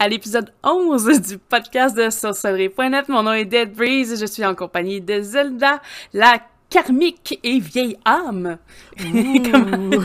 à 0.00 0.08
l'épisode 0.08 0.50
11 0.64 1.20
du 1.28 1.38
podcast 1.38 1.94
de 1.94 2.08
sorcellerie.net. 2.08 3.08
Mon 3.08 3.22
nom 3.22 3.34
est 3.34 3.44
Dead 3.44 3.72
Breeze 3.72 4.14
et 4.14 4.16
je 4.16 4.24
suis 4.24 4.44
en 4.44 4.54
compagnie 4.54 5.00
de 5.00 5.20
Zelda, 5.20 5.80
la 6.14 6.40
karmique 6.70 7.38
et 7.44 7.60
vieille 7.60 7.98
âme. 8.06 8.56
Comment... 8.98 10.04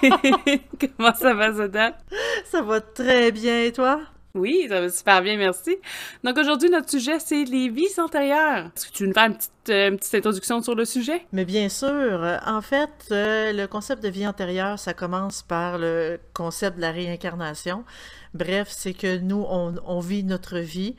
Comment 0.96 1.14
ça 1.14 1.34
va, 1.34 1.52
Zelda? 1.52 1.98
Ça 2.46 2.62
va 2.62 2.80
très 2.80 3.30
bien, 3.30 3.64
et 3.64 3.72
toi? 3.72 4.00
Oui, 4.38 4.66
ça 4.68 4.80
va 4.80 4.88
super 4.88 5.22
bien, 5.22 5.36
merci. 5.36 5.76
Donc 6.24 6.38
aujourd'hui, 6.38 6.70
notre 6.70 6.88
sujet, 6.90 7.18
c'est 7.18 7.44
les 7.44 7.68
vies 7.68 7.98
antérieures. 7.98 8.70
Est-ce 8.76 8.86
que 8.86 8.92
tu 8.92 9.06
nous 9.06 9.12
petite, 9.12 9.50
euh, 9.70 9.90
une 9.90 9.98
petite 9.98 10.14
introduction 10.14 10.62
sur 10.62 10.74
le 10.74 10.84
sujet? 10.84 11.26
Mais 11.32 11.44
bien 11.44 11.68
sûr. 11.68 12.38
En 12.46 12.62
fait, 12.62 12.90
euh, 13.10 13.52
le 13.52 13.66
concept 13.66 14.02
de 14.02 14.08
vie 14.08 14.26
antérieure, 14.26 14.78
ça 14.78 14.94
commence 14.94 15.42
par 15.42 15.78
le 15.78 16.18
concept 16.34 16.76
de 16.76 16.82
la 16.82 16.92
réincarnation. 16.92 17.84
Bref, 18.34 18.68
c'est 18.70 18.94
que 18.94 19.18
nous, 19.18 19.44
on, 19.48 20.00
vit 20.00 20.22
notre 20.22 20.58
vie, 20.58 20.94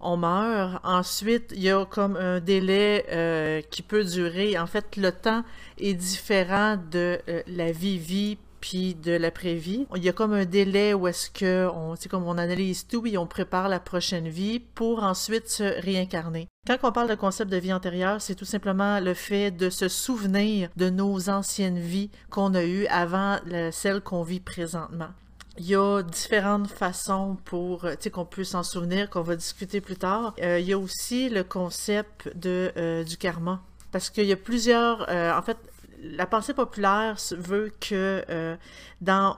on 0.00 0.16
meurt. 0.16 0.80
Ensuite, 0.84 1.52
il 1.56 1.62
y 1.62 1.70
a 1.70 1.84
comme 1.84 2.16
un 2.16 2.40
délai 2.40 3.06
euh, 3.10 3.62
qui 3.70 3.82
peut 3.82 4.04
durer. 4.04 4.58
En 4.58 4.66
fait, 4.66 4.96
le 4.96 5.10
temps 5.12 5.42
est 5.78 5.94
différent 5.94 6.76
de 6.90 7.18
euh, 7.28 7.42
la 7.46 7.72
vie-vie 7.72 8.38
puis 8.64 8.94
de 8.94 9.12
l'après-vie. 9.12 9.86
Il 9.94 10.02
y 10.02 10.08
a 10.08 10.14
comme 10.14 10.32
un 10.32 10.46
délai 10.46 10.94
où 10.94 11.06
est-ce 11.06 11.28
que 11.28 11.68
on, 11.74 11.96
c'est 11.96 12.08
comme 12.08 12.26
on 12.26 12.38
analyse 12.38 12.86
tout 12.86 13.06
et 13.06 13.18
on 13.18 13.26
prépare 13.26 13.68
la 13.68 13.78
prochaine 13.78 14.26
vie 14.26 14.58
pour 14.58 15.02
ensuite 15.02 15.50
se 15.50 15.82
réincarner. 15.82 16.48
Quand 16.66 16.78
on 16.82 16.90
parle 16.90 17.10
de 17.10 17.14
concept 17.14 17.50
de 17.50 17.58
vie 17.58 17.74
antérieure, 17.74 18.22
c'est 18.22 18.34
tout 18.34 18.46
simplement 18.46 19.00
le 19.00 19.12
fait 19.12 19.50
de 19.50 19.68
se 19.68 19.88
souvenir 19.88 20.70
de 20.76 20.88
nos 20.88 21.28
anciennes 21.28 21.78
vies 21.78 22.08
qu'on 22.30 22.54
a 22.54 22.64
eues 22.64 22.86
avant 22.86 23.36
celle 23.70 24.00
qu'on 24.00 24.22
vit 24.22 24.40
présentement. 24.40 25.10
Il 25.58 25.66
y 25.66 25.76
a 25.76 26.00
différentes 26.02 26.68
façons 26.68 27.36
pour, 27.44 27.82
tu 27.82 27.96
sais, 28.00 28.10
qu'on 28.10 28.24
peut 28.24 28.44
s'en 28.44 28.62
souvenir, 28.62 29.10
qu'on 29.10 29.20
va 29.20 29.36
discuter 29.36 29.82
plus 29.82 29.96
tard. 29.96 30.34
Euh, 30.42 30.58
il 30.58 30.66
y 30.66 30.72
a 30.72 30.78
aussi 30.78 31.28
le 31.28 31.44
concept 31.44 32.34
de, 32.34 32.72
euh, 32.78 33.04
du 33.04 33.18
karma. 33.18 33.62
Parce 33.92 34.08
qu'il 34.08 34.24
y 34.24 34.32
a 34.32 34.36
plusieurs, 34.36 35.06
euh, 35.10 35.36
en 35.36 35.42
fait, 35.42 35.58
la 36.04 36.26
pensée 36.26 36.54
populaire 36.54 37.16
veut 37.32 37.72
que 37.80 38.24
euh, 38.28 38.56
dans 39.00 39.36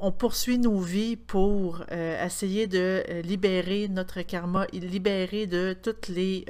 on, 0.00 0.12
poursuit 0.12 0.58
nos 0.58 0.78
vies 0.78 1.16
pour 1.16 1.82
euh, 1.90 2.24
essayer 2.24 2.66
de 2.66 3.02
euh, 3.08 3.22
libérer 3.22 3.88
notre 3.88 4.22
karma, 4.22 4.66
libérer 4.72 5.46
de 5.46 5.76
toutes 5.80 6.08
les 6.08 6.44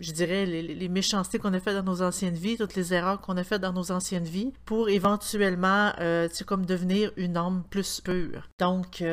je 0.00 0.10
dirais, 0.10 0.46
les, 0.46 0.88
méchancetés 0.88 1.38
qu'on 1.38 1.52
a 1.52 1.60
faites 1.60 1.76
dans 1.76 1.84
nos 1.84 2.02
anciennes 2.02 2.34
vies, 2.34 2.56
toutes 2.56 2.74
les 2.74 2.92
erreurs 2.92 3.20
qu'on 3.20 3.36
a 3.36 3.44
faites 3.44 3.60
dans 3.60 3.74
nos 3.74 3.92
anciennes 3.92 4.24
vies, 4.24 4.52
pour 4.64 4.88
éventuellement, 4.88 5.92
tu 5.98 6.34
sais, 6.34 6.44
comme 6.44 6.66
devenir 6.66 7.12
une 7.16 7.36
âme 7.36 7.62
plus 7.70 8.00
pure. 8.00 8.48
Donc, 8.58 9.04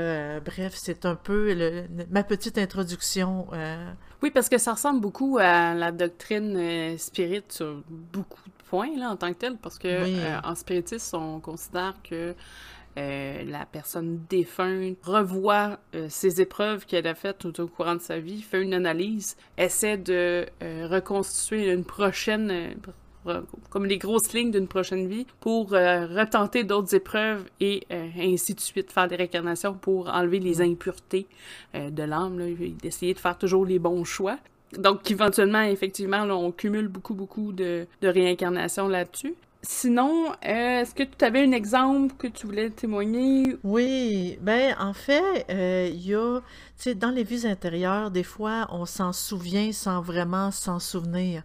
bref, 0.46 0.74
c'est 0.76 1.06
un 1.06 1.16
peu 1.16 1.86
ma 2.10 2.24
petite 2.24 2.58
introduction. 2.58 3.48
Oui, 4.22 4.32
parce 4.32 4.50
que 4.50 4.58
ça 4.58 4.74
ressemble 4.74 5.00
beaucoup 5.00 5.38
à 5.40 5.74
la 5.74 5.92
doctrine 5.92 6.56
euh, 6.58 6.98
spirit 6.98 7.44
sur 7.48 7.82
beaucoup 7.88 8.42
là, 8.72 9.10
en 9.12 9.16
tant 9.16 9.30
que 9.34 9.38
tel, 9.40 9.58
parce 9.58 9.78
que 9.78 10.04
Oui. 10.04 10.16
euh, 10.18 10.38
en 10.44 10.56
spiritisme, 10.56 11.18
on 11.18 11.40
considère 11.40 11.96
que 12.04 12.36
euh, 12.98 13.44
la 13.46 13.66
personne 13.66 14.22
défunte 14.30 14.98
revoit 15.04 15.78
euh, 15.96 16.08
ses 16.10 16.42
épreuves 16.42 16.86
qu'elle 16.86 17.08
a 17.08 17.16
faites 17.16 17.38
tout 17.38 17.62
au 17.62 17.68
courant 17.68 17.96
de 17.96 18.02
sa 18.02 18.20
vie, 18.20 18.42
fait 18.42 18.62
une 18.62 18.74
analyse, 18.74 19.38
essaie 19.58 19.98
de 19.98 20.46
reconstituer 20.88 21.72
une 21.72 21.86
prochaine, 21.86 22.76
comme 23.70 23.86
les 23.86 23.98
grosses 23.98 24.34
lignes 24.34 24.52
d'une 24.52 24.68
prochaine 24.68 25.08
vie, 25.08 25.28
pour 25.40 25.74
euh, 25.74 26.08
retenter 26.08 26.64
d'autres 26.64 26.96
épreuves 26.96 27.44
et 27.60 27.84
euh, 27.92 28.08
ainsi 28.20 28.54
de 28.56 28.60
suite, 28.60 28.92
faire 28.92 29.08
des 29.08 29.18
réincarnations 29.18 29.74
pour 29.76 30.10
enlever 30.10 30.40
les 30.40 30.62
impuretés 30.62 31.28
euh, 31.76 31.90
de 31.92 32.04
l'âme, 32.04 32.40
d'essayer 32.82 33.14
de 33.14 33.20
faire 33.20 33.38
toujours 33.38 33.66
les 33.66 33.78
bons 33.78 34.04
choix. 34.04 34.38
Donc, 34.78 35.10
éventuellement, 35.10 35.62
effectivement, 35.64 36.22
on 36.24 36.52
cumule 36.52 36.88
beaucoup, 36.88 37.14
beaucoup 37.14 37.52
de, 37.52 37.88
réincarnations 38.02 38.88
là-dessus. 38.88 39.34
Sinon, 39.62 40.30
euh, 40.46 40.82
est-ce 40.82 40.96
que 40.96 41.04
tu 41.04 41.26
avais 41.26 41.44
un 41.44 41.52
exemple 41.52 42.16
que 42.18 42.28
tu 42.28 42.46
voulais 42.46 42.70
témoigner? 42.70 43.58
Oui, 43.66 44.38
ben 44.42 44.74
en 44.80 44.94
fait, 44.94 45.46
euh, 45.50 45.90
il 45.92 46.08
y 46.08 46.16
a, 46.16 46.40
tu 46.40 46.46
sais, 46.78 46.96
dans 46.96 47.10
les 47.10 47.24
vies 47.24 47.46
intérieures, 47.46 48.10
des 48.10 48.24
fois, 48.24 48.68
on 48.70 48.86
s'en 48.86 49.12
souvient 49.12 49.74
sans 49.74 50.02
vraiment 50.02 50.52
s'en 50.52 50.80
souvenir, 50.80 51.44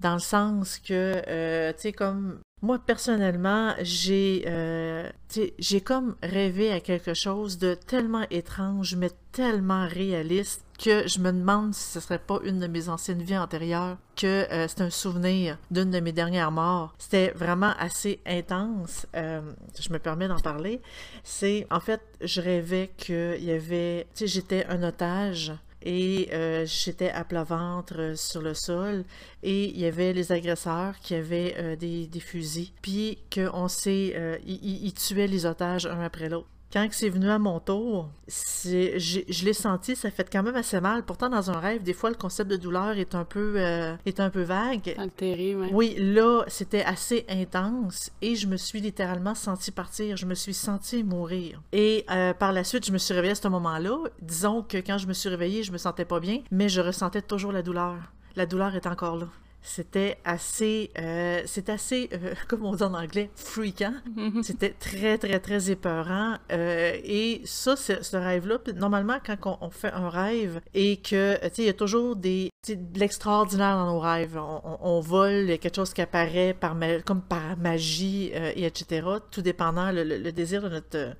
dans 0.00 0.12
le 0.12 0.20
sens 0.20 0.78
que, 0.78 1.22
euh, 1.26 1.72
tu 1.72 1.80
sais, 1.80 1.92
comme 1.92 2.38
moi 2.64 2.78
personnellement, 2.78 3.74
j'ai, 3.82 4.44
euh, 4.46 5.10
j'ai 5.58 5.80
comme 5.82 6.16
rêvé 6.22 6.72
à 6.72 6.80
quelque 6.80 7.12
chose 7.12 7.58
de 7.58 7.74
tellement 7.74 8.24
étrange, 8.30 8.96
mais 8.96 9.10
tellement 9.32 9.86
réaliste 9.86 10.64
que 10.82 11.06
je 11.06 11.18
me 11.20 11.30
demande 11.30 11.74
si 11.74 11.92
ce 11.92 12.00
serait 12.00 12.18
pas 12.18 12.40
une 12.42 12.58
de 12.60 12.66
mes 12.66 12.88
anciennes 12.88 13.22
vies 13.22 13.36
antérieures, 13.36 13.98
que 14.16 14.50
euh, 14.50 14.66
c'est 14.66 14.80
un 14.80 14.90
souvenir 14.90 15.58
d'une 15.70 15.90
de 15.90 16.00
mes 16.00 16.12
dernières 16.12 16.50
morts. 16.50 16.94
C'était 16.98 17.32
vraiment 17.32 17.74
assez 17.78 18.20
intense. 18.26 19.06
Euh, 19.14 19.42
je 19.78 19.92
me 19.92 19.98
permets 19.98 20.28
d'en 20.28 20.40
parler. 20.40 20.80
C'est, 21.22 21.66
en 21.70 21.80
fait, 21.80 22.00
je 22.22 22.40
rêvais 22.40 22.90
qu'il 22.96 23.44
y 23.44 23.52
avait, 23.52 24.06
tu 24.14 24.20
sais, 24.20 24.26
j'étais 24.26 24.64
un 24.66 24.82
otage 24.82 25.52
et 25.84 26.30
euh, 26.32 26.64
j'étais 26.66 27.10
à 27.10 27.24
plat 27.24 27.44
ventre 27.44 27.94
euh, 27.98 28.16
sur 28.16 28.40
le 28.40 28.54
sol. 28.54 29.04
Et 29.42 29.66
il 29.66 29.78
y 29.78 29.84
avait 29.84 30.12
les 30.12 30.32
agresseurs 30.32 30.98
qui 31.00 31.14
avaient 31.14 31.54
euh, 31.58 31.76
des, 31.76 32.06
des 32.06 32.20
fusils. 32.20 32.72
Puis 32.82 33.18
qu'on 33.32 33.68
s'est 33.68 34.40
ils 34.46 34.94
tuaient 34.94 35.26
les 35.26 35.46
otages 35.46 35.86
un 35.86 36.00
après 36.00 36.28
l'autre 36.28 36.48
quand 36.74 36.88
c'est 36.90 37.08
venu 37.08 37.30
à 37.30 37.38
mon 37.38 37.60
tour, 37.60 38.10
je 38.26 39.44
l'ai 39.44 39.52
senti, 39.52 39.94
ça 39.94 40.10
fait 40.10 40.28
quand 40.28 40.42
même 40.42 40.56
assez 40.56 40.80
mal. 40.80 41.04
Pourtant, 41.04 41.28
dans 41.28 41.52
un 41.52 41.60
rêve, 41.60 41.84
des 41.84 41.92
fois, 41.92 42.10
le 42.10 42.16
concept 42.16 42.50
de 42.50 42.56
douleur 42.56 42.98
est 42.98 43.14
un 43.14 43.24
peu, 43.24 43.54
euh, 43.56 43.94
est 44.04 44.18
un 44.18 44.28
peu 44.28 44.42
vague. 44.42 44.92
Altéré, 44.98 45.54
ouais. 45.54 45.68
Oui, 45.72 45.94
là, 45.96 46.42
c'était 46.48 46.82
assez 46.82 47.26
intense 47.28 48.10
et 48.20 48.34
je 48.34 48.48
me 48.48 48.56
suis 48.56 48.80
littéralement 48.80 49.36
senti 49.36 49.70
partir. 49.70 50.16
Je 50.16 50.26
me 50.26 50.34
suis 50.34 50.52
senti 50.52 51.04
mourir. 51.04 51.62
Et 51.72 52.04
euh, 52.10 52.34
par 52.34 52.52
la 52.52 52.64
suite, 52.64 52.84
je 52.84 52.92
me 52.92 52.98
suis 52.98 53.14
réveillée 53.14 53.32
à 53.32 53.36
ce 53.36 53.46
moment-là. 53.46 53.96
Disons 54.20 54.62
que 54.62 54.78
quand 54.78 54.98
je 54.98 55.06
me 55.06 55.12
suis 55.12 55.28
réveillée, 55.28 55.62
je 55.62 55.70
me 55.70 55.78
sentais 55.78 56.04
pas 56.04 56.18
bien, 56.18 56.40
mais 56.50 56.68
je 56.68 56.80
ressentais 56.80 57.22
toujours 57.22 57.52
la 57.52 57.62
douleur. 57.62 57.94
La 58.34 58.46
douleur 58.46 58.74
est 58.74 58.88
encore 58.88 59.16
là. 59.16 59.28
C'était 59.66 60.18
assez, 60.26 60.90
euh, 60.98 61.40
c'est 61.46 61.70
assez, 61.70 62.10
euh, 62.12 62.34
comme 62.48 62.66
on 62.66 62.74
dit 62.74 62.82
en 62.82 62.92
anglais, 62.92 63.30
freakant. 63.34 63.94
C'était 64.42 64.74
très, 64.78 65.16
très, 65.16 65.40
très 65.40 65.70
épeurant. 65.70 66.34
Euh, 66.52 66.92
et 67.02 67.40
ça, 67.46 67.74
ce 67.74 68.16
rêve-là, 68.16 68.58
normalement, 68.76 69.16
quand 69.24 69.38
on, 69.62 69.66
on 69.66 69.70
fait 69.70 69.90
un 69.92 70.10
rêve 70.10 70.60
et 70.74 70.98
que, 70.98 71.34
tu 71.36 71.40
sais, 71.54 71.62
il 71.62 71.64
y 71.64 71.70
a 71.70 71.72
toujours 71.72 72.14
des, 72.14 72.50
de 72.68 72.98
l'extraordinaire 72.98 73.76
dans 73.76 73.86
nos 73.94 74.00
rêves. 74.00 74.36
On, 74.36 74.60
on- 74.64 74.78
on 74.82 75.00
vole, 75.00 75.32
il 75.44 75.48
y 75.48 75.52
a 75.52 75.58
quelque 75.58 75.76
chose 75.76 75.94
qui 75.94 76.02
apparaît 76.02 76.54
par 76.58 76.74
ma- 76.74 77.00
comme 77.00 77.22
par 77.22 77.56
magie, 77.56 78.32
euh, 78.34 78.52
et 78.54 78.64
etc. 78.66 79.06
Tout 79.30 79.40
dépendant, 79.40 79.90
le, 79.92 80.04
le- 80.04 80.18
le 80.18 80.30
désir 80.32 80.60
de 80.62 80.68
notre, 80.68 81.14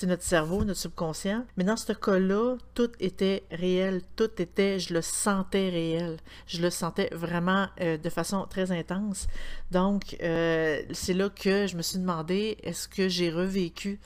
sais, 0.00 0.06
notre 0.06 0.22
cerveau, 0.22 0.64
notre 0.64 0.80
subconscient. 0.80 1.44
Mais 1.56 1.64
dans 1.64 1.76
ce 1.76 1.92
cas-là, 1.92 2.56
tout 2.74 2.90
était 3.00 3.44
réel. 3.50 4.02
Tout 4.16 4.30
était, 4.38 4.78
je 4.78 4.94
le 4.94 5.02
sentais 5.02 5.68
réel. 5.70 6.16
Je 6.46 6.60
le 6.60 6.70
sentais 6.70 7.10
vraiment 7.12 7.68
euh, 7.80 7.96
de 7.96 8.10
façon 8.10 8.46
très 8.48 8.72
intense. 8.72 9.26
Donc, 9.70 10.16
euh, 10.22 10.82
c'est 10.92 11.14
là 11.14 11.28
que 11.28 11.66
je 11.66 11.76
me 11.76 11.82
suis 11.82 11.98
demandé, 11.98 12.58
est-ce 12.62 12.88
que 12.88 13.08
j'ai 13.08 13.30
revécu 13.30 14.00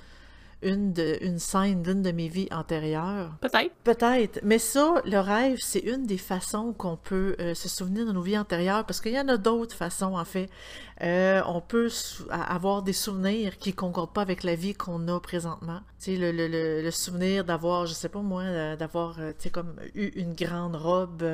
une, 0.64 0.92
de, 0.92 1.18
une 1.20 1.38
scène 1.38 1.82
d'une 1.82 2.02
de 2.02 2.10
mes 2.10 2.28
vies 2.28 2.48
antérieures? 2.50 3.30
Peut-être. 3.40 3.72
Peut-être, 3.84 4.40
mais 4.42 4.58
ça, 4.58 5.02
le 5.04 5.18
rêve, 5.18 5.58
c'est 5.60 5.78
une 5.80 6.06
des 6.06 6.18
façons 6.18 6.72
qu'on 6.72 6.96
peut 6.96 7.36
euh, 7.38 7.54
se 7.54 7.68
souvenir 7.68 8.06
de 8.06 8.12
nos 8.12 8.22
vies 8.22 8.38
antérieures, 8.38 8.84
parce 8.86 9.00
qu'il 9.00 9.12
y 9.12 9.20
en 9.20 9.28
a 9.28 9.36
d'autres 9.36 9.76
façons, 9.76 10.16
en 10.16 10.24
fait. 10.24 10.48
Euh, 11.02 11.42
on 11.46 11.60
peut 11.60 11.90
avoir 12.30 12.82
des 12.82 12.92
souvenirs 12.92 13.58
qui 13.58 13.70
ne 13.70 13.74
concordent 13.74 14.12
pas 14.12 14.22
avec 14.22 14.44
la 14.44 14.54
vie 14.54 14.74
qu'on 14.74 15.08
a 15.08 15.20
présentement. 15.20 15.80
Tu 15.98 16.12
sais, 16.12 16.16
le, 16.16 16.30
le, 16.30 16.46
le, 16.46 16.82
le 16.82 16.90
souvenir 16.90 17.44
d'avoir, 17.44 17.86
je 17.86 17.94
sais 17.94 18.08
pas 18.08 18.22
moi, 18.22 18.42
euh, 18.42 18.76
d'avoir, 18.76 19.16
tu 19.16 19.22
sais, 19.38 19.50
comme 19.50 19.74
eu 19.94 20.06
une 20.14 20.34
grande 20.34 20.76
robe 20.76 21.24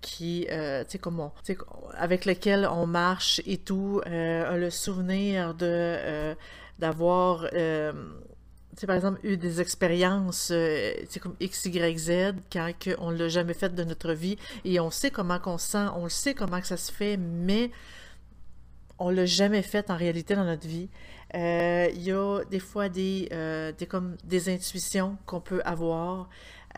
qui, 0.00 0.46
euh, 0.50 0.82
tu 0.84 0.92
sais, 0.92 0.98
comme 0.98 1.20
on, 1.20 1.30
tu 1.44 1.52
sais, 1.54 1.58
avec 1.94 2.24
lequel 2.24 2.66
on 2.66 2.86
marche 2.86 3.40
et 3.46 3.58
tout. 3.58 4.00
Le 4.06 4.70
souvenir 4.70 5.54
de, 5.54 6.34
d'avoir... 6.78 7.46
euh, 7.52 7.92
sais, 8.80 8.86
par 8.86 8.96
exemple, 8.96 9.20
eu 9.22 9.36
des 9.36 9.60
expériences, 9.60 10.50
euh, 10.50 10.92
tu 11.02 11.06
sais, 11.10 11.20
comme 11.20 11.36
X, 11.40 11.66
Y, 11.66 11.98
Z, 11.98 12.34
quand 12.52 12.70
on 12.98 13.10
l'a 13.10 13.28
jamais 13.28 13.54
fait 13.54 13.74
de 13.74 13.84
notre 13.84 14.12
vie, 14.12 14.36
et 14.64 14.80
on 14.80 14.90
sait 14.90 15.10
comment 15.10 15.38
qu'on 15.38 15.58
se 15.58 15.68
sent, 15.72 15.86
on 15.96 16.04
le 16.04 16.10
sait 16.10 16.34
comment 16.34 16.60
que 16.60 16.66
ça 16.66 16.76
se 16.76 16.90
fait, 16.90 17.16
mais 17.16 17.70
on 18.98 19.10
l'a 19.10 19.26
jamais 19.26 19.62
fait 19.62 19.90
en 19.90 19.96
réalité 19.96 20.34
dans 20.34 20.44
notre 20.44 20.66
vie. 20.66 20.88
Euh, 21.34 21.88
Il 21.94 22.02
y 22.02 22.12
a 22.12 22.40
des 22.50 22.60
fois 22.60 22.88
des, 22.88 23.28
euh, 23.32 23.72
des, 23.72 23.86
comme 23.86 24.16
des 24.24 24.48
intuitions 24.48 25.16
qu'on 25.26 25.40
peut 25.40 25.62
avoir. 25.64 26.28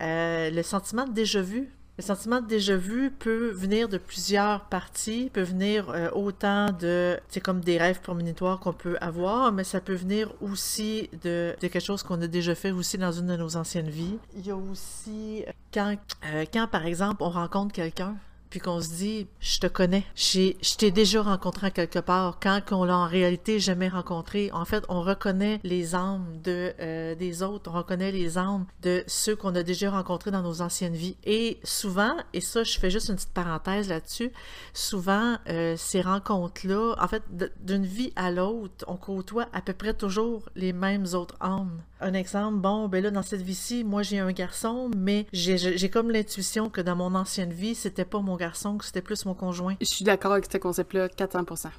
Euh, 0.01 0.49
le 0.49 0.63
sentiment 0.63 1.05
de 1.05 1.13
déjà 1.13 1.41
vu, 1.41 1.69
Le 1.97 2.03
sentiment 2.03 2.41
de 2.41 2.47
déjà 2.47 2.75
vu 2.75 3.09
peut 3.09 3.51
venir 3.51 3.87
de 3.87 3.97
plusieurs 3.97 4.65
parties, 4.65 5.29
peut 5.31 5.43
venir 5.43 5.89
euh, 5.89 6.09
autant 6.11 6.73
de, 6.73 7.17
c'est 7.29 7.39
comme 7.39 7.61
des 7.61 7.77
rêves 7.77 8.01
prémonitoires 8.01 8.59
qu'on 8.59 8.73
peut 8.73 8.97
avoir, 8.99 9.53
mais 9.53 9.63
ça 9.63 9.79
peut 9.79 9.95
venir 9.95 10.33
aussi 10.41 11.09
de, 11.23 11.55
de 11.61 11.67
quelque 11.67 11.79
chose 11.79 12.03
qu'on 12.03 12.21
a 12.21 12.27
déjà 12.27 12.53
fait 12.53 12.71
aussi 12.71 12.97
dans 12.97 13.13
une 13.13 13.27
de 13.27 13.37
nos 13.37 13.55
anciennes 13.55 13.89
vies. 13.89 14.17
Il 14.35 14.45
y 14.45 14.51
a 14.51 14.57
aussi 14.57 15.45
quand, 15.73 15.95
euh, 16.25 16.43
quand 16.51 16.67
par 16.67 16.85
exemple, 16.85 17.23
on 17.23 17.29
rencontre 17.29 17.73
quelqu'un 17.73 18.15
puis 18.55 18.61
qu'on 18.61 18.79
se 18.79 18.87
dit, 18.87 19.27
je 19.41 19.59
te 19.59 19.67
connais, 19.67 20.05
je 20.15 20.75
t'ai 20.77 20.89
déjà 20.89 21.21
rencontré 21.21 21.71
quelque 21.71 21.99
part, 21.99 22.39
quand 22.41 22.61
on 22.71 22.85
l'a 22.85 22.97
en 22.97 23.05
réalité 23.05 23.59
jamais 23.59 23.89
rencontré. 23.89 24.49
En 24.53 24.63
fait, 24.63 24.85
on 24.87 25.01
reconnaît 25.01 25.59
les 25.65 25.93
âmes 25.93 26.25
de, 26.41 26.73
euh, 26.79 27.15
des 27.15 27.43
autres, 27.43 27.69
on 27.69 27.75
reconnaît 27.75 28.13
les 28.13 28.37
âmes 28.37 28.65
de 28.81 29.03
ceux 29.07 29.35
qu'on 29.35 29.53
a 29.55 29.63
déjà 29.63 29.91
rencontrés 29.91 30.31
dans 30.31 30.41
nos 30.41 30.61
anciennes 30.61 30.93
vies. 30.93 31.17
Et 31.25 31.59
souvent, 31.65 32.15
et 32.31 32.39
ça, 32.39 32.63
je 32.63 32.79
fais 32.79 32.89
juste 32.89 33.09
une 33.09 33.15
petite 33.15 33.33
parenthèse 33.33 33.89
là-dessus, 33.89 34.31
souvent, 34.73 35.35
euh, 35.49 35.75
ces 35.75 35.99
rencontres-là, 35.99 36.95
en 36.97 37.07
fait, 37.09 37.23
d'une 37.59 37.85
vie 37.85 38.13
à 38.15 38.31
l'autre, 38.31 38.85
on 38.87 38.95
côtoie 38.95 39.49
à 39.51 39.59
peu 39.59 39.73
près 39.73 39.93
toujours 39.93 40.43
les 40.55 40.71
mêmes 40.71 41.07
autres 41.11 41.35
âmes. 41.41 41.81
Un 42.01 42.13
exemple, 42.13 42.57
bon, 42.57 42.87
ben 42.87 43.01
là, 43.01 43.09
dans 43.09 43.21
cette 43.21 43.41
vie-ci, 43.41 43.83
moi, 43.83 44.03
j'ai 44.03 44.19
un 44.19 44.31
garçon, 44.31 44.91
mais 44.95 45.25
j'ai 45.31 45.89
comme 45.89 46.11
l'intuition 46.11 46.69
que 46.69 46.81
dans 46.81 46.95
mon 46.95 47.15
ancienne 47.15 47.53
vie, 47.53 47.73
c'était 47.73 48.05
pas 48.05 48.19
mon 48.19 48.35
garçon, 48.35 48.77
que 48.77 48.85
c'était 48.85 49.01
plus 49.01 49.25
mon 49.25 49.33
conjoint. 49.33 49.75
Je 49.79 49.85
suis 49.85 50.03
d'accord 50.03 50.33
avec 50.33 50.51
ce 50.51 50.57
concept-là, 50.57 51.07
400%. 51.07 51.69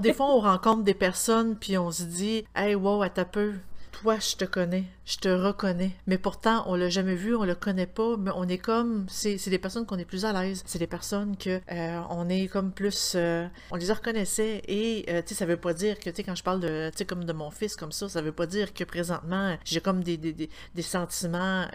des 0.00 0.12
fois, 0.12 0.34
on 0.34 0.40
rencontre 0.40 0.82
des 0.82 0.94
personnes, 0.94 1.56
puis 1.56 1.78
on 1.78 1.92
se 1.92 2.02
dit, 2.02 2.44
hey, 2.56 2.74
wow, 2.74 3.02
à 3.02 3.08
ta 3.08 3.24
peu, 3.24 3.54
toi, 3.92 4.18
je 4.18 4.36
te 4.36 4.44
connais 4.44 4.84
je 5.10 5.16
te 5.16 5.28
reconnais. 5.28 5.90
Mais 6.06 6.18
pourtant, 6.18 6.62
on 6.66 6.76
l'a 6.76 6.88
jamais 6.88 7.16
vu, 7.16 7.34
on 7.34 7.44
le 7.44 7.56
connaît 7.56 7.86
pas, 7.86 8.16
mais 8.16 8.30
on 8.36 8.46
est 8.48 8.58
comme, 8.58 9.06
c'est, 9.08 9.36
des 9.48 9.58
personnes 9.58 9.84
qu'on 9.84 9.98
est 9.98 10.04
plus 10.04 10.24
à 10.24 10.32
l'aise. 10.32 10.62
C'est 10.66 10.78
des 10.78 10.86
personnes 10.86 11.36
que 11.36 11.60
euh, 11.72 12.00
on 12.10 12.28
est 12.28 12.46
comme 12.46 12.70
plus, 12.70 13.14
euh, 13.16 13.48
on 13.72 13.76
les 13.76 13.90
reconnaissait 13.90 14.62
et 14.68 15.04
euh, 15.08 15.20
tu 15.22 15.30
sais, 15.30 15.34
ça 15.34 15.46
veut 15.46 15.56
pas 15.56 15.74
dire 15.74 15.98
que 15.98 16.10
tu 16.10 16.16
sais 16.16 16.22
quand 16.22 16.36
je 16.36 16.44
parle 16.44 16.60
de, 16.60 16.90
tu 16.90 16.98
sais 16.98 17.04
comme 17.04 17.24
de 17.24 17.32
mon 17.32 17.50
fils 17.50 17.74
comme 17.74 17.90
ça, 17.90 18.08
ça 18.08 18.22
veut 18.22 18.32
pas 18.32 18.46
dire 18.46 18.72
que 18.72 18.84
présentement 18.84 19.56
j'ai 19.64 19.80
comme 19.80 20.04
des, 20.04 20.16
des, 20.16 20.32
des, 20.32 20.48
des 20.74 20.82
sentiments 20.82 21.66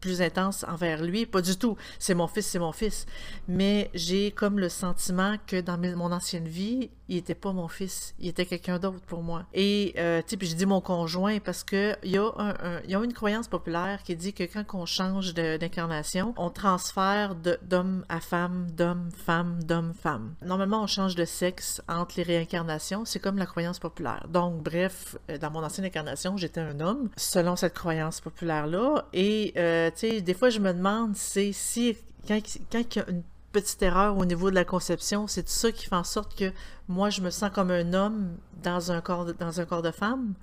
plus 0.00 0.20
intenses 0.20 0.64
envers 0.64 1.02
lui. 1.02 1.26
Pas 1.26 1.42
du 1.42 1.56
tout. 1.56 1.76
C'est 1.98 2.14
mon 2.14 2.26
fils, 2.26 2.46
c'est 2.46 2.58
mon 2.58 2.72
fils. 2.72 3.06
Mais 3.46 3.90
j'ai 3.94 4.32
comme 4.32 4.58
le 4.58 4.68
sentiment 4.68 5.36
que 5.46 5.60
dans 5.60 5.78
mon 5.78 6.12
ancienne 6.12 6.48
vie, 6.48 6.90
il 7.08 7.16
était 7.18 7.34
pas 7.34 7.52
mon 7.52 7.68
fils, 7.68 8.14
il 8.18 8.28
était 8.28 8.46
quelqu'un 8.46 8.78
d'autre 8.78 9.00
pour 9.06 9.22
moi. 9.22 9.46
Et 9.54 9.92
tu 9.94 10.00
sais, 10.26 10.36
puis 10.36 10.48
je 10.48 10.56
dis 10.56 10.66
mon 10.66 10.80
conjoint 10.80 11.38
parce 11.38 11.62
que 11.62 11.96
il 12.02 12.10
y 12.10 12.18
a 12.18 12.30
un 12.36 12.47
il 12.84 12.90
y 12.90 12.94
a 12.94 13.02
une 13.02 13.12
croyance 13.12 13.48
populaire 13.48 14.02
qui 14.02 14.16
dit 14.16 14.32
que 14.32 14.44
quand 14.44 14.64
on 14.74 14.86
change 14.86 15.34
d'incarnation, 15.34 16.34
on 16.36 16.50
transfère 16.50 17.34
d'homme 17.34 18.04
à 18.08 18.20
femme, 18.20 18.70
d'homme, 18.70 19.10
femme, 19.12 19.62
d'homme, 19.62 19.92
femme. 19.94 20.34
Normalement, 20.42 20.82
on 20.82 20.86
change 20.86 21.14
de 21.14 21.24
sexe 21.24 21.82
entre 21.88 22.14
les 22.16 22.22
réincarnations. 22.22 23.04
C'est 23.04 23.20
comme 23.20 23.38
la 23.38 23.46
croyance 23.46 23.78
populaire. 23.78 24.26
Donc, 24.28 24.62
bref, 24.62 25.16
euh, 25.30 25.38
dans 25.38 25.50
mon 25.50 25.62
ancienne 25.62 25.86
incarnation, 25.86 26.36
j'étais 26.36 26.60
un 26.60 26.80
homme, 26.80 27.08
selon 27.16 27.56
cette 27.56 27.74
croyance 27.74 28.20
populaire-là. 28.20 29.06
Et, 29.12 29.52
euh, 29.56 29.90
tu 29.90 30.08
sais, 30.08 30.20
des 30.20 30.34
fois, 30.34 30.50
je 30.50 30.60
me 30.60 30.72
demande, 30.72 31.16
c'est 31.16 31.52
si, 31.52 31.96
quand, 32.26 32.40
quand 32.70 32.82
il 32.96 32.98
y 32.98 33.00
a 33.00 33.10
une 33.10 33.22
petite 33.52 33.82
erreur 33.82 34.16
au 34.16 34.24
niveau 34.24 34.50
de 34.50 34.54
la 34.54 34.64
conception, 34.64 35.26
c'est 35.26 35.48
ça 35.48 35.72
qui 35.72 35.86
fait 35.86 35.96
en 35.96 36.04
sorte 36.04 36.38
que 36.38 36.52
moi, 36.88 37.10
je 37.10 37.20
me 37.20 37.30
sens 37.30 37.50
comme 37.50 37.70
un 37.70 37.92
homme 37.92 38.36
dans 38.62 38.92
un 38.92 39.00
corps 39.00 39.26
dans 39.34 39.60
un 39.60 39.64
corps 39.64 39.82
de 39.82 39.90
femme? 39.90 40.34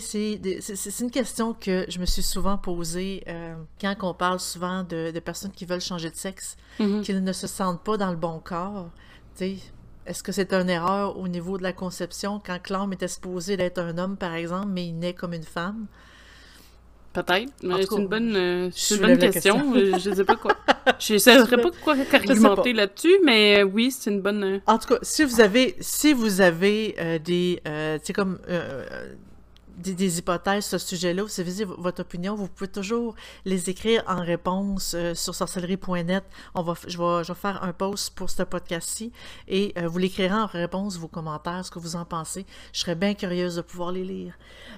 C'est 0.00 1.00
une 1.00 1.10
question 1.10 1.52
que 1.52 1.84
je 1.88 1.98
me 1.98 2.06
suis 2.06 2.22
souvent 2.22 2.56
posée 2.56 3.22
euh, 3.28 3.54
quand 3.80 3.94
on 4.02 4.14
parle 4.14 4.40
souvent 4.40 4.82
de, 4.82 5.18
personnes 5.20 5.52
qui 5.52 5.66
veulent 5.66 5.80
changer 5.80 6.10
de 6.10 6.16
sexe, 6.16 6.56
mm-hmm. 6.80 7.02
qui 7.02 7.14
ne 7.14 7.32
se 7.32 7.46
sentent 7.46 7.82
pas 7.82 7.96
dans 7.96 8.10
le 8.10 8.16
bon 8.16 8.40
corps. 8.42 8.90
Est-ce 9.40 10.22
que 10.22 10.32
c'est 10.32 10.52
une 10.52 10.70
erreur 10.70 11.18
au 11.18 11.28
niveau 11.28 11.58
de 11.58 11.62
la 11.62 11.72
conception 11.72 12.40
quand 12.44 12.70
l'homme 12.70 12.92
était 12.92 13.08
supposé 13.08 13.56
d'être 13.56 13.78
un 13.78 13.96
homme, 13.98 14.16
par 14.16 14.34
exemple, 14.34 14.68
mais 14.68 14.86
il 14.86 14.98
naît 14.98 15.14
comme 15.14 15.34
une 15.34 15.42
femme? 15.44 15.86
Peut-être, 17.12 17.52
mais 17.62 17.82
c'est 17.88 17.96
une 17.96 18.08
bonne, 18.08 18.36
euh, 18.36 18.70
une 18.90 18.96
bonne 18.98 19.18
question. 19.18 19.74
Euh, 19.74 19.98
je 19.98 20.10
ne 20.10 20.14
sais 20.14 20.24
pas 20.24 20.36
quoi. 20.36 20.52
Je 20.98 21.14
ne 21.14 21.18
sais 21.18 21.56
pas 21.56 21.70
quoi 21.82 21.94
argumenter 22.12 22.72
là-dessus, 22.72 23.18
mais 23.24 23.62
oui, 23.62 23.90
c'est 23.90 24.10
une 24.10 24.20
bonne. 24.20 24.60
En 24.66 24.78
tout 24.78 24.88
cas, 24.88 24.98
si 25.02 25.24
vous 25.24 25.40
avez, 25.40 25.76
si 25.80 26.12
vous 26.12 26.40
avez 26.40 27.20
des, 27.24 27.60
tu 27.64 28.06
sais 28.06 28.12
comme 28.12 28.38
des, 29.76 30.18
hypothèses 30.18 30.66
sur 30.66 30.80
ce 30.80 30.86
sujet-là, 30.86 31.22
vous 31.22 31.40
avez 31.40 31.64
votre 31.64 32.02
opinion, 32.02 32.34
vous 32.34 32.48
pouvez 32.48 32.68
toujours 32.68 33.14
les 33.44 33.70
écrire 33.70 34.02
en 34.06 34.22
réponse 34.22 34.94
euh, 34.94 35.14
sur 35.14 35.34
sorcellerie.net. 35.34 36.24
On 36.54 36.62
va, 36.62 36.74
je, 36.86 36.98
vais, 36.98 37.24
je 37.24 37.32
vais 37.32 37.38
faire 37.38 37.62
un 37.62 37.72
post 37.72 38.14
pour 38.14 38.30
ce 38.30 38.42
podcast-ci 38.42 39.12
et 39.48 39.72
euh, 39.78 39.88
vous 39.88 39.98
l'écrirez 39.98 40.34
en 40.34 40.46
réponse, 40.46 40.98
vos 40.98 41.08
commentaires, 41.08 41.64
ce 41.64 41.70
que 41.70 41.78
vous 41.78 41.96
en 41.96 42.04
pensez. 42.04 42.46
Je 42.72 42.80
serais 42.80 42.94
bien 42.94 43.14
curieuse 43.14 43.56
de 43.56 43.62
pouvoir 43.62 43.92
les 43.92 44.04
lire. 44.04 44.34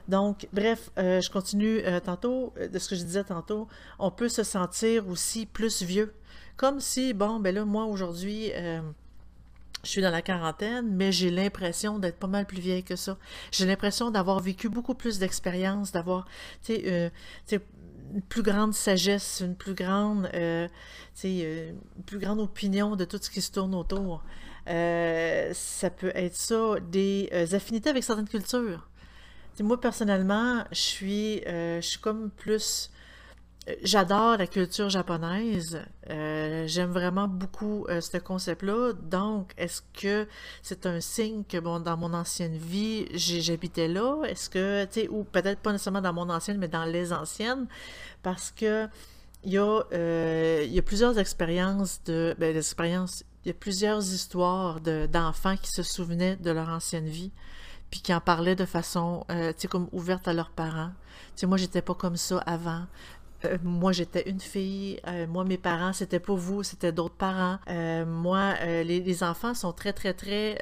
Donc, 0.08 0.48
bref, 0.52 0.90
euh, 0.98 1.20
je 1.20 1.30
continue 1.30 1.82
tantôt, 2.04 2.52
de 2.72 2.78
ce 2.78 2.88
que 2.88 2.96
je 2.96 3.02
disais 3.02 3.24
tantôt, 3.24 3.68
on 3.98 4.10
peut 4.10 4.28
se 4.28 4.42
sentir 4.42 5.08
aussi 5.08 5.46
plus 5.46 5.82
vieux. 5.82 6.14
Comme 6.56 6.80
si, 6.80 7.12
bon, 7.12 7.38
ben 7.38 7.54
là, 7.54 7.64
moi, 7.64 7.84
aujourd'hui, 7.84 8.52
je 9.86 9.92
suis 9.92 10.02
dans 10.02 10.10
la 10.10 10.22
quarantaine, 10.22 10.88
mais 10.94 11.12
j'ai 11.12 11.30
l'impression 11.30 11.98
d'être 12.00 12.18
pas 12.18 12.26
mal 12.26 12.44
plus 12.44 12.60
vieille 12.60 12.82
que 12.82 12.96
ça. 12.96 13.16
J'ai 13.52 13.66
l'impression 13.66 14.10
d'avoir 14.10 14.40
vécu 14.40 14.68
beaucoup 14.68 14.94
plus 14.94 15.20
d'expérience, 15.20 15.92
d'avoir, 15.92 16.26
euh, 16.70 17.08
une 18.12 18.22
plus 18.22 18.42
grande 18.42 18.74
sagesse, 18.74 19.42
une 19.44 19.54
plus 19.54 19.74
grande, 19.74 20.28
euh, 20.34 20.66
euh, 21.24 21.72
plus 22.04 22.18
grande 22.18 22.40
opinion 22.40 22.96
de 22.96 23.04
tout 23.04 23.18
ce 23.22 23.30
qui 23.30 23.40
se 23.40 23.52
tourne 23.52 23.74
autour. 23.76 24.24
ça 24.66 25.90
peut 25.90 26.12
être 26.14 26.34
ça, 26.34 26.80
des 26.90 27.30
affinités 27.54 27.88
avec 27.90 28.02
certaines 28.02 28.28
cultures. 28.28 28.88
moi, 29.60 29.80
personnellement, 29.80 30.64
je 30.72 30.80
suis, 30.80 31.42
je 31.46 31.80
suis 31.80 32.00
comme 32.00 32.30
plus 32.30 32.90
J'adore 33.82 34.36
la 34.36 34.46
culture 34.46 34.88
japonaise. 34.90 35.80
Euh, 36.08 36.68
j'aime 36.68 36.92
vraiment 36.92 37.26
beaucoup 37.26 37.84
euh, 37.88 38.00
ce 38.00 38.16
concept-là. 38.16 38.92
Donc, 38.92 39.54
est-ce 39.58 39.82
que 39.92 40.28
c'est 40.62 40.86
un 40.86 41.00
signe 41.00 41.42
que 41.42 41.58
bon, 41.58 41.80
dans 41.80 41.96
mon 41.96 42.14
ancienne 42.14 42.56
vie, 42.56 43.06
j'habitais 43.12 43.88
là? 43.88 44.22
Est-ce 44.22 44.48
que, 44.48 44.84
tu 44.84 45.00
sais, 45.00 45.08
ou 45.08 45.24
peut-être 45.24 45.58
pas 45.58 45.72
nécessairement 45.72 46.00
dans 46.00 46.12
mon 46.12 46.30
ancienne, 46.30 46.58
mais 46.58 46.68
dans 46.68 46.84
les 46.84 47.12
anciennes? 47.12 47.66
Parce 48.22 48.52
que 48.52 48.86
il 49.42 49.52
y 49.52 49.58
a, 49.58 49.82
euh, 49.92 50.82
plusieurs 50.82 51.18
expériences 51.18 52.00
de. 52.04 52.36
Ben, 52.38 52.56
expériences, 52.56 53.24
il 53.44 53.48
y 53.48 53.50
a 53.50 53.54
plusieurs 53.54 54.00
histoires 54.00 54.80
d'enfants 54.80 55.56
qui 55.56 55.70
se 55.70 55.82
souvenaient 55.82 56.36
de 56.36 56.52
leur 56.52 56.68
ancienne 56.68 57.06
vie 57.06 57.32
puis 57.88 58.00
qui 58.00 58.12
en 58.12 58.20
parlaient 58.20 58.56
de 58.56 58.64
façon, 58.64 59.24
comme 59.70 59.88
ouverte 59.92 60.26
à 60.26 60.32
leurs 60.32 60.50
parents. 60.50 60.90
Tu 61.36 61.46
moi, 61.46 61.56
j'étais 61.56 61.82
pas 61.82 61.94
comme 61.94 62.16
ça 62.16 62.38
avant. 62.38 62.86
Euh, 63.46 63.58
moi, 63.62 63.92
j'étais 63.92 64.28
une 64.28 64.40
fille. 64.40 65.00
Euh, 65.06 65.26
moi, 65.26 65.44
mes 65.44 65.58
parents, 65.58 65.92
c'était 65.92 66.20
pas 66.20 66.34
vous, 66.34 66.62
c'était 66.62 66.92
d'autres 66.92 67.14
parents. 67.14 67.58
Euh, 67.68 68.04
moi, 68.04 68.54
les, 68.64 69.22
enfants 69.22 69.54
sont 69.54 69.72
très, 69.72 69.92
très, 69.92 70.12
très. 70.12 70.58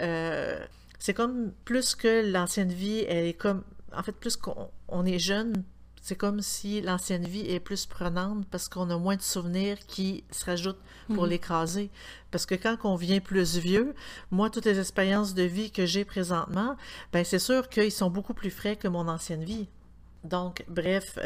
c'est 0.98 1.14
comme 1.14 1.52
plus 1.64 1.94
que 1.94 2.30
l'ancienne 2.30 2.72
vie, 2.72 3.04
elle 3.08 3.26
est 3.26 3.34
comme. 3.34 3.62
En 3.96 4.02
fait, 4.02 4.12
plus 4.12 4.36
qu'on 4.36 5.04
est 5.04 5.18
jeune, 5.18 5.64
c'est 6.00 6.16
comme 6.16 6.40
si 6.40 6.80
l'ancienne 6.80 7.24
vie 7.24 7.48
est 7.48 7.60
plus 7.60 7.86
prenante 7.86 8.44
parce 8.50 8.68
qu'on 8.68 8.90
a 8.90 8.98
moins 8.98 9.16
de 9.16 9.22
souvenirs 9.22 9.78
qui 9.86 10.24
se 10.30 10.44
rajoutent 10.44 10.80
pour 11.08 11.24
mhm. 11.24 11.30
l'écraser. 11.30 11.90
Parce 12.30 12.44
que 12.44 12.54
quand 12.54 12.76
on 12.84 12.96
vient 12.96 13.20
plus 13.20 13.56
vieux, 13.56 13.94
moi, 14.30 14.50
toutes 14.50 14.66
les 14.66 14.78
expériences 14.78 15.34
de 15.34 15.42
vie 15.44 15.70
que 15.70 15.86
j'ai 15.86 16.04
présentement, 16.04 16.76
ben 17.12 17.24
c'est 17.24 17.38
sûr 17.38 17.68
qu'ils 17.68 17.92
sont 17.92 18.10
beaucoup 18.10 18.34
plus 18.34 18.50
frais 18.50 18.76
que 18.76 18.88
mon 18.88 19.08
ancienne 19.08 19.44
vie. 19.44 19.68
Donc, 20.24 20.64
bref, 20.68 21.18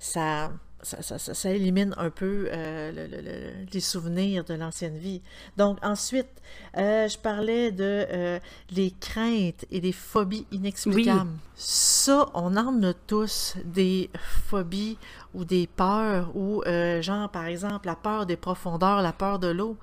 ça, 0.00 0.50
ça, 0.82 1.50
élimine 1.50 1.94
un 1.96 2.10
peu 2.10 2.48
euh, 2.50 3.66
les 3.72 3.80
souvenirs 3.80 4.44
de 4.44 4.54
l'ancienne 4.54 4.98
vie. 4.98 5.22
Donc 5.56 5.78
ensuite, 5.82 6.28
euh, 6.76 7.08
je 7.08 7.18
parlais 7.18 7.72
de 7.72 8.06
euh, 8.10 8.38
les 8.70 8.92
craintes 8.92 9.64
et 9.70 9.80
des 9.80 9.92
phobies 9.92 10.46
inexplicables. 10.52 11.30
Ça, 11.54 12.28
on 12.34 12.56
en 12.56 12.82
a 12.82 12.92
tous 12.92 13.56
des 13.64 14.10
phobies 14.48 14.98
ou 15.34 15.44
des 15.44 15.66
peurs, 15.66 16.36
ou 16.36 16.62
genre 17.00 17.30
par 17.30 17.46
exemple 17.46 17.86
la 17.86 17.96
peur 17.96 18.26
des 18.26 18.36
profondeurs, 18.36 19.02
la 19.02 19.12
peur 19.12 19.38
de 19.38 19.48
l'eau. 19.48 19.76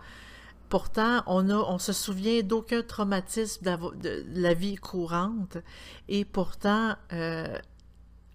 Pourtant, 0.70 1.22
on, 1.28 1.50
a, 1.52 1.56
on 1.56 1.78
se 1.78 1.94
souvient 1.94 2.42
d'aucun 2.42 2.82
traumatisme 2.82 3.64
de 3.64 4.26
la 4.34 4.54
vie 4.56 4.76
courante 4.76 5.58
et 6.08 6.26
pourtant, 6.26 6.96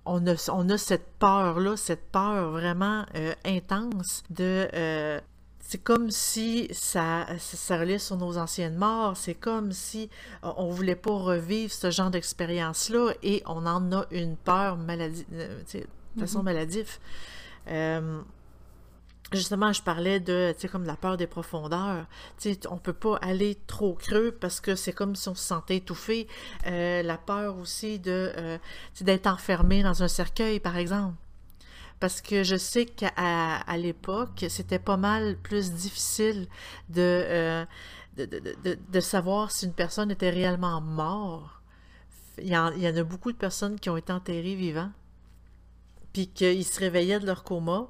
on 0.09 0.69
a, 0.71 0.79
cette 0.79 1.07
peur-là, 1.19 1.77
cette 1.77 2.11
peur 2.11 2.50
vraiment 2.50 3.05
euh, 3.15 3.35
intense 3.45 4.23
de... 4.31 4.69
Euh, 4.75 5.21
c'est 5.61 5.83
comme 5.83 6.11
si 6.11 6.67
ça, 6.73 7.27
ça, 7.38 7.99
sur 7.99 8.17
nos 8.17 8.38
anciennes 8.38 8.77
morts, 8.77 9.19
c'est 9.19 9.35
comme 9.35 9.73
si 9.73 10.09
on 10.43 10.71
voulait 10.71 10.97
pas 10.97 11.12
revivre 11.12 11.71
ce 11.71 11.91
genre 11.91 12.11
d'expérience-là 12.11 13.12
et 13.23 13.43
on 13.45 13.67
en 13.67 13.93
a 13.93 14.07
une 14.11 14.37
peur 14.37 14.79
maladie, 14.79 15.27
euh, 15.35 15.61
de 16.17 16.21
façon 16.21 16.41
mm-hmm. 16.41 16.45
maladive. 16.45 16.99
Justement, 19.32 19.75
je 19.75 19.82
parlais 19.82 20.20
de, 20.20 20.52
tu 20.54 20.62
sais, 20.62 20.68
comme 20.68 20.85
la 20.85 20.97
peur 20.97 21.18
des 21.18 21.26
profondeurs. 21.26 22.06
Tu 22.38 22.54
sais, 22.54 22.61
on 22.70 22.78
peut 22.78 22.94
pas 22.94 23.16
aller 23.16 23.58
trop 23.66 23.92
creux 23.92 24.32
parce 24.32 24.58
que 24.61 24.75
c'est 24.75 24.94
comme 24.94 25.14
si 25.16 25.28
on 25.28 25.35
se 25.35 25.44
sentait 25.44 25.76
étouffé. 25.76 26.26
Euh, 26.66 27.02
la 27.02 27.18
peur 27.18 27.58
aussi 27.58 27.99
de, 27.99 28.32
euh, 28.37 28.58
d'être 29.02 29.26
enfermé 29.26 29.82
dans 29.82 30.02
un 30.02 30.08
cercueil, 30.08 30.61
par 30.61 30.78
exemple. 30.78 31.14
Parce 32.00 32.23
que 32.23 32.42
je 32.42 32.56
sais 32.56 32.87
qu'à 32.87 33.11
à, 33.16 33.76
l'époque, 33.76 34.47
c'était 34.49 34.78
pas 34.78 34.97
mal 34.97 35.37
plus 35.37 35.73
difficile 35.73 36.47
de, 36.88 37.66
de, 38.16 38.25
de, 38.25 38.78
de, 38.88 39.00
savoir 39.00 39.50
si 39.50 39.66
une 39.66 39.73
personne 39.73 40.11
était 40.11 40.30
réellement 40.30 40.80
morte. 40.80 41.50
Il 42.40 42.49
y, 42.49 42.56
en, 42.56 42.70
il 42.70 42.82
y 42.82 42.88
en 42.88 42.97
a 42.97 43.02
beaucoup 43.02 43.32
de 43.32 43.37
personnes 43.37 43.80
qui 43.80 43.90
ont 43.90 43.97
été 43.97 44.12
enterrées 44.12 44.54
vivants, 44.54 44.92
puis 46.12 46.28
qu'ils 46.28 46.64
se 46.64 46.78
réveillaient 46.78 47.18
de 47.18 47.26
leur 47.26 47.42
coma, 47.42 47.88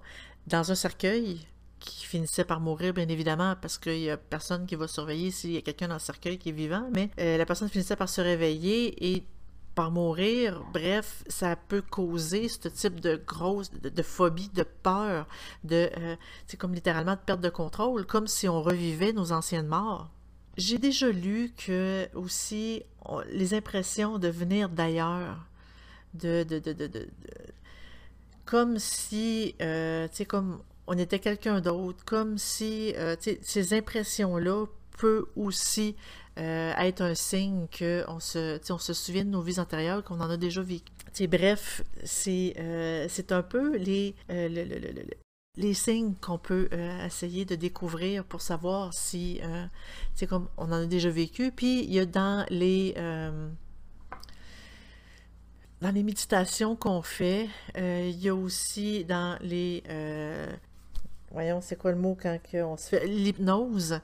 dans 0.48 0.72
un 0.72 0.74
cercueil 0.74 1.40
qui 1.78 2.04
finissait 2.04 2.44
par 2.44 2.60
mourir, 2.60 2.92
bien 2.92 3.08
évidemment, 3.08 3.54
parce 3.60 3.78
qu'il 3.78 4.00
n'y 4.00 4.10
a 4.10 4.16
personne 4.16 4.66
qui 4.66 4.74
va 4.74 4.88
surveiller 4.88 5.30
s'il 5.30 5.52
y 5.52 5.56
a 5.56 5.62
quelqu'un 5.62 5.88
dans 5.88 5.94
le 5.94 6.00
cercueil 6.00 6.38
qui 6.38 6.48
est 6.48 6.52
vivant, 6.52 6.88
mais 6.92 7.10
euh, 7.20 7.36
la 7.36 7.46
personne 7.46 7.68
finissait 7.68 7.96
par 7.96 8.08
se 8.08 8.20
réveiller 8.20 9.12
et 9.14 9.24
par 9.74 9.90
mourir. 9.92 10.64
Bref, 10.72 11.22
ça 11.28 11.54
peut 11.54 11.82
causer 11.82 12.48
ce 12.48 12.68
type 12.68 12.98
de 13.00 13.20
grosse, 13.24 13.70
de, 13.70 14.02
phobie, 14.02 14.50
de 14.54 14.64
peur, 14.64 15.28
de, 15.62 15.88
c'est 16.46 16.56
euh, 16.56 16.58
comme 16.58 16.74
littéralement 16.74 17.14
de 17.14 17.20
perte 17.20 17.40
de 17.40 17.50
contrôle, 17.50 18.04
comme 18.06 18.26
si 18.26 18.48
on 18.48 18.60
revivait 18.60 19.12
nos 19.12 19.30
anciennes 19.30 19.68
morts. 19.68 20.10
J'ai 20.56 20.78
déjà 20.78 21.08
lu 21.10 21.52
que 21.56 22.08
aussi 22.14 22.82
les 23.30 23.54
impressions 23.54 24.18
de 24.18 24.26
venir 24.26 24.68
d'ailleurs, 24.68 25.46
de, 26.14 26.42
de, 26.42 26.58
de, 26.58 26.72
de 26.72 27.08
comme 28.48 28.78
si, 28.78 29.54
euh, 29.60 30.08
tu 30.08 30.16
sais, 30.16 30.24
comme 30.24 30.62
on 30.86 30.96
était 30.96 31.18
quelqu'un 31.18 31.60
d'autre, 31.60 32.02
comme 32.06 32.38
si, 32.38 32.94
euh, 32.96 33.14
tu 33.14 33.32
sais, 33.32 33.38
ces 33.42 33.74
impressions-là 33.74 34.64
peuvent 34.98 35.26
aussi 35.36 35.94
euh, 36.38 36.72
être 36.78 37.02
un 37.02 37.14
signe 37.14 37.66
qu'on 37.78 38.20
se, 38.20 38.58
se 38.62 38.92
souvient 38.94 39.26
de 39.26 39.30
nos 39.30 39.42
vies 39.42 39.60
antérieures, 39.60 40.02
qu'on 40.02 40.20
en 40.20 40.30
a 40.30 40.38
déjà 40.38 40.62
vécu. 40.62 40.90
bref, 41.28 41.82
c'est 42.04 42.56
un 43.32 43.42
peu 43.42 43.76
les, 43.76 44.14
les 45.58 45.74
signes 45.74 46.14
qu'on 46.14 46.38
peut 46.38 46.70
essayer 47.04 47.44
de 47.44 47.54
découvrir 47.54 48.24
pour 48.24 48.40
savoir 48.40 48.94
si, 48.94 49.42
comme 50.26 50.48
on 50.56 50.72
en 50.72 50.84
a 50.84 50.86
déjà 50.86 51.10
vécu. 51.10 51.52
Puis, 51.54 51.84
il 51.84 51.92
y 51.92 51.98
a 51.98 52.06
dans 52.06 52.46
les 52.48 52.94
dans 55.80 55.90
les 55.90 56.02
méditations 56.02 56.74
qu'on 56.76 57.02
fait, 57.02 57.48
euh, 57.76 58.10
il 58.10 58.20
y 58.20 58.28
a 58.28 58.34
aussi 58.34 59.04
dans 59.04 59.38
les... 59.40 59.82
Euh, 59.88 60.46
voyons, 61.30 61.60
c'est 61.60 61.76
quoi 61.76 61.92
le 61.92 61.98
mot 61.98 62.16
quand 62.20 62.36
on 62.54 62.76
se 62.76 62.88
fait... 62.88 63.06
L'hypnose. 63.06 64.00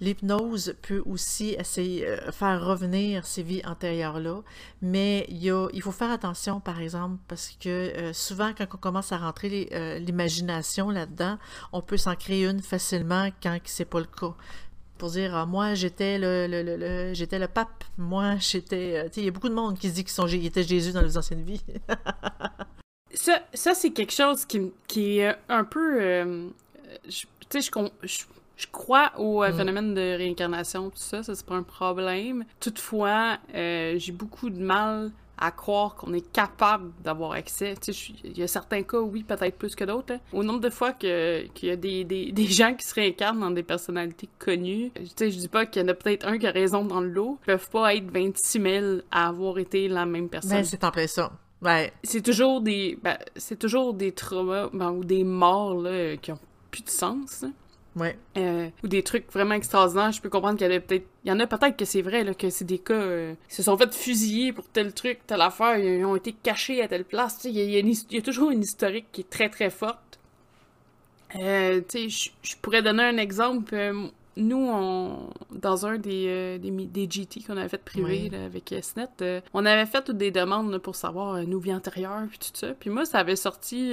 L'hypnose 0.00 0.74
peut 0.82 1.02
aussi 1.06 1.50
essayer 1.50 2.08
euh, 2.08 2.32
faire 2.32 2.64
revenir 2.64 3.26
ces 3.26 3.42
vies 3.42 3.62
antérieures-là, 3.64 4.40
mais 4.80 5.26
il, 5.28 5.54
il 5.74 5.82
faut 5.82 5.92
faire 5.92 6.10
attention, 6.10 6.60
par 6.60 6.80
exemple, 6.80 7.18
parce 7.28 7.50
que 7.60 8.10
souvent, 8.12 8.52
quand 8.56 8.66
on 8.72 8.78
commence 8.78 9.12
à 9.12 9.18
rentrer 9.18 9.98
l'imagination 10.00 10.90
là-dedans, 10.90 11.38
on 11.72 11.82
peut 11.82 11.98
s'en 11.98 12.16
créer 12.16 12.46
une 12.46 12.62
facilement 12.62 13.28
quand 13.42 13.58
ce 13.64 13.82
n'est 13.82 13.86
pas 13.86 14.00
le 14.00 14.06
cas 14.06 14.34
pour 15.02 15.10
dire 15.10 15.34
ah, 15.34 15.46
moi 15.46 15.74
j'étais 15.74 16.16
le, 16.16 16.46
le, 16.46 16.62
le, 16.62 17.12
j'étais 17.12 17.40
le 17.40 17.48
pape, 17.48 17.82
moi 17.98 18.36
j'étais 18.38 19.02
euh, 19.04 19.08
il 19.16 19.24
y 19.24 19.28
a 19.28 19.32
beaucoup 19.32 19.48
de 19.48 19.54
monde 19.54 19.76
qui 19.76 19.88
se 19.88 19.94
dit 19.94 20.04
qu'ils 20.04 20.12
sont 20.12 20.28
étaient 20.28 20.62
Jésus 20.62 20.92
dans 20.92 21.00
les 21.00 21.18
anciennes 21.18 21.42
vies. 21.42 21.64
ça, 23.12 23.42
ça 23.52 23.74
c'est 23.74 23.90
quelque 23.90 24.12
chose 24.12 24.44
qui, 24.44 24.70
qui 24.86 25.18
est 25.18 25.34
un 25.48 25.64
peu 25.64 26.00
euh, 26.00 26.48
tu 27.08 27.26
sais 27.50 27.68
je, 28.04 28.24
je, 28.56 28.66
crois 28.70 29.10
au 29.18 29.42
euh, 29.42 29.50
mm. 29.50 29.56
phénomène 29.56 29.94
de 29.94 30.16
réincarnation 30.18 30.90
tout 30.90 30.98
ça, 30.98 31.24
ça 31.24 31.34
c'est 31.34 31.46
pas 31.46 31.56
un 31.56 31.64
problème. 31.64 32.44
Toutefois, 32.60 33.38
j'ai 33.52 34.12
beaucoup 34.12 34.50
de 34.50 34.62
mal 34.62 35.10
à 35.42 35.50
croire 35.50 35.96
qu'on 35.96 36.12
est 36.12 36.32
capable 36.32 36.92
d'avoir 37.02 37.32
accès. 37.32 37.74
Il 38.24 38.38
y 38.38 38.42
a 38.42 38.46
certains 38.46 38.84
cas, 38.84 39.00
oui, 39.00 39.24
peut-être 39.24 39.58
plus 39.58 39.74
que 39.74 39.82
d'autres. 39.82 40.14
Au 40.32 40.44
nombre 40.44 40.60
de 40.60 40.70
fois 40.70 40.92
qu'il 40.92 41.50
y 41.62 41.70
a 41.70 41.76
des, 41.76 42.04
des, 42.04 42.30
des, 42.30 42.46
gens 42.46 42.74
qui 42.74 42.86
se 42.86 42.94
réincarnent 42.94 43.40
dans 43.40 43.50
des 43.50 43.64
personnalités 43.64 44.28
connues, 44.38 44.92
je 44.96 45.26
dis 45.26 45.48
pas 45.48 45.66
qu'il 45.66 45.82
y 45.82 45.84
en 45.84 45.88
a 45.88 45.94
peut-être 45.94 46.28
un 46.28 46.38
qui 46.38 46.46
a 46.46 46.52
raison 46.52 46.84
dans 46.84 47.00
le 47.00 47.08
lot. 47.08 47.38
Ils 47.42 47.46
peuvent 47.46 47.70
pas 47.70 47.94
être 47.94 48.08
26 48.08 48.62
000 48.62 48.86
à 49.10 49.28
avoir 49.28 49.58
été 49.58 49.88
la 49.88 50.06
même 50.06 50.28
personne. 50.28 50.58
Ben, 50.58 50.64
c'est 50.64 50.84
en 50.84 50.92
plein 50.92 51.08
ça. 51.08 51.32
Ouais. 51.60 51.92
C'est 52.04 52.22
toujours 52.22 52.60
des 52.60 52.98
ben, 53.02 53.18
c'est 53.36 53.58
toujours 53.58 53.94
des 53.94 54.12
traumas 54.12 54.68
ben, 54.72 54.92
ou 54.92 55.04
des 55.04 55.24
morts 55.24 55.74
là, 55.74 56.16
qui 56.16 56.30
ont 56.30 56.38
plus 56.70 56.82
de 56.82 56.90
sens. 56.90 57.44
Ouais. 57.94 58.16
Euh, 58.38 58.70
ou 58.82 58.88
des 58.88 59.02
trucs 59.02 59.30
vraiment 59.30 59.54
extraordinaires. 59.54 60.12
Je 60.12 60.20
peux 60.20 60.30
comprendre 60.30 60.56
qu'il 60.56 60.70
y 60.70 60.74
a 60.74 60.80
peut-être. 60.80 61.06
Il 61.24 61.28
y 61.28 61.32
en 61.32 61.40
a 61.40 61.46
peut-être 61.46 61.76
que 61.76 61.84
c'est 61.84 62.02
vrai, 62.02 62.24
là, 62.24 62.34
que 62.34 62.48
c'est 62.50 62.64
des 62.64 62.78
cas. 62.78 62.94
Euh, 62.94 63.34
ils 63.50 63.54
se 63.54 63.62
sont 63.62 63.76
fait 63.76 63.92
fusiller 63.94 64.52
pour 64.52 64.66
tel 64.68 64.92
truc, 64.94 65.20
telle 65.26 65.42
affaire. 65.42 65.78
Ils 65.78 66.04
ont 66.04 66.16
été 66.16 66.32
cachés 66.32 66.82
à 66.82 66.88
telle 66.88 67.04
place. 67.04 67.40
Il 67.44 67.52
y, 67.52 68.14
y, 68.14 68.18
a 68.18 68.22
toujours 68.22 68.50
une 68.50 68.62
historique 68.62 69.06
qui 69.12 69.22
est 69.22 69.30
très 69.30 69.50
très 69.50 69.70
forte. 69.70 70.18
Euh, 71.36 71.80
tu 71.88 72.10
sais, 72.10 72.30
je 72.42 72.56
pourrais 72.60 72.82
donner 72.82 73.02
un 73.02 73.18
exemple. 73.18 73.74
Euh, 73.74 74.08
nous, 74.36 74.66
on, 74.66 75.28
dans 75.50 75.84
un 75.84 75.98
des, 75.98 76.58
des, 76.58 76.70
des, 76.70 77.10
GT 77.10 77.42
qu'on 77.42 77.58
avait 77.58 77.68
fait 77.68 77.76
privé 77.76 78.30
avec 78.34 78.74
SNET, 78.80 79.42
on 79.52 79.66
avait 79.66 79.84
fait 79.84 80.02
toutes 80.02 80.16
des 80.16 80.30
demandes 80.30 80.78
pour 80.78 80.96
savoir 80.96 81.46
nos 81.46 81.58
vies 81.58 81.74
antérieures 81.74 82.24
puis 82.30 82.38
tout 82.38 82.50
ça. 82.54 82.68
Puis 82.72 82.88
moi, 82.88 83.04
ça 83.04 83.18
avait 83.18 83.36
sorti 83.36 83.92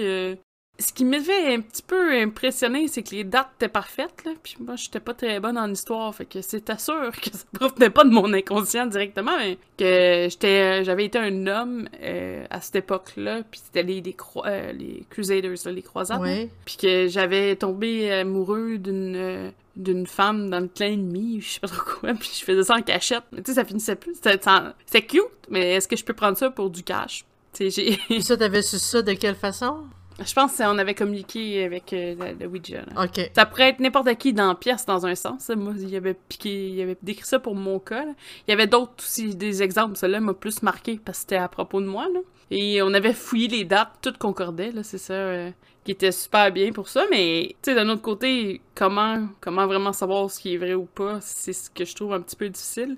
ce 0.79 0.93
qui 0.93 1.03
m'avait 1.03 1.53
un 1.53 1.61
petit 1.61 1.81
peu 1.81 2.13
impressionné, 2.13 2.87
c'est 2.87 3.03
que 3.03 3.11
les 3.13 3.25
dates 3.25 3.49
étaient 3.57 3.67
parfaites, 3.67 4.23
là. 4.25 4.31
Puis 4.41 4.55
moi, 4.59 4.75
j'étais 4.77 5.01
pas 5.01 5.13
très 5.13 5.39
bonne 5.39 5.57
en 5.57 5.69
histoire, 5.69 6.15
fait 6.15 6.25
que 6.25 6.41
c'était 6.41 6.77
sûr 6.77 7.11
que 7.11 7.31
ça 7.31 7.43
provenait 7.53 7.89
pas 7.89 8.05
de 8.05 8.09
mon 8.09 8.31
inconscient 8.33 8.85
directement, 8.85 9.37
mais 9.37 9.57
que 9.77 10.27
j'étais, 10.29 10.83
j'avais 10.85 11.05
été 11.05 11.19
un 11.19 11.47
homme 11.47 11.89
euh, 12.01 12.45
à 12.49 12.61
cette 12.61 12.77
époque-là, 12.77 13.43
puis 13.49 13.61
c'était 13.63 13.83
les 13.83 13.99
les, 13.99 14.15
euh, 14.45 14.71
les 14.71 15.05
Crusaders, 15.09 15.57
les 15.65 15.81
croisades. 15.81 16.21
Puis 16.63 16.77
que 16.77 17.07
j'avais 17.07 17.55
tombé 17.57 18.11
amoureux 18.11 18.77
d'une 18.77 19.15
euh, 19.15 19.51
d'une 19.75 20.07
femme 20.07 20.49
dans 20.49 20.59
le 20.59 20.67
clan 20.67 20.87
ennemi, 20.87 21.39
je 21.41 21.51
sais 21.51 21.59
pas 21.61 21.67
trop 21.67 21.83
quoi, 21.99 22.13
puis 22.13 22.29
je 22.37 22.43
faisais 22.43 22.63
ça 22.63 22.75
en 22.75 22.81
cachette. 22.81 23.23
Tu 23.31 23.41
sais, 23.45 23.53
ça 23.53 23.65
finissait 23.65 23.95
plus. 23.95 24.13
C'était 24.15 25.05
cute, 25.05 25.23
mais 25.49 25.75
est-ce 25.75 25.87
que 25.87 25.95
je 25.95 26.03
peux 26.03 26.13
prendre 26.13 26.37
ça 26.37 26.49
pour 26.49 26.69
du 26.69 26.83
cash? 26.83 27.23
Tu 27.53 27.71
sais, 27.71 27.97
j'ai... 28.09 28.21
ça, 28.21 28.35
t'avais 28.35 28.61
su 28.61 28.77
ça 28.77 29.01
de 29.01 29.13
quelle 29.13 29.35
façon? 29.35 29.85
Je 30.25 30.33
pense 30.33 30.57
qu'on 30.57 30.77
avait 30.77 30.95
communiqué 30.95 31.63
avec 31.63 31.93
euh, 31.93 32.15
le 32.39 32.47
Ouija. 32.47 32.81
OK. 32.97 33.31
Ça 33.35 33.45
pourrait 33.45 33.69
être 33.69 33.79
n'importe 33.79 34.13
qui 34.15 34.33
dans 34.33 34.49
la 34.49 34.55
pièce, 34.55 34.85
dans 34.85 35.05
un 35.05 35.15
sens. 35.15 35.49
Moi, 35.49 35.73
il 35.77 35.95
avait 35.95 36.13
piqué, 36.13 36.69
il 36.69 36.81
avait 36.81 36.97
décrit 37.01 37.25
ça 37.25 37.39
pour 37.39 37.55
mon 37.55 37.79
cas. 37.79 38.05
Il 38.47 38.51
y 38.51 38.53
avait 38.53 38.67
d'autres 38.67 38.93
aussi, 38.99 39.35
des 39.35 39.63
exemples. 39.63 39.95
Celui-là 39.97 40.19
m'a 40.19 40.33
plus 40.33 40.61
marqué 40.61 40.99
parce 41.03 41.19
que 41.19 41.21
c'était 41.21 41.35
à 41.37 41.47
propos 41.47 41.81
de 41.81 41.87
moi. 41.87 42.07
Là. 42.13 42.19
Et 42.51 42.81
on 42.81 42.93
avait 42.93 43.13
fouillé 43.13 43.47
les 43.47 43.65
dates, 43.65 43.91
tout 44.01 44.13
concordait, 44.17 44.71
là, 44.71 44.83
c'est 44.83 44.97
ça, 44.97 45.13
euh, 45.13 45.51
qui 45.89 45.93
était 45.93 46.11
super 46.11 46.51
bien 46.51 46.71
pour 46.71 46.87
ça. 46.87 47.05
Mais, 47.09 47.55
tu 47.63 47.71
sais, 47.71 47.75
d'un 47.75 47.89
autre 47.89 48.03
côté, 48.03 48.61
comment, 48.75 49.27
comment 49.41 49.65
vraiment 49.65 49.91
savoir 49.91 50.29
ce 50.29 50.39
qui 50.39 50.53
est 50.53 50.57
vrai 50.57 50.75
ou 50.75 50.85
pas, 50.85 51.17
c'est 51.19 51.51
ce 51.51 51.67
que 51.71 51.83
je 51.83 51.95
trouve 51.95 52.13
un 52.13 52.21
petit 52.21 52.35
peu 52.35 52.47
difficile. 52.47 52.95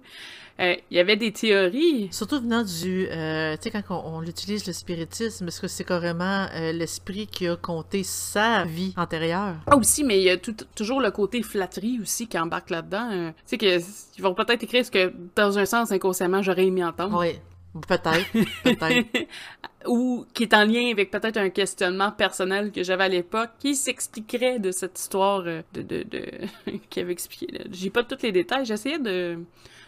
Euh, 0.60 0.76
il 0.92 0.98
y 0.98 1.00
avait 1.00 1.16
des 1.16 1.32
théories. 1.32 2.10
Surtout 2.12 2.42
venant 2.42 2.64
du. 2.64 3.08
Euh, 3.10 3.56
tu 3.56 3.72
sais, 3.72 3.82
quand 3.82 4.04
on, 4.06 4.22
utilise 4.24 4.68
le 4.68 4.74
spiritisme, 4.74 5.48
est-ce 5.48 5.62
que 5.62 5.70
c'est 5.70 5.86
carrément 5.86 6.48
euh, 6.54 6.74
l'esprit 6.74 7.28
qui 7.28 7.48
a 7.48 7.56
compté 7.56 8.04
sa 8.04 8.66
vie 8.66 8.94
antérieure? 8.98 9.56
Ah, 9.68 9.78
aussi, 9.78 10.04
mais 10.04 10.20
il 10.20 10.24
y 10.24 10.30
a 10.30 10.38
toujours 10.76 11.00
le 11.00 11.12
côté 11.12 11.42
flatterie 11.44 12.00
aussi 12.02 12.28
qui 12.28 12.38
embarque 12.38 12.72
là-dedans. 12.72 13.32
tu 13.48 13.58
sais, 13.58 13.58
qu'ils 13.58 14.22
vont 14.24 14.34
peut-être 14.34 14.64
écrire 14.64 14.86
ce 14.86 14.92
que, 14.92 15.14
dans 15.38 15.58
un 15.58 15.66
sens, 15.66 15.94
inconsciemment, 15.94 16.42
j'aurais 16.42 16.66
aimé 16.66 16.84
entendre. 16.84 17.18
Oui. 17.18 17.40
Peut-être, 17.88 18.26
peut-être. 18.64 19.08
Ou 19.88 20.26
qui 20.34 20.44
est 20.44 20.54
en 20.54 20.64
lien 20.64 20.92
avec 20.92 21.12
peut-être 21.12 21.38
un 21.38 21.50
questionnement 21.50 22.12
personnel 22.12 22.72
que 22.72 22.84
j'avais 22.84 23.06
à 23.06 23.10
l'époque, 23.10 23.50
qui 23.60 23.76
s'expliquerait 23.76 24.60
de 24.60 24.72
cette 24.72 25.00
histoire 25.00 25.44
de, 25.44 25.64
de, 25.74 25.82
de... 25.82 26.26
qui 26.90 27.00
avait 27.00 27.14
expliqué. 27.14 27.48
J'ai 27.72 27.90
pas 27.90 28.04
tous 28.04 28.22
les 28.22 28.32
détails. 28.32 28.66
J'essayais 28.66 29.00
de 29.00 29.40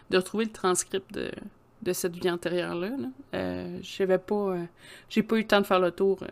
de 0.09 0.17
retrouver 0.17 0.45
le 0.45 0.51
transcript 0.51 1.13
de, 1.13 1.31
de 1.81 1.93
cette 1.93 2.15
vie 2.15 2.29
antérieure-là. 2.29 2.91
Euh, 3.33 3.79
j'avais 3.81 4.17
pas, 4.17 4.35
euh, 4.35 4.63
j'ai 5.09 5.23
pas 5.23 5.35
eu 5.35 5.39
le 5.39 5.47
temps 5.47 5.62
de 5.62 5.65
faire 5.65 5.79
le 5.79 5.91
tour 5.91 6.19
euh, 6.21 6.27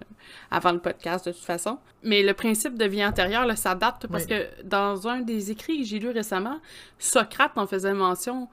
avant 0.50 0.72
le 0.72 0.80
podcast 0.80 1.26
de 1.26 1.32
toute 1.32 1.44
façon. 1.44 1.78
Mais 2.04 2.24
le 2.24 2.34
principe 2.34 2.78
de 2.78 2.86
vie 2.86 3.06
antérieure, 3.06 3.46
là, 3.46 3.56
ça 3.56 3.76
date 3.76 4.08
parce 4.08 4.26
que 4.26 4.48
dans 4.64 5.08
un 5.08 5.22
des 5.22 5.52
écrits 5.52 5.80
que 5.80 5.86
j'ai 5.86 6.00
lu 6.00 6.10
récemment, 6.10 6.60
Socrate 7.00 7.58
en 7.58 7.68
faisait 7.68 7.94
mention 7.94 8.48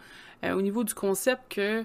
au 0.44 0.62
niveau 0.62 0.84
du 0.84 0.94
concept 0.94 1.42
que 1.50 1.84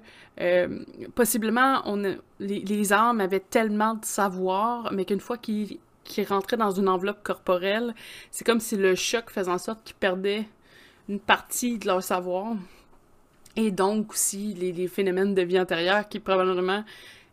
possiblement 1.16 1.82
on 1.86 1.98
les, 2.40 2.60
les, 2.60 2.94
âmes 2.94 3.20
avaient 3.20 3.40
tellement 3.40 3.96
de 3.96 4.06
savoir, 4.06 4.92
mais 4.94 5.06
qu'une 5.06 5.20
fois 5.20 5.38
qu'ils 5.38 5.80
rentraient 6.28 6.58
dans 6.58 6.72
une 6.72 6.88
enveloppe 6.88 7.24
corporelle, 7.24 7.96
c'est 8.32 8.46
comme 8.46 8.60
si 8.60 8.76
le 8.76 8.96
choc 8.96 9.30
faisait 9.30 9.52
en 9.52 9.58
sorte 9.58 9.84
qu'ils 9.84 9.96
perdaient 9.96 10.46
une 11.10 11.20
partie 11.20 11.78
de 11.78 11.88
leur 11.88 12.04
savoir. 12.04 12.56
Et 13.56 13.72
donc 13.72 14.14
aussi 14.14 14.54
les, 14.54 14.88
phénomènes 14.88 15.36
de 15.36 15.42
vie 15.42 15.60
antérieure 15.60 16.08
qui 16.08 16.20
probablement 16.20 16.84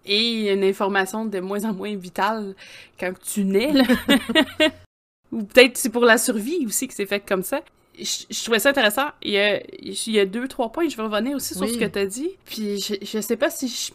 est 0.05 0.53
une 0.53 0.65
information 0.65 1.25
de 1.25 1.41
moins 1.41 1.65
en 1.65 1.73
moins 1.73 1.97
vitale 1.97 2.55
quand 2.99 3.13
tu 3.21 3.45
nais. 3.45 3.73
Ou 5.33 5.45
peut-être 5.45 5.77
c'est 5.77 5.91
pour 5.91 6.05
la 6.05 6.19
survie 6.19 6.67
aussi 6.67 6.89
que 6.89 6.95
c'est 6.95 7.07
fait 7.07 7.21
comme 7.21 7.43
ça. 7.43 7.61
Je, 7.99 8.25
je 8.31 8.43
trouvais 8.43 8.59
ça 8.59 8.71
intéressant. 8.71 9.09
Il 9.23 9.33
y, 9.33 9.39
a, 9.39 9.61
il 9.81 10.13
y 10.13 10.21
a 10.21 10.27
deux, 10.27 10.49
trois 10.49 10.71
points. 10.71 10.89
Je 10.89 10.97
vais 10.97 11.03
revenir 11.03 11.37
aussi 11.37 11.55
sur 11.55 11.69
ce 11.69 11.77
que 11.77 11.85
tu 11.85 11.99
as 11.99 12.07
dit. 12.07 12.31
Puis 12.45 12.81
je, 12.81 12.95
je 13.03 13.21
sais 13.21 13.37
pas 13.37 13.51
si 13.51 13.93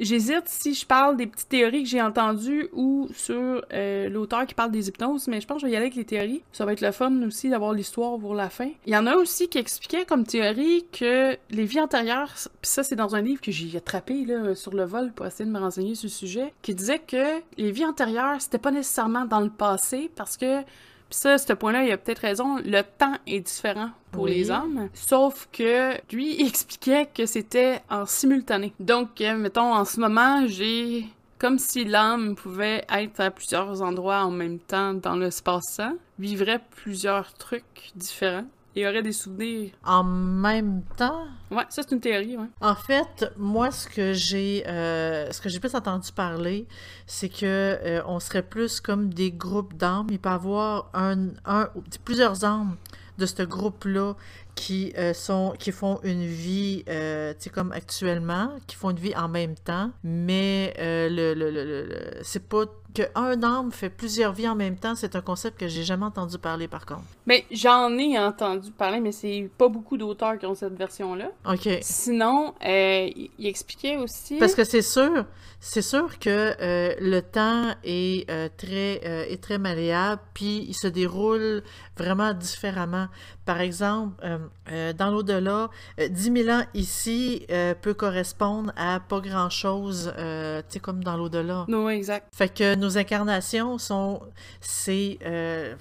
J'hésite 0.00 0.44
si 0.46 0.72
je 0.72 0.86
parle 0.86 1.18
des 1.18 1.26
petites 1.26 1.50
théories 1.50 1.82
que 1.82 1.88
j'ai 1.88 2.00
entendues 2.00 2.70
ou 2.72 3.08
sur 3.14 3.62
euh, 3.74 4.08
l'auteur 4.08 4.46
qui 4.46 4.54
parle 4.54 4.70
des 4.70 4.88
hypnoses, 4.88 5.28
mais 5.28 5.42
je 5.42 5.46
pense 5.46 5.56
que 5.56 5.60
je 5.60 5.66
vais 5.66 5.72
y 5.72 5.76
aller 5.76 5.86
avec 5.86 5.94
les 5.94 6.06
théories. 6.06 6.42
Ça 6.52 6.64
va 6.64 6.72
être 6.72 6.80
le 6.80 6.90
fun 6.90 7.12
aussi 7.26 7.50
d'avoir 7.50 7.74
l'histoire 7.74 8.18
pour 8.18 8.34
la 8.34 8.48
fin. 8.48 8.70
Il 8.86 8.94
y 8.94 8.96
en 8.96 9.06
a 9.06 9.14
aussi 9.16 9.48
qui 9.48 9.58
expliquaient 9.58 10.06
comme 10.06 10.24
théorie 10.24 10.86
que 10.90 11.36
les 11.50 11.64
vies 11.64 11.80
antérieures, 11.80 12.32
puis 12.32 12.70
ça 12.70 12.82
c'est 12.82 12.96
dans 12.96 13.14
un 13.14 13.20
livre 13.20 13.42
que 13.42 13.52
j'ai 13.52 13.76
attrapé 13.76 14.24
là, 14.24 14.54
sur 14.54 14.72
le 14.72 14.84
vol 14.84 15.12
pour 15.12 15.26
essayer 15.26 15.44
de 15.44 15.50
me 15.50 15.58
renseigner 15.58 15.94
sur 15.94 16.06
le 16.06 16.12
sujet, 16.12 16.54
qui 16.62 16.74
disait 16.74 17.00
que 17.00 17.40
les 17.58 17.70
vies 17.70 17.84
antérieures, 17.84 18.40
c'était 18.40 18.56
pas 18.56 18.70
nécessairement 18.70 19.26
dans 19.26 19.40
le 19.40 19.50
passé 19.50 20.10
parce 20.16 20.38
que 20.38 20.62
puis 21.10 21.18
ça, 21.18 21.32
à 21.34 21.38
ce 21.38 21.52
point-là, 21.52 21.84
il 21.84 21.92
a 21.92 21.98
peut-être 21.98 22.20
raison, 22.20 22.56
le 22.64 22.82
temps 22.82 23.14
est 23.26 23.40
différent 23.40 23.90
pour 24.12 24.22
Oui. 24.24 24.34
les 24.36 24.50
hommes. 24.50 24.88
Sauf 24.94 25.48
que 25.52 25.92
lui, 26.14 26.36
il 26.38 26.46
expliquait 26.48 27.08
que 27.12 27.26
c'était 27.26 27.82
en 27.90 28.06
simultané. 28.06 28.72
Donc, 28.80 29.20
euh, 29.20 29.36
mettons, 29.36 29.74
en 29.74 29.84
ce 29.84 30.00
moment, 30.00 30.46
j'ai 30.46 31.04
comme 31.38 31.58
si 31.58 31.84
l'âme 31.84 32.34
pouvait 32.36 32.84
être 32.92 33.18
à 33.20 33.30
plusieurs 33.30 33.80
endroits 33.82 34.24
en 34.24 34.30
même 34.30 34.58
temps 34.58 34.92
dans 34.94 35.16
l'espace-temps, 35.16 35.94
vivrait 36.18 36.60
plusieurs 36.76 37.32
trucs 37.32 37.92
différents 37.94 38.44
et 38.76 38.86
aurait 38.86 39.02
des 39.02 39.12
souvenirs. 39.12 39.70
En 39.84 40.04
même 40.04 40.82
temps, 40.96 41.24
Ouais, 41.50 41.64
ça 41.68 41.82
c'est 41.82 41.92
une 41.92 42.00
théorie, 42.00 42.36
ouais. 42.36 42.46
En 42.60 42.76
fait, 42.76 43.32
moi, 43.36 43.70
ce 43.72 43.88
que 43.88 44.12
j'ai, 44.12 44.64
euh, 44.68 45.30
ce 45.32 45.40
que 45.40 45.48
j'ai 45.48 45.58
plus 45.58 45.74
entendu 45.74 46.12
parler, 46.12 46.68
c'est 47.06 47.28
que 47.28 47.44
euh, 47.44 48.02
on 48.06 48.20
serait 48.20 48.42
plus 48.42 48.80
comme 48.80 49.12
des 49.12 49.32
groupes 49.32 49.74
d'âmes. 49.74 50.06
Il 50.10 50.20
peut 50.20 50.28
y 50.28 50.32
avoir 50.32 50.90
un, 50.94 51.30
un 51.44 51.68
ou 51.74 51.82
plusieurs 52.04 52.44
âmes 52.44 52.76
de 53.18 53.26
ce 53.26 53.42
groupe-là 53.42 54.14
qui 54.60 54.92
euh, 54.98 55.14
sont, 55.14 55.54
qui 55.58 55.72
font 55.72 56.00
une 56.02 56.26
vie, 56.26 56.84
euh, 56.90 57.32
tu 57.32 57.44
sais, 57.44 57.50
comme 57.50 57.72
actuellement, 57.72 58.50
qui 58.66 58.76
font 58.76 58.90
une 58.90 58.98
vie 58.98 59.16
en 59.16 59.26
même 59.26 59.54
temps, 59.54 59.90
mais 60.04 60.74
euh, 60.78 61.08
le, 61.08 61.32
le, 61.32 61.50
le, 61.50 61.88
c'est 62.20 62.46
pas 62.46 62.66
que 62.92 63.02
un 63.14 63.42
âme 63.42 63.72
fait 63.72 63.88
plusieurs 63.88 64.32
vies 64.32 64.48
en 64.48 64.56
même 64.56 64.76
temps. 64.76 64.96
C'est 64.96 65.14
un 65.16 65.20
concept 65.20 65.60
que 65.60 65.68
j'ai 65.68 65.84
jamais 65.84 66.04
entendu 66.04 66.38
parler, 66.38 66.68
par 66.68 66.84
contre. 66.84 67.04
Mais 67.24 67.46
j'en 67.52 67.96
ai 67.96 68.18
entendu 68.18 68.70
parler, 68.72 69.00
mais 69.00 69.12
c'est 69.12 69.48
pas 69.56 69.68
beaucoup 69.68 69.96
d'auteurs 69.96 70.36
qui 70.38 70.44
ont 70.44 70.56
cette 70.56 70.76
version-là. 70.76 71.30
Ok. 71.48 71.68
Sinon, 71.80 72.52
il 72.60 73.46
expliquait 73.46 73.96
aussi... 73.96 74.38
Parce 74.38 74.56
que 74.56 74.64
c'est 74.64 74.82
sûr, 74.82 75.24
c'est 75.60 75.82
sûr 75.82 76.18
que 76.18 76.52
le 77.00 77.20
temps 77.20 77.76
est 77.84 78.28
très 78.56 78.94
est 79.32 79.40
très 79.40 79.58
malléable, 79.58 80.20
puis 80.34 80.66
il 80.68 80.74
se 80.74 80.88
déroule 80.88 81.62
vraiment 81.96 82.34
différemment. 82.34 83.06
Par 83.50 83.60
exemple, 83.62 84.14
euh, 84.22 84.38
euh, 84.70 84.92
dans 84.92 85.10
l'au-delà, 85.10 85.70
euh, 85.98 86.06
10 86.06 86.44
000 86.44 86.56
ans 86.56 86.62
ici 86.72 87.46
euh, 87.50 87.74
peut 87.74 87.94
correspondre 87.94 88.72
à 88.76 89.00
pas 89.00 89.18
grand-chose, 89.18 90.12
euh, 90.18 90.60
tu 90.68 90.74
sais, 90.74 90.78
comme 90.78 91.02
dans 91.02 91.16
l'au-delà. 91.16 91.64
Non, 91.66 91.88
exact. 91.90 92.28
Fait 92.32 92.48
que 92.48 92.76
nos 92.76 92.96
incarnations 92.96 93.76
sont, 93.78 94.22
c'est, 94.60 95.18
euh, 95.26 95.74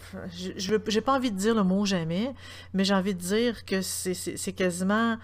j'ai 0.58 1.02
pas 1.02 1.14
envie 1.14 1.30
de 1.30 1.38
dire 1.38 1.54
le 1.54 1.62
mot 1.62 1.86
jamais, 1.86 2.34
mais 2.74 2.84
j'ai 2.84 2.96
envie 2.96 3.14
de 3.14 3.20
dire 3.20 3.64
que 3.66 3.84
c'est, 3.84 4.54
quasiment 4.54 5.12
euh, 5.12 5.16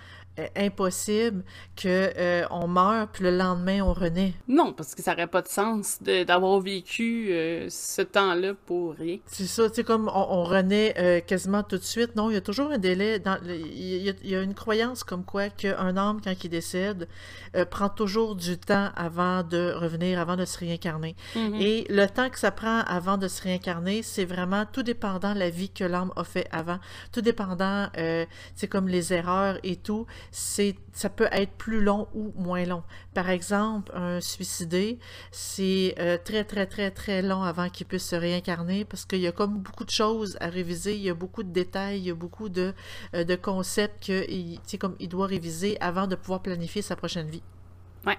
impossible 0.55 1.43
que 1.75 2.11
euh, 2.17 2.45
on 2.51 2.67
meurt 2.67 3.09
puis 3.13 3.23
le 3.23 3.31
lendemain 3.35 3.81
on 3.81 3.93
renaît. 3.93 4.33
Non, 4.47 4.73
parce 4.73 4.95
que 4.95 5.01
ça 5.01 5.13
aurait 5.13 5.27
pas 5.27 5.41
de 5.41 5.47
sens 5.47 5.99
d'avoir 6.01 6.59
vécu 6.59 7.27
euh, 7.31 7.67
ce 7.69 8.01
temps-là 8.01 8.53
pour 8.65 8.93
rien. 8.95 9.17
C'est 9.27 9.47
ça, 9.47 9.69
tu 9.69 9.75
sais, 9.75 9.83
comme 9.83 10.09
on, 10.13 10.27
on 10.29 10.43
renaît 10.43 10.93
euh, 10.97 11.19
quasiment 11.21 11.63
tout 11.63 11.77
de 11.77 11.83
suite. 11.83 12.15
Non, 12.15 12.29
il 12.29 12.33
y 12.33 12.37
a 12.37 12.41
toujours 12.41 12.71
un 12.71 12.77
délai. 12.77 13.19
Dans, 13.19 13.37
le- 13.45 13.55
il, 13.55 14.03
y 14.03 14.09
a, 14.09 14.13
il 14.23 14.29
y 14.29 14.35
a 14.35 14.41
une 14.41 14.53
croyance 14.53 15.03
comme 15.03 15.23
quoi 15.23 15.49
qu'un 15.49 15.97
homme, 15.97 16.19
quand 16.23 16.33
il 16.43 16.49
décède, 16.49 17.07
euh, 17.55 17.65
prend 17.65 17.89
toujours 17.89 18.35
du 18.35 18.57
temps 18.57 18.89
avant 18.95 19.43
de 19.43 19.73
revenir, 19.73 20.19
avant 20.19 20.35
de 20.35 20.45
se 20.45 20.57
réincarner. 20.59 21.15
Mhm. 21.35 21.55
Et 21.55 21.85
le 21.89 22.05
temps 22.07 22.29
que 22.29 22.39
ça 22.39 22.51
prend 22.51 22.81
avant 22.81 23.17
de 23.17 23.27
se 23.27 23.41
réincarner, 23.41 24.03
c'est 24.03 24.25
vraiment 24.25 24.65
tout 24.71 24.83
dépendant 24.83 25.33
de 25.33 25.39
la 25.39 25.49
vie 25.49 25.69
que 25.69 25.83
l'âme 25.83 26.11
a 26.15 26.23
fait 26.23 26.47
avant, 26.51 26.79
tout 27.11 27.21
dépendant, 27.21 27.87
euh, 27.97 28.25
c'est 28.55 28.67
comme 28.67 28.87
les 28.87 29.13
erreurs 29.13 29.57
et 29.63 29.75
tout, 29.75 30.05
c'est 30.31 30.75
ça 30.93 31.09
peut 31.09 31.27
être 31.31 31.51
plus 31.53 31.81
long 31.81 32.07
ou 32.13 32.31
moins 32.35 32.63
long. 32.65 32.83
Par 33.13 33.29
exemple, 33.29 33.91
un 33.95 34.21
suicidé, 34.21 34.99
c'est 35.31 35.95
euh, 35.99 36.17
très 36.23 36.43
très 36.43 36.65
très 36.65 36.91
très 36.91 37.21
long 37.21 37.43
avant 37.43 37.69
qu'il 37.69 37.85
puisse 37.85 38.07
se 38.09 38.15
réincarner 38.15 38.85
parce 38.85 39.05
qu'il 39.05 39.19
y 39.19 39.27
a 39.27 39.31
comme 39.31 39.59
beaucoup 39.59 39.83
de 39.85 39.89
choses 39.91 40.37
à 40.39 40.47
réviser, 40.47 40.95
il 40.95 41.01
y 41.03 41.09
a 41.09 41.13
beaucoup 41.13 41.43
de 41.43 41.51
détails, 41.51 41.99
il 41.99 42.05
y 42.05 42.11
a 42.11 42.15
beaucoup 42.15 42.49
de, 42.49 42.73
euh, 43.13 43.23
de 43.23 43.35
concepts 43.35 44.07
que 44.07 44.29
il, 44.29 44.55
tu 44.61 44.61
sais, 44.71 44.77
comme 44.77 44.95
il 44.99 45.09
doit 45.09 45.27
réviser 45.27 45.79
avant 45.81 46.07
de 46.07 46.15
pouvoir 46.15 46.41
planifier 46.41 46.81
sa 46.81 46.95
prochaine 46.95 47.27
vie. 47.27 47.43
Ouais. 48.05 48.17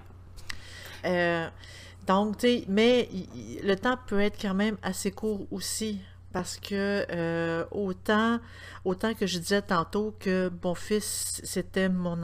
Euh, 1.04 1.48
donc, 2.06 2.38
tu 2.38 2.46
sais, 2.46 2.64
mais 2.68 3.08
il- 3.12 3.60
le 3.64 3.76
temps 3.76 3.96
peut 4.06 4.20
être 4.20 4.40
quand 4.40 4.54
même 4.54 4.76
assez 4.82 5.10
court 5.10 5.46
aussi. 5.50 6.00
Parce 6.36 6.58
que 6.58 7.06
euh, 7.10 7.64
autant, 7.70 8.40
autant 8.84 9.14
que 9.14 9.26
je 9.26 9.38
disais 9.38 9.62
tantôt 9.62 10.14
que 10.20 10.52
mon 10.62 10.74
fils, 10.74 11.40
c'était 11.42 11.88
mon, 11.88 12.20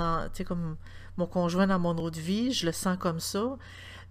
comme 0.46 0.76
mon 1.16 1.26
conjoint 1.26 1.66
dans 1.66 1.78
mon 1.78 1.96
autre 1.96 2.20
vie, 2.20 2.52
je 2.52 2.66
le 2.66 2.72
sens 2.72 2.98
comme 2.98 3.20
ça. 3.20 3.56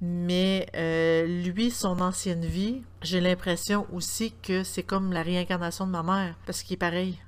Mais 0.02 0.66
euh, 0.76 1.44
lui, 1.44 1.70
son 1.70 2.02
ancienne 2.02 2.44
vie, 2.44 2.82
j'ai 3.04 3.22
l'impression 3.22 3.86
aussi 3.94 4.34
que 4.42 4.64
c'est 4.64 4.82
comme 4.82 5.14
la 5.14 5.22
réincarnation 5.22 5.86
de 5.86 5.92
ma 5.92 6.02
mère. 6.02 6.34
Parce 6.48 6.64
qu'il 6.64 6.74
est 6.74 6.78
pareil. 6.78 7.20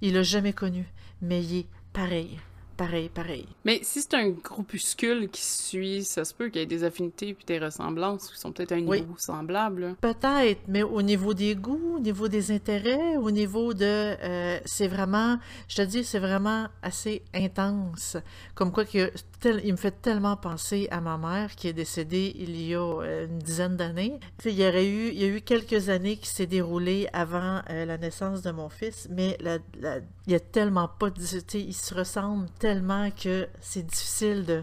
Il 0.00 0.14
l'a 0.14 0.22
jamais 0.22 0.52
connu. 0.52 0.86
Mais 1.22 1.42
il 1.42 1.58
est 1.58 1.66
pareil. 1.92 2.38
Pareil, 2.80 3.10
pareil. 3.10 3.46
Mais 3.66 3.80
si 3.82 4.00
c'est 4.00 4.14
un 4.14 4.30
groupuscule 4.30 5.28
qui 5.28 5.42
suit, 5.42 6.02
ça 6.02 6.24
se 6.24 6.32
peut 6.32 6.48
qu'il 6.48 6.60
y 6.62 6.64
ait 6.64 6.66
des 6.66 6.82
affinités 6.82 7.34
puis 7.34 7.44
des 7.44 7.58
ressemblances 7.58 8.30
qui 8.30 8.38
sont 8.40 8.52
peut-être 8.52 8.72
à 8.72 8.76
un 8.76 8.80
niveau 8.80 8.92
Oui. 8.92 9.04
semblable. 9.18 9.82
là. 9.82 9.94
Peut-être, 10.00 10.62
mais 10.66 10.82
au 10.82 11.02
niveau 11.02 11.34
des 11.34 11.54
goûts, 11.56 11.96
au 11.96 12.00
niveau 12.00 12.26
des 12.28 12.50
intérêts, 12.52 13.18
au 13.18 13.30
niveau 13.30 13.74
de... 13.74 13.84
euh, 13.84 14.58
c'est 14.64 14.88
vraiment, 14.88 15.38
je 15.68 15.76
te 15.76 15.82
dis, 15.82 16.04
c'est 16.04 16.20
vraiment 16.20 16.68
assez 16.82 17.20
intense. 17.34 18.16
Comme 18.54 18.72
quoi 18.72 18.86
que 18.86 19.10
il 19.44 19.72
me 19.72 19.76
fait 19.76 20.02
tellement 20.02 20.36
penser 20.36 20.88
à 20.90 21.00
ma 21.00 21.16
mère 21.16 21.54
qui 21.54 21.68
est 21.68 21.72
décédée 21.72 22.34
il 22.36 22.60
y 22.60 22.74
a 22.74 22.80
euh, 22.80 23.26
une 23.26 23.38
dizaine 23.38 23.76
d'années. 23.76 24.18
Il 24.44 24.52
y 24.52 24.64
a 24.64 24.82
eu 24.82 25.40
quelques 25.40 25.88
années 25.88 26.16
qui 26.16 26.28
s'est 26.28 26.46
déroulées 26.46 27.08
avant 27.12 27.60
euh, 27.70 27.84
la 27.84 27.98
naissance 27.98 28.42
de 28.42 28.50
mon 28.50 28.68
fils, 28.68 29.08
mais 29.10 29.38
il 29.40 30.32
y 30.32 30.34
a 30.34 30.40
tellement 30.40 30.88
pas 30.88 31.10
de... 31.10 31.20
Ils 31.54 31.74
se 31.74 31.94
ressemblent 31.94 32.48
tellement 32.58 33.10
que 33.10 33.48
c'est 33.60 33.86
difficile 33.86 34.44
de... 34.44 34.62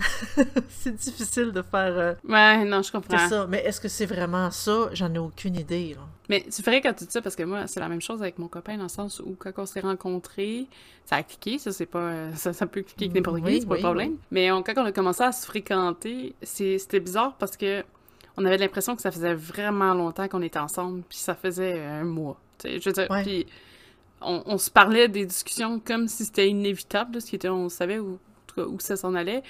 c'est 0.68 0.94
difficile 0.94 1.52
de 1.52 1.62
faire... 1.62 1.96
euh, 1.98 2.14
Ouais, 2.28 2.64
non, 2.64 2.82
je 2.82 2.90
comprends. 2.92 3.18
c'est 3.18 3.28
ça. 3.28 3.46
Mais 3.48 3.58
est-ce 3.64 3.80
que 3.80 3.88
c'est 3.88 4.06
vraiment 4.06 4.50
ça? 4.50 4.88
J'en 4.92 5.12
ai 5.14 5.18
aucune 5.18 5.56
idée. 5.56 5.94
là. 5.94 6.02
Mais 6.28 6.44
c'est 6.48 6.64
vrai 6.64 6.80
quand 6.80 6.92
tu 6.92 7.04
dis 7.04 7.10
ça, 7.10 7.20
parce 7.22 7.34
que 7.36 7.42
moi, 7.42 7.66
c'est 7.66 7.80
la 7.80 7.88
même 7.88 8.00
chose 8.00 8.22
avec 8.22 8.38
mon 8.38 8.48
copain, 8.48 8.76
dans 8.76 8.84
le 8.84 8.88
sens 8.88 9.20
où 9.20 9.36
quand 9.38 9.50
on 9.58 9.66
s'est 9.66 9.80
rencontrés, 9.80 10.66
ça 11.04 11.16
a 11.16 11.22
cliqué, 11.22 11.58
ça 11.58 11.72
c'est 11.72 11.86
pas... 11.86 11.98
euh, 11.98 12.30
Ça, 12.34 12.52
ça 12.52 12.66
peut 12.66 12.82
cliquer 12.82 13.06
avec 13.06 13.16
n'importe 13.16 13.38
qui, 13.38 13.44
Oui, 13.44 13.60
c'est 13.60 13.66
pas 13.66 13.74
oui, 13.74 13.80
un 13.80 13.82
problème. 13.82 14.16
Mais 14.30 14.50
on- 14.52 14.62
quand 14.62 14.74
on 14.76 14.84
a 14.84 14.92
commencé 14.92 15.22
à 15.22 15.32
se 15.32 15.44
fréquenter, 15.46 16.34
c'était 16.42 17.00
bizarre 17.00 17.34
parce 17.38 17.56
que 17.56 17.82
on 18.36 18.44
avait 18.46 18.58
l'impression 18.58 18.94
que 18.96 19.02
ça 19.02 19.10
faisait 19.10 19.34
vraiment 19.34 19.92
longtemps 19.92 20.28
qu'on 20.28 20.40
était 20.42 20.58
ensemble, 20.60 21.02
puis 21.08 21.18
ça 21.18 21.34
faisait 21.34 21.80
un 21.84 22.04
mois. 22.04 22.40
tu 22.58 22.68
Je 22.80 22.88
veux 22.88 22.92
dire, 22.92 23.08
Ouais. 23.10 23.22
puis 23.24 23.46
on, 24.22 24.42
on 24.46 24.56
se 24.56 24.70
parlait 24.70 25.08
des 25.08 25.26
discussions 25.26 25.80
comme 25.84 26.06
si 26.08 26.24
c'était 26.24 26.48
inévitable, 26.48 27.20
ce 27.20 27.26
qui 27.26 27.36
était, 27.36 27.48
on 27.48 27.68
savait 27.68 27.98
où 27.98 28.18
ça 28.78 28.96
s'en 28.96 29.14
allait. 29.14 29.42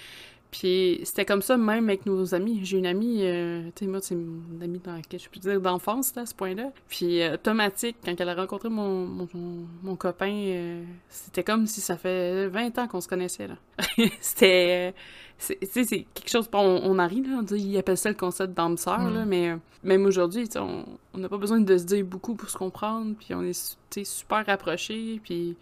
Puis 0.50 1.00
c'était 1.04 1.24
comme 1.24 1.42
ça 1.42 1.56
même 1.56 1.88
avec 1.88 2.06
nos 2.06 2.34
amis. 2.34 2.60
J'ai 2.64 2.78
une 2.78 2.86
amie, 2.86 3.20
euh, 3.22 3.62
tu 3.76 3.84
sais, 3.84 3.90
moi, 3.90 4.00
c'est 4.02 4.14
une 4.16 4.60
amie 4.62 4.80
dans 4.80 4.94
laquelle 4.96 5.20
je 5.20 5.28
peux 5.28 5.38
dire 5.38 5.60
d'enfance, 5.60 6.14
là, 6.16 6.22
à 6.22 6.26
ce 6.26 6.34
point-là. 6.34 6.72
Puis 6.88 7.22
euh, 7.22 7.34
automatique, 7.34 7.96
quand 8.04 8.20
elle 8.20 8.28
a 8.28 8.34
rencontré 8.34 8.68
mon, 8.68 9.06
mon, 9.06 9.28
mon- 9.32 9.66
mon 9.82 9.94
copain, 9.96 10.32
euh, 10.32 10.82
c'était 11.08 11.44
comme 11.44 11.66
si 11.66 11.80
ça 11.80 11.96
fait 11.96 12.48
20 12.48 12.78
ans 12.78 12.88
qu'on 12.88 13.00
se 13.00 13.06
connaissait, 13.06 13.46
là. 13.46 13.54
c'était... 14.20 14.92
euh, 14.92 15.56
Tu 15.60 15.66
sais, 15.68 15.84
c'est 15.84 16.06
quelque 16.14 16.28
chose... 16.30 16.48
On, 16.52 16.58
on 16.98 17.06
rit, 17.06 17.22
là, 17.22 17.36
on 17.38 17.42
dit, 17.42 17.54
ils 17.60 17.78
appellent 17.78 17.96
ça 17.96 18.08
le 18.08 18.16
concept 18.16 18.52
d'âme 18.54 18.76
sœur, 18.76 18.98
Mm. 19.00 19.14
là, 19.14 19.24
mais 19.24 19.50
euh, 19.50 19.56
même 19.84 20.04
aujourd'hui, 20.04 20.48
tu 20.48 20.54
sais, 20.54 20.58
on 20.58 20.84
n'a 21.18 21.28
pas 21.28 21.38
besoin 21.38 21.60
de 21.60 21.78
se 21.78 21.84
dire 21.84 22.04
beaucoup 22.04 22.34
pour 22.34 22.50
se 22.50 22.58
comprendre, 22.58 23.14
puis 23.18 23.34
on 23.34 23.42
est, 23.42 23.76
tu 23.88 24.00
sais, 24.00 24.04
super 24.04 24.44
rapprochés, 24.44 25.20
puis 25.22 25.56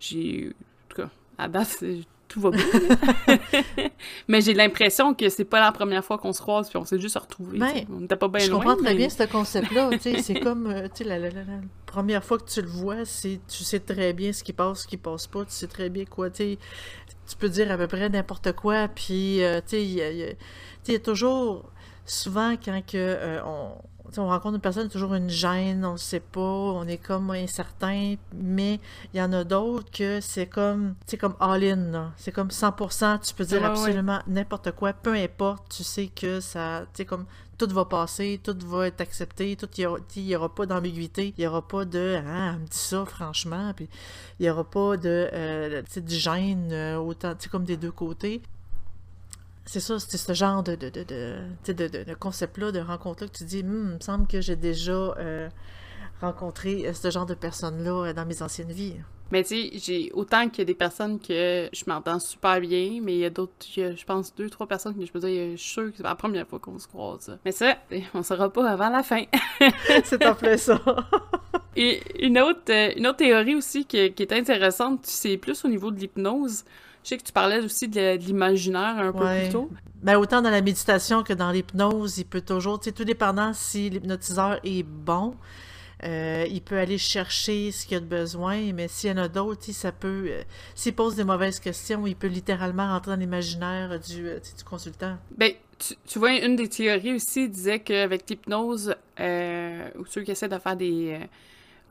j'ai... 0.00 0.48
En 0.48 0.88
tout 0.88 1.02
cas, 1.02 1.10
à 1.38 1.48
date, 1.48 1.68
c'est- 1.68 2.00
tout 2.34 2.40
va 2.40 2.50
bien. 2.50 2.64
mais 4.28 4.40
j'ai 4.40 4.54
l'impression 4.54 5.14
que 5.14 5.28
c'est 5.28 5.44
pas 5.44 5.60
la 5.60 5.70
première 5.72 6.04
fois 6.04 6.18
qu'on 6.18 6.32
se 6.32 6.40
croise 6.40 6.68
puis 6.68 6.76
on 6.78 6.84
s'est 6.84 6.98
juste 6.98 7.16
retrouvés. 7.16 7.58
Ben, 7.58 7.84
on 7.90 8.00
n'était 8.00 8.16
pas 8.16 8.26
bien 8.28 8.40
je 8.40 8.50
loin. 8.50 8.60
comprends 8.60 8.76
très 8.82 8.94
bien 8.96 9.08
ce 9.08 9.22
concept-là. 9.22 9.90
tu 9.92 9.98
sais, 10.00 10.20
c'est 10.22 10.40
comme, 10.40 10.66
euh, 10.66 10.88
tu 10.94 11.02
sais, 11.02 11.04
la, 11.04 11.18
la- 11.18 11.30
la- 11.30 11.44
la 11.44 11.60
première 11.86 12.24
fois 12.24 12.38
que 12.38 12.50
tu 12.50 12.60
le 12.60 12.66
vois, 12.68 13.04
c'est, 13.04 13.38
tu 13.48 13.62
sais 13.62 13.78
très 13.78 14.12
bien 14.12 14.32
ce 14.32 14.42
qui 14.42 14.52
passe, 14.52 14.82
ce 14.82 14.88
qui 14.88 14.96
passe 14.96 15.28
pas, 15.28 15.44
tu 15.44 15.52
sais 15.52 15.68
très 15.68 15.88
bien 15.90 16.04
quoi, 16.04 16.28
tu 16.30 16.56
peux 17.38 17.48
dire 17.48 17.70
à 17.70 17.76
peu 17.76 17.86
près 17.86 18.08
n'importe 18.08 18.52
quoi, 18.52 18.88
puis, 18.88 19.42
euh, 19.44 19.60
tu 19.60 19.76
sais, 19.76 19.82
il 19.84 19.92
y 19.92 20.02
a, 20.02 20.10
il 20.10 20.18
y 20.18 20.22
a- 20.24 20.30
tu 20.30 20.34
sais, 20.34 20.38
il 20.88 20.92
y 20.94 20.96
a 20.96 21.00
toujours, 21.00 21.70
souvent, 22.04 22.54
quand 22.62 22.80
que, 22.84 22.96
euh, 22.96 23.40
on, 23.46 23.68
on 24.18 24.28
rencontre 24.28 24.56
une 24.56 24.60
personne, 24.60 24.88
toujours 24.88 25.14
une 25.14 25.30
gêne, 25.30 25.84
on 25.84 25.92
ne 25.92 25.98
sait 25.98 26.20
pas, 26.20 26.40
on 26.40 26.86
est 26.86 26.98
comme 26.98 27.30
incertain, 27.30 28.16
mais 28.34 28.80
il 29.12 29.18
y 29.18 29.22
en 29.22 29.32
a 29.32 29.44
d'autres 29.44 29.90
que 29.90 30.20
c'est 30.20 30.46
comme, 30.46 30.94
c'est 31.06 31.16
comme 31.16 31.34
all-in, 31.40 32.12
c'est 32.16 32.32
comme 32.32 32.48
100%, 32.48 33.20
tu 33.26 33.34
peux 33.34 33.44
dire 33.44 33.64
absolument 33.64 34.20
n'importe 34.26 34.72
quoi, 34.72 34.92
peu 34.92 35.14
importe, 35.14 35.76
tu 35.76 35.84
sais 35.84 36.08
que 36.08 36.40
ça, 36.40 36.86
tu 36.94 37.04
comme 37.04 37.26
tout 37.58 37.68
va 37.70 37.84
passer, 37.84 38.40
tout 38.42 38.56
va 38.66 38.88
être 38.88 39.00
accepté, 39.00 39.56
tout 39.56 39.68
il 39.76 40.24
n'y 40.24 40.36
aura, 40.36 40.54
pas 40.54 40.66
d'ambiguïté, 40.66 41.34
il 41.36 41.40
n'y 41.40 41.46
aura 41.46 41.66
pas 41.66 41.84
de 41.84 42.20
ah, 42.26 42.52
elle 42.54 42.60
me 42.60 42.66
dit 42.66 42.76
ça 42.76 43.04
franchement, 43.04 43.72
puis 43.74 43.88
il 44.38 44.44
n'y 44.44 44.50
aura 44.50 44.64
pas 44.64 44.96
de 44.96 45.28
euh, 45.32 45.82
du 45.96 46.16
gêne 46.16 46.70
euh, 46.72 46.96
autant 46.96 47.34
comme 47.50 47.64
des 47.64 47.76
deux 47.76 47.92
côtés. 47.92 48.42
C'est 49.66 49.80
ça, 49.80 49.98
c'est 49.98 50.18
ce 50.18 50.32
genre 50.34 50.62
de, 50.62 50.74
de, 50.74 50.90
de, 50.90 51.72
de, 51.72 52.04
de 52.04 52.14
concept-là, 52.14 52.70
de 52.70 52.80
rencontre-là 52.80 53.28
que 53.28 53.36
tu 53.36 53.44
dis, 53.44 53.60
hum, 53.60 53.88
il 53.90 53.94
me 53.94 54.00
semble 54.00 54.26
que 54.26 54.40
j'ai 54.40 54.56
déjà 54.56 54.92
euh, 54.92 55.48
rencontré 56.20 56.92
ce 56.92 57.10
genre 57.10 57.26
de 57.26 57.34
personnes-là 57.34 58.12
dans 58.12 58.26
mes 58.26 58.42
anciennes 58.42 58.72
vies. 58.72 58.96
Mais 59.30 59.42
tu 59.42 59.56
sais, 59.56 59.70
j'ai 59.78 60.12
autant 60.12 60.48
qu'il 60.48 60.58
y 60.58 60.62
a 60.62 60.64
des 60.66 60.74
personnes 60.74 61.18
que 61.18 61.68
je 61.72 61.84
m'entends 61.86 62.18
super 62.18 62.60
bien, 62.60 63.00
mais 63.02 63.14
il 63.14 63.18
y 63.20 63.24
a 63.24 63.30
d'autres, 63.30 63.54
je 63.74 64.04
pense, 64.04 64.34
deux, 64.34 64.50
trois 64.50 64.66
personnes 64.66 64.94
que 64.96 65.04
je 65.04 65.10
peux 65.10 65.18
dire, 65.18 65.52
je 65.52 65.56
suis 65.56 65.70
sûre 65.70 65.90
que 65.90 65.96
c'est 65.96 66.02
la 66.02 66.14
première 66.14 66.46
fois 66.46 66.58
qu'on 66.58 66.78
se 66.78 66.86
croise. 66.86 67.36
Mais 67.44 67.52
ça, 67.52 67.78
on 68.12 68.18
ne 68.18 68.22
saura 68.22 68.52
pas 68.52 68.70
avant 68.70 68.90
la 68.90 69.02
fin. 69.02 69.24
c'est 70.04 70.24
en 70.26 70.34
plein 70.34 70.56
ça. 70.56 70.78
Et 71.76 72.00
une 72.24 72.38
autre, 72.38 72.70
euh, 72.70 72.92
une 72.96 73.06
autre 73.06 73.16
théorie 73.16 73.56
aussi 73.56 73.84
qui, 73.84 74.12
qui 74.12 74.22
est 74.22 74.32
intéressante, 74.32 75.00
c'est 75.04 75.36
plus 75.36 75.64
au 75.64 75.68
niveau 75.68 75.90
de 75.90 75.98
l'hypnose. 75.98 76.64
Je 77.04 77.10
sais 77.10 77.18
que 77.18 77.22
tu 77.22 77.32
parlais 77.32 77.60
aussi 77.60 77.86
de 77.86 78.16
l'imaginaire 78.16 78.96
un 78.98 79.12
peu 79.12 79.24
plus 79.24 79.52
tôt. 79.52 79.70
Ben, 80.02 80.16
autant 80.16 80.42
dans 80.42 80.50
la 80.50 80.62
méditation 80.62 81.22
que 81.22 81.32
dans 81.32 81.50
l'hypnose, 81.50 82.18
il 82.18 82.24
peut 82.24 82.40
toujours, 82.40 82.80
tu 82.80 82.86
sais, 82.86 82.92
tout 82.92 83.04
dépendant 83.04 83.52
si 83.52 83.90
l'hypnotiseur 83.90 84.58
est 84.64 84.82
bon, 84.82 85.34
euh, 86.02 86.46
il 86.50 86.60
peut 86.60 86.78
aller 86.78 86.98
chercher 86.98 87.70
ce 87.72 87.86
qu'il 87.86 87.96
a 87.96 88.00
de 88.00 88.06
besoin, 88.06 88.72
mais 88.72 88.88
s'il 88.88 89.10
y 89.10 89.12
en 89.12 89.18
a 89.18 89.28
d'autres, 89.28 89.70
ça 89.72 89.92
peut. 89.92 90.26
Euh, 90.28 90.42
s'il 90.74 90.94
pose 90.94 91.14
des 91.14 91.24
mauvaises 91.24 91.60
questions, 91.60 92.06
il 92.06 92.16
peut 92.16 92.26
littéralement 92.26 92.86
rentrer 92.88 93.12
dans 93.12 93.20
l'imaginaire 93.20 93.98
du, 94.00 94.28
euh, 94.28 94.38
du 94.40 94.64
consultant. 94.64 95.16
Ben, 95.36 95.52
tu, 96.06 96.18
vois, 96.18 96.32
une 96.32 96.56
des 96.56 96.68
théories 96.68 97.14
aussi 97.14 97.48
disait 97.48 97.80
qu'avec 97.80 98.28
l'hypnose, 98.28 98.94
ou 99.18 100.06
ceux 100.06 100.22
qui 100.22 100.30
essaient 100.30 100.48
de 100.48 100.58
faire 100.58 100.76
des. 100.76 101.18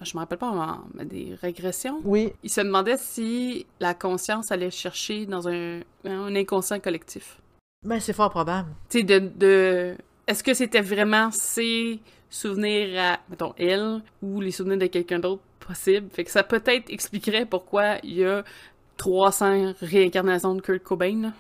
Je 0.04 0.16
me 0.16 0.20
rappelle 0.20 0.38
pas, 0.38 0.80
mais 0.94 1.06
des 1.06 1.36
régressions. 1.42 2.02
Oui. 2.04 2.34
Ils 2.44 2.50
se 2.50 2.62
demandaient 2.62 2.98
si 2.98 3.66
la 3.80 3.94
conscience 3.94 4.52
allait 4.52 4.72
chercher 4.72 5.26
dans 5.26 5.48
un, 5.48 5.82
un 6.06 6.36
inconscient 6.36 6.80
collectif. 6.80 7.40
Ben, 7.86 8.00
c'est 8.00 8.14
fort 8.14 8.30
probable. 8.30 8.70
Tu 8.90 9.00
sais, 9.00 9.04
de, 9.04 9.20
de... 9.20 9.96
Est-ce 10.26 10.44
que 10.44 10.54
c'était 10.54 10.82
vraiment 10.82 11.32
ces 11.32 12.00
souvenirs 12.30 13.00
à, 13.00 13.20
mettons, 13.30 13.54
elle 13.58 14.02
ou 14.22 14.40
les 14.40 14.52
souvenirs 14.52 14.78
de 14.78 14.88
quelqu'un 14.88 15.20
d'autre 15.20 15.42
possible? 15.60 16.10
Fait 16.12 16.24
que 16.24 16.32
ça 16.32 16.44
peut-être 16.44 16.90
expliquerait 16.90 17.46
pourquoi 17.46 17.98
il 18.04 18.14
y 18.14 18.26
a 18.26 18.44
300 18.98 19.74
réincarnations 19.82 20.56
de 20.56 20.62
Kurt 20.62 20.84
Cobain. 20.84 21.34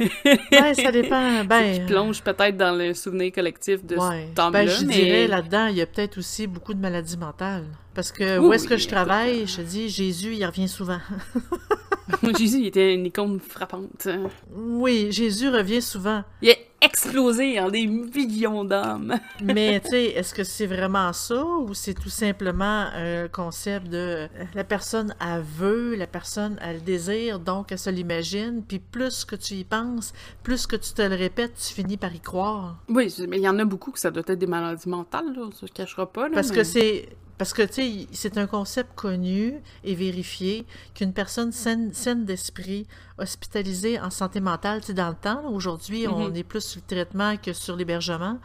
ouais, 0.00 0.74
ça 0.74 0.92
dépend. 0.92 1.44
Ben... 1.48 1.74
Qui 1.74 1.80
plonge 1.92 2.22
peut-être 2.22 2.56
dans 2.56 2.76
le 2.76 2.94
souvenir 2.94 3.32
collectif 3.32 3.84
de 3.84 3.96
ce 3.96 4.34
temps-là. 4.34 4.50
Ben, 4.50 4.68
je 4.68 4.84
dirais 4.84 5.26
là-dedans, 5.26 5.66
il 5.66 5.76
y 5.76 5.82
a 5.82 5.86
peut-être 5.86 6.18
aussi 6.18 6.46
beaucoup 6.46 6.74
de 6.74 6.80
maladies 6.80 7.16
mentales. 7.16 7.66
Parce 7.94 8.12
que 8.12 8.38
où 8.38 8.52
est-ce 8.52 8.68
que 8.68 8.76
je 8.76 8.88
travaille, 8.88 9.46
je 9.46 9.62
dis, 9.62 9.88
Jésus, 9.88 10.34
il 10.34 10.44
revient 10.44 10.68
souvent. 10.68 11.00
Jésus, 12.38 12.58
il 12.58 12.66
était 12.66 12.94
une 12.94 13.06
icône 13.06 13.40
frappante. 13.40 14.08
Oui, 14.54 15.08
Jésus 15.10 15.48
revient 15.48 15.82
souvent. 15.82 16.24
Il 16.42 16.50
est 16.50 16.68
explosé 16.80 17.58
en 17.60 17.70
des 17.70 17.86
millions 17.86 18.64
d'âmes. 18.64 19.18
Mais, 19.42 19.80
tu 19.80 19.90
sais, 19.90 20.04
est-ce 20.16 20.34
que 20.34 20.44
c'est 20.44 20.66
vraiment 20.66 21.12
ça 21.12 21.44
ou 21.44 21.74
c'est 21.74 21.94
tout 21.94 22.08
simplement 22.08 22.86
un 22.94 23.28
concept 23.28 23.88
de 23.88 24.28
la 24.54 24.64
personne 24.64 25.14
a 25.20 25.40
veut, 25.40 25.94
la 25.96 26.06
personne 26.06 26.58
a 26.60 26.72
le 26.72 26.80
désir, 26.80 27.40
donc 27.40 27.72
elle 27.72 27.78
se 27.78 27.90
l'imagine, 27.90 28.62
puis 28.66 28.78
plus 28.78 29.24
que 29.24 29.36
tu 29.36 29.54
y 29.54 29.64
penses, 29.64 30.12
plus 30.42 30.66
que 30.66 30.76
tu 30.76 30.92
te 30.92 31.02
le 31.02 31.16
répètes, 31.16 31.54
tu 31.54 31.74
finis 31.74 31.96
par 31.96 32.14
y 32.14 32.20
croire? 32.20 32.78
Oui, 32.88 33.12
mais 33.28 33.38
il 33.38 33.42
y 33.42 33.48
en 33.48 33.58
a 33.58 33.64
beaucoup 33.64 33.90
que 33.90 33.98
ça 33.98 34.10
doit 34.10 34.24
être 34.26 34.38
des 34.38 34.46
maladies 34.46 34.88
mentales, 34.88 35.32
là, 35.34 35.48
ça 35.52 35.66
se 35.66 35.72
cachera 35.72 36.10
pas. 36.10 36.28
Parce 36.30 36.50
que 36.50 36.64
c'est 36.64 37.08
parce 37.38 37.52
que, 37.52 37.62
tu 37.62 37.74
sais, 37.74 38.06
c'est 38.12 38.36
un 38.36 38.46
concept 38.46 38.90
connu 38.96 39.54
et 39.84 39.94
vérifié 39.94 40.66
qu'une 40.94 41.12
personne 41.12 41.52
saine, 41.52 41.92
d'esprit, 42.24 42.86
hospitalisée 43.16 44.00
en 44.00 44.10
santé 44.10 44.40
mentale, 44.40 44.80
tu 44.80 44.88
sais, 44.88 44.94
dans 44.94 45.08
le 45.08 45.14
temps, 45.14 45.48
aujourd'hui, 45.50 46.06
on 46.08 46.28
mhm. 46.28 46.36
est 46.36 46.44
plus 46.44 46.64
sur 46.64 46.80
le 46.80 46.94
traitement 46.94 47.36
que 47.36 47.52
sur 47.52 47.76
l'hébergement. 47.76 48.38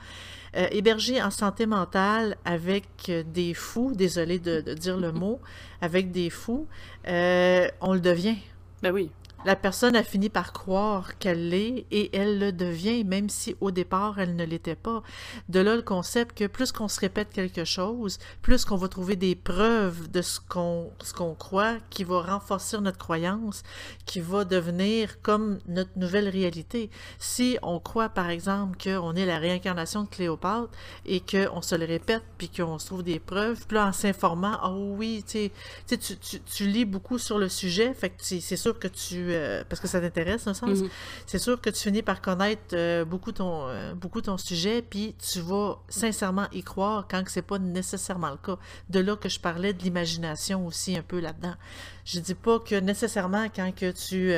Euh, 0.55 0.67
hébergé 0.69 1.19
en 1.21 1.31
santé 1.31 1.65
mentale 1.65 2.37
avec 2.45 3.11
des 3.33 3.55
fous, 3.55 3.93
désolé 3.95 4.37
de, 4.37 4.61
dire 4.75 4.97
le 4.97 5.11
mot, 5.11 5.41
avec 5.81 6.11
des 6.11 6.29
fous, 6.29 6.67
euh, 7.07 7.67
on 7.81 7.93
le 7.93 7.99
devient. 7.99 8.37
Ben 8.83 8.91
oui 8.91 9.09
la 9.45 9.55
personne 9.55 9.95
a 9.95 10.03
fini 10.03 10.29
par 10.29 10.53
croire 10.53 11.17
qu'elle 11.17 11.49
l'est 11.49 11.85
et 11.91 12.15
elle 12.15 12.39
le 12.39 12.51
devient, 12.51 13.03
même 13.03 13.29
si 13.29 13.55
au 13.61 13.71
départ 13.71 14.19
elle 14.19 14.35
ne 14.35 14.45
l'était 14.45 14.75
pas. 14.75 15.03
De 15.49 15.59
là 15.59 15.75
le 15.75 15.81
concept 15.81 16.37
que 16.37 16.47
plus 16.47 16.71
qu'on 16.71 16.87
se 16.87 16.99
répète 16.99 17.29
quelque 17.31 17.65
chose, 17.65 18.19
plus 18.41 18.65
qu'on 18.65 18.77
va 18.77 18.87
trouver 18.87 19.15
des 19.15 19.35
preuves 19.35 20.09
de 20.09 20.21
ce 20.21 20.39
qu'on 20.39 21.35
croit, 21.35 21.75
qui 21.89 22.03
va 22.03 22.21
renforcer 22.21 22.79
notre 22.79 22.97
croyance, 22.97 23.63
qui 24.05 24.21
va 24.21 24.45
devenir 24.45 25.21
comme 25.21 25.59
notre 25.67 25.97
nouvelle 25.97 26.29
réalité. 26.29 26.89
Si 27.19 27.57
on 27.61 27.79
croit 27.79 28.09
par 28.09 28.29
exemple 28.29 28.77
qu'on 28.81 29.15
est 29.15 29.25
la 29.25 29.39
réincarnation 29.39 30.03
de 30.03 30.09
Cléopâtre 30.09 30.71
et 31.05 31.19
qu'on 31.19 31.61
se 31.61 31.75
le 31.75 31.85
répète 31.85 32.23
puis 32.37 32.49
qu'on 32.49 32.79
se 32.79 32.87
trouve 32.87 33.03
des 33.03 33.19
preuves, 33.19 33.65
puis 33.67 33.75
là 33.75 33.87
en 33.87 33.93
s'informant, 33.93 34.57
oh 34.63 34.95
oui, 34.97 35.23
tu, 35.27 35.49
tu, 35.87 36.17
tu, 36.39 36.67
lis 36.67 36.85
beaucoup 36.85 37.17
sur 37.17 37.37
le 37.37 37.49
sujet, 37.49 37.93
c'est 38.19 38.55
sûr 38.55 38.79
que 38.79 38.87
tu 38.87 39.32
euh, 39.33 39.63
parce 39.67 39.81
que 39.81 39.87
ça 39.87 39.99
t'intéresse, 39.99 40.47
un 40.47 40.53
sens. 40.53 40.79
Mhm. 40.79 40.89
C'est 41.25 41.39
sûr 41.39 41.59
que 41.59 41.69
tu 41.69 41.81
finis 41.81 42.01
par 42.01 42.21
connaître 42.21 42.73
euh, 42.73 43.05
beaucoup, 43.05 43.31
ton, 43.31 43.67
euh, 43.67 43.93
beaucoup 43.93 44.21
ton 44.21 44.37
sujet, 44.37 44.81
puis 44.81 45.15
tu 45.19 45.39
vas 45.41 45.79
sincèrement 45.89 46.47
y 46.51 46.63
croire 46.63 47.07
quand 47.09 47.23
c'est 47.27 47.41
pas 47.41 47.59
nécessairement 47.59 48.31
le 48.31 48.37
cas. 48.37 48.57
De 48.89 48.99
là 48.99 49.15
que 49.15 49.29
je 49.29 49.39
parlais 49.39 49.73
de 49.73 49.81
l'imagination 49.83 50.65
aussi 50.65 50.97
un 50.97 51.03
peu 51.03 51.19
là-dedans. 51.19 51.55
Je 52.05 52.19
dis 52.19 52.35
pas 52.35 52.59
que 52.59 52.75
nécessairement 52.75 53.45
quand 53.55 53.73
que 53.75 53.91
tu 53.91 54.33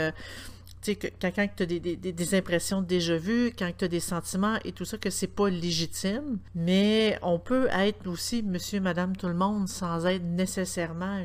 sais, 0.85 0.95
quand, 0.95 1.31
quand 1.35 1.47
tu 1.55 1.63
as 1.63 1.65
des, 1.65 1.79
des, 1.79 1.95
des, 1.95 2.35
impressions 2.35 2.81
déjà 2.81 3.17
vues, 3.17 3.51
quand 3.57 3.71
tu 3.75 3.85
as 3.85 3.87
des 3.87 3.99
sentiments 3.99 4.57
et 4.63 4.71
tout 4.71 4.85
ça, 4.85 4.97
que 4.97 5.09
c'est 5.09 5.27
pas 5.27 5.49
légitime, 5.49 6.37
mais 6.53 7.17
on 7.21 7.39
peut 7.39 7.67
être 7.71 8.07
aussi 8.07 8.43
monsieur, 8.43 8.79
madame, 8.79 9.15
tout 9.15 9.27
le 9.27 9.33
monde 9.33 9.67
sans 9.67 10.05
être 10.05 10.23
nécessairement 10.23 11.19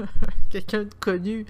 quelqu'un 0.50 0.84
de 0.84 0.94
connu. 0.98 1.46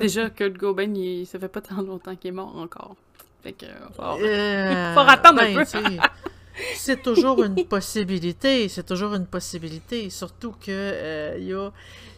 Déjà, 0.00 0.30
Kurt 0.30 0.56
Cobain, 0.58 0.94
il... 0.94 1.26
ça 1.26 1.38
fait 1.38 1.48
pas 1.48 1.60
tant 1.60 1.82
longtemps 1.82 2.16
qu'il 2.16 2.28
est 2.28 2.32
mort 2.32 2.56
encore. 2.56 2.96
Fait 3.42 3.52
que, 3.52 3.66
faut, 3.96 4.02
euh, 4.02 4.94
faut 4.94 5.00
attendre 5.00 5.42
un 5.42 5.54
ben, 5.54 5.64
peu. 5.64 6.00
c'est 6.74 7.02
toujours 7.02 7.42
une 7.42 7.64
possibilité, 7.64 8.68
c'est 8.68 8.84
toujours 8.84 9.14
une 9.14 9.26
possibilité, 9.26 10.10
surtout 10.10 10.52
que 10.52 10.68
euh, 10.70 11.38
y 11.38 11.52
a 11.52 11.70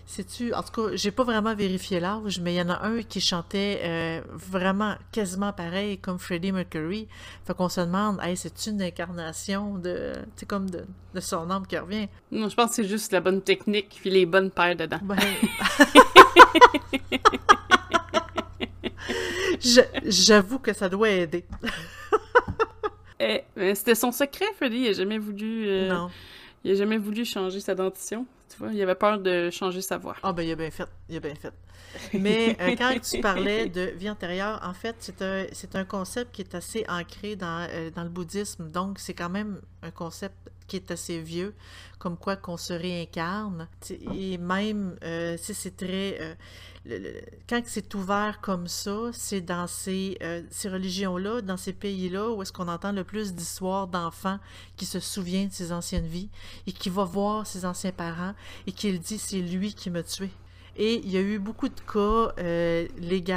Sais-tu, 0.04 0.52
en 0.52 0.62
tout 0.62 0.72
cas, 0.72 0.94
j'ai 0.94 1.10
pas 1.10 1.22
vraiment 1.24 1.54
vérifié 1.54 2.00
l'âge, 2.00 2.40
mais 2.40 2.54
il 2.54 2.56
y 2.56 2.60
en 2.60 2.68
a 2.68 2.82
un 2.82 3.02
qui 3.02 3.20
chantait 3.20 3.80
euh, 3.82 4.20
vraiment 4.32 4.96
quasiment 5.12 5.52
pareil 5.52 5.98
comme 5.98 6.18
Freddie 6.18 6.52
Mercury. 6.52 7.08
Fait 7.46 7.54
qu'on 7.54 7.68
se 7.68 7.80
demande, 7.80 8.18
hey, 8.22 8.36
c'est 8.36 8.66
une 8.66 8.82
incarnation 8.82 9.78
de, 9.78 10.12
tu 10.36 10.44
comme 10.44 10.68
de, 10.68 10.84
son 11.20 11.48
âme 11.50 11.66
qui 11.66 11.78
revient. 11.78 12.08
Non, 12.30 12.48
je 12.48 12.56
pense 12.56 12.70
que 12.70 12.76
c'est 12.76 12.84
juste 12.84 13.12
la 13.12 13.20
bonne 13.20 13.42
technique 13.42 13.98
puis 14.00 14.10
les 14.10 14.26
bonnes 14.26 14.50
paires 14.50 14.76
dedans. 14.76 14.98
Ben... 15.02 15.16
J'avoue 20.04 20.58
que 20.58 20.72
ça 20.72 20.88
doit 20.88 21.10
aider. 21.10 21.44
eh, 23.20 23.44
c'était 23.74 23.94
son 23.94 24.10
secret, 24.10 24.46
Freddie. 24.56 24.78
Il 24.78 24.88
a 24.88 24.92
jamais 24.92 25.18
voulu. 25.18 25.68
Euh, 25.68 25.88
non. 25.88 26.10
Il 26.64 26.72
a 26.72 26.74
jamais 26.74 26.98
voulu 26.98 27.24
changer 27.24 27.60
sa 27.60 27.74
dentition. 27.74 28.26
Il 28.72 28.82
avait 28.82 28.94
peur 28.94 29.18
de 29.18 29.50
changer 29.50 29.82
sa 29.82 29.98
voix. 29.98 30.16
Ah, 30.22 30.32
ben, 30.32 30.42
il 30.42 30.52
a 30.52 30.56
bien 30.56 30.70
fait. 30.70 30.88
Il 31.08 31.16
a 31.16 31.20
bien 31.20 31.34
fait. 31.34 31.52
Mais 32.14 32.56
euh, 32.60 32.74
quand 32.76 32.98
tu 33.00 33.20
parlais 33.20 33.68
de 33.68 33.92
vie 33.96 34.08
antérieure, 34.08 34.60
en 34.62 34.72
fait, 34.72 34.96
c'est 35.00 35.22
un, 35.74 35.80
un 35.80 35.84
concept 35.84 36.34
qui 36.34 36.42
est 36.42 36.54
assez 36.54 36.84
ancré 36.88 37.36
dans, 37.36 37.66
euh, 37.70 37.90
dans 37.90 38.02
le 38.02 38.08
bouddhisme. 38.08 38.70
Donc, 38.70 38.98
c'est 38.98 39.14
quand 39.14 39.30
même 39.30 39.60
un 39.82 39.90
concept 39.90 40.34
qui 40.66 40.76
est 40.76 40.90
assez 40.90 41.20
vieux, 41.20 41.54
comme 41.98 42.16
quoi 42.16 42.36
qu'on 42.36 42.56
se 42.56 42.72
réincarne. 42.72 43.68
Et 44.14 44.38
même, 44.38 44.96
euh, 45.04 45.36
c'est 45.40 45.76
très... 45.76 46.36
Quand 47.49 47.62
c'est 47.64 47.95
ouvert 47.95 48.40
comme 48.40 48.66
ça, 48.66 49.11
c'est 49.12 49.40
dans 49.40 49.68
ces, 49.68 50.18
euh, 50.23 50.42
ces 50.51 50.68
religions-là, 50.68 51.40
dans 51.40 51.57
ces 51.57 51.73
pays-là, 51.73 52.31
où 52.31 52.42
est-ce 52.42 52.53
qu'on 52.53 52.66
entend 52.66 52.90
le 52.90 53.05
plus 53.05 53.35
d'histoires 53.35 53.87
d'enfants 53.87 54.38
qui 54.77 54.85
se 54.85 54.99
souviennent 54.99 55.49
de 55.49 55.53
ses 55.53 55.71
anciennes 55.71 56.07
vies 56.07 56.29
et 56.66 56.73
qui 56.73 56.90
va 56.90 57.05
voir 57.05 57.47
ses 57.47 57.64
anciens 57.64 57.92
parents 57.92 58.35
et 58.66 58.73
qui 58.73 58.99
dit 58.99 59.18
c'est 59.18 59.40
lui 59.40 59.75
qui 59.75 59.90
m'a 59.90 60.03
tué. 60.03 60.31
Et 60.76 61.00
il 61.04 61.11
y 61.11 61.16
a 61.16 61.20
eu 61.20 61.38
beaucoup 61.38 61.68
de 61.68 61.80
cas 61.80 62.32
euh, 62.38 62.87
légaux 62.98 63.32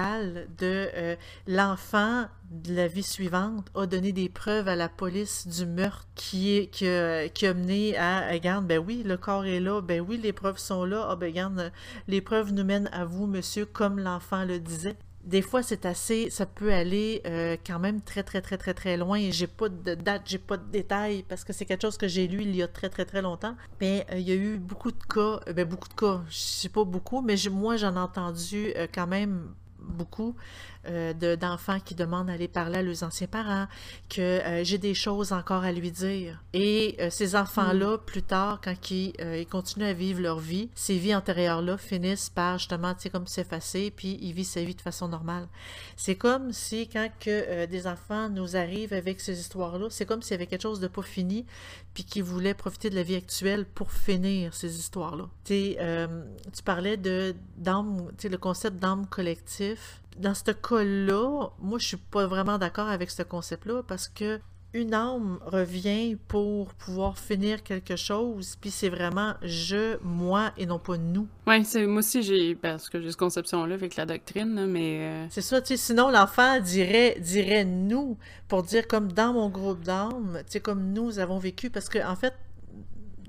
de 0.57 0.89
euh, 0.95 1.15
l'enfant 1.47 2.25
de 2.51 2.73
la 2.73 2.87
vie 2.87 3.03
suivante 3.03 3.67
a 3.75 3.85
donné 3.85 4.11
des 4.11 4.29
preuves 4.29 4.67
à 4.67 4.75
la 4.75 4.87
police 4.87 5.47
du 5.47 5.65
meurtre 5.65 6.07
qui, 6.15 6.55
est, 6.57 6.67
qui, 6.67 6.87
a, 6.87 7.27
qui 7.27 7.47
a 7.47 7.53
mené 7.53 7.97
à, 7.97 8.31
regarde, 8.31 8.65
ben 8.65 8.79
oui, 8.79 9.03
le 9.05 9.17
corps 9.17 9.45
est 9.45 9.59
là, 9.59 9.81
ben 9.81 10.01
oui, 10.01 10.17
les 10.17 10.33
preuves 10.33 10.57
sont 10.57 10.85
là, 10.85 11.07
ah 11.09 11.15
ben 11.15 11.27
regarde, 11.27 11.71
les 12.07 12.21
preuves 12.21 12.53
nous 12.53 12.63
mènent 12.63 12.89
à 12.93 13.05
vous, 13.05 13.27
monsieur, 13.27 13.65
comme 13.65 13.99
l'enfant 13.99 14.45
le 14.45 14.59
disait 14.59 14.95
des 15.25 15.41
fois, 15.41 15.63
c'est 15.63 15.85
assez, 15.85 16.29
ça 16.29 16.45
peut 16.45 16.71
aller 16.71 17.21
euh, 17.25 17.57
quand 17.65 17.79
même 17.79 18.01
très, 18.01 18.21
très, 18.21 18.41
très, 18.41 18.57
très, 18.57 18.73
très 18.75 18.95
loin. 18.95 19.19
J'ai 19.31 19.47
pas 19.47 19.69
de 19.69 19.95
date, 19.95 20.21
j'ai 20.25 20.37
pas 20.37 20.57
de 20.57 20.69
détails 20.71 21.23
parce 21.27 21.43
que 21.43 21.51
c'est 21.51 21.65
quelque 21.65 21.81
chose 21.81 21.97
que 21.97 22.07
j'ai 22.07 22.27
lu 22.27 22.43
il 22.43 22.55
y 22.55 22.61
a 22.61 22.67
très, 22.67 22.89
très, 22.89 23.05
très 23.05 23.23
longtemps. 23.23 23.55
Mais 23.81 24.05
euh, 24.11 24.19
il 24.19 24.27
y 24.27 24.31
a 24.31 24.35
eu 24.35 24.57
beaucoup 24.57 24.91
de 24.91 25.03
cas, 25.03 25.39
euh, 25.47 25.53
ben, 25.53 25.67
beaucoup 25.67 25.89
de 25.89 25.95
cas, 25.95 26.21
je 26.29 26.37
sais 26.37 26.69
pas 26.69 26.83
beaucoup, 26.83 27.21
mais 27.21 27.35
moi, 27.49 27.75
j'en 27.75 27.95
ai 27.95 27.99
entendu 27.99 28.73
quand 28.93 29.07
même 29.07 29.49
beaucoup 29.79 30.35
euh, 30.87 31.35
d'enfants 31.35 31.79
qui 31.79 31.95
demandent 31.95 32.27
d'aller 32.27 32.47
parler 32.47 32.79
à 32.79 32.81
leurs 32.81 33.03
anciens 33.03 33.27
parents, 33.27 33.67
que 34.09 34.21
euh, 34.21 34.63
j'ai 34.63 34.77
des 34.77 34.93
choses 34.93 35.31
encore 35.31 35.63
à 35.63 35.71
lui 35.71 35.91
dire. 35.91 36.43
Et 36.53 36.95
euh, 36.99 37.09
ces 37.09 37.35
enfants-là, 37.35 37.97
mm. 37.97 37.99
plus 38.05 38.21
tard, 38.21 38.61
quand 38.63 38.91
ils, 38.91 39.13
ils, 39.19 39.47
continuent 39.47 39.85
à 39.85 39.93
vivre 39.93 40.21
leur 40.21 40.39
vie, 40.39 40.69
ces 40.75 40.97
vies 40.97 41.15
antérieures-là 41.15 41.77
finissent 41.77 42.29
par 42.29 42.57
justement, 42.57 42.93
tu 42.93 43.01
sais, 43.01 43.09
comme 43.09 43.27
s'effacer, 43.27 43.91
puis 43.91 44.17
ils 44.21 44.33
vivent 44.33 44.45
sa 44.45 44.63
vie 44.63 44.75
de 44.75 44.81
façon 44.81 45.07
normale. 45.07 45.47
C'est 45.95 46.15
comme 46.15 46.51
si 46.51 46.87
quand 46.87 47.09
que 47.19 47.65
des 47.65 47.87
enfants 47.87 48.29
nous 48.29 48.55
arrivent 48.55 48.93
avec 48.93 49.21
ces 49.21 49.39
histoires-là, 49.39 49.87
c'est 49.89 50.05
comme 50.05 50.21
s'il 50.21 50.31
y 50.31 50.35
avait 50.35 50.47
quelque 50.47 50.61
chose 50.61 50.79
de 50.79 50.87
pas 50.87 51.01
fini, 51.01 51.45
puis 51.93 52.03
qu'ils 52.03 52.23
voulaient 52.23 52.53
profiter 52.53 52.89
de 52.89 52.95
la 52.95 53.03
vie 53.03 53.15
actuelle 53.15 53.65
pour 53.65 53.91
finir 53.91 54.53
ces 54.53 54.77
histoires-là. 54.77 55.29
Tu 55.43 55.75
tu 56.53 56.63
parlais 56.63 56.97
de 56.97 57.35
d'âme, 57.57 58.11
le 58.23 58.37
concept 58.37 58.77
d'âme 58.77 59.07
collectif 59.07 60.01
dans 60.17 60.33
ce 60.33 60.51
cas-là, 60.51 61.49
moi, 61.59 61.79
je 61.79 61.87
suis 61.87 61.97
pas 61.97 62.25
vraiment 62.27 62.57
d'accord 62.57 62.87
avec 62.87 63.09
ce 63.09 63.23
concept-là 63.23 63.83
parce 63.83 64.07
que 64.07 64.39
une 64.75 64.93
âme 64.93 65.39
revient 65.45 66.17
pour 66.27 66.73
pouvoir 66.73 67.17
finir 67.17 67.63
quelque 67.63 67.95
chose, 67.95 68.57
puis 68.59 68.71
c'est 68.71 68.89
vraiment 68.89 69.35
je, 69.41 69.97
moi 70.03 70.51
et 70.57 70.65
non 70.65 70.79
pas 70.79 70.97
nous. 70.97 71.29
Oui, 71.47 71.63
c'est 71.63 71.87
moi 71.87 71.99
aussi 71.99 72.23
j'ai 72.23 72.55
parce 72.55 72.89
que 72.89 72.99
j'ai 72.99 73.09
cette 73.09 73.17
conception-là 73.17 73.73
avec 73.73 73.95
la 73.95 74.05
doctrine, 74.05 74.65
mais 74.67 74.99
euh, 74.99 75.27
c'est 75.29 75.41
ça. 75.41 75.61
Tu 75.61 75.69
sais, 75.69 75.77
sinon 75.77 76.09
l'enfant 76.09 76.59
dirait 76.59 77.17
dirait 77.21 77.63
nous 77.63 78.17
pour 78.49 78.63
dire 78.63 78.85
comme 78.85 79.13
dans 79.13 79.31
mon 79.31 79.49
groupe 79.49 79.81
d'âmes, 79.81 80.39
tu 80.45 80.51
sais 80.51 80.59
comme 80.59 80.91
nous 80.91 81.19
avons 81.19 81.39
vécu 81.39 81.69
parce 81.69 81.87
que 81.87 82.05
en 82.05 82.17
fait 82.17 82.33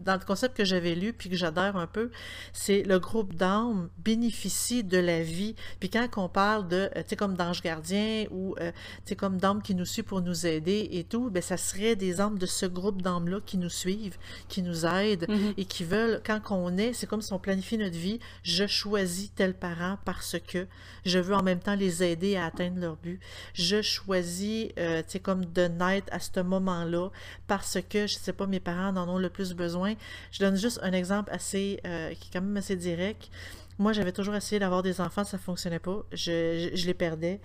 dans 0.06 0.14
le 0.14 0.24
concept 0.24 0.56
que 0.56 0.64
j'avais 0.64 0.94
lu 0.94 1.12
puis 1.12 1.28
que 1.28 1.36
j'adhère 1.36 1.76
un 1.76 1.86
peu, 1.86 2.10
c'est 2.52 2.82
le 2.84 2.98
groupe 2.98 3.34
d'âmes 3.34 3.88
bénéficie 3.98 4.84
de 4.84 4.98
la 4.98 5.22
vie. 5.22 5.54
Puis 5.80 5.90
quand 5.90 6.08
on 6.16 6.28
parle 6.28 6.68
de, 6.68 6.76
euh, 6.96 7.02
tu 7.02 7.08
sais, 7.08 7.16
comme 7.16 7.34
d'ange 7.34 7.60
gardien 7.62 8.26
ou, 8.30 8.54
euh, 8.60 8.70
tu 9.04 9.10
sais, 9.10 9.16
comme 9.16 9.36
d'âmes 9.38 9.60
qui 9.62 9.74
nous 9.74 9.84
suivent 9.84 10.04
pour 10.04 10.22
nous 10.22 10.46
aider 10.46 10.88
et 10.92 11.04
tout, 11.04 11.28
ben 11.30 11.42
ça 11.42 11.56
serait 11.56 11.96
des 11.96 12.20
âmes 12.20 12.38
de 12.38 12.46
ce 12.46 12.66
groupe 12.66 13.02
d'âmes-là 13.02 13.40
qui 13.44 13.58
nous 13.58 13.68
suivent, 13.68 14.16
qui 14.48 14.62
nous 14.62 14.86
aident 14.86 15.26
Mhm. 15.28 15.54
et 15.56 15.64
qui 15.64 15.84
veulent, 15.84 16.20
quand 16.24 16.40
on 16.50 16.78
est, 16.78 16.92
c'est 16.92 17.06
comme 17.06 17.22
si 17.22 17.32
on 17.32 17.38
planifie 17.38 17.76
notre 17.78 17.96
vie, 17.96 18.20
je 18.42 18.66
choisis 18.66 19.32
tel 19.34 19.54
parent 19.54 19.98
parce 20.04 20.36
que 20.46 20.66
je 21.04 21.18
veux 21.18 21.34
en 21.34 21.42
même 21.42 21.58
temps 21.60 21.74
les 21.74 22.02
aider 22.04 22.36
à 22.36 22.46
atteindre 22.46 22.80
leur 22.80 22.96
but. 22.96 23.20
Je 23.54 23.82
choisis, 23.82 24.68
euh, 24.78 25.02
tu 25.02 25.12
sais, 25.12 25.20
comme 25.20 25.44
de 25.44 25.62
naître 25.66 26.06
à 26.12 26.20
ce 26.20 26.40
moment-là 26.40 27.10
parce 27.48 27.78
que, 27.88 28.06
je 28.06 28.14
sais 28.14 28.32
pas, 28.32 28.46
mes 28.46 28.60
parents 28.60 28.96
en 28.96 29.08
ont 29.08 29.18
le 29.18 29.30
plus 29.30 29.52
besoin. 29.52 29.94
Je 30.30 30.40
donne 30.40 30.56
juste 30.56 30.80
un 30.82 30.92
exemple 30.92 31.30
assez, 31.32 31.80
euh, 31.86 32.12
qui 32.14 32.28
est 32.28 32.32
quand 32.32 32.42
même 32.42 32.56
assez 32.56 32.76
direct. 32.76 33.30
Moi, 33.78 33.92
j'avais 33.92 34.12
toujours 34.12 34.34
essayé 34.34 34.58
d'avoir 34.58 34.82
des 34.82 35.00
enfants, 35.00 35.24
ça 35.24 35.36
fonctionnait 35.38 35.78
pas. 35.78 36.02
Je, 36.12 36.74
les 36.86 36.94
perdais. 36.94 37.40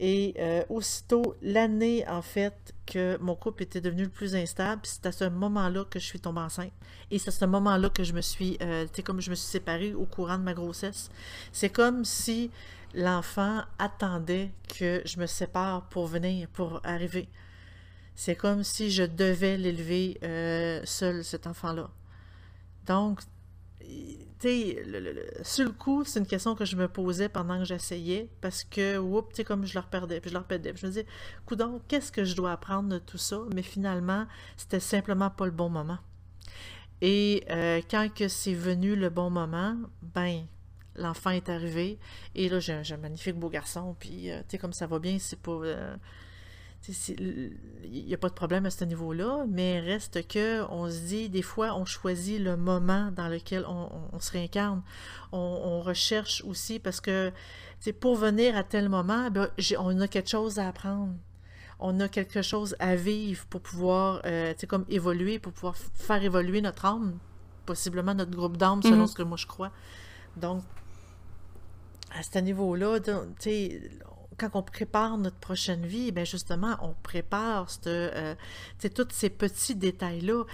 Et 0.00 0.34
euh, 0.38 0.64
aussitôt, 0.68 1.36
l'année, 1.42 2.06
en 2.08 2.22
fait, 2.22 2.74
que 2.86 3.16
mon 3.18 3.36
couple 3.36 3.62
était 3.62 3.80
devenu 3.80 4.02
le 4.02 4.10
plus 4.10 4.34
instable, 4.34 4.82
c'est 4.84 5.06
à 5.06 5.12
ce 5.12 5.24
moment-là 5.24 5.84
que 5.88 5.98
je 5.98 6.04
suis 6.04 6.20
tombée 6.20 6.40
enceinte. 6.40 6.72
Et 7.10 7.18
c'est 7.18 7.28
à 7.28 7.32
ce 7.32 7.44
moment-là 7.44 7.88
que 7.88 8.02
je 8.02 8.12
me 8.12 8.20
suis, 8.20 8.58
euh, 8.62 8.86
comme 9.04 9.20
je 9.20 9.30
me 9.30 9.36
suis 9.36 9.46
séparée 9.46 9.94
au 9.94 10.06
courant 10.06 10.38
de 10.38 10.42
ma 10.42 10.54
grossesse. 10.54 11.08
C'est 11.52 11.70
comme 11.70 12.04
si 12.04 12.50
l'enfant 12.94 13.62
attendait 13.78 14.50
que 14.78 15.02
je 15.04 15.18
me 15.20 15.26
sépare 15.26 15.88
pour 15.88 16.06
venir, 16.06 16.48
pour 16.48 16.80
arriver. 16.82 17.28
C'est 18.16 18.36
comme 18.36 18.64
si 18.64 18.90
je 18.90 19.04
devais 19.04 19.58
l'élever 19.58 20.18
euh, 20.24 20.82
seul, 20.84 21.24
cet 21.24 21.46
enfant-là. 21.46 21.90
Donc, 22.86 23.20
tu 23.80 24.48
sais, 24.48 24.82
le- 24.86 25.00
le- 25.00 25.12
le- 25.12 25.44
sur 25.44 25.64
le 25.64 25.72
coup, 25.72 26.04
c'est 26.04 26.18
une 26.20 26.26
question 26.26 26.54
que 26.54 26.64
je 26.64 26.76
me 26.76 26.88
posais 26.88 27.28
pendant 27.28 27.58
que 27.58 27.64
j'essayais, 27.64 28.28
parce 28.40 28.64
que, 28.64 28.98
oups, 28.98 29.28
tu 29.30 29.36
sais, 29.36 29.44
comme 29.44 29.64
je 29.66 29.74
leur 29.74 29.86
perdais, 29.86 30.20
puis 30.20 30.30
je 30.30 30.34
leur 30.34 30.44
perdais, 30.44 30.72
puis 30.72 30.80
je 30.82 30.86
me 30.86 30.90
disais, 30.92 31.06
coudonc, 31.46 31.80
qu'est-ce 31.88 32.12
que 32.12 32.24
je 32.24 32.34
dois 32.36 32.52
apprendre 32.52 32.88
de 32.90 32.98
tout 32.98 33.18
ça? 33.18 33.40
Mais 33.54 33.62
finalement, 33.62 34.26
c'était 34.56 34.80
simplement 34.80 35.30
pas 35.30 35.46
le 35.46 35.52
bon 35.52 35.68
moment. 35.70 35.98
Et 37.02 37.44
euh, 37.50 37.80
quand 37.90 38.08
que 38.14 38.28
c'est 38.28 38.54
venu 38.54 38.96
le 38.96 39.10
bon 39.10 39.30
moment, 39.30 39.76
ben, 40.14 40.46
l'enfant 40.94 41.30
est 41.30 41.48
arrivé, 41.48 41.98
et 42.34 42.48
là, 42.48 42.58
j'ai 42.58 42.72
un, 42.72 42.96
magnifique 42.96 43.36
beau 43.36 43.50
garçon, 43.50 43.94
puis, 43.98 44.30
euh, 44.30 44.38
tu 44.40 44.52
sais, 44.52 44.58
comme 44.58 44.72
ça 44.72 44.86
va 44.86 44.98
bien, 44.98 45.18
c'est 45.18 45.38
pas... 45.40 45.60
il 46.88 48.04
n'y 48.06 48.14
a 48.14 48.18
pas 48.18 48.28
de 48.28 48.34
problème 48.34 48.66
à 48.66 48.70
ce 48.70 48.84
niveau-là, 48.84 49.44
mais 49.48 49.80
reste 49.80 50.26
que 50.28 50.62
on 50.70 50.90
se 50.90 50.98
dit, 51.00 51.28
des 51.28 51.42
fois, 51.42 51.74
on 51.74 51.84
choisit 51.84 52.40
le 52.40 52.56
moment 52.56 53.10
dans 53.12 53.28
lequel 53.28 53.64
on, 53.66 53.88
on- 53.92 54.08
on 54.12 54.20
se 54.20 54.32
réincarne. 54.32 54.82
On, 55.32 55.38
on 55.38 55.80
recherche 55.80 56.42
aussi 56.46 56.78
parce 56.78 57.00
que, 57.00 57.32
pour 58.00 58.16
venir 58.16 58.56
à 58.56 58.64
tel 58.64 58.88
moment, 58.88 59.30
ben, 59.30 59.48
j'ai- 59.58 59.76
on 59.78 60.00
a 60.00 60.08
quelque 60.08 60.30
chose 60.30 60.58
à 60.58 60.68
apprendre. 60.68 61.14
On 61.78 62.00
a 62.00 62.08
quelque 62.08 62.40
chose 62.42 62.74
à 62.78 62.96
vivre 62.96 63.44
pour 63.46 63.60
pouvoir, 63.60 64.22
euh, 64.24 64.54
comme 64.68 64.84
évoluer, 64.88 65.38
pour 65.38 65.52
pouvoir 65.52 65.76
faire 65.76 66.22
évoluer 66.22 66.60
notre 66.62 66.84
âme, 66.86 67.18
possiblement 67.66 68.14
notre 68.14 68.30
groupe 68.30 68.56
d'âme, 68.56 68.82
selon 68.82 69.00
Mhm. 69.02 69.06
ce 69.08 69.14
que 69.14 69.22
moi 69.22 69.36
je 69.36 69.46
crois. 69.46 69.70
Donc, 70.36 70.62
à 72.18 72.22
ce 72.22 72.38
niveau-là, 72.38 73.00
tu 73.00 73.10
sais, 73.38 73.82
quand 74.38 74.50
on 74.54 74.62
prépare 74.62 75.16
notre 75.18 75.36
prochaine 75.36 75.86
vie, 75.86 76.12
ben 76.12 76.26
justement, 76.26 76.76
on 76.80 76.94
prépare 77.02 77.68
euh, 77.86 78.34
tous 78.94 79.08
ces 79.10 79.30
petits 79.30 79.74
détails-là, 79.74 80.44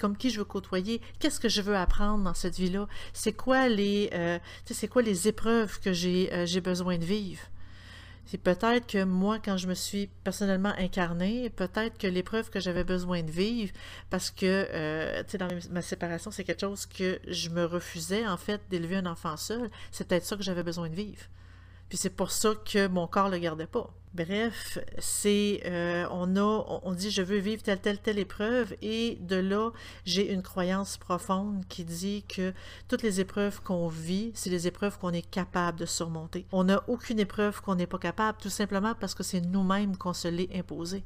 comme 0.00 0.16
qui 0.16 0.30
je 0.30 0.38
veux 0.38 0.44
côtoyer, 0.44 1.00
qu'est-ce 1.18 1.40
que 1.40 1.48
je 1.48 1.62
veux 1.62 1.76
apprendre 1.76 2.24
dans 2.24 2.34
cette 2.34 2.56
vie-là, 2.56 2.88
c'est 3.12 3.32
quoi 3.32 3.68
les, 3.68 4.10
euh, 4.14 4.38
c'est 4.64 4.88
quoi 4.88 5.02
les 5.02 5.28
épreuves 5.28 5.80
que 5.80 5.92
j'ai 5.92 6.32
euh, 6.32 6.46
j'ai 6.46 6.60
besoin 6.60 6.98
de 6.98 7.04
vivre. 7.04 7.42
C'est 8.24 8.38
peut-être 8.38 8.86
que 8.86 9.04
moi, 9.04 9.38
quand 9.44 9.56
je 9.56 9.66
me 9.66 9.74
suis 9.74 10.08
personnellement 10.24 10.72
incarnée, 10.78 11.50
peut-être 11.50 11.98
que 11.98 12.06
l'épreuve 12.06 12.50
que 12.50 12.60
j'avais 12.60 12.84
besoin 12.84 13.22
de 13.22 13.30
vivre, 13.30 13.72
parce 14.10 14.30
que, 14.30 15.22
tu 15.24 15.30
sais, 15.30 15.38
dans 15.38 15.48
ma 15.70 15.82
séparation, 15.82 16.30
c'est 16.30 16.44
quelque 16.44 16.60
chose 16.60 16.86
que 16.86 17.18
je 17.26 17.50
me 17.50 17.64
refusais, 17.64 18.26
en 18.26 18.36
fait, 18.36 18.62
d'élever 18.70 18.96
un 18.96 19.06
enfant 19.06 19.36
seul. 19.36 19.68
C'est 19.90 20.06
peut-être 20.06 20.24
ça 20.24 20.36
que 20.36 20.42
j'avais 20.42 20.62
besoin 20.62 20.88
de 20.88 20.94
vivre. 20.94 21.24
Puis 21.92 21.98
c'est 21.98 22.08
pour 22.08 22.30
ça 22.30 22.54
que 22.64 22.88
mon 22.88 23.06
corps 23.06 23.28
le 23.28 23.36
gardait 23.36 23.66
pas. 23.66 23.90
Bref, 24.14 24.78
c'est 24.98 25.60
euh, 25.66 26.06
on 26.10 26.92
dit 26.94 27.10
je 27.10 27.20
veux 27.20 27.36
vivre 27.36 27.62
telle 27.62 27.82
telle 27.82 27.98
telle 27.98 28.18
épreuve 28.18 28.74
et 28.80 29.18
de 29.20 29.36
là 29.36 29.72
j'ai 30.06 30.32
une 30.32 30.40
croyance 30.40 30.96
profonde 30.96 31.66
qui 31.68 31.84
dit 31.84 32.24
que 32.26 32.54
toutes 32.88 33.02
les 33.02 33.20
épreuves 33.20 33.60
qu'on 33.60 33.88
vit, 33.88 34.30
c'est 34.32 34.48
les 34.48 34.66
épreuves 34.66 34.98
qu'on 34.98 35.12
est 35.12 35.30
capable 35.30 35.80
de 35.80 35.84
surmonter. 35.84 36.46
On 36.50 36.64
n'a 36.64 36.82
aucune 36.88 37.20
épreuve 37.20 37.60
qu'on 37.60 37.74
n'est 37.74 37.86
pas 37.86 37.98
capable, 37.98 38.38
tout 38.40 38.48
simplement 38.48 38.94
parce 38.98 39.14
que 39.14 39.22
c'est 39.22 39.42
nous-mêmes 39.42 39.98
qu'on 39.98 40.14
se 40.14 40.28
l'est 40.28 40.48
imposé. 40.56 41.04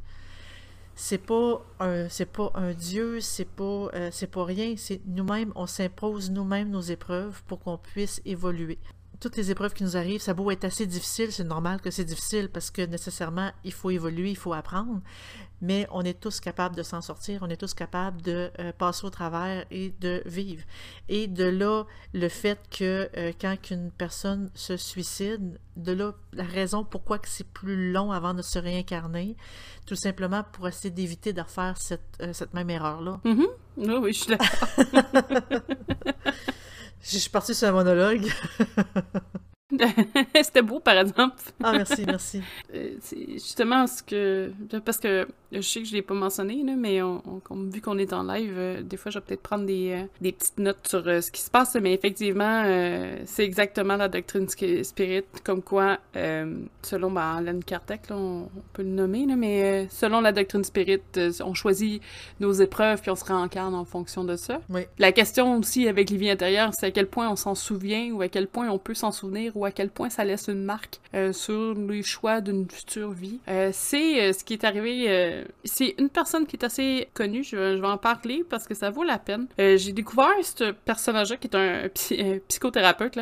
C'est 0.94 1.18
pas 1.18 1.66
un 1.80 2.08
c'est 2.08 2.30
pas 2.30 2.52
un 2.54 2.72
dieu, 2.74 3.20
c'est 3.20 3.44
pas 3.44 3.88
euh, 3.92 4.10
c'est 4.12 4.30
pas 4.30 4.44
rien, 4.44 4.76
c'est 4.76 5.00
nous-mêmes 5.04 5.50
on 5.56 5.66
s'impose 5.66 6.30
nous-mêmes 6.30 6.70
nos 6.70 6.80
épreuves 6.80 7.42
pour 7.48 7.58
qu'on 7.58 7.76
puisse 7.76 8.22
évoluer 8.24 8.78
toutes 9.20 9.36
les 9.36 9.50
épreuves 9.50 9.74
qui 9.74 9.84
nous 9.84 9.96
arrivent, 9.96 10.20
ça 10.20 10.34
beau 10.34 10.50
être 10.50 10.64
assez 10.64 10.86
difficile, 10.86 11.32
c'est 11.32 11.44
normal 11.44 11.80
que 11.80 11.90
c'est 11.90 12.04
difficile 12.04 12.48
parce 12.48 12.70
que 12.70 12.82
nécessairement, 12.82 13.50
il 13.64 13.72
faut 13.72 13.90
évoluer, 13.90 14.30
il 14.30 14.36
faut 14.36 14.52
apprendre, 14.52 15.00
mais 15.60 15.86
on 15.90 16.02
est 16.02 16.20
tous 16.20 16.40
capables 16.40 16.76
de 16.76 16.82
s'en 16.82 17.00
sortir, 17.00 17.40
on 17.42 17.48
est 17.48 17.56
tous 17.56 17.74
capables 17.74 18.20
de 18.22 18.50
euh, 18.58 18.72
passer 18.76 19.06
au 19.06 19.10
travers 19.10 19.64
et 19.70 19.94
de 20.00 20.22
vivre. 20.26 20.64
Et 21.08 21.26
de 21.28 21.44
là, 21.44 21.84
le 22.12 22.28
fait 22.28 22.60
que 22.70 23.08
euh, 23.16 23.32
quand 23.40 23.70
une 23.70 23.90
personne 23.90 24.50
se 24.54 24.76
suicide, 24.76 25.58
de 25.76 25.92
là, 25.92 26.14
la 26.32 26.44
raison 26.44 26.84
pourquoi 26.84 27.18
que 27.18 27.28
c'est 27.28 27.46
plus 27.46 27.92
long 27.92 28.12
avant 28.12 28.34
de 28.34 28.42
se 28.42 28.58
réincarner, 28.58 29.36
tout 29.86 29.96
simplement 29.96 30.44
pour 30.52 30.68
essayer 30.68 30.90
d'éviter 30.90 31.32
de 31.32 31.40
refaire 31.40 31.76
cette, 31.78 32.18
euh, 32.20 32.32
cette 32.32 32.54
même 32.54 32.70
erreur-là. 32.70 33.20
Mhm. 33.24 33.46
Oui, 33.78 33.94
oui, 34.00 34.12
je 34.12 34.18
suis 34.20 34.36
d'accord. 34.36 34.68
Je 37.02 37.18
suis 37.18 37.30
partie 37.30 37.54
sur 37.54 37.68
un 37.68 37.72
monologue. 37.72 38.26
C'était 40.42 40.62
beau, 40.62 40.80
par 40.80 40.98
exemple. 40.98 41.36
Ah, 41.62 41.72
merci, 41.72 42.04
merci. 42.06 42.40
Euh, 42.74 42.90
c'est 43.00 43.32
justement 43.34 43.86
ce 43.86 44.02
que... 44.02 44.50
Parce 44.84 44.98
que 44.98 45.26
je 45.52 45.60
sais 45.60 45.80
que 45.80 45.86
je 45.86 45.92
l'ai 45.94 46.02
pas 46.02 46.14
mentionné, 46.14 46.62
là, 46.64 46.74
mais 46.76 47.00
on, 47.02 47.22
on- 47.48 47.56
vu 47.70 47.80
qu'on 47.80 47.96
est 47.98 48.12
en 48.12 48.22
live, 48.24 48.52
euh, 48.56 48.82
des 48.82 48.96
fois, 48.96 49.10
je 49.12 49.18
vais 49.18 49.24
peut-être 49.24 49.42
prendre 49.42 49.64
des, 49.66 49.92
euh, 49.92 50.06
des 50.20 50.32
petites 50.32 50.58
notes 50.58 50.86
sur 50.88 51.06
euh, 51.06 51.20
ce 51.20 51.30
qui 51.30 51.40
se 51.40 51.50
passe, 51.50 51.76
mais 51.80 51.94
effectivement, 51.94 52.64
c'est 53.24 53.44
exactement 53.44 53.96
la 53.96 54.08
doctrine 54.08 54.48
spirit, 54.48 55.24
comme 55.44 55.62
quoi, 55.62 55.98
selon 56.82 57.10
ben, 57.10 57.36
Alan 57.38 57.60
Kardec, 57.64 58.08
là, 58.08 58.16
on, 58.16 58.42
on 58.44 58.62
peut 58.72 58.82
le 58.82 58.88
nommer, 58.90 59.26
là, 59.26 59.36
mais 59.36 59.86
selon 59.90 60.20
la 60.20 60.32
doctrine 60.32 60.64
spirit, 60.64 61.00
on 61.44 61.54
choisit 61.54 62.02
nos 62.40 62.52
épreuves 62.52 63.00
puis 63.00 63.10
on 63.10 63.16
se 63.16 63.24
réincarne 63.24 63.74
en 63.74 63.84
fonction 63.84 64.24
de 64.24 64.36
ça. 64.36 64.60
Oui. 64.70 64.82
La 64.98 65.12
question 65.12 65.56
aussi 65.58 65.88
avec 65.88 66.10
les 66.10 66.16
vies 66.16 66.30
intérieures, 66.30 66.70
c'est 66.74 66.86
à 66.86 66.90
quel 66.90 67.06
point 67.06 67.28
on 67.28 67.36
s'en 67.36 67.54
souvient 67.54 68.10
ou 68.12 68.22
à 68.22 68.28
quel 68.28 68.48
point 68.48 68.68
on 68.68 68.78
peut 68.78 68.94
s'en 68.94 69.12
souvenir 69.12 69.56
ou 69.56 69.64
à 69.66 69.70
quel 69.70 69.90
point 69.90 70.08
ça 70.10 70.24
laisse 70.24 70.48
une 70.48 70.64
marque 70.64 71.00
euh, 71.14 71.32
sur 71.32 71.74
les 71.74 72.02
choix 72.02 72.40
d'une 72.40 72.68
future 72.70 73.10
vie. 73.10 73.40
Euh, 73.48 73.70
c'est 73.72 74.20
euh, 74.22 74.32
ce 74.32 74.42
qui 74.44 74.54
est 74.54 74.64
arrivé. 74.64 75.44
c'est 75.64 75.94
une 75.98 76.08
personne 76.08 76.46
qui 76.46 76.56
est 76.56 76.64
assez 76.64 77.08
connue. 77.14 77.44
Je, 77.44 77.56
vais- 77.56 77.86
en 77.86 77.98
parler 77.98 78.44
parce 78.48 78.66
que 78.66 78.74
ça 78.74 78.90
vaut 78.90 79.04
la 79.04 79.18
peine. 79.18 79.46
J'ai 79.58 79.92
découvert 79.92 80.30
ce 80.42 80.72
personnage-là 80.72 81.36
qui 81.36 81.46
est 81.48 81.54
un, 81.56 81.88
psy- 81.94 82.40
psychothérapeute 82.48 83.18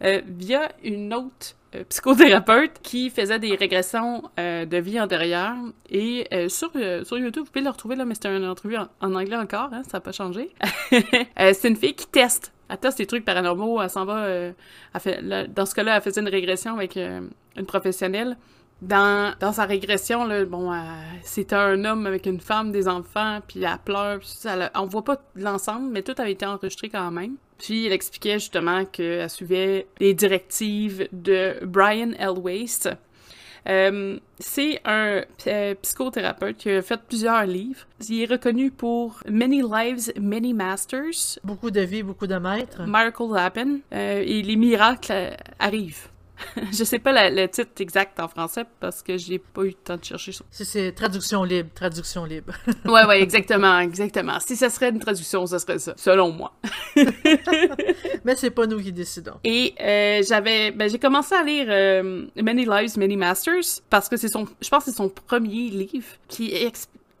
via 0.00 0.70
une 0.82 1.14
autre 1.14 1.54
psychothérapeute 1.88 2.72
qui 2.82 3.08
faisait 3.08 3.38
des 3.38 3.54
régressions 3.54 4.22
de 4.36 4.76
vie 4.78 5.00
antérieure. 5.00 5.54
Et 5.88 6.28
sur, 6.48 6.70
sur 7.04 7.18
YouTube, 7.18 7.44
vous 7.44 7.50
pouvez 7.50 7.64
le 7.64 7.70
retrouver, 7.70 7.96
là, 7.96 8.04
mais 8.04 8.14
c'était 8.14 8.36
une 8.36 8.44
entrevue 8.44 8.76
en, 8.76 9.14
anglais 9.14 9.36
encore, 9.36 9.70
hein, 9.72 9.82
ça 9.84 9.96
n'a 9.98 10.00
pas 10.00 10.12
changé. 10.12 10.50
C'est 11.38 11.68
une 11.68 11.76
fille 11.76 11.94
qui 11.94 12.06
teste. 12.06 12.52
Elle 12.72 12.78
teste 12.78 12.98
des 12.98 13.06
trucs 13.06 13.24
paranormaux, 13.24 13.82
elle 13.82 13.90
s'en 13.90 14.06
va... 14.06 14.24
euh, 14.24 14.52
dans 14.94 15.66
ce 15.66 15.74
cas-là, 15.74 15.96
elle 15.96 16.02
faisait 16.02 16.22
une 16.22 16.28
régression 16.28 16.74
avec 16.74 16.96
euh, 16.96 17.20
une 17.56 17.66
professionnelle. 17.66 18.38
Dans, 18.80 19.34
sa 19.52 19.64
régression, 19.64 20.26
bon, 20.46 20.72
c'était 21.22 21.54
un 21.54 21.84
homme 21.84 22.04
avec 22.06 22.26
une 22.26 22.40
femme, 22.40 22.72
des 22.72 22.88
enfants, 22.88 23.38
puis 23.46 23.62
elle 23.62 23.78
pleure. 23.84 24.18
Puis 24.18 24.28
ça, 24.28 24.72
on 24.74 24.86
voit 24.86 25.04
pas 25.04 25.22
l'ensemble, 25.36 25.88
mais 25.92 26.02
tout 26.02 26.14
avait 26.18 26.32
été 26.32 26.44
enregistré 26.46 26.88
quand 26.88 27.12
même. 27.12 27.36
Puis 27.58 27.86
elle 27.86 27.92
expliquait 27.92 28.40
justement 28.40 28.84
qu'elle 28.84 29.30
suivait 29.30 29.86
les 30.00 30.14
directives 30.14 31.06
de 31.12 31.58
Brian 31.62 32.10
L. 32.18 32.32
Euh, 33.68 34.18
c'est 34.38 34.80
un 34.84 35.22
euh, 35.46 35.74
psychothérapeute 35.82 36.56
qui 36.56 36.70
a 36.70 36.82
fait 36.82 37.00
plusieurs 37.00 37.44
livres. 37.44 37.86
Il 38.08 38.22
est 38.22 38.26
reconnu 38.26 38.70
pour 38.70 39.20
Many 39.28 39.62
Lives, 39.62 40.12
Many 40.20 40.52
Masters, 40.52 41.38
Beaucoup 41.44 41.70
de 41.70 41.80
vie, 41.80 42.02
beaucoup 42.02 42.26
de 42.26 42.36
maîtres. 42.36 42.82
Miracle 42.86 43.36
Happen, 43.36 43.80
euh, 43.92 44.22
et 44.24 44.42
les 44.42 44.56
miracles 44.56 45.36
arrivent. 45.58 46.08
je 46.72 46.84
sais 46.84 46.98
pas 46.98 47.12
la- 47.12 47.30
le 47.30 47.48
titre 47.48 47.70
exact 47.80 48.18
en 48.20 48.28
français 48.28 48.64
parce 48.80 49.02
que 49.02 49.16
j'ai 49.16 49.38
pas 49.38 49.62
eu 49.62 49.68
le 49.68 49.72
temps 49.74 49.96
de 49.96 50.04
chercher 50.04 50.32
ça. 50.32 50.44
C'est- 50.50 50.92
traduction 50.92 51.44
libre, 51.44 51.70
traduction 51.74 52.24
libre. 52.24 52.52
Ouais, 52.84 53.04
ouais, 53.04 53.22
exactement, 53.22 53.78
exactement. 53.78 54.38
Si 54.40 54.56
ça 54.56 54.68
serait 54.70 54.90
une 54.90 54.98
traduction, 54.98 55.46
ce 55.46 55.58
serait 55.58 55.78
ça, 55.78 55.94
selon 55.96 56.30
moi. 56.32 56.52
Mais 58.24 58.36
c'est 58.36 58.50
pas 58.50 58.66
nous 58.66 58.80
qui 58.80 58.92
décidons. 58.92 59.34
Et 59.44 59.74
euh, 59.80 60.22
j'avais, 60.26 60.70
ben, 60.70 60.88
j'ai 60.90 60.98
commencé 60.98 61.34
à 61.34 61.42
lire 61.42 61.66
euh, 61.68 62.26
Many 62.36 62.64
Lives, 62.64 62.98
Many 62.98 63.16
Masters 63.16 63.80
parce 63.90 64.08
que 64.08 64.16
c'est 64.16 64.28
son, 64.28 64.46
je 64.60 64.68
pense 64.68 64.84
que 64.84 64.90
c'est 64.90 64.96
son 64.96 65.08
premier 65.08 65.70
livre 65.70 66.06
qui, 66.28 66.52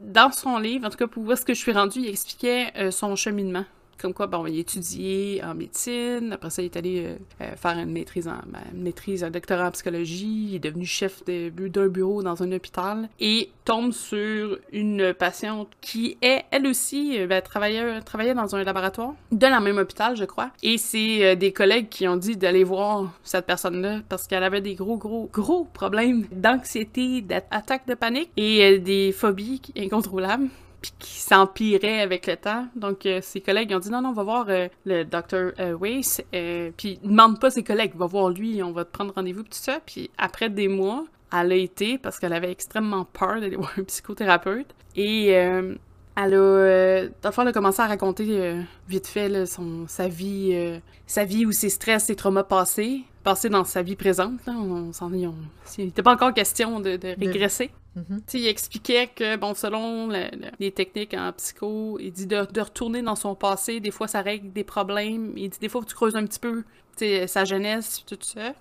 dans 0.00 0.30
son 0.32 0.58
livre, 0.58 0.86
en 0.86 0.90
tout 0.90 0.98
cas 0.98 1.06
pour 1.06 1.22
où 1.24 1.32
est-ce 1.32 1.44
que 1.44 1.54
je 1.54 1.58
suis 1.60 1.72
rendue, 1.72 2.00
il 2.00 2.08
expliquait 2.08 2.72
euh, 2.76 2.90
son 2.90 3.14
cheminement. 3.16 3.64
Comme 4.02 4.14
quoi, 4.14 4.26
bon, 4.26 4.44
il 4.46 4.56
a 4.56 4.58
étudié 4.58 5.40
en 5.44 5.54
médecine, 5.54 6.32
après 6.32 6.50
ça, 6.50 6.60
il 6.60 6.64
est 6.64 6.76
allé 6.76 7.04
euh, 7.06 7.16
euh, 7.40 7.54
faire 7.54 7.78
une 7.78 7.92
maîtrise, 7.92 8.26
en, 8.26 8.40
ben, 8.46 8.58
une 8.74 8.82
maîtrise, 8.82 9.22
un 9.22 9.30
doctorat 9.30 9.68
en 9.68 9.70
psychologie, 9.70 10.48
il 10.48 10.54
est 10.56 10.58
devenu 10.58 10.84
chef 10.84 11.24
d'un 11.24 11.86
bureau 11.86 12.20
dans 12.20 12.42
un 12.42 12.50
hôpital 12.50 13.08
et 13.20 13.50
tombe 13.64 13.92
sur 13.92 14.58
une 14.72 15.14
patiente 15.14 15.68
qui 15.80 16.18
est, 16.20 16.42
elle 16.50 16.66
aussi, 16.66 17.16
euh, 17.16 17.28
ben, 17.28 17.40
travaillait, 17.40 18.34
dans 18.34 18.56
un 18.56 18.64
laboratoire 18.64 19.14
de 19.30 19.46
la 19.46 19.60
même 19.60 19.78
hôpital, 19.78 20.16
je 20.16 20.24
crois. 20.24 20.50
Et 20.64 20.78
c'est 20.78 21.36
des 21.36 21.52
collègues 21.52 21.88
qui 21.88 22.08
ont 22.08 22.16
dit 22.16 22.36
d'aller 22.36 22.64
voir 22.64 23.12
cette 23.22 23.46
personne-là 23.46 24.00
parce 24.08 24.26
qu'elle 24.26 24.42
avait 24.42 24.60
des 24.60 24.74
gros, 24.74 24.96
gros, 24.96 25.30
gros 25.32 25.68
problèmes 25.72 26.26
d'anxiété, 26.32 27.20
d'attaque 27.20 27.86
de 27.86 27.94
panique 27.94 28.32
et 28.36 28.80
des 28.80 29.12
phobies 29.12 29.62
incontrôlables 29.76 30.48
puis 30.82 30.92
qui 30.98 31.20
s'empirait 31.20 32.00
avec 32.00 32.26
le 32.26 32.36
temps. 32.36 32.66
Donc, 32.74 33.06
euh, 33.06 33.20
ses 33.22 33.40
collègues 33.40 33.72
ont 33.72 33.78
dit 33.78 33.90
non, 33.90 34.02
non, 34.02 34.10
on 34.10 34.12
va 34.14 34.24
voir 34.24 34.46
euh, 34.48 34.68
le 34.84 35.04
Dr. 35.04 35.52
Euh, 35.60 35.76
Weiss. 35.80 36.20
Euh, 36.34 36.70
puis, 36.76 36.98
demande 37.02 37.40
pas 37.40 37.50
ses 37.50 37.62
collègues, 37.62 37.92
va 37.94 38.06
voir 38.06 38.28
lui, 38.28 38.62
on 38.62 38.72
va 38.72 38.84
te 38.84 38.90
prendre 38.90 39.14
rendez-vous, 39.14 39.44
tout 39.44 39.50
ça. 39.52 39.78
Puis, 39.86 40.10
après 40.18 40.50
des 40.50 40.68
mois, 40.68 41.04
elle 41.32 41.52
a 41.52 41.54
été, 41.54 41.96
parce 41.96 42.18
qu'elle 42.18 42.32
avait 42.32 42.50
extrêmement 42.50 43.04
peur 43.04 43.40
d'aller 43.40 43.56
voir 43.56 43.72
un 43.78 43.84
psychothérapeute. 43.84 44.74
Et 44.96 45.36
euh, 45.36 45.74
elle 46.16 46.34
a, 46.34 46.36
euh, 46.36 47.08
dans 47.22 47.30
elle 47.30 47.48
a 47.48 47.52
commencé 47.52 47.80
à 47.80 47.86
raconter 47.86 48.60
vite 48.88 49.06
fait 49.06 49.28
là, 49.28 49.46
son, 49.46 49.86
sa 49.86 50.08
vie, 50.08 50.80
sa 51.06 51.24
vie 51.24 51.46
où 51.46 51.52
ses 51.52 51.70
stress, 51.70 52.06
ses 52.06 52.16
traumas 52.16 52.42
passés, 52.42 53.04
passés 53.22 53.48
dans 53.48 53.64
sa 53.64 53.82
vie 53.82 53.96
présente. 53.96 54.44
Là, 54.46 54.52
on, 54.56 54.92
s'en 54.92 55.12
on- 55.12 55.34
il 55.78 55.86
n'était 55.86 56.02
pas 56.02 56.12
encore 56.12 56.34
question 56.34 56.80
de, 56.80 56.96
de 56.96 57.14
régresser. 57.26 57.70
Tu 57.94 58.02
sais, 58.26 58.38
il 58.40 58.46
expliquait 58.48 59.08
que, 59.14 59.36
bon, 59.36 59.54
selon 59.54 60.06
le- 60.08 60.30
le- 60.32 60.50
les 60.58 60.70
techniques 60.72 61.14
en 61.14 61.30
psycho, 61.32 61.98
il 62.00 62.10
dit 62.12 62.26
de, 62.26 62.46
de 62.50 62.60
retourner 62.60 63.02
dans 63.02 63.16
son 63.16 63.34
passé, 63.34 63.80
des 63.80 63.90
fois 63.90 64.08
ça 64.08 64.22
règle 64.22 64.50
des 64.52 64.64
problèmes. 64.64 65.32
Il 65.36 65.50
dit 65.50 65.58
des 65.60 65.68
fois 65.68 65.82
tu 65.86 65.94
creuses 65.94 66.16
un 66.16 66.24
petit 66.24 66.38
peu, 66.40 66.64
sais, 66.96 67.26
sa 67.26 67.44
jeunesse, 67.44 68.02
tout 68.06 68.16
ça. 68.22 68.54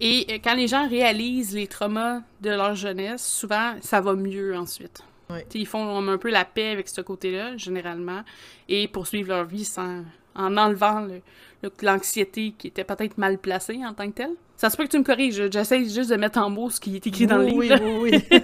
Et 0.00 0.26
euh, 0.30 0.38
quand 0.42 0.54
les 0.54 0.68
gens 0.68 0.88
réalisent 0.88 1.54
les 1.54 1.66
traumas 1.66 2.20
de 2.40 2.50
leur 2.50 2.74
jeunesse, 2.76 3.26
souvent 3.26 3.74
ça 3.80 4.00
va 4.00 4.14
mieux 4.14 4.56
ensuite. 4.56 5.02
Sais, 5.50 5.58
Ils 5.60 5.66
font 5.66 6.08
un 6.08 6.18
peu 6.18 6.30
la 6.30 6.44
paix 6.44 6.70
avec 6.70 6.88
ce 6.88 7.00
côté-là, 7.00 7.56
généralement, 7.56 8.22
et 8.68 8.86
poursuivent 8.88 9.28
leur 9.28 9.44
vie 9.44 9.64
sans, 9.64 10.02
en 10.40 10.56
enlevant 10.56 11.00
le- 11.00 11.20
le- 11.62 11.72
l'anxiété 11.82 12.54
qui 12.56 12.68
était 12.68 12.84
peut-être 12.84 13.18
mal 13.18 13.38
placée 13.38 13.80
en 13.84 13.92
tant 13.94 14.06
que 14.08 14.14
telle. 14.14 14.34
Ça 14.56 14.68
se 14.70 14.76
peut 14.76 14.84
que 14.84 14.90
tu 14.90 14.98
me 14.98 15.04
corriges, 15.04 15.50
j'essaie 15.50 15.84
juste 15.84 16.10
de 16.10 16.16
mettre 16.16 16.38
en 16.38 16.50
mots 16.50 16.68
ce 16.70 16.80
qui 16.80 16.96
est 16.96 17.06
écrit 17.06 17.26
dans 17.26 17.38
le 17.38 17.46
oui, 17.46 17.68
livre. 17.68 17.80
oui, 17.82 18.10
oui, 18.12 18.22
oui. 18.30 18.40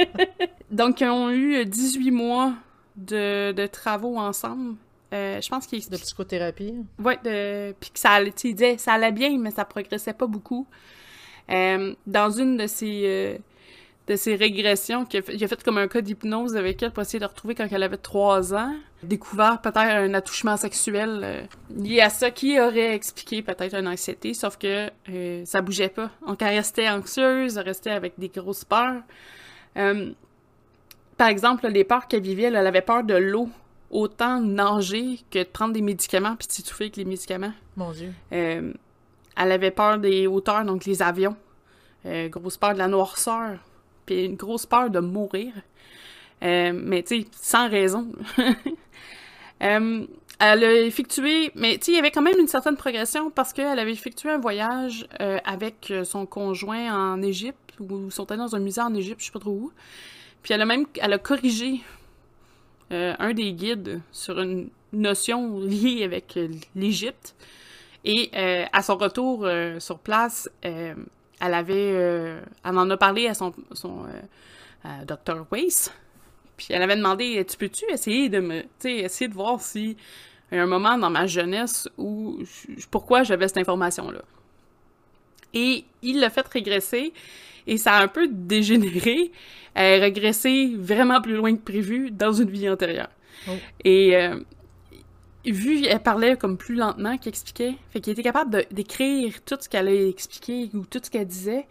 Donc, 0.70 1.00
ils 1.00 1.08
ont 1.08 1.30
eu 1.30 1.64
18 1.64 2.10
mois 2.10 2.52
de, 2.96 3.52
de 3.52 3.66
travaux 3.66 4.16
ensemble. 4.18 4.76
Euh, 5.12 5.40
je 5.40 5.48
pense 5.48 5.66
qu'il 5.66 5.86
de 5.88 5.96
psychothérapie. 5.96 6.74
Ouais, 6.98 7.18
de... 7.24 7.72
puis 7.78 7.90
que 7.90 7.98
ça 7.98 8.10
allait, 8.12 8.32
tu 8.32 8.40
sais, 8.42 8.48
il 8.48 8.54
disait, 8.54 8.78
ça 8.78 8.94
allait 8.94 9.12
bien, 9.12 9.36
mais 9.38 9.50
ça 9.50 9.64
progressait 9.64 10.12
pas 10.14 10.26
beaucoup. 10.26 10.66
Euh, 11.50 11.94
dans 12.06 12.30
une 12.30 12.56
de 12.56 12.66
ses, 12.66 13.02
euh, 13.04 13.38
de 14.06 14.16
ses 14.16 14.34
régressions, 14.34 15.06
qu'il 15.06 15.20
a 15.20 15.22
fait, 15.22 15.34
il 15.34 15.42
a 15.42 15.48
fait 15.48 15.62
comme 15.62 15.78
un 15.78 15.88
cas 15.88 16.02
d'hypnose 16.02 16.56
avec 16.56 16.82
elle 16.82 16.90
pour 16.90 17.02
essayer 17.02 17.20
de 17.20 17.24
retrouver 17.24 17.54
quand 17.54 17.66
elle 17.70 17.82
avait 17.82 17.96
3 17.96 18.54
ans. 18.54 18.74
Découvert 19.02 19.60
peut-être 19.62 19.78
un 19.78 20.12
attouchement 20.12 20.56
sexuel 20.56 21.20
euh, 21.22 21.42
lié 21.74 22.00
à 22.00 22.10
ça 22.10 22.30
qui 22.30 22.60
aurait 22.60 22.94
expliqué 22.94 23.42
peut-être 23.42 23.74
une 23.74 23.88
anxiété, 23.88 24.34
sauf 24.34 24.58
que 24.58 24.90
euh, 25.08 25.42
ça 25.46 25.62
bougeait 25.62 25.88
pas. 25.88 26.10
Donc 26.26 26.42
elle 26.42 26.56
restait 26.56 26.88
anxieuse, 26.88 27.56
elle 27.56 27.64
restait 27.64 27.90
avec 27.90 28.14
des 28.18 28.28
grosses 28.28 28.64
peurs. 28.64 29.00
Euh, 29.76 30.12
par 31.16 31.28
exemple, 31.28 31.66
les 31.68 31.84
peurs 31.84 32.06
qu'elle 32.06 32.22
vivait, 32.22 32.44
elle, 32.44 32.56
avait 32.56 32.82
peur 32.82 33.04
de 33.04 33.14
l'eau. 33.14 33.48
Autant 33.90 34.40
nager 34.40 35.20
que 35.30 35.38
de 35.38 35.44
prendre 35.44 35.72
des 35.72 35.82
médicaments 35.82 36.34
puis 36.34 36.48
de 36.48 36.52
s'étouffer 36.52 36.84
avec 36.84 36.96
les 36.96 37.04
médicaments. 37.04 37.52
Mon 37.76 37.92
Dieu. 37.92 38.12
Elle 38.30 38.72
avait 39.36 39.70
peur 39.70 39.98
des 39.98 40.26
hauteurs, 40.26 40.64
donc 40.64 40.84
les 40.84 41.00
avions. 41.00 41.36
Grosse 42.04 42.56
peur 42.56 42.72
de 42.72 42.78
la 42.78 42.88
noirceur. 42.88 43.58
Puis 44.06 44.24
une 44.24 44.36
grosse 44.36 44.66
peur 44.66 44.90
de 44.90 45.00
mourir. 45.00 45.52
Euh, 46.42 46.72
mais 46.74 47.02
tu 47.02 47.22
sais, 47.22 47.26
sans 47.40 47.68
raison. 47.68 48.08
Euh, 49.62 50.04
elle 50.40 50.64
a 50.64 50.80
effectué, 50.80 51.52
mais 51.54 51.78
tu 51.78 51.84
sais, 51.84 51.92
il 51.92 51.94
y 51.94 51.98
avait 51.98 52.10
quand 52.10 52.20
même 52.20 52.38
une 52.38 52.48
certaine 52.48 52.76
progression 52.76 53.30
parce 53.30 53.52
qu'elle 53.52 53.78
avait 53.78 53.92
effectué 53.92 54.28
un 54.28 54.36
voyage 54.38 55.06
euh, 55.20 55.38
avec 55.44 55.92
son 56.02 56.26
conjoint 56.26 56.92
en 56.92 57.22
Égypte, 57.22 57.72
ou 57.78 58.06
ils 58.06 58.12
sont 58.12 58.30
allés 58.30 58.40
dans 58.40 58.54
un 58.56 58.58
musée 58.58 58.80
en 58.80 58.92
Égypte, 58.94 59.20
je 59.20 59.26
sais 59.26 59.32
pas 59.32 59.38
trop 59.38 59.52
où. 59.52 59.72
Puis 60.42 60.52
elle 60.52 60.60
a 60.60 60.66
même, 60.66 60.86
elle 61.00 61.12
a 61.12 61.18
corrigé 61.18 61.80
un 62.90 63.32
des 63.32 63.52
guides 63.52 64.02
sur 64.10 64.40
une 64.40 64.68
notion 64.92 65.60
liée 65.60 66.02
avec 66.02 66.38
l'Égypte. 66.74 67.36
Et 68.04 68.30
à 68.34 68.82
son 68.82 68.96
retour 68.96 69.48
sur 69.78 70.00
place, 70.00 70.50
elle 71.40 71.54
avait, 71.54 71.92
euh, 71.92 72.40
elle 72.64 72.78
en 72.78 72.88
a 72.90 72.96
parlé 72.96 73.26
à 73.28 73.34
son, 73.34 73.52
son 73.72 74.04
euh, 74.04 74.20
à 74.84 75.04
Dr. 75.04 75.46
Weiss. 75.50 75.92
Puis 76.56 76.68
elle 76.70 76.82
avait 76.82 76.96
demandé, 76.96 77.44
tu 77.48 77.56
peux-tu 77.56 77.84
essayer 77.90 78.28
de 78.28 78.40
me, 78.40 78.62
tu 78.62 78.68
sais, 78.78 78.92
essayer 78.98 79.28
de 79.28 79.34
voir 79.34 79.60
si 79.60 79.96
il 80.52 80.56
y 80.56 80.60
a 80.60 80.62
un 80.62 80.66
moment 80.66 80.96
dans 80.96 81.10
ma 81.10 81.26
jeunesse 81.26 81.88
où, 81.98 82.38
pourquoi 82.90 83.22
j'avais 83.24 83.48
cette 83.48 83.58
information-là? 83.58 84.22
Et 85.52 85.84
il 86.02 86.20
l'a 86.20 86.30
fait 86.30 86.46
régresser 86.46 87.12
et 87.66 87.76
ça 87.76 87.94
a 87.94 88.02
un 88.02 88.08
peu 88.08 88.28
dégénéré. 88.28 89.32
Elle 89.74 89.98
est 89.98 90.04
régressée 90.04 90.72
vraiment 90.76 91.20
plus 91.20 91.34
loin 91.34 91.54
que 91.56 91.62
prévu 91.62 92.10
dans 92.10 92.32
une 92.32 92.50
vie 92.50 92.68
antérieure. 92.68 93.10
Oh. 93.48 93.52
Et 93.84 94.16
euh, 94.16 94.38
vu 95.52 95.82
qu'elle 95.82 96.00
parlait 96.00 96.36
comme 96.36 96.56
plus 96.56 96.74
lentement 96.74 97.16
qu'elle 97.18 97.30
expliquait, 97.30 97.74
fait 97.90 98.06
était 98.08 98.22
capable 98.22 98.64
d'écrire 98.70 99.42
tout 99.44 99.56
ce 99.60 99.68
qu'elle 99.68 99.88
a 99.88 100.08
expliqué 100.08 100.70
ou 100.74 100.84
tout 100.86 101.00
ce 101.02 101.10
qu'elle 101.10 101.26
disait. 101.26 101.66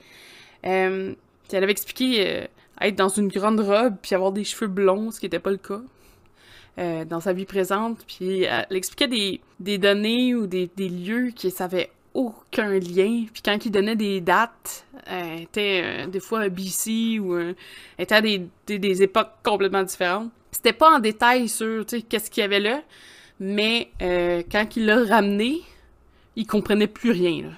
Euh, 0.65 1.13
elle 1.51 1.63
avait 1.63 1.71
expliqué 1.71 2.27
euh, 2.27 2.45
être 2.81 2.95
dans 2.95 3.09
une 3.09 3.27
grande 3.27 3.59
robe 3.59 3.95
puis 4.01 4.15
avoir 4.15 4.31
des 4.31 4.43
cheveux 4.43 4.67
blonds, 4.67 5.11
ce 5.11 5.19
qui 5.19 5.25
n'était 5.25 5.39
pas 5.39 5.51
le 5.51 5.57
cas. 5.57 5.81
Euh, 6.79 7.05
dans 7.05 7.19
sa 7.19 7.33
vie 7.33 7.45
présente, 7.45 7.99
puis 8.07 8.45
elle 8.45 8.65
expliquait 8.71 9.07
des, 9.07 9.41
des 9.59 9.77
données 9.77 10.33
ou 10.33 10.47
des, 10.47 10.71
des 10.75 10.89
lieux 10.89 11.29
qui 11.29 11.51
savaient 11.51 11.91
aucun 12.15 12.79
lien. 12.79 13.25
Puis 13.31 13.43
quand 13.45 13.63
il 13.63 13.71
donnait 13.71 13.95
des 13.95 14.21
dates, 14.21 14.83
euh, 15.07 15.37
était 15.37 15.81
euh, 15.83 16.07
des 16.07 16.19
fois 16.19 16.41
à 16.41 16.49
BC 16.49 17.19
ou 17.19 17.37
était 17.99 18.15
à 18.15 18.21
des, 18.21 18.47
des, 18.65 19.03
époques 19.03 19.33
complètement 19.43 19.83
différentes. 19.83 20.31
C'était 20.51 20.73
pas 20.73 20.95
en 20.95 20.99
détail 20.99 21.47
sur 21.47 21.85
qu'est-ce 21.85 22.31
qu'il 22.31 22.41
y 22.41 22.43
avait 22.43 22.59
là, 22.59 22.81
mais 23.39 23.89
euh, 24.01 24.43
quand 24.51 24.75
il 24.75 24.85
l'a 24.85 25.03
ramené, 25.03 25.61
il 26.35 26.47
comprenait 26.47 26.87
plus 26.87 27.11
rien. 27.11 27.51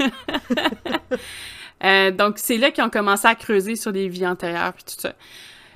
donc 2.12 2.38
c'est 2.38 2.58
là 2.58 2.70
qu'ils 2.70 2.84
ont 2.84 2.90
commencé 2.90 3.26
à 3.26 3.34
creuser 3.34 3.76
sur 3.76 3.92
les 3.92 4.08
vies 4.08 4.26
antérieures 4.26 4.72
puis 4.72 4.84
tout 4.84 5.00
ça. 5.00 5.14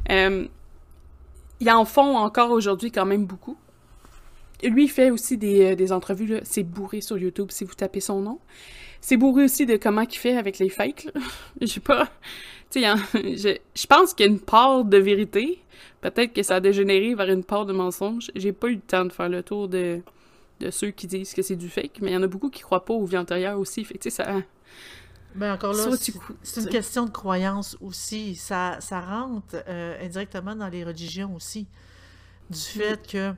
ils 0.09 1.71
en 1.71 1.85
font 1.85 2.17
encore 2.17 2.51
aujourd'hui 2.51 2.91
quand 2.91 3.07
même 3.07 3.25
beaucoup 3.25 3.57
lui, 4.69 4.85
il 4.85 4.89
fait 4.89 5.11
aussi 5.11 5.37
des, 5.37 5.73
euh, 5.73 5.75
des 5.75 5.93
entrevues, 5.93 6.41
c'est 6.45 6.63
bourré 6.63 7.01
sur 7.01 7.19
YouTube 7.19 7.49
si 7.51 7.65
vous 7.65 7.75
tapez 7.75 8.01
son 8.01 8.21
nom. 8.21 8.39
C'est 9.01 9.17
bourré 9.17 9.45
aussi 9.45 9.67
de 9.67 9.77
comment 9.77 10.03
il 10.03 10.17
fait 10.17 10.37
avec 10.37 10.59
les 10.59 10.69
fakes, 10.69 11.09
Je 11.61 11.67
sais 11.67 11.81
pas. 11.81 12.09
Sais, 12.71 12.83
je, 13.13 13.87
pense 13.87 14.15
qu'il 14.15 14.27
y 14.27 14.29
a 14.29 14.33
une 14.33 14.41
part 14.41 14.85
de 14.85 14.97
vérité. 14.97 15.61
Peut-être 16.03 16.35
que 16.35 16.43
ça 16.43 16.57
a 16.57 16.61
dégénéré 16.61 17.15
vers 17.15 17.31
une 17.31 17.45
part 17.45 17.65
de 17.65 17.73
mensonge. 17.73 18.31
J'ai 18.35 18.53
pas 18.53 18.69
eu 18.69 18.75
le 18.75 18.81
temps 18.81 19.07
de 19.07 19.13
faire 19.13 19.31
le 19.31 19.43
tour 19.43 19.69
de, 19.69 20.03
de 20.61 20.71
ceux 20.71 20.91
qui 20.91 21.07
disent 21.07 21.33
que 21.33 21.43
c'est 21.43 21.57
du 21.57 21.71
fake, 21.71 22.01
mais 22.03 22.11
il 22.11 22.15
y 22.15 22.17
en 22.17 22.23
a 22.23 22.27
beaucoup 22.27 22.51
qui 22.51 22.61
croient 22.61 22.85
pas 22.85 22.93
aux 22.93 23.07
vies 23.07 23.17
antérieures 23.19 23.59
aussi. 23.59 23.85
Fait 23.85 24.11
ça. 24.11 24.35
Ben 25.35 25.55
encore 25.55 25.73
là, 25.73 25.85
c'est 26.43 26.61
une 26.61 26.69
question 26.69 27.07
de 27.07 27.11
croyance 27.11 27.79
aussi. 27.81 28.35
Ça, 28.35 28.77
ça 28.81 29.01
rentre 29.01 29.57
euh, 29.67 30.05
indirectement 30.05 30.55
dans 30.55 30.69
les 30.69 30.85
religions 30.85 31.35
aussi. 31.35 31.67
Du 32.51 32.59
fait 32.59 33.07
que 33.07 33.33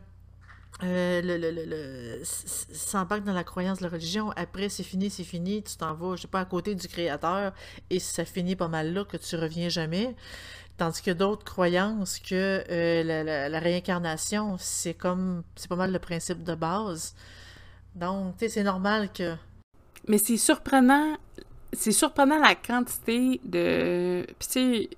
euh, 0.82 1.22
le, 1.22 1.36
le, 1.36 1.52
le, 1.52 1.64
le 1.66 3.20
dans 3.20 3.32
la 3.32 3.44
croyance 3.44 3.78
de 3.78 3.84
la 3.84 3.90
religion. 3.90 4.32
Après, 4.34 4.68
c'est 4.68 4.82
fini, 4.82 5.08
c'est 5.08 5.22
fini, 5.22 5.62
tu 5.62 5.76
t'en 5.76 5.94
vas, 5.94 6.16
je 6.16 6.22
sais 6.22 6.28
pas, 6.28 6.40
à 6.40 6.44
côté 6.44 6.74
du 6.74 6.88
Créateur, 6.88 7.52
et 7.90 8.00
ça 8.00 8.24
finit 8.24 8.56
pas 8.56 8.66
mal 8.68 8.92
là, 8.92 9.04
que 9.04 9.16
tu 9.16 9.36
reviens 9.36 9.68
jamais. 9.68 10.16
Tandis 10.76 11.02
que 11.02 11.12
d'autres 11.12 11.44
croyances 11.44 12.18
que 12.18 12.64
euh, 12.68 13.04
la, 13.04 13.48
la, 13.48 13.58
réincarnation, 13.60 14.56
c'est 14.58 14.94
comme, 14.94 15.44
c'est 15.54 15.68
pas 15.68 15.76
mal 15.76 15.92
le 15.92 16.00
principe 16.00 16.42
de 16.42 16.54
base. 16.54 17.14
Donc, 17.94 18.36
tu 18.36 18.46
sais, 18.46 18.48
c'est 18.48 18.64
normal 18.64 19.12
que... 19.12 19.36
Mais 20.08 20.18
c'est 20.18 20.36
surprenant, 20.36 21.16
c'est 21.72 21.92
surprenant 21.92 22.38
la 22.38 22.56
quantité 22.56 23.40
de... 23.44 24.26
Puis 24.38 24.48
tu 24.48 24.52
sais, 24.52 24.90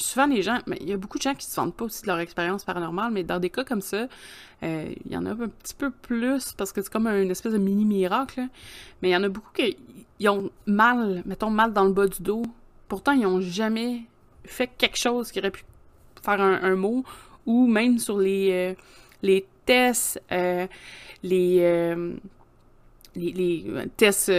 souvent 0.00 0.26
les 0.26 0.42
gens, 0.42 0.58
mais 0.66 0.78
il 0.80 0.88
y 0.88 0.92
a 0.92 0.96
beaucoup 0.96 1.18
de 1.18 1.22
gens 1.22 1.34
qui 1.34 1.46
se 1.46 1.54
vendent 1.54 1.74
pas 1.74 1.84
aussi 1.84 2.02
de 2.02 2.08
leur 2.08 2.18
expérience 2.18 2.64
paranormale, 2.64 3.12
mais 3.12 3.22
dans 3.22 3.38
des 3.38 3.50
cas 3.50 3.64
comme 3.64 3.80
ça, 3.80 4.08
euh, 4.62 4.92
il 5.04 5.12
y 5.12 5.16
en 5.16 5.26
a 5.26 5.30
un 5.30 5.48
petit 5.48 5.74
peu 5.74 5.90
plus 5.90 6.52
parce 6.52 6.72
que 6.72 6.82
c'est 6.82 6.90
comme 6.90 7.06
une 7.06 7.30
espèce 7.30 7.52
de 7.52 7.58
mini 7.58 7.84
miracle. 7.84 8.42
Mais 9.00 9.10
il 9.10 9.12
y 9.12 9.16
en 9.16 9.22
a 9.22 9.28
beaucoup 9.28 9.52
qui 9.52 10.28
ont 10.28 10.50
mal, 10.66 11.22
mettons 11.26 11.50
mal 11.50 11.72
dans 11.72 11.84
le 11.84 11.92
bas 11.92 12.06
du 12.06 12.22
dos. 12.22 12.42
Pourtant, 12.88 13.12
ils 13.12 13.26
ont 13.26 13.40
jamais 13.40 14.02
fait 14.48 14.70
quelque 14.78 14.98
chose 14.98 15.30
qui 15.30 15.38
aurait 15.38 15.50
pu 15.50 15.62
faire 16.22 16.40
un, 16.40 16.76
mot 16.76 17.04
ou 17.46 17.66
même 17.66 17.98
sur 17.98 18.18
les 18.18 18.50
euh, 18.52 18.74
les 19.22 19.46
tests, 19.64 20.20
euh, 20.32 20.66
les 21.22 21.96
les, 23.16 23.64
tests 23.96 24.30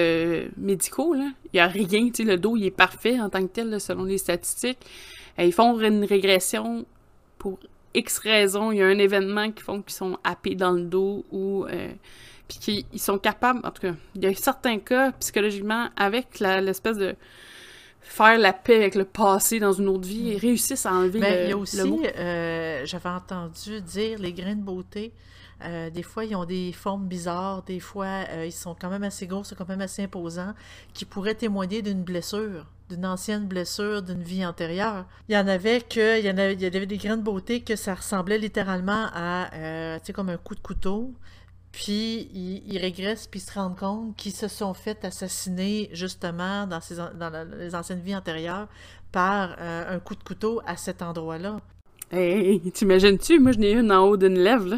médicaux, 0.55 1.13
il 1.15 1.33
n'y 1.53 1.59
a 1.59 1.67
rien, 1.67 2.09
le 2.19 2.35
dos 2.37 2.55
il 2.55 2.65
est 2.65 2.71
parfait 2.71 3.19
en 3.19 3.29
tant 3.29 3.41
que 3.41 3.51
tel 3.51 3.79
selon 3.81 4.03
les 4.03 4.17
statistiques. 4.17 4.85
Euh, 5.39 5.43
ils 5.43 5.53
font 5.53 5.79
une 5.79 6.03
régression 6.03 6.85
pour 7.37 7.59
X 7.93 8.19
raisons. 8.19 8.71
Il 8.71 8.79
y 8.79 8.81
a 8.81 8.87
un 8.87 8.97
événement 8.99 9.51
qui 9.51 9.63
font 9.63 9.81
qu'ils 9.81 9.93
sont 9.93 10.17
happés 10.23 10.55
dans 10.55 10.71
le 10.71 10.83
dos 10.83 11.25
ou. 11.31 11.65
Euh, 11.65 11.91
puis 12.47 12.83
qu'ils 12.89 12.99
sont 12.99 13.19
capables, 13.19 13.59
en 13.63 13.69
tout 13.69 13.83
cas, 13.83 13.93
il 14.15 14.23
y 14.23 14.25
a 14.25 14.33
certains 14.33 14.79
cas, 14.79 15.11
psychologiquement, 15.19 15.89
avec 15.95 16.39
l'espèce 16.39 16.97
de 16.97 17.15
faire 18.01 18.37
la 18.37 18.53
paix 18.53 18.75
avec 18.75 18.95
le 18.95 19.05
passé 19.05 19.59
dans 19.59 19.73
une 19.73 19.87
autre 19.87 20.07
vie, 20.07 20.33
ils 20.33 20.37
réussissent 20.37 20.85
à 20.85 20.93
enlever 20.93 21.19
Mais 21.19 21.45
il 21.45 21.49
y 21.49 21.53
a 21.53 21.57
aussi, 21.57 21.79
euh, 22.17 22.85
j'avais 22.85 23.09
entendu 23.09 23.81
dire 23.81 24.19
les 24.19 24.33
grains 24.33 24.55
de 24.55 24.61
beauté. 24.61 25.13
des 25.93 26.03
fois, 26.03 26.25
ils 26.25 26.35
ont 26.35 26.45
des 26.45 26.71
formes 26.71 27.07
bizarres. 27.07 27.63
Des 27.63 27.79
fois, 27.79 28.23
ils 28.45 28.51
sont 28.51 28.75
quand 28.79 28.89
même 28.89 29.03
assez 29.03 29.27
gros, 29.27 29.43
c'est 29.43 29.55
quand 29.55 29.67
même 29.67 29.81
assez 29.81 30.03
imposants, 30.03 30.53
qui 30.93 31.05
pourraient 31.05 31.35
témoigner 31.35 31.81
d'une 31.81 32.03
blessure 32.03 32.65
d'une 32.89 33.05
ancienne 33.05 33.45
blessure 33.45 34.01
d'une 34.01 34.23
vie 34.23 34.45
antérieure. 34.45 35.05
Il 35.29 35.35
y 35.35 35.37
en 35.37 35.47
avait 35.47 35.81
que, 35.81 36.19
il 36.19 36.25
y 36.25 36.29
en 36.29 36.37
avait, 36.37 36.53
il 36.53 36.61
y 36.61 36.65
avait 36.65 36.85
des 36.85 36.97
grains 36.97 37.17
de 37.17 37.21
beauté 37.21 37.61
que 37.61 37.75
ça 37.75 37.95
ressemblait 37.95 38.39
littéralement 38.39 39.07
à, 39.13 39.53
euh, 39.53 39.99
tu 39.99 40.07
sais, 40.07 40.13
comme 40.13 40.29
un 40.29 40.37
coup 40.37 40.55
de 40.55 40.59
couteau. 40.59 41.13
Puis 41.79 42.29
ils, 42.67 42.77
régressent 42.77 43.27
puis 43.27 43.39
ils 43.39 43.43
se 43.43 43.53
rendent 43.53 43.77
compte 43.77 44.13
qu'ils 44.17 44.33
se 44.33 44.49
sont 44.49 44.73
fait 44.73 45.05
assassiner 45.05 45.89
justement 45.93 46.67
dans, 46.67 46.81
ces, 46.81 46.95
dans 46.95 47.31
les 47.57 47.73
anciennes 47.73 48.01
vies 48.01 48.17
antérieures 48.17 48.67
par 49.13 49.55
euh, 49.61 49.95
un 49.95 49.99
coup 49.99 50.15
de 50.15 50.21
couteau 50.21 50.61
à 50.65 50.75
cet 50.75 51.01
endroit-là. 51.01 51.61
Hey, 52.11 52.59
t'imagines-tu? 52.71 53.39
Moi, 53.39 53.53
je 53.53 53.59
n'ai 53.59 53.71
une 53.71 53.93
en 53.93 54.03
haut 54.03 54.17
d'une 54.17 54.37
lèvre, 54.37 54.67
là. 54.67 54.75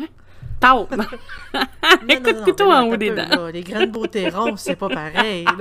Tau! 0.60 0.88
un 1.54 1.98
coup 1.98 2.34
de 2.34 2.44
couteau 2.44 2.72
en 2.72 2.84
haut 2.84 2.98
des 2.98 3.10
dents. 3.10 3.48
les 3.48 3.64
grains 3.64 3.88
de 3.88 3.92
beauté 3.92 4.30
ronds, 4.30 4.58
c'est 4.58 4.76
pas 4.76 4.90
pareil. 4.90 5.48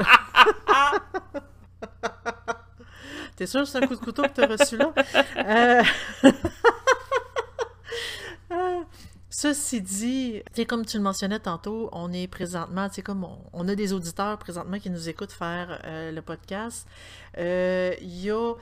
T'es 3.37 3.47
sûr 3.47 3.63
que 3.63 3.67
c'est 3.67 3.83
un 3.83 3.87
coup 3.87 3.95
de 3.95 4.01
couteau 4.01 4.25
que 4.25 4.29
t'as 4.35 4.47
reçu 4.47 4.77
là? 4.77 4.93
Euh, 5.39 5.83
euh, 8.53 8.81
ceci 9.31 9.81
dit, 9.81 10.43
comme 10.69 10.85
tu 10.85 10.97
le 10.97 11.03
mentionnais 11.03 11.39
tantôt, 11.39 11.89
on 11.93 12.13
est 12.13 12.27
présentement, 12.27 12.89
tu 12.89 13.03
comme 13.03 13.27
on, 13.53 13.69
a 13.69 13.75
des 13.75 13.93
auditeurs 13.93 14.39
présentement 14.39 14.79
qui 14.79 14.91
nous 14.91 15.09
écoutent 15.09 15.33
faire 15.33 15.81
euh, 15.85 16.13
le 16.13 16.21
podcast. 16.21 16.87
Il 17.39 18.21
y 18.21 18.31
a, 18.31 18.55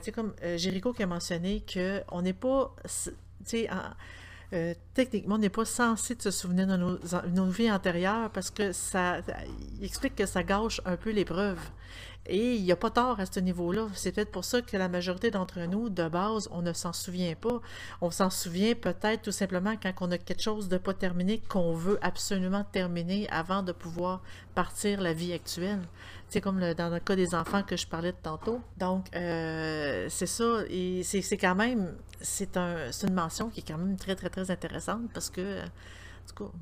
sais, 0.00 0.12
comme 0.12 0.32
Jéricho 0.56 0.92
qui 0.92 1.02
a 1.02 1.06
mentionné 1.06 1.64
qu'on 1.70 2.22
n'est 2.22 2.32
pas, 2.32 2.74
tu 3.46 3.66
techniquement, 4.94 5.34
on 5.34 5.38
n'est 5.38 5.48
pas 5.48 5.64
censé 5.64 6.16
se 6.18 6.30
souvenir 6.30 6.66
de 6.66 6.76
nos, 6.76 7.46
vies 7.46 7.70
antérieures 7.70 8.30
parce 8.30 8.50
que 8.50 8.72
ça, 8.72 9.18
explique 9.82 10.14
que 10.14 10.26
ça 10.26 10.42
gâche 10.42 10.80
un 10.84 10.96
peu 10.96 11.10
l'épreuve. 11.10 11.58
Et 12.28 12.56
il 12.56 12.62
n'y 12.62 12.72
a 12.72 12.76
pas 12.76 12.90
tort 12.90 13.20
à 13.20 13.26
ce 13.26 13.40
niveau-là. 13.40 13.88
C'est 13.94 14.12
peut-être 14.12 14.30
pour 14.30 14.44
ça 14.44 14.62
que 14.62 14.76
la 14.76 14.88
majorité 14.88 15.30
d'entre 15.30 15.60
nous, 15.60 15.88
de 15.88 16.08
base, 16.08 16.48
on 16.50 16.62
ne 16.62 16.72
s'en 16.72 16.92
souvient 16.92 17.34
pas. 17.34 17.60
On 18.00 18.10
s'en 18.10 18.30
souvient 18.30 18.74
peut-être 18.74 19.22
tout 19.22 19.32
simplement 19.32 19.74
quand 19.80 19.92
on 20.00 20.10
a 20.10 20.18
quelque 20.18 20.42
chose 20.42 20.68
de 20.68 20.78
pas 20.78 20.94
terminé 20.94 21.40
qu'on 21.48 21.72
veut 21.72 21.98
absolument 22.02 22.64
terminer 22.64 23.28
avant 23.30 23.62
de 23.62 23.72
pouvoir 23.72 24.22
partir 24.54 25.00
la 25.00 25.12
vie 25.12 25.32
actuelle. 25.32 25.80
C'est 26.28 26.40
comme 26.40 26.60
dans 26.74 26.88
le 26.88 26.98
cas 27.00 27.14
des 27.14 27.34
enfants 27.34 27.62
que 27.62 27.76
je 27.76 27.86
parlais 27.86 28.12
de 28.12 28.16
tantôt. 28.20 28.60
Donc, 28.78 29.06
euh, 29.14 30.06
c'est 30.10 30.26
ça. 30.26 30.62
Et 30.68 31.02
c'est 31.04 31.36
quand 31.36 31.54
même, 31.54 31.94
c'est 32.20 32.56
un, 32.56 32.90
une 32.90 33.14
mention 33.14 33.48
qui 33.48 33.60
est 33.60 33.64
quand 33.66 33.78
même 33.78 33.96
très, 33.96 34.16
très, 34.16 34.30
très 34.30 34.50
intéressante 34.50 35.02
parce 35.14 35.30
que 35.30 35.60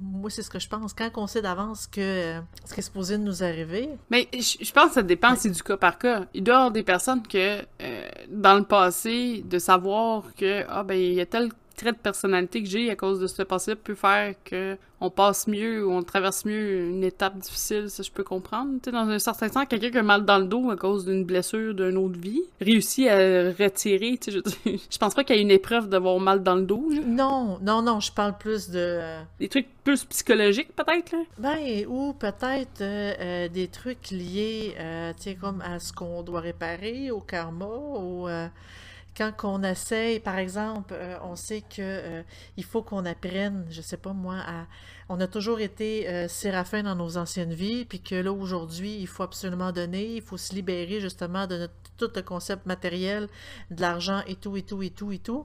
moi, 0.00 0.30
c'est 0.30 0.42
ce 0.42 0.50
que 0.50 0.58
je 0.58 0.68
pense. 0.68 0.92
Quand 0.92 1.10
on 1.16 1.26
sait 1.26 1.42
d'avance 1.42 1.86
que 1.86 2.00
euh, 2.00 2.40
ce 2.64 2.74
qui 2.74 2.80
est 2.80 2.82
supposé 2.82 3.18
nous 3.18 3.42
arriver. 3.42 3.88
Mais 4.10 4.28
je, 4.32 4.72
pense 4.72 4.88
que 4.88 4.94
ça 4.94 5.02
dépend, 5.02 5.34
c'est 5.36 5.50
du 5.50 5.62
cas 5.62 5.76
par 5.76 5.98
cas. 5.98 6.26
Il 6.34 6.44
doit 6.44 6.54
y 6.54 6.56
avoir 6.56 6.70
des 6.70 6.82
personnes 6.82 7.22
que, 7.22 7.60
euh, 7.82 8.08
dans 8.28 8.54
le 8.54 8.64
passé, 8.64 9.42
de 9.46 9.58
savoir 9.58 10.34
que, 10.36 10.64
ah, 10.68 10.82
ben, 10.82 10.94
il 10.94 11.14
y 11.14 11.20
a 11.20 11.26
tel 11.26 11.50
trait 11.74 11.92
de 11.92 11.98
personnalité 11.98 12.62
que 12.62 12.68
j'ai 12.68 12.90
à 12.90 12.96
cause 12.96 13.20
de 13.20 13.26
ce 13.26 13.42
passé 13.42 13.74
peut 13.74 13.94
faire 13.94 14.34
que 14.44 14.76
on 15.00 15.10
passe 15.10 15.46
mieux 15.46 15.86
ou 15.86 15.92
on 15.92 16.02
traverse 16.02 16.44
mieux 16.44 16.86
une 16.86 17.04
étape 17.04 17.38
difficile, 17.38 17.90
ça 17.90 18.02
je 18.02 18.10
peux 18.10 18.24
comprendre. 18.24 18.78
Tu 18.82 18.90
dans 18.90 19.08
un 19.08 19.18
certain 19.18 19.48
sens, 19.48 19.66
quelqu'un 19.68 19.90
qui 19.90 19.98
a 19.98 20.02
mal 20.02 20.24
dans 20.24 20.38
le 20.38 20.46
dos 20.46 20.70
à 20.70 20.76
cause 20.76 21.04
d'une 21.04 21.24
blessure 21.24 21.74
d'une 21.74 21.98
autre 21.98 22.18
vie 22.18 22.42
réussit 22.60 23.08
à 23.08 23.16
retirer, 23.50 24.18
je, 24.26 24.38
je 24.64 24.98
pense 24.98 25.14
pas 25.14 25.24
qu'il 25.24 25.36
y 25.36 25.38
ait 25.38 25.42
une 25.42 25.50
épreuve 25.50 25.88
d'avoir 25.88 26.18
mal 26.20 26.42
dans 26.42 26.54
le 26.54 26.62
dos. 26.62 26.88
Non, 27.06 27.58
non, 27.60 27.82
non, 27.82 28.00
je 28.00 28.12
parle 28.12 28.38
plus 28.38 28.70
de... 28.70 28.78
Euh, 28.78 29.22
des 29.38 29.48
trucs 29.48 29.68
plus 29.84 30.04
psychologiques 30.04 30.74
peut-être, 30.74 31.12
là? 31.12 31.18
Ben, 31.38 31.86
ou 31.86 32.14
peut-être 32.14 32.80
euh, 32.80 33.12
euh, 33.20 33.48
des 33.48 33.68
trucs 33.68 34.10
liés, 34.10 34.74
tu 35.18 35.22
sais, 35.22 35.34
comme 35.34 35.60
à 35.60 35.78
ce 35.78 35.92
qu'on 35.92 36.22
doit 36.22 36.40
réparer, 36.40 37.10
au 37.10 37.20
karma, 37.20 37.66
ou 37.66 38.26
quand 39.16 39.32
on 39.44 39.62
essaye, 39.62 40.20
par 40.20 40.38
exemple, 40.38 40.94
euh, 40.96 41.16
on 41.22 41.36
sait 41.36 41.60
que 41.60 41.80
euh, 41.80 42.22
il 42.56 42.64
faut 42.64 42.82
qu'on 42.82 43.04
apprenne, 43.04 43.66
je 43.70 43.80
sais 43.80 43.96
pas 43.96 44.12
moi, 44.12 44.36
à 44.38 44.66
on 45.08 45.20
a 45.20 45.26
toujours 45.26 45.60
été 45.60 46.08
euh, 46.08 46.28
séraphin 46.28 46.82
dans 46.82 46.94
nos 46.94 47.18
anciennes 47.18 47.52
vies, 47.52 47.84
puis 47.84 48.00
que 48.00 48.14
là 48.14 48.32
aujourd'hui, 48.32 48.96
il 48.98 49.06
faut 49.06 49.22
absolument 49.22 49.70
donner, 49.70 50.16
il 50.16 50.22
faut 50.22 50.38
se 50.38 50.54
libérer 50.54 51.00
justement 51.00 51.46
de 51.46 51.68
tout 51.98 52.10
le 52.14 52.22
concept 52.22 52.66
matériel, 52.66 53.28
de 53.70 53.80
l'argent 53.80 54.22
et 54.26 54.36
tout 54.36 54.56
et 54.56 54.62
tout 54.62 54.82
et 54.82 54.90
tout 54.90 55.12
et 55.12 55.18
tout. 55.18 55.44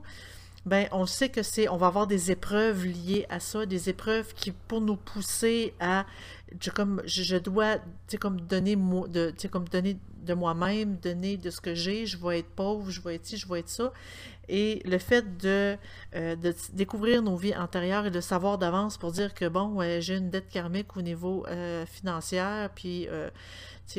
ben 0.64 0.88
on 0.92 1.06
sait 1.06 1.28
que 1.28 1.42
c'est, 1.42 1.68
on 1.68 1.76
va 1.76 1.88
avoir 1.88 2.06
des 2.06 2.30
épreuves 2.30 2.86
liées 2.86 3.26
à 3.28 3.38
ça, 3.38 3.66
des 3.66 3.90
épreuves 3.90 4.32
qui 4.34 4.52
pour 4.52 4.80
nous 4.80 4.96
pousser 4.96 5.74
à, 5.78 6.06
je, 6.58 6.70
comme 6.70 7.02
je, 7.04 7.36
dois, 7.36 7.76
comme 8.18 8.40
donner 8.40 8.76
comme 9.50 9.68
donner 9.68 9.98
de 10.24 10.34
moi-même, 10.34 10.96
donner 10.96 11.36
de 11.36 11.50
ce 11.50 11.60
que 11.60 11.74
j'ai, 11.74 12.06
je 12.06 12.16
vais 12.16 12.40
être 12.40 12.50
pauvre, 12.50 12.90
je 12.90 13.00
vais 13.00 13.16
être 13.16 13.26
ci, 13.26 13.36
je 13.36 13.48
vais 13.48 13.60
être 13.60 13.68
ça. 13.68 13.92
Et 14.48 14.82
le 14.84 14.98
fait 14.98 15.38
de, 15.38 15.76
euh, 16.16 16.34
de 16.34 16.54
découvrir 16.72 17.22
nos 17.22 17.36
vies 17.36 17.54
antérieures 17.54 18.06
et 18.06 18.10
de 18.10 18.20
savoir 18.20 18.58
d'avance 18.58 18.98
pour 18.98 19.12
dire 19.12 19.32
que, 19.32 19.48
bon, 19.48 19.78
j'ai 20.00 20.16
une 20.16 20.28
dette 20.28 20.48
karmique 20.48 20.96
au 20.96 21.02
niveau 21.02 21.46
euh, 21.46 21.86
financier, 21.86 22.66
puis 22.74 23.06
euh, 23.08 23.30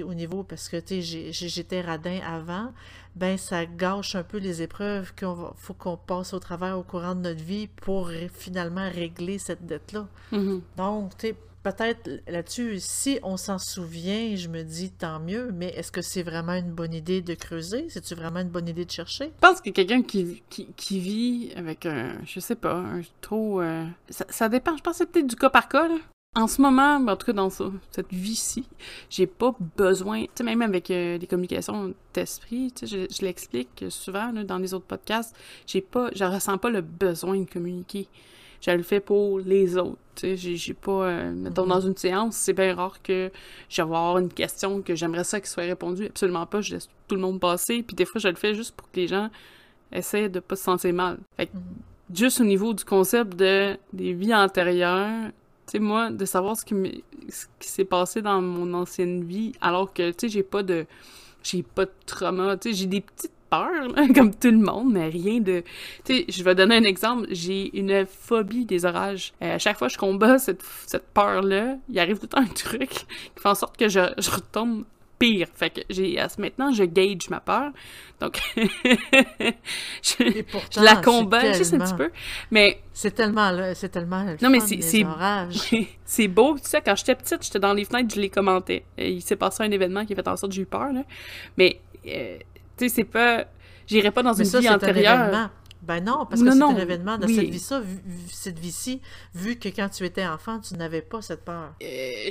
au 0.04 0.14
niveau, 0.14 0.44
parce 0.44 0.68
que 0.68 0.78
j'étais 0.90 1.82
radin 1.82 2.20
avant, 2.26 2.74
ben 3.16 3.38
ça 3.38 3.66
gâche 3.66 4.16
un 4.16 4.24
peu 4.24 4.38
les 4.38 4.62
épreuves 4.62 5.14
qu'il 5.16 5.28
faut 5.56 5.74
qu'on 5.74 5.98
passe 5.98 6.34
au 6.34 6.40
travers 6.40 6.78
au 6.78 6.84
courant 6.84 7.16
de 7.16 7.22
notre 7.22 7.44
vie 7.44 7.68
pour 7.68 8.10
finalement 8.34 8.90
régler 8.90 9.38
cette 9.38 9.66
dette-là. 9.66 10.08
Mm-hmm. 10.32 10.62
Donc, 10.78 11.18
tu 11.18 11.28
sais, 11.28 11.36
peut-être 11.64 12.10
là-dessus, 12.28 12.78
si 12.80 13.20
on 13.24 13.38
s'en 13.38 13.58
souvient, 13.58 14.36
je 14.36 14.48
me 14.48 14.64
dis 14.64 14.92
tant 14.92 15.20
mieux, 15.20 15.52
mais 15.54 15.68
est-ce 15.70 15.92
que 15.92 16.02
c'est 16.02 16.24
vraiment 16.24 16.54
une 16.54 16.72
bonne 16.72 16.94
idée 16.94 17.22
de 17.22 17.34
creuser? 17.34 17.88
C'est-tu 17.90 18.16
vraiment 18.16 18.40
une 18.40 18.50
bonne 18.50 18.68
idée 18.68 18.86
de 18.86 18.92
chercher? 18.92 19.26
Je 19.26 19.48
pense 19.48 19.62
que 19.62 19.70
quelqu'un 19.70 20.02
qui, 20.02 20.44
qui, 20.50 21.00
vit 21.00 21.52
avec 21.56 21.86
un, 21.86 22.16
je 22.26 22.40
sais 22.40 22.56
pas, 22.56 22.76
un 22.76 23.02
trop... 23.22 23.62
Euh, 23.62 23.86
ça, 24.10 24.50
dépend, 24.50 24.76
je 24.78 24.82
pense 24.82 24.94
que 24.94 24.98
c'est 25.00 25.12
peut-être 25.12 25.28
du 25.28 25.36
cas 25.36 25.50
par 25.50 25.68
cas. 25.68 25.88
En 26.34 26.48
ce 26.48 26.62
moment, 26.62 26.96
en 26.96 27.16
tout 27.18 27.26
cas 27.26 27.34
dans 27.34 27.50
cette 27.50 28.14
vie-ci, 28.14 28.66
j'ai 29.10 29.28
pas 29.28 29.54
besoin, 29.76 30.22
tu 30.24 30.30
sais, 30.36 30.44
même 30.44 30.62
avec 30.62 30.90
euh, 30.90 31.18
les 31.18 31.28
communications 31.28 31.94
d'esprit, 32.14 32.74
je, 32.82 33.06
l'explique 33.22 33.84
souvent 33.90 34.32
dans 34.32 34.58
les 34.58 34.74
autres 34.74 34.86
podcasts, 34.86 35.36
j'ai 35.68 35.82
pas, 35.82 36.10
je 36.16 36.24
ressens 36.24 36.58
pas 36.58 36.70
le 36.70 36.80
besoin 36.80 37.38
de 37.38 37.50
communiquer 37.50 38.08
je 38.62 38.72
le 38.72 38.84
fais 38.84 39.00
pour 39.00 39.40
les 39.40 39.76
autres. 39.78 39.98
Tu 40.16 40.38
sais, 40.38 40.56
j'ai 40.56 40.74
pas. 40.74 41.08
Euh, 41.08 41.34
mettons, 41.34 41.66
dans 41.66 41.82
une 41.82 41.98
séance, 41.98 42.36
c'est 42.36 42.54
bien 42.54 42.76
rare 42.76 43.02
que 43.02 43.32
je 43.70 43.78
vais 43.78 43.82
avoir 43.82 44.18
une 44.20 44.32
question 44.32 44.82
que 44.82 44.96
j'aimerais 44.96 45.24
ça 45.24 45.42
qui 45.42 45.50
soit 45.50 45.64
répondue. 45.64 46.06
Absolument 46.06 46.46
pas. 46.46 46.62
Je 46.62 46.76
laisse 46.76 46.88
tout 47.08 47.16
le 47.16 47.22
monde 47.22 47.40
passer. 47.40 47.82
Puis 47.82 47.96
des 47.96 48.06
fois, 48.06 48.22
je 48.22 48.28
le 48.28 48.36
fais 48.36 48.54
juste 48.54 48.76
pour 48.76 48.90
que 48.92 49.00
les 49.00 49.08
gens 49.08 49.30
essaient 49.92 50.30
de 50.30 50.40
pas 50.40 50.56
se 50.56 50.64
sentir 50.64 50.94
mal. 50.94 51.18
Fait 51.38 51.48
que, 51.48 51.52
mm-hmm. 51.54 52.18
juste 52.18 52.40
au 52.40 52.44
niveau 52.44 52.74
du 52.74 52.86
concept 52.86 53.36
de 53.36 53.78
des 53.94 54.14
vies 54.14 54.36
antérieures, 54.36 55.32
tu 55.66 55.72
sais, 55.72 55.80
moi, 55.80 56.12
de 56.12 56.26
savoir 56.26 56.56
ce 56.56 56.66
qui, 56.66 57.04
ce 57.30 57.46
qui 57.60 57.68
s'est 57.68 57.86
passé 57.86 58.22
dans 58.22 58.42
mon 58.42 58.74
ancienne 58.74 59.24
vie, 59.24 59.54
alors 59.60 59.92
que, 59.92 60.12
tu 60.12 60.28
sais, 60.28 60.30
j'ai 60.30 60.44
pas 60.44 60.62
de. 60.62 60.86
J'ai 61.44 61.64
pas 61.64 61.86
de 61.86 61.92
trauma. 62.06 62.56
Tu 62.58 62.70
sais, 62.70 62.76
j'ai 62.76 62.86
des 62.86 63.02
petites 63.02 63.32
peur, 63.52 63.70
comme 64.16 64.34
tout 64.34 64.50
le 64.50 64.58
monde, 64.58 64.94
mais 64.94 65.10
rien 65.10 65.40
de... 65.40 65.64
Tu 66.06 66.16
sais, 66.16 66.26
je 66.30 66.44
vais 66.44 66.56
donner 66.56 66.78
un 66.78 66.84
exemple. 66.84 67.28
J'ai 67.30 67.78
une 67.78 68.06
phobie 68.06 68.66
des 68.66 68.86
orages. 68.86 69.34
Euh, 69.44 69.56
à 69.56 69.60
chaque 69.60 69.78
fois 69.78 69.88
que 69.88 69.94
je 69.94 70.00
combats 70.00 70.40
cette, 70.40 70.64
cette 70.88 71.08
peur-là, 71.14 71.76
il 71.90 72.00
arrive 72.00 72.16
tout 72.16 72.24
le 72.24 72.30
temps 72.30 72.42
un 72.42 72.46
truc 72.46 72.90
qui 72.90 73.06
fait 73.36 73.50
en 73.50 73.56
sorte 73.56 73.78
que 73.78 73.90
je, 73.90 74.00
je 74.18 74.32
retombe 74.32 74.86
pire. 75.22 75.48
Fait 75.54 75.70
que 75.70 75.82
j'ai 75.90 76.18
maintenant 76.40 76.74
je 76.74 76.84
gauge 76.84 77.30
ma 77.30 77.40
peur. 77.40 77.72
Donc 78.20 78.42
je, 78.56 80.82
la 80.82 80.96
combat 80.96 81.54
juste 81.54 81.76
un 81.76 81.80
petit 81.80 81.94
peu. 81.94 82.10
Mais 82.50 82.82
c'est 82.92 83.12
tellement 83.12 83.52
c'est 83.76 83.90
tellement 83.90 84.26
Non 84.42 84.50
mais 84.50 84.60
c'est 84.60 84.80
c'est 86.06 86.28
beau, 86.28 86.58
tu 86.58 86.68
sais 86.68 86.82
quand 86.82 86.96
j'étais 86.96 87.16
petite, 87.16 87.44
j'étais 87.44 87.60
dans 87.60 87.74
les 87.74 87.86
fenêtres, 87.86 88.16
je 88.16 88.22
les 88.22 88.30
commentais. 88.30 88.84
Il 88.98 89.22
s'est 89.22 89.36
passé 89.36 89.64
un 89.64 89.72
événement 89.72 90.06
qui 90.06 90.14
a 90.14 90.16
fait 90.16 90.28
en 90.28 90.36
sorte 90.36 90.52
que 90.52 90.56
j'ai 90.56 90.64
eu 90.64 90.66
peur 90.66 90.92
là. 90.92 91.04
Mais 91.58 91.80
euh, 92.08 92.38
tu 92.82 92.90
sais, 92.90 92.96
c'est 92.96 93.04
pas. 93.04 93.46
J'irai 93.88 94.12
pas 94.12 94.24
dans 94.24 94.34
une 94.34 94.46
vie 94.46 94.70
antérieure. 94.70 95.50
Ben 95.82 96.00
non, 96.00 96.28
parce 96.30 96.44
que 96.44 96.52
c'est 96.52 96.62
un 96.62 96.78
événement 96.78 97.18
dans 97.18 97.28
cette 97.28 97.50
vie-ci, 97.50 97.74
cette 98.32 98.60
vie-ci, 98.60 99.02
vu 99.34 99.56
que 99.56 99.68
quand 99.70 99.90
tu 99.90 100.06
étais 100.06 100.26
enfant, 100.28 100.60
tu 100.60 100.76
n'avais 100.76 101.02
pas 101.02 101.24
cette 101.24 101.44
peur. 101.44 101.74
Euh, 101.82 102.30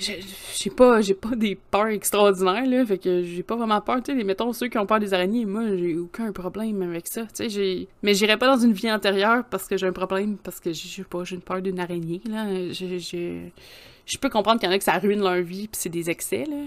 j'ai 0.55 0.71
pas, 0.71 1.01
j'ai 1.01 1.15
pas 1.15 1.35
des 1.35 1.57
peurs 1.57 1.89
extraordinaires, 1.89 2.65
là, 2.65 2.87
fait 2.87 2.99
que 2.99 3.25
j'ai 3.25 3.43
pas 3.43 3.57
vraiment 3.57 3.81
peur, 3.81 4.05
tu 4.05 4.17
sais, 4.17 4.25
mettons 4.25 4.53
ceux 4.53 4.69
qui 4.69 4.79
ont 4.79 4.87
peur 4.87 5.01
des 5.01 5.13
araignées, 5.13 5.47
moi, 5.47 5.65
j'ai 5.77 5.97
aucun 5.97 6.31
problème 6.31 6.81
avec 6.83 7.09
ça, 7.09 7.23
tu 7.23 7.29
sais, 7.35 7.49
j'ai... 7.49 7.89
Mais 8.05 8.15
j'irai 8.15 8.37
pas 8.37 8.47
dans 8.47 8.63
une 8.63 8.73
vie 8.73 8.91
antérieure 8.91 9.43
parce 9.51 9.67
que 9.67 9.77
j'ai 9.77 9.87
un 9.89 9.93
problème, 9.93 10.39
parce 10.39 10.61
que 10.61 10.73
j'ai 10.73 11.03
pas, 11.03 11.25
j'ai 11.25 11.35
une 11.35 11.43
peur 11.43 11.61
d'une 11.61 11.81
araignée, 11.81 12.23
là, 12.31 12.47
Je 12.73 14.19
peux 14.21 14.29
comprendre 14.29 14.61
qu'il 14.61 14.69
y 14.69 14.73
en 14.73 14.75
a 14.77 14.79
que 14.79 14.85
ça 14.85 14.97
ruine 14.99 15.23
leur 15.23 15.43
vie, 15.43 15.67
puis 15.67 15.81
c'est 15.81 15.89
des 15.89 16.09
excès, 16.09 16.45
là 16.49 16.67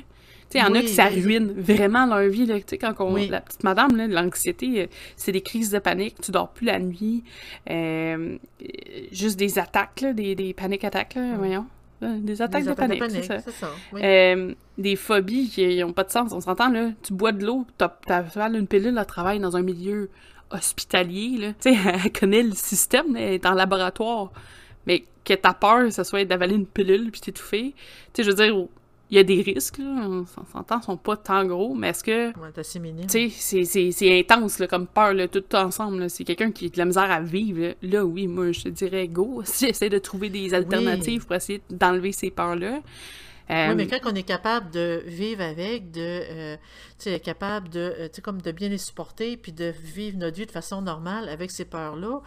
il 0.54 0.60
y 0.60 0.64
en 0.64 0.74
a 0.74 0.82
qui 0.82 0.90
ça 0.90 1.06
ruine 1.06 1.54
vraiment 1.56 2.06
leur 2.06 2.30
vie. 2.30 2.46
Là, 2.46 2.56
quand 2.80 2.94
on, 3.00 3.16
La 3.16 3.42
petite 3.42 3.64
madame, 3.64 3.96
l'anxiété, 4.10 4.82
euh, 4.82 4.88
c'est 5.16 5.32
des 5.32 5.42
crises 5.42 5.72
de 5.72 5.80
panique, 5.80 6.16
tu 6.22 6.32
dors 6.32 6.50
plus 6.50 6.66
la 6.66 6.80
nuit, 6.80 7.24
euh, 7.70 8.38
juste 9.12 9.38
des 9.38 9.60
attaques, 9.60 10.02
là, 10.02 10.14
des, 10.14 10.36
des 10.36 10.54
paniques 10.54 10.84
attaques, 10.84 11.16
là, 11.16 11.36
voyons. 11.38 11.66
Des 12.02 12.42
attaques, 12.42 12.66
de, 12.66 12.74
panique, 12.74 13.04
c'est 13.10 13.24
ça. 13.24 13.40
ça 13.40 13.72
euh, 13.94 14.54
des 14.78 14.96
phobies 14.98 15.50
qui 15.50 15.80
n'ont 15.80 15.94
pas 15.94 16.04
de 16.04 16.12
sens. 16.12 16.34
On 16.34 16.42
s'entend, 16.42 16.70
là. 16.70 16.90
Tu 17.02 17.14
bois 17.14 17.32
de 17.32 17.46
l'eau, 17.46 17.66
tu 17.78 17.86
as 17.86 18.48
une 18.50 18.68
pilule 18.68 18.98
à 18.98 19.06
travail 19.06 19.40
dans 19.40 19.56
un 19.56 19.62
milieu 19.62 20.10
hospitalier, 20.52 21.38
là. 21.38 21.48
Tu 21.62 21.74
sais, 21.74 21.80
elle 22.06 22.12
connaît 22.12 22.44
le 22.44 22.56
système, 22.56 23.16
elle 23.16 23.34
est 23.34 23.46
en 23.46 23.54
laboratoire. 23.54 24.32
Mais 24.86 25.06
que 25.24 25.34
ta 25.34 25.54
peur, 25.54 25.92
ce 25.92 26.04
soit 26.04 26.26
d'avaler 26.26 26.56
une 26.56 26.66
pilule 26.66 27.10
puis 27.12 27.22
t'étouffer. 27.22 27.74
Tu 28.14 28.22
sais, 28.22 28.24
je 28.24 28.30
veux 28.30 28.44
dire, 28.44 28.68
il 29.14 29.18
y 29.18 29.20
a 29.20 29.24
des 29.24 29.44
risques, 29.44 29.78
là, 29.78 30.08
on 30.10 30.26
s'entend, 30.52 30.82
sont 30.82 30.98
pas 30.98 31.16
tant 31.16 31.46
gros, 31.46 31.76
mais 31.76 31.90
est-ce 31.90 32.04
que. 32.04 32.30
Ouais, 32.30 32.50
Tu 33.08 33.30
sais, 33.30 33.92
c'est 33.92 34.20
intense, 34.20 34.58
là, 34.58 34.66
comme 34.66 34.88
peur, 34.88 35.14
là, 35.14 35.28
tout 35.28 35.44
ensemble. 35.56 36.10
C'est 36.10 36.24
quelqu'un 36.24 36.52
qui 36.52 36.66
a 36.66 36.70
de 36.70 36.78
la 36.80 36.86
misère 36.86 37.12
à 37.12 37.22
vivre. 37.22 37.76
Là, 37.84 38.04
oui, 38.04 38.26
moi, 38.26 38.52
je 38.52 38.64
te 38.64 38.70
dirais 38.70 39.08
go. 39.08 39.44
J'essaie 39.60 39.90
de 39.90 40.00
trouver 40.00 40.32
des 40.32 40.56
alternatives 40.56 41.28
pour 41.28 41.36
essayer 41.36 41.62
d'enlever 41.70 42.12
ces 42.12 42.32
peurs-là. 42.32 42.82
Oui, 43.50 43.76
mais 43.76 43.84
euh, 43.84 43.88
quand 43.88 44.12
on 44.12 44.16
est 44.16 44.24
capable 44.24 44.72
de 44.72 45.04
vivre 45.06 45.44
avec, 45.44 45.92
de, 45.92 46.00
euh, 46.02 46.58
tu 46.98 47.12
sais, 47.12 47.20
capable 47.20 47.70
de, 47.70 47.80
euh, 47.80 48.08
tu 48.08 48.16
sais, 48.16 48.22
comme 48.24 48.42
de 48.42 48.52
bien 48.52 48.70
les 48.70 48.80
supporter, 48.80 49.38
puis 49.38 49.52
de 49.52 49.72
vivre 49.84 50.18
notre 50.18 50.38
vie 50.38 50.48
de 50.48 50.52
façon 50.52 50.82
normale 50.82 51.30
avec 51.30 51.52
ces 51.52 51.66
peurs-là, 51.66 52.22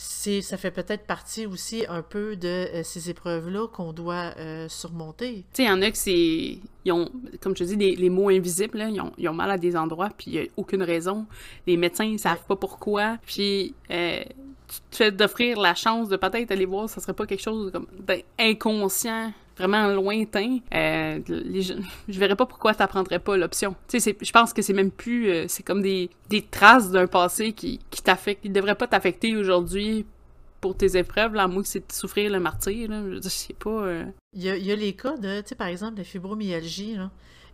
c'est, 0.00 0.42
ça 0.42 0.56
fait 0.56 0.70
peut-être 0.70 1.06
partie 1.06 1.44
aussi 1.44 1.84
un 1.88 2.02
peu 2.02 2.36
de 2.36 2.46
euh, 2.46 2.82
ces 2.84 3.10
épreuves-là 3.10 3.66
qu'on 3.66 3.92
doit 3.92 4.32
euh, 4.38 4.68
surmonter. 4.68 5.38
Tu 5.38 5.42
sais, 5.54 5.62
il 5.64 5.66
y 5.66 5.70
en 5.70 5.82
a 5.82 5.90
que 5.90 5.98
c'est. 5.98 6.60
Ils 6.84 6.92
ont, 6.92 7.10
comme 7.40 7.56
je 7.56 7.64
te 7.64 7.68
dis, 7.68 7.74
les, 7.74 7.96
les 7.96 8.08
mots 8.08 8.28
invisibles, 8.28 8.78
là, 8.78 8.88
ils, 8.88 9.00
ont, 9.00 9.12
ils, 9.18 9.28
ont, 9.28 9.34
mal 9.34 9.50
à 9.50 9.58
des 9.58 9.76
endroits, 9.76 10.10
puis 10.16 10.30
il 10.30 10.32
n'y 10.34 10.46
a 10.46 10.48
aucune 10.56 10.84
raison. 10.84 11.26
Les 11.66 11.76
médecins, 11.76 12.04
ils 12.04 12.18
savent 12.18 12.44
pas 12.46 12.56
pourquoi. 12.56 13.18
Puis. 13.26 13.74
Euh, 13.90 14.22
tu 14.68 14.80
te 14.90 14.96
fais 14.96 15.10
d'offrir 15.10 15.58
la 15.58 15.74
chance 15.74 16.10
de 16.10 16.16
peut-être 16.18 16.50
aller 16.50 16.66
voir, 16.66 16.90
ça 16.90 17.00
serait 17.00 17.14
pas 17.14 17.24
quelque 17.24 17.40
chose 17.40 17.72
comme 17.72 17.86
inconscient 18.38 19.32
vraiment 19.58 19.88
lointain, 19.88 20.58
euh, 20.74 21.20
je 21.28 22.18
verrais 22.18 22.36
pas 22.36 22.46
pourquoi 22.46 22.74
t'apprendrais 22.74 23.18
pas 23.18 23.36
l'option. 23.36 23.74
Je 23.92 24.32
pense 24.32 24.52
que 24.52 24.62
c'est 24.62 24.72
même 24.72 24.90
plus, 24.90 25.30
euh, 25.30 25.44
c'est 25.48 25.62
comme 25.62 25.82
des, 25.82 26.10
des 26.30 26.42
traces 26.42 26.90
d'un 26.90 27.06
passé 27.06 27.52
qui, 27.52 27.80
qui 27.90 28.02
t'affectent, 28.02 28.42
qui 28.42 28.50
devraient 28.50 28.76
pas 28.76 28.86
t'affecter 28.86 29.36
aujourd'hui 29.36 30.06
pour 30.60 30.76
tes 30.76 30.96
épreuves, 30.96 31.34
là, 31.34 31.48
que 31.48 31.62
c'est 31.64 31.86
de 31.86 31.92
souffrir 31.92 32.30
le 32.30 32.40
martyr, 32.40 32.88
là. 32.88 33.02
Je 33.10 33.28
sais 33.28 33.54
pas. 33.54 33.82
Euh. 33.82 34.04
Il, 34.34 34.42
y 34.42 34.72
a, 34.72 34.76
les 34.76 34.92
cas 34.94 35.16
de, 35.16 35.40
tu 35.40 35.48
sais, 35.48 35.54
par 35.54 35.68
exemple, 35.68 35.98
la 35.98 36.04
fibromyalgie. 36.04 36.96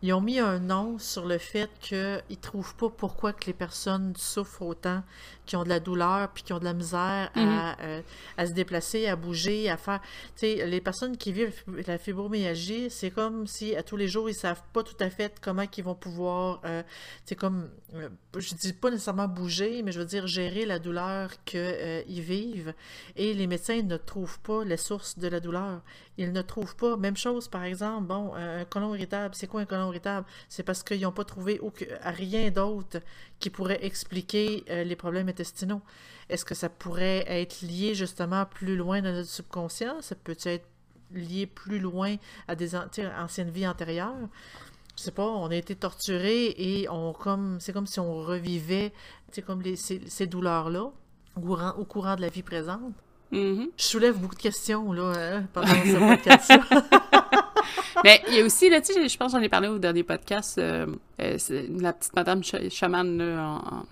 Ils 0.03 0.13
ont 0.13 0.21
mis 0.21 0.39
un 0.39 0.59
nom 0.59 0.99
sur 0.99 1.25
le 1.25 1.39
fait 1.39 1.71
qu'ils 1.81 2.21
ne 2.29 2.35
trouvent 2.37 2.75
pas 2.77 2.91
pourquoi 2.91 3.33
que 3.33 3.47
les 3.47 3.55
personnes 3.55 4.13
souffrent 4.17 4.63
autant, 4.63 5.03
qui 5.47 5.57
ont 5.57 5.65
de 5.65 5.69
la 5.69 5.81
douleur, 5.81 6.29
puis 6.29 6.43
qui 6.43 6.53
ont 6.53 6.59
de 6.59 6.65
la 6.65 6.73
misère 6.73 7.31
à, 7.35 7.41
mhm. 7.41 7.77
euh, 7.81 8.03
à, 8.37 8.47
se 8.47 8.53
déplacer, 8.53 9.07
à 9.07 9.17
bouger, 9.17 9.69
à 9.69 9.77
faire... 9.77 10.01
Tu 10.37 10.47
sais, 10.47 10.67
les 10.67 10.81
personnes 10.81 11.17
qui 11.17 11.33
vivent 11.33 11.63
la 11.87 11.99
fibromyalgie, 11.99 12.91
c'est 12.91 13.11
comme 13.11 13.47
si 13.47 13.75
à 13.77 13.83
tous 13.83 13.97
les 13.97 14.09
jours, 14.09 14.29
ils 14.29 14.35
savent 14.35 14.63
pas 14.73 14.83
tout 14.83 14.97
à 15.01 15.11
fait 15.11 15.35
comment 15.41 15.65
ils 15.77 15.85
vont 15.85 15.95
pouvoir... 15.95 16.61
Euh, 16.65 16.83
c'est 17.25 17.37
comme... 17.37 17.69
Euh, 17.95 18.09
je 18.37 18.55
dis 18.55 18.73
pas 18.73 18.91
nécessairement 18.91 19.29
bouger, 19.29 19.83
mais 19.83 19.93
je 19.93 20.01
veux 20.01 20.07
dire 20.07 20.27
gérer 20.27 20.67
la 20.67 20.79
douleur 20.79 21.31
qu'ils 21.45 22.05
vivent. 22.09 22.75
Et 23.17 23.35
les 23.35 23.47
médecins 23.47 23.83
ne 23.83 23.97
trouvent 23.97 24.41
pas 24.41 24.65
les 24.65 24.77
sources 24.77 25.19
de 25.19 25.29
la 25.29 25.41
douleur. 25.41 25.83
Ils 26.17 26.33
ne 26.33 26.43
trouvent 26.43 26.77
pas... 26.77 26.97
Même 26.97 27.17
chose, 27.17 27.49
par 27.49 27.65
exemple, 27.65 28.07
bon, 28.07 28.35
un 28.35 28.65
colon 28.65 28.95
irritable. 28.95 29.35
C'est 29.35 29.47
quoi 29.47 29.61
un 29.61 29.67
colon 29.67 29.91
irritable? 29.91 30.27
C'est 30.49 30.63
parce 30.63 30.83
qu'ils 30.83 31.03
n'ont 31.03 31.13
pas 31.13 31.25
trouvé 31.25 31.61
rien 32.03 32.51
d'autre 32.51 32.99
qui 33.45 33.51
pourrait 33.51 33.85
expliquer 33.85 34.65
les 34.69 34.97
problèmes 34.97 35.29
intestinaux. 35.29 35.83
Est-ce 36.31 36.47
que 36.47 36.55
ça 36.55 36.71
pourrait 36.71 37.27
être 37.29 37.61
lié 37.61 37.95
justement 37.95 38.47
plus 38.47 38.75
loin 38.75 39.03
dans 39.03 39.13
notre 39.13 39.29
subconscient? 39.29 40.01
Ça 40.01 40.15
peut 40.15 40.39
être 40.45 40.67
lié 41.13 41.45
plus 41.45 41.79
loin 41.79 42.17
à 42.49 42.55
des 42.55 42.75
anciennes 42.75 43.51
vies 43.51 43.69
antérieures? 43.69 44.17
Je 44.97 45.03
sais 45.03 45.11
pas, 45.11 45.27
on 45.27 45.49
a 45.49 45.57
été 45.57 45.77
torturé 45.77 46.55
et 46.57 46.89
on 46.89 47.13
comme 47.13 47.61
c'est 47.61 47.75
comme 47.75 47.87
si 47.87 48.01
on 48.01 48.15
revivait 48.15 48.95
comme 49.45 49.61
les, 49.61 49.77
ces, 49.77 50.27
douleurs-là 50.27 50.91
au 51.37 51.41
courant, 51.41 51.75
au 51.77 51.85
courant 51.85 52.17
de 52.17 52.23
la 52.23 52.29
vie 52.29 52.43
présente. 52.43 52.95
Mm-hmm. 53.31 53.67
Je 53.77 53.85
soulève 53.85 54.19
beaucoup 54.19 54.37
de 54.37 54.41
questions 54.41 54.91
là, 54.91 55.13
hein, 55.17 55.47
pendant 55.53 55.67
ce 55.67 55.99
podcast 55.99 56.51
Mais 58.03 58.23
il 58.29 58.35
y 58.35 58.41
a 58.41 58.45
aussi, 58.45 58.69
là, 58.71 58.81
tu 58.81 58.93
sais, 58.93 59.09
je 59.09 59.17
pense 59.17 59.33
que 59.33 59.39
j'en 59.39 59.45
ai 59.45 59.49
parlé 59.49 59.69
au 59.69 59.79
dernier 59.79 60.03
podcast, 60.03 60.59
euh, 60.59 60.87
euh, 61.21 61.37
la 61.79 61.93
petite 61.93 62.15
madame 62.17 62.43
chamane 62.71 63.21
en, 63.23 63.87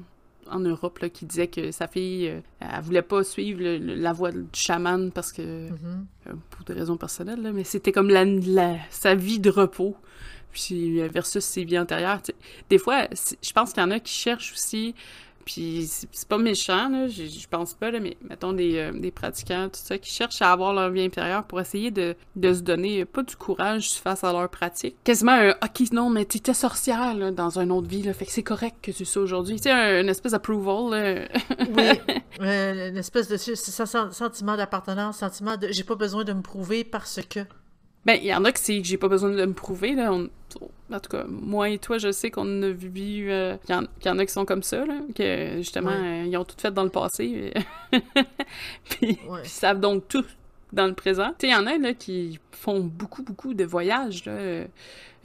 en 0.51 0.59
Europe 0.61 0.99
là, 0.99 1.09
qui 1.09 1.25
disait 1.25 1.47
que 1.47 1.71
sa 1.71 1.87
fille, 1.87 2.29
euh, 2.29 2.41
elle 2.61 2.81
voulait 2.83 3.03
pas 3.03 3.23
suivre 3.25 3.61
le- 3.63 3.79
le- 3.79 3.95
la 3.95 4.13
voie 4.13 4.33
du 4.33 4.45
chaman 4.53 5.11
parce 5.13 5.33
que, 5.33 5.43
Mhm. 5.71 6.07
euh, 6.29 6.33
pour 6.51 6.65
des 6.65 6.73
raisons 6.75 6.97
personnelles, 6.97 7.41
là, 7.43 7.53
mais 7.53 7.65
c'était 7.65 7.93
comme 7.93 8.09
la, 8.11 8.25
la- 8.25 8.77
sa 8.91 9.15
vie 9.15 9.39
de 9.39 9.51
repos. 9.51 9.95
Puis 10.53 11.01
versus 11.09 11.43
ses 11.43 11.65
vies 11.65 11.79
antérieures. 11.79 12.21
Des 12.69 12.77
fois, 12.77 13.07
je 13.11 13.53
pense 13.55 13.73
qu'il 13.73 13.83
y 13.83 13.87
en 13.87 13.91
a 13.91 13.99
qui 14.01 14.13
cherchent 14.13 14.53
aussi, 14.53 14.95
puis 15.45 15.86
c'est 15.88 16.28
pas 16.28 16.38
méchant, 16.38 16.88
là, 16.88 17.09
je, 17.09 17.47
pense 17.49 17.74
pas, 17.74 17.90
là, 17.90 18.01
mais 18.01 18.16
mettons 18.28 18.53
des, 18.53 18.76
euh, 18.78 18.93
des 18.93 19.11
pratiquants, 19.11 19.68
tout 19.68 19.80
ça, 19.82 19.99
qui 19.99 20.11
cherchent 20.11 20.43
à 20.43 20.53
avoir 20.53 20.72
leur 20.72 20.90
vie 20.90 21.03
intérieure 21.03 21.45
pour 21.45 21.61
essayer 21.61 21.90
de, 21.90 22.14
de 22.36 22.55
se 22.55 22.61
donner, 22.61 23.03
euh, 23.03 23.05
pas 23.07 23.22
du 23.22 23.36
courage 23.36 23.90
face 23.95 24.24
à 24.24 24.32
leur 24.32 24.49
pratique. 24.49 24.97
Quasiment 25.05 25.32
un 25.32 25.51
«Ok, 25.62 25.90
non, 25.93 26.11
mais 26.11 26.24
t'étais 26.24 26.55
sorcière 26.55 27.14
là, 27.14 27.30
dans 27.30 27.59
une 27.59 27.70
autre 27.72 27.88
vie, 27.88 28.03
là, 28.03 28.12
fait 28.14 28.26
que 28.26 28.32
c'est 28.32 28.43
correct 28.43 28.76
que 28.82 28.90
tu 28.90 29.05
sois 29.05 29.22
aujourd'hui.» 29.22 29.57
Tu 29.57 29.64
sais, 29.64 29.70
un- 29.70 30.01
une 30.01 30.09
espèce 30.09 30.32
d'approval. 30.32 31.28
Oui, 31.76 31.84
euh, 32.40 32.88
une 32.90 32.97
espèce 32.97 33.28
de 33.28 33.36
sentiment 33.36 34.57
d'appartenance, 34.57 35.18
sentiment 35.18 35.57
de 35.57 35.68
j'ai 35.70 35.84
pas 35.84 35.95
besoin 35.97 36.24
de 36.24 36.32
me 36.32 36.43
prouver 36.43 36.84
parce 36.84 37.20
que. 37.28 37.40
Ben, 38.05 38.19
il 38.21 38.27
y 38.27 38.35
en 38.35 38.45
a 38.45 38.51
que 38.53 38.59
c'est 38.59 38.79
que 38.81 38.85
j'ai 38.87 38.97
pas 38.99 39.09
besoin 39.09 39.31
de 39.31 39.45
me 39.45 39.53
prouver, 39.53 39.95
là. 39.95 40.13
On- 40.13 40.29
en 40.93 41.01
tout 41.01 41.09
cas, 41.09 41.25
moi 41.27 41.71
et 41.71 41.79
toi, 41.79 41.97
je 41.99 42.11
sais 42.13 42.31
qu'on 42.31 42.63
a 42.63 42.69
vu... 42.71 43.31
euh, 43.31 43.57
qu'il 43.65 43.75
y, 43.75 43.79
en- 43.79 43.85
qu'il 44.01 44.07
y 44.07 44.09
en 44.11 44.19
a 44.19 44.27
qui 44.27 44.33
sont 44.33 44.45
comme 44.45 44.63
ça, 44.63 44.85
là. 44.85 44.95
Que, 45.15 45.55
justement, 45.59 45.91
Ouais. 45.91 46.23
euh, 46.23 46.25
ils 46.27 46.37
ont 46.37 46.45
tout 46.45 46.57
fait 46.59 46.73
dans 46.73 46.83
le 46.85 46.91
passé. 46.91 47.55
puis, 48.91 49.19
Ouais. 49.29 49.41
ils 49.45 49.49
savent 49.49 49.81
donc 49.81 50.09
tout 50.09 50.25
dans 50.73 50.87
le 50.87 50.95
présent. 50.95 51.29
Tu 51.39 51.47
sais, 51.47 51.49
il 51.49 51.51
y 51.53 51.55
en 51.55 51.67
a, 51.67 51.77
là, 51.79 51.95
qui 51.95 52.39
font 52.51 52.81
beaucoup, 52.81 53.23
beaucoup 53.23 53.55
de 53.55 53.65
voyages, 53.65 54.25
là, 54.25 54.33
euh, 54.33 54.67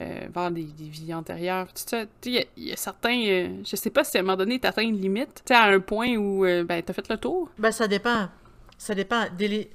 euh, 0.00 0.20
vers 0.32 0.50
des, 0.50 0.64
des 0.64 0.88
vies 0.88 1.12
antérieures, 1.14 1.66
tout 1.68 1.82
ça. 1.86 2.04
Tu 2.04 2.10
sais, 2.22 2.30
il 2.30 2.32
y 2.34 2.38
a- 2.38 2.44
il 2.56 2.64
y, 2.68 2.72
a 2.72 2.76
certains... 2.76 3.20
euh, 3.26 3.48
je 3.68 3.76
sais 3.76 3.90
pas 3.90 4.04
si 4.04 4.16
à 4.16 4.20
un 4.20 4.22
moment 4.22 4.36
donné, 4.36 4.58
t'atteins 4.60 4.82
une 4.82 5.00
limite, 5.00 5.42
tu 5.46 5.52
à 5.52 5.64
un 5.64 5.80
point 5.80 6.16
où, 6.16 6.44
euh, 6.44 6.64
ben, 6.64 6.82
t'as 6.82 6.92
fait 6.92 7.08
le 7.08 7.16
tour. 7.16 7.50
Ben, 7.58 7.72
ça 7.72 7.88
dépend. 7.88 8.28
Ça 8.76 8.94
dépend 8.94 9.24
des, 9.36 9.68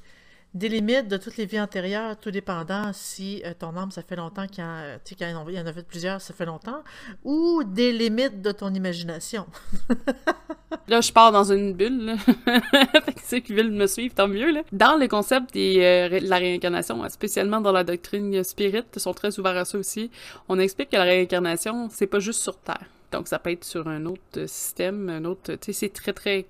des 0.53 0.69
limites 0.69 1.07
de 1.07 1.17
toutes 1.17 1.37
les 1.37 1.45
vies 1.45 1.59
antérieures, 1.59 2.15
tout 2.19 2.29
dépendant 2.31 2.91
si 2.93 3.41
euh, 3.45 3.53
ton 3.57 3.75
âme, 3.75 3.89
ça 3.91 4.03
fait 4.03 4.15
longtemps 4.15 4.45
qu'il 4.47 4.63
y, 4.63 4.67
en- 4.67 5.47
il 5.49 5.55
y 5.55 5.59
en 5.59 5.65
a 5.65 5.73
fait 5.73 5.83
plusieurs, 5.87 6.21
ça 6.21 6.33
fait 6.33 6.45
longtemps, 6.45 6.83
ou 7.23 7.63
des 7.65 7.91
limites 7.91 8.41
de 8.41 8.51
ton 8.51 8.73
imagination. 8.73 9.47
Là, 10.87 11.01
je 11.01 11.11
pars 11.11 11.31
dans 11.31 11.51
une 11.51 11.73
bulle, 11.73 12.15
fait 12.45 13.13
que 13.13 13.21
ceux 13.23 13.39
qui 13.39 13.53
veulent 13.53 13.71
me 13.71 13.87
suivre, 13.87 14.13
tant 14.13 14.27
mieux. 14.27 14.53
Dans 14.71 14.97
le 14.97 15.07
concept 15.07 15.55
euh, 15.55 16.09
de 16.19 16.27
la 16.27 16.37
réincarnation, 16.37 17.07
spécialement 17.09 17.61
dans 17.61 17.71
la 17.71 17.83
doctrine 17.83 18.43
spirit, 18.43 18.83
ils 18.95 18.99
sont 18.99 19.13
très 19.13 19.39
ouverts 19.39 19.57
à 19.57 19.65
ça 19.65 19.77
aussi, 19.77 20.11
on 20.49 20.59
explique 20.59 20.89
que 20.89 20.97
la 20.97 21.03
réincarnation, 21.03 21.89
c'est 21.91 22.07
pas 22.07 22.19
juste 22.19 22.41
sur 22.41 22.57
Terre. 22.57 22.85
Donc, 23.11 23.27
ça 23.27 23.39
peut 23.39 23.51
être 23.51 23.63
sur 23.63 23.87
un 23.87 24.05
autre 24.07 24.45
système, 24.47 25.09
un 25.09 25.23
autre... 25.25 25.53
Tu 25.55 25.71
sais, 25.71 25.73
c'est 25.73 25.89
très, 25.93 26.13
très... 26.13 26.45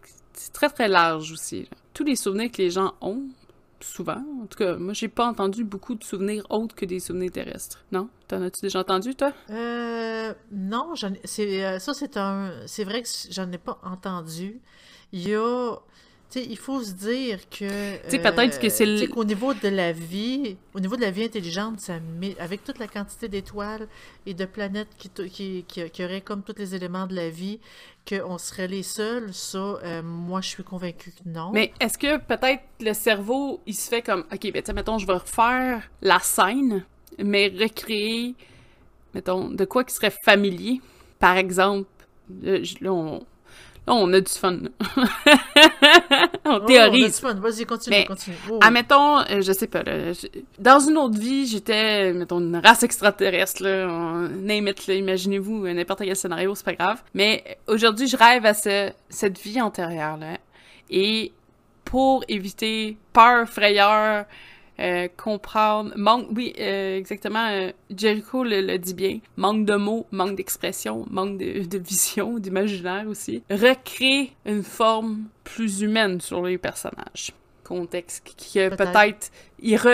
Très, 0.52 0.70
très 0.70 0.88
large 0.88 1.32
aussi. 1.32 1.70
Tous 1.94 2.04
les 2.04 2.16
souvenirs 2.16 2.50
que 2.52 2.58
les 2.58 2.72
gens 2.72 2.94
ont, 3.02 3.22
souvent, 3.84 4.24
en 4.42 4.46
tout 4.48 4.58
cas, 4.58 4.76
moi, 4.78 4.94
j'ai 4.94 5.08
pas 5.08 5.28
entendu 5.28 5.64
beaucoup 5.64 5.96
de 5.96 6.04
souvenirs 6.04 6.46
autres 6.50 6.76
que 6.76 6.86
des 6.86 7.00
souvenirs 7.00 7.32
terrestres. 7.32 7.84
Non? 7.92 8.10
T'en 8.28 8.42
as-tu 8.42 8.62
déjà 8.62 8.80
entendu, 8.80 9.16
toi? 9.16 9.32
Euh, 9.50 10.34
non, 10.52 10.96
j'en 10.96 11.14
c'est, 11.24 11.66
euh, 11.66 11.80
ça 11.80 11.94
c'est 11.94 12.18
un, 12.18 12.52
c'est 12.66 12.84
vrai 12.84 13.04
que 13.04 13.10
j'en 13.30 13.52
ai 13.52 13.58
pas 13.58 13.80
entendu. 13.84 14.62
Il 15.12 15.28
y 15.28 15.36
a, 15.36 15.76
tu 16.34 16.40
sais, 16.40 16.48
il 16.50 16.58
faut 16.58 16.82
se 16.82 16.94
dire 16.94 17.48
que, 17.48 17.96
Tu 18.06 18.10
sais, 18.10 18.20
peut-être 18.20 18.60
que 18.60 18.68
c'est 18.70 18.86
tu 18.86 18.98
sais 18.98 19.06
le- 19.06 19.14
qu'au 19.14 19.24
niveau 19.24 19.54
de 19.54 19.68
la 19.68 19.92
vie, 19.92 20.58
au 20.74 20.80
niveau 20.80 20.96
de 20.96 21.02
la 21.02 21.12
vie 21.12 21.26
intelligente, 21.26 21.80
ça 21.80 22.00
met, 22.20 22.36
avec 22.40 22.64
toute 22.64 22.80
la 22.80 22.88
quantité 22.88 23.28
d'étoiles 23.28 23.88
et 24.26 24.34
de 24.34 24.46
planètes 24.46 24.88
qui, 24.98 25.10
qui, 25.30 25.64
qui, 25.68 25.90
qui 25.92 26.04
auraient 26.04 26.22
comme 26.22 26.42
tous 26.42 26.56
les 26.58 26.74
éléments 26.74 27.06
de 27.06 27.14
la 27.16 27.30
vie, 27.30 27.60
qu'on 28.10 28.38
serait 28.40 28.68
les 28.68 28.82
seuls, 28.84 29.32
ça, 29.34 29.60
euh, 29.60 30.02
moi 30.02 30.42
je 30.42 30.50
suis 30.50 30.64
convaincue 30.64 31.12
que 31.12 31.30
non. 31.30 31.52
Mais 31.54 31.72
est-ce 31.80 31.98
que 32.00 32.18
peut-être 32.18 32.64
le 32.82 32.94
cerveau, 32.94 33.62
il 33.68 33.76
se 33.76 33.88
fait 33.90 34.02
comme, 34.02 34.22
OK, 34.32 34.42
ben, 34.52 34.54
tu 34.54 34.62
sais, 34.66 34.74
mettons, 34.74 34.98
je 34.98 35.06
vais 35.06 35.14
refaire 35.14 35.88
la 36.02 36.20
scène, 36.20 36.84
mais 37.20 37.54
recréer, 37.60 38.34
mettons, 39.14 39.50
de 39.50 39.66
quoi 39.66 39.84
qui 39.84 39.94
serait 39.94 40.14
familier. 40.26 40.82
Par 41.20 41.38
exemple, 41.38 41.88
là, 42.42 42.92
on, 42.92 43.24
là, 43.88 43.94
on 43.94 44.12
a 44.14 44.20
du 44.22 44.32
fun. 44.32 44.52
là. 44.62 44.70
on 46.46 46.56
Oh, 46.56 46.60
théorise. 46.66 47.04
that's 47.06 47.20
fun. 47.20 47.34
Vas-y, 47.36 47.66
continue, 47.66 47.96
Mais, 47.98 48.06
continue. 48.06 48.36
Oh. 48.50 48.60
Admettons, 48.62 49.20
euh, 49.20 49.42
je 49.42 49.52
sais 49.52 49.68
pas, 49.68 49.84
là, 49.84 50.14
je- 50.14 50.28
dans 50.60 50.80
une 50.80 50.98
autre 50.98 51.18
vie, 51.20 51.48
j'étais, 51.48 52.14
mettons, 52.14 52.40
une 52.40 52.58
race 52.58 52.84
extraterrestre, 52.84 53.64
là, 53.64 53.88
on, 53.90 54.28
name 54.30 54.68
it, 54.68 54.88
là, 54.88 54.94
imaginez-vous 54.96 55.66
euh, 55.66 55.74
n'importe 55.74 56.00
quel 56.04 56.16
scénario, 56.16 56.54
c'est 56.56 56.66
pas 56.66 56.74
grave. 56.76 57.02
Mais 57.14 57.44
euh, 57.68 57.74
aujourd'hui, 57.74 58.08
je 58.08 58.18
rêve 58.18 58.46
à 58.46 58.54
ce- 58.54 58.92
cette 59.10 59.40
vie 59.40 59.60
antérieure-là. 59.62 60.38
Et 60.90 61.32
pour 61.86 62.24
éviter 62.28 62.98
peur, 63.14 63.48
frayeur, 63.48 64.26
euh, 64.80 65.08
comprendre, 65.18 65.92
manque, 65.96 66.28
oui, 66.36 66.54
euh, 66.60 66.98
exactement, 66.98 67.48
euh, 67.52 67.72
Jericho 67.96 68.44
le, 68.44 68.62
le 68.62 68.78
dit 68.80 68.94
bien, 68.94 69.20
manque 69.38 69.66
de 69.66 69.76
mots, 69.76 70.08
manque 70.12 70.36
d'expression, 70.36 71.06
manque 71.12 71.38
de, 71.38 71.64
de 71.66 71.78
vision, 71.78 72.40
d'imaginaire 72.40 73.06
aussi, 73.08 73.44
recrée 73.50 74.36
une 74.46 74.64
forme 74.64 75.26
plus 75.44 75.82
humaine 75.82 76.20
sur 76.22 76.44
les 76.44 76.58
personnages. 76.58 77.32
Contexte 77.64 78.24
qui 78.36 78.60
Peut-être. 78.60 78.82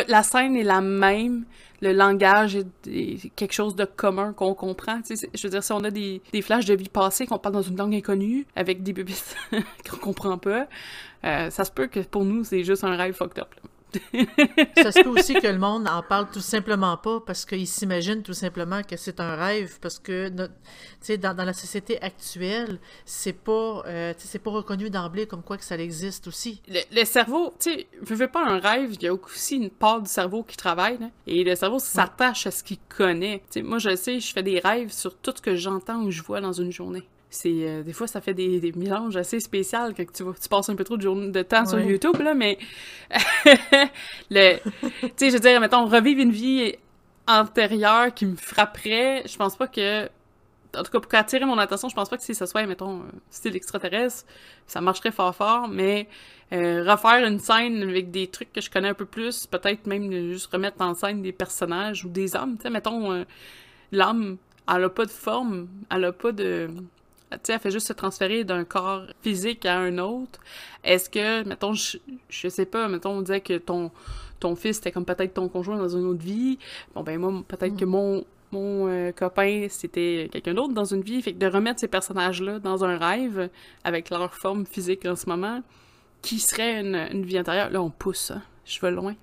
la 0.10 0.24
scène 0.24 0.56
est 0.56 0.64
la 0.64 0.82
même, 0.82 1.46
le 1.82 1.92
langage 1.94 2.56
est, 2.56 2.66
est 2.88 3.30
quelque 3.36 3.54
chose 3.54 3.76
de 3.76 3.86
commun 3.86 4.34
qu'on 4.34 4.56
comprend. 4.56 4.98
tu 5.02 5.10
sais, 5.10 5.16
c'est- 5.18 5.30
je 5.38 5.44
veux 5.46 5.52
dire, 5.52 5.64
si 5.64 5.72
on 5.72 5.84
a 5.84 5.92
des, 5.92 6.20
des 6.34 6.42
flashs 6.42 6.66
de 6.66 6.74
vie 6.74 6.90
passée, 6.90 7.28
qu'on 7.28 7.38
parle 7.38 7.54
dans 7.54 7.62
une 7.62 7.78
langue 7.78 7.94
inconnue, 7.94 8.48
avec 8.56 8.82
des 8.82 8.92
bébés 8.92 9.14
qu'on 9.90 9.98
comprend 9.98 10.38
pas, 10.40 10.68
ça 11.24 11.64
se 11.64 11.72
peut 11.72 11.86
que 11.88 12.00
pour 12.00 12.26
nous, 12.26 12.44
c'est 12.44 12.64
juste 12.64 12.84
un 12.84 12.96
rêve 12.96 13.14
fucked 13.14 13.38
up. 13.40 13.54
là. 13.56 13.70
Ça 14.78 14.92
se 14.92 15.02
peut 15.02 15.10
aussi 15.10 15.34
que 15.34 15.48
le 15.48 15.58
monde 15.58 15.88
en 15.88 16.02
parle 16.04 16.30
tout 16.32 16.42
simplement 16.42 16.98
pas 16.98 17.20
parce 17.20 17.46
qu'il 17.46 17.68
s'imagine 17.68 18.22
tout 18.22 18.34
simplement 18.34 18.82
que 18.84 18.98
c'est 18.98 19.20
un 19.20 19.36
rêve 19.36 19.80
parce 19.82 20.00
que 20.00 20.30
notre, 20.30 20.54
dans, 21.18 21.36
dans 21.36 21.46
la 21.46 21.54
société 21.54 22.02
actuelle, 22.02 22.80
c'est 23.06 23.34
pas, 23.34 23.84
euh, 23.88 24.14
c'est 24.18 24.40
pas 24.40 24.52
reconnu 24.52 24.90
d'emblée 24.90 25.26
comme 25.28 25.44
quoi 25.44 25.58
que 25.58 25.64
ça 25.64 25.78
existe 25.78 26.28
aussi. 26.28 26.62
Le, 26.68 26.80
le 26.92 27.06
cerveau, 27.06 27.54
tu 27.60 27.72
sais, 27.72 27.88
je 28.08 28.14
veux 28.14 28.28
pas 28.28 28.46
un 28.46 28.60
rêve, 28.60 28.94
il 28.94 29.04
y 29.04 29.08
a 29.08 29.14
aussi 29.14 29.56
une 29.56 29.70
part 29.70 30.02
du 30.02 30.10
cerveau 30.10 30.44
qui 30.44 30.58
travaille, 30.58 30.98
là, 31.00 31.10
et 31.28 31.44
le 31.44 31.56
cerveau 31.56 31.80
s'attache 31.80 32.48
à 32.48 32.52
ce 32.52 32.64
qu'il 32.64 32.80
connaît. 32.90 33.40
Tu 33.52 33.60
sais, 33.60 33.62
moi, 33.62 33.80
je 33.80 33.96
sais, 33.96 34.20
je 34.20 34.34
fais 34.34 34.44
des 34.44 34.60
rêves 34.60 34.92
sur 34.92 35.16
tout 35.18 35.34
ce 35.36 35.42
que 35.42 35.56
j'entends 35.56 36.04
ou 36.04 36.12
je 36.12 36.22
vois 36.22 36.42
dans 36.42 36.54
une 36.54 36.72
journée. 36.72 37.08
C'est 37.32 37.50
euh, 37.70 37.84
des 37.84 37.94
fois 37.94 38.08
ça 38.08 38.22
fait 38.22 38.34
des, 38.34 38.60
des 38.60 38.72
mélanges 38.72 39.16
assez 39.16 39.40
spéciaux 39.40 39.80
quand 39.96 40.12
tu, 40.12 40.24
vas- 40.24 40.34
tu 40.42 40.50
passes 40.50 40.70
un 40.70 40.76
peu 40.76 40.84
trop 40.84 40.98
de, 40.98 41.30
de 41.32 41.42
temps 41.44 41.66
sur. 41.66 41.78
YouTube 41.80 42.20
là 42.22 42.34
mais 42.34 42.58
le 44.32 44.58
tu 45.02 45.10
sais 45.16 45.30
je 45.30 45.34
veux 45.34 45.40
dire 45.40 45.60
mettons 45.60 45.86
revivre 45.86 46.22
une 46.22 46.32
vie 46.32 46.74
antérieure 47.28 48.14
qui 48.14 48.26
me 48.26 48.36
frapperait 48.36 49.24
je 49.28 49.38
pense 49.38 49.56
pas 49.56 49.68
que 49.68 50.06
en 50.76 50.84
tout 50.84 50.92
cas 50.92 51.00
pour 51.00 51.14
attirer 51.16 51.46
mon 51.46 51.58
attention 51.58 51.90
je 51.90 51.96
pense 51.96 52.10
pas 52.10 52.18
que 52.18 52.24
si 52.24 52.34
ça 52.36 52.48
soit 52.48 52.66
mettons 52.66 53.04
style 53.30 53.56
extraterrestre 53.56 54.26
ça 54.68 54.82
marcherait 54.82 55.12
fort 55.12 55.36
fort 55.36 55.68
mais 55.68 56.08
euh, 56.52 56.84
refaire 56.90 57.26
une 57.28 57.40
scène 57.40 57.84
avec 57.84 58.10
des 58.12 58.28
trucs 58.28 58.52
que 58.52 58.62
je 58.62 58.70
connais 58.72 58.90
un 58.90 58.94
peu 58.96 59.06
plus 59.06 59.46
peut-être 59.46 59.86
même 59.86 60.12
juste 60.32 60.52
remettre 60.52 60.82
en 60.82 60.96
scène 60.96 61.22
des 61.22 61.32
personnages 61.32 62.06
ou 62.06 62.10
des 62.10 62.36
âmes 62.36 62.56
tu 62.58 62.64
sais 62.64 62.70
mettons 62.72 63.12
euh, 63.12 63.24
l'âme 63.92 64.38
elle 64.72 64.84
a 64.84 64.90
pas 64.90 65.06
de 65.06 65.12
forme 65.12 65.68
elle 65.92 66.06
a 66.06 66.12
pas 66.12 66.32
de 66.32 66.70
sais, 67.44 67.54
elle 67.54 67.60
fait 67.60 67.72
juste 67.72 67.88
se 67.88 67.94
transférer 67.94 68.44
d'un 68.44 68.64
corps 68.64 69.04
physique 69.22 69.66
à 69.66 69.78
un 69.78 69.98
autre. 69.98 70.40
Est-ce 70.84 71.10
que, 71.10 71.44
mettons, 71.48 71.74
je, 71.74 71.98
je 72.30 72.48
sais 72.48 72.66
pas, 72.66 72.88
mettons, 72.88 73.12
on 73.12 73.22
disait 73.22 73.42
que 73.42 73.58
ton, 73.58 73.92
ton 74.40 74.56
fils 74.56 74.80
était 74.80 74.92
comme 74.92 75.06
peut-être 75.06 75.34
ton 75.34 75.48
conjoint 75.50 75.78
dans 75.78 75.90
une 75.90 76.06
autre 76.06 76.24
vie. 76.24 76.58
Bon, 76.96 77.04
ben 77.04 77.20
moi, 77.20 77.44
peut-être 77.48 77.76
que 77.76 77.86
mon, 77.86 78.26
mon 78.52 78.88
euh, 78.88 79.12
copain, 79.12 79.68
c'était 79.70 80.30
quelqu'un 80.32 80.54
d'autre 80.54 80.74
dans 80.74 80.86
une 80.86 81.02
vie. 81.02 81.22
Fait 81.22 81.34
que 81.34 81.40
de 81.40 81.48
remettre 81.48 81.80
ces 81.80 81.88
personnages-là 81.88 82.60
dans 82.60 82.84
un 82.84 82.98
rêve, 82.98 83.50
avec 83.84 84.10
leur 84.10 84.34
forme 84.34 84.66
physique 84.66 85.06
en 85.06 85.16
ce 85.16 85.30
moment, 85.30 85.62
qui 86.22 86.40
serait 86.40 86.82
une, 86.82 86.96
une 87.12 87.26
vie 87.26 87.38
intérieure. 87.38 87.70
Là, 87.70 87.82
on 87.82 87.90
pousse, 87.90 88.32
hein. 88.32 88.42
Je 88.66 88.80
vais 88.82 88.92
loin. 88.92 89.16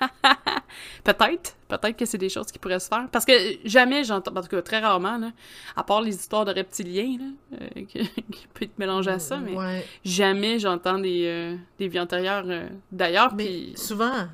peut-être, 1.04 1.56
peut-être 1.68 1.96
que 1.96 2.04
c'est 2.04 2.18
des 2.18 2.28
choses 2.28 2.46
qui 2.50 2.58
pourraient 2.58 2.80
se 2.80 2.88
faire. 2.88 3.08
Parce 3.10 3.24
que 3.24 3.32
jamais 3.64 4.04
j'entends, 4.04 4.34
en 4.36 4.42
tout 4.42 4.48
cas 4.48 4.62
très 4.62 4.80
rarement, 4.80 5.18
là, 5.18 5.30
à 5.76 5.82
part 5.84 6.00
les 6.02 6.14
histoires 6.14 6.44
de 6.44 6.52
reptiliens, 6.52 7.18
là, 7.18 7.58
euh, 7.62 7.84
qui, 7.88 8.08
qui 8.08 8.46
peut 8.52 8.64
être 8.64 8.78
mélangé 8.78 9.10
à 9.10 9.18
ça, 9.18 9.38
mais 9.38 9.54
Ouais. 9.56 9.84
jamais 10.04 10.58
j'entends 10.58 10.98
des, 10.98 11.26
euh, 11.26 11.56
des 11.78 11.88
vies 11.88 12.00
antérieures 12.00 12.44
euh, 12.46 12.68
d'ailleurs. 12.90 13.34
Mais 13.34 13.76
souvent, 13.76 14.26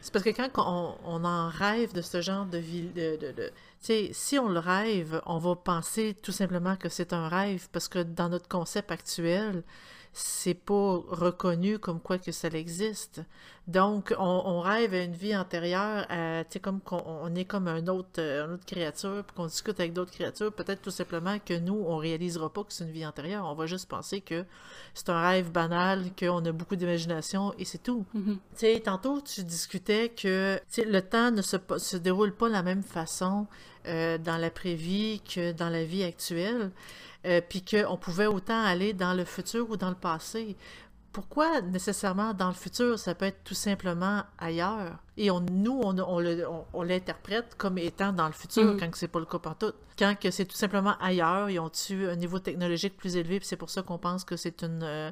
c'est 0.00 0.12
parce 0.12 0.24
que 0.24 0.30
quand 0.30 0.48
on, 0.56 0.94
on 1.04 1.24
en 1.24 1.48
rêve 1.48 1.92
de 1.94 2.02
ce 2.02 2.20
genre 2.20 2.46
de 2.46 2.58
vie, 2.58 2.88
de, 2.88 3.16
de, 3.16 3.32
de- 3.32 3.48
tu 3.80 3.86
sais, 3.86 4.10
si 4.12 4.38
on 4.38 4.48
le 4.48 4.60
rêve, 4.60 5.20
on 5.26 5.38
va 5.38 5.56
penser 5.56 6.14
tout 6.22 6.32
simplement 6.32 6.76
que 6.76 6.88
c'est 6.88 7.12
un 7.12 7.28
rêve 7.28 7.68
parce 7.72 7.88
que 7.88 7.98
dans 8.00 8.28
notre 8.28 8.48
concept 8.48 8.92
actuel, 8.92 9.64
c'est 10.12 10.54
pas 10.54 11.00
reconnu 11.08 11.78
comme 11.78 11.98
quoi 11.98 12.18
que 12.18 12.30
ça 12.32 12.48
existe. 12.48 13.22
Donc, 13.68 14.12
on, 14.18 14.60
rêve 14.60 14.92
à 14.92 15.04
une 15.04 15.12
vie 15.12 15.36
antérieure, 15.36 16.06
tu 16.08 16.14
sais, 16.50 16.58
comme 16.60 16.80
qu'on 16.80 17.02
on 17.06 17.32
est 17.36 17.44
comme 17.44 17.68
un 17.68 17.86
autre, 17.86 18.08
euh, 18.18 18.46
une 18.46 18.54
autre 18.54 18.66
créature, 18.66 19.22
puis 19.24 19.36
qu'on 19.36 19.46
discute 19.46 19.78
avec 19.78 19.92
d'autres 19.92 20.10
créatures. 20.10 20.52
Peut-être 20.52 20.82
tout 20.82 20.90
simplement 20.90 21.38
que 21.38 21.54
nous, 21.54 21.84
on 21.86 21.96
réalisera 21.96 22.52
pas 22.52 22.64
que 22.64 22.72
c'est 22.72 22.82
une 22.82 22.90
vie 22.90 23.06
antérieure. 23.06 23.46
On 23.46 23.54
va 23.54 23.66
juste 23.66 23.88
penser 23.88 24.20
que 24.20 24.44
c'est 24.94 25.10
un 25.10 25.22
rêve 25.22 25.52
banal, 25.52 26.06
qu'on 26.18 26.44
a 26.44 26.50
beaucoup 26.50 26.74
d'imagination 26.74 27.54
et 27.56 27.64
c'est 27.64 27.82
tout. 27.82 28.04
Tu 28.14 28.40
sais, 28.54 28.80
tantôt, 28.80 29.20
tu 29.20 29.44
discutais 29.44 30.08
que 30.08 30.58
le 30.78 31.00
temps 31.00 31.30
ne 31.30 31.42
se, 31.42 31.56
se 31.78 31.96
déroule 31.96 32.34
pas 32.34 32.48
de 32.48 32.52
la 32.54 32.64
même 32.64 32.82
façon 32.82 33.46
euh, 33.86 34.18
dans 34.18 34.38
l'après-vie 34.38 35.20
que 35.20 35.52
dans 35.52 35.68
la 35.68 35.84
vie 35.84 36.02
actuelle. 36.02 36.72
Euh, 37.24 37.40
puis 37.40 37.62
qu'on 37.62 37.96
pouvait 37.96 38.26
autant 38.26 38.64
aller 38.64 38.94
dans 38.94 39.14
le 39.14 39.24
futur 39.24 39.70
ou 39.70 39.76
dans 39.76 39.90
le 39.90 39.94
passé 39.94 40.56
pourquoi 41.12 41.60
nécessairement 41.60 42.32
dans 42.32 42.48
le 42.48 42.54
futur, 42.54 42.98
ça 42.98 43.14
peut 43.14 43.26
être 43.26 43.44
tout 43.44 43.54
simplement 43.54 44.22
ailleurs? 44.38 44.98
Et 45.18 45.30
on, 45.30 45.40
nous, 45.40 45.78
on, 45.84 45.96
on, 46.72 46.82
l'interprète 46.82 47.54
comme 47.58 47.76
étant 47.76 48.12
dans 48.12 48.26
le 48.26 48.32
futur, 48.32 48.64
mm. 48.64 48.80
quand 48.80 48.88
c'est 48.94 49.08
pas 49.08 49.18
le 49.18 49.26
cas 49.26 49.38
tout. 49.58 49.72
Quand 49.98 50.18
que 50.18 50.30
c'est 50.30 50.46
tout 50.46 50.56
simplement 50.56 50.94
ailleurs, 51.00 51.50
ils 51.50 51.58
ont 51.58 51.70
eu 51.90 52.06
un 52.06 52.16
niveau 52.16 52.38
technologique 52.38 52.96
plus 52.96 53.16
élevé, 53.16 53.38
puis 53.38 53.46
c'est 53.46 53.56
pour 53.56 53.68
ça 53.68 53.82
qu'on 53.82 53.98
pense 53.98 54.24
que 54.24 54.36
c'est 54.36 54.62
une... 54.62 54.82
Euh, 54.82 55.10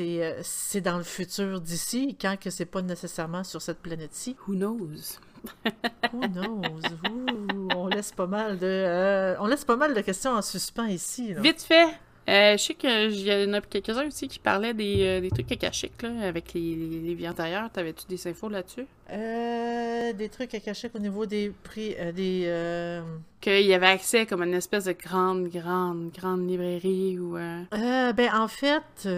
euh, 0.00 0.40
c'est 0.42 0.80
dans 0.82 0.98
le 0.98 1.04
futur 1.04 1.60
d'ici, 1.60 2.16
quand 2.20 2.38
que 2.38 2.50
c'est 2.50 2.66
pas 2.66 2.82
nécessairement 2.82 3.42
sur 3.42 3.62
cette 3.62 3.78
planète-ci. 3.78 4.36
Who 4.46 4.54
knows? 4.54 5.18
Who 6.12 6.20
knows? 6.28 6.82
on 7.74 7.86
laisse 7.86 8.12
pas 8.12 8.26
mal 8.26 8.58
de... 8.58 8.66
Euh, 8.66 9.36
on 9.40 9.46
laisse 9.46 9.64
pas 9.64 9.76
mal 9.76 9.94
de 9.94 10.00
questions 10.02 10.32
en 10.32 10.42
suspens 10.42 10.88
ici. 10.88 11.32
Vite 11.34 11.62
fait! 11.62 11.98
Euh, 12.28 12.56
je 12.56 12.62
sais 12.62 12.74
qu'il 12.74 13.26
y 13.26 13.48
en 13.48 13.52
a 13.54 13.60
quelques-uns 13.60 14.06
aussi 14.06 14.28
qui 14.28 14.38
parlaient 14.38 14.74
des, 14.74 15.04
euh, 15.04 15.20
des 15.20 15.30
trucs 15.30 15.50
akashiques 15.50 16.02
là, 16.02 16.10
avec 16.28 16.52
les, 16.54 16.76
les, 16.76 17.14
vies 17.14 17.28
antérieures. 17.28 17.70
T'avais-tu 17.72 18.06
des 18.06 18.28
infos 18.28 18.48
là-dessus? 18.48 18.86
Euh, 19.10 20.12
des 20.12 20.28
trucs 20.28 20.54
akashiques 20.54 20.94
au 20.94 20.98
niveau 20.98 21.26
des 21.26 21.52
prix. 21.64 21.96
Euh, 21.98 22.12
des. 22.12 23.02
Qu'il 23.40 23.66
y 23.66 23.74
avait 23.74 23.86
accès 23.86 24.26
comme 24.26 24.42
une 24.42 24.54
espèce 24.54 24.84
de 24.84 24.92
grande, 24.92 25.48
grande, 25.48 26.10
grande 26.12 26.48
librairie 26.48 27.18
ou. 27.18 27.34
ben, 27.34 28.30
en 28.34 28.48
fait. 28.48 29.08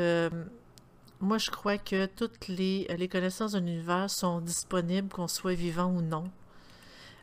Moi, 1.20 1.38
je 1.38 1.50
crois 1.52 1.78
que 1.78 2.06
toutes 2.06 2.48
les, 2.48 2.88
les 2.98 3.06
connaissances 3.06 3.52
de 3.52 3.60
l'univers 3.60 4.10
sont 4.10 4.40
disponibles, 4.40 5.08
qu'on 5.08 5.28
soit 5.28 5.54
vivant 5.54 5.86
ou 5.86 6.00
non. 6.00 6.24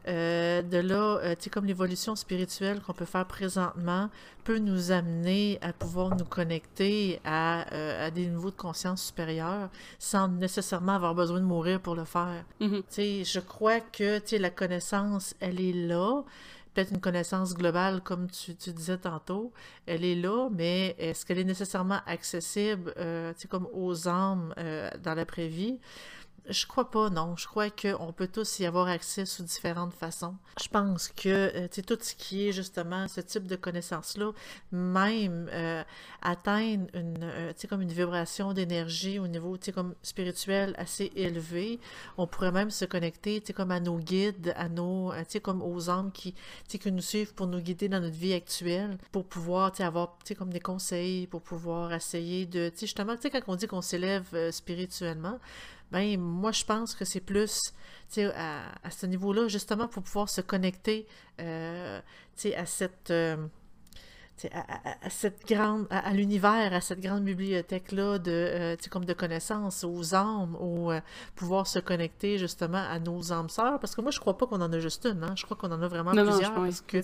Euh, 0.08 0.62
de 0.62 0.78
là, 0.78 1.18
euh, 1.18 1.36
tu 1.36 1.44
sais, 1.44 1.50
comme 1.50 1.66
l'évolution 1.66 2.16
spirituelle 2.16 2.82
qu'on 2.82 2.94
peut 2.94 3.06
faire 3.06 3.26
présentement 3.26 4.10
peut 4.44 4.58
nous 4.58 4.92
amener 4.92 5.60
à 5.62 5.74
pouvoir 5.74 6.16
nous 6.16 6.26
connecter 6.26 7.20
à, 7.26 7.72
euh, 7.74 8.08
à, 8.08 8.12
des 8.12 8.26
niveaux 8.28 8.52
de 8.52 8.56
conscience 8.56 9.04
supérieurs 9.04 9.70
sans 10.00 10.28
nécessairement 10.28 10.94
avoir 10.94 11.14
besoin 11.14 11.40
de 11.40 11.46
mourir 11.46 11.82
pour 11.82 11.96
le 11.96 12.06
faire. 12.06 12.46
Tu 12.60 12.84
sais, 12.90 13.24
je 13.24 13.40
crois 13.40 13.82
que, 13.82 14.20
tu 14.20 14.28
sais, 14.28 14.38
la 14.40 14.50
connaissance, 14.50 15.36
elle 15.40 15.60
est 15.60 15.74
là. 15.74 16.24
Peut-être 16.74 16.92
une 16.92 17.02
connaissance 17.02 17.56
globale, 17.56 18.02
comme 18.02 18.30
tu, 18.30 18.56
tu, 18.56 18.72
disais 18.72 18.98
tantôt, 18.98 19.52
elle 19.86 20.06
est 20.06 20.16
là, 20.16 20.50
mais 20.52 20.96
est-ce 21.00 21.26
qu'elle 21.26 21.40
est 21.40 21.44
nécessairement 21.44 22.00
accessible, 22.06 22.94
tu 22.96 23.02
sais, 23.42 23.48
comme 23.50 23.68
aux 23.74 24.08
âmes 24.08 24.54
dans 25.04 25.16
l'après-vie? 25.16 25.80
Je 26.50 26.66
crois 26.66 26.90
pas, 26.90 27.12
non. 27.12 27.36
Je 27.36 27.48
crois 27.48 27.70
qu'on 27.70 28.12
peut 28.12 28.28
tous 28.28 28.60
y 28.60 28.66
avoir 28.66 28.88
accès 28.88 29.26
sous 29.26 29.44
différentes 29.44 29.94
façons. 29.94 30.36
Je 30.60 30.68
pense 30.68 31.10
que 31.10 31.30
euh, 31.30 31.68
tout 31.86 31.98
ce 32.02 32.16
qui 32.16 32.48
est 32.48 32.52
justement 32.52 33.08
ce 33.08 33.22
type 33.22 33.46
de 33.46 33.56
connaissances-là, 33.56 34.32
même 34.72 35.48
euh, 35.54 35.84
atteindre 36.24 36.88
une, 36.96 37.20
euh, 37.22 37.54
comme 37.70 37.82
une 37.82 37.92
vibration 37.92 38.54
d'énergie 38.54 39.20
au 39.20 39.28
niveau 39.28 39.58
comme 39.74 39.94
spirituel 40.02 40.74
assez 40.78 41.12
élevé, 41.16 41.80
on 42.18 42.26
pourrait 42.26 42.52
même 42.52 42.72
se 42.72 42.86
connecter 42.86 43.42
comme 43.56 43.70
à 43.72 43.80
nos 43.80 43.98
guides, 43.98 44.54
à 44.56 44.70
nos, 44.70 45.14
comme 45.44 45.62
aux 45.62 45.90
âmes 45.90 46.12
qui, 46.12 46.34
qui 46.68 46.92
nous 46.92 47.02
suivent 47.02 47.36
pour 47.36 47.46
nous 47.46 47.60
guider 47.60 47.90
dans 47.90 48.00
notre 48.00 48.18
vie 48.18 48.34
actuelle, 48.34 48.98
pour 49.12 49.26
pouvoir 49.26 49.72
avoir 49.80 50.18
comme 50.38 50.52
des 50.52 50.60
conseils, 50.60 51.28
pour 51.28 51.42
pouvoir 51.42 51.94
essayer 51.94 52.48
de, 52.48 52.72
justement, 52.76 53.16
quand 53.22 53.42
on 53.48 53.56
dit 53.56 53.68
qu'on 53.68 53.82
s'élève 53.82 54.52
spirituellement, 54.52 55.40
ben 55.92 56.20
moi 56.20 56.52
je 56.52 56.64
pense 56.66 56.96
que 56.96 57.06
c'est 57.06 57.22
plus 57.22 57.74
à, 58.18 58.62
à 58.84 58.92
ce 58.92 59.06
niveau-là, 59.06 59.48
justement 59.48 59.88
pour 59.88 60.04
pouvoir 60.04 60.30
se 60.30 60.42
connecter 60.42 61.08
euh, 61.40 62.02
à 62.56 62.66
cette 62.66 63.12
euh, 63.12 63.38
à, 64.54 65.10
cette 65.10 65.46
grande, 65.48 65.88
à, 65.90 66.14
l'univers, 66.14 66.74
à 66.74 66.82
cette 66.82 67.00
grande 67.00 67.24
bibliothèque-là 67.24 68.20
de, 68.20 68.32
euh, 68.32 68.76
comme 68.90 69.06
de 69.06 69.14
connaissances, 69.14 69.84
aux 69.84 70.16
âmes, 70.16 70.56
ou 70.60 70.92
euh, 70.92 71.02
pouvoir 71.36 71.68
se 71.68 71.80
connecter 71.80 72.38
justement 72.38 72.78
à 72.78 73.00
nos 73.00 73.32
âmes 73.32 73.50
sœurs. 73.50 73.80
Parce 73.80 73.96
que 73.96 74.02
moi, 74.02 74.12
je 74.12 74.20
crois 74.20 74.38
pas 74.38 74.48
qu'on 74.48 74.62
en 74.62 74.72
a 74.72 74.80
juste 74.80 75.06
une, 75.06 75.24
hein? 75.24 75.34
je 75.36 75.46
crois 75.46 75.58
qu'on 75.58 75.72
en 75.72 75.82
a 75.82 75.88
vraiment 75.88 76.12
plusieurs. 76.12 76.54
parce 76.54 76.82
que 76.82 77.02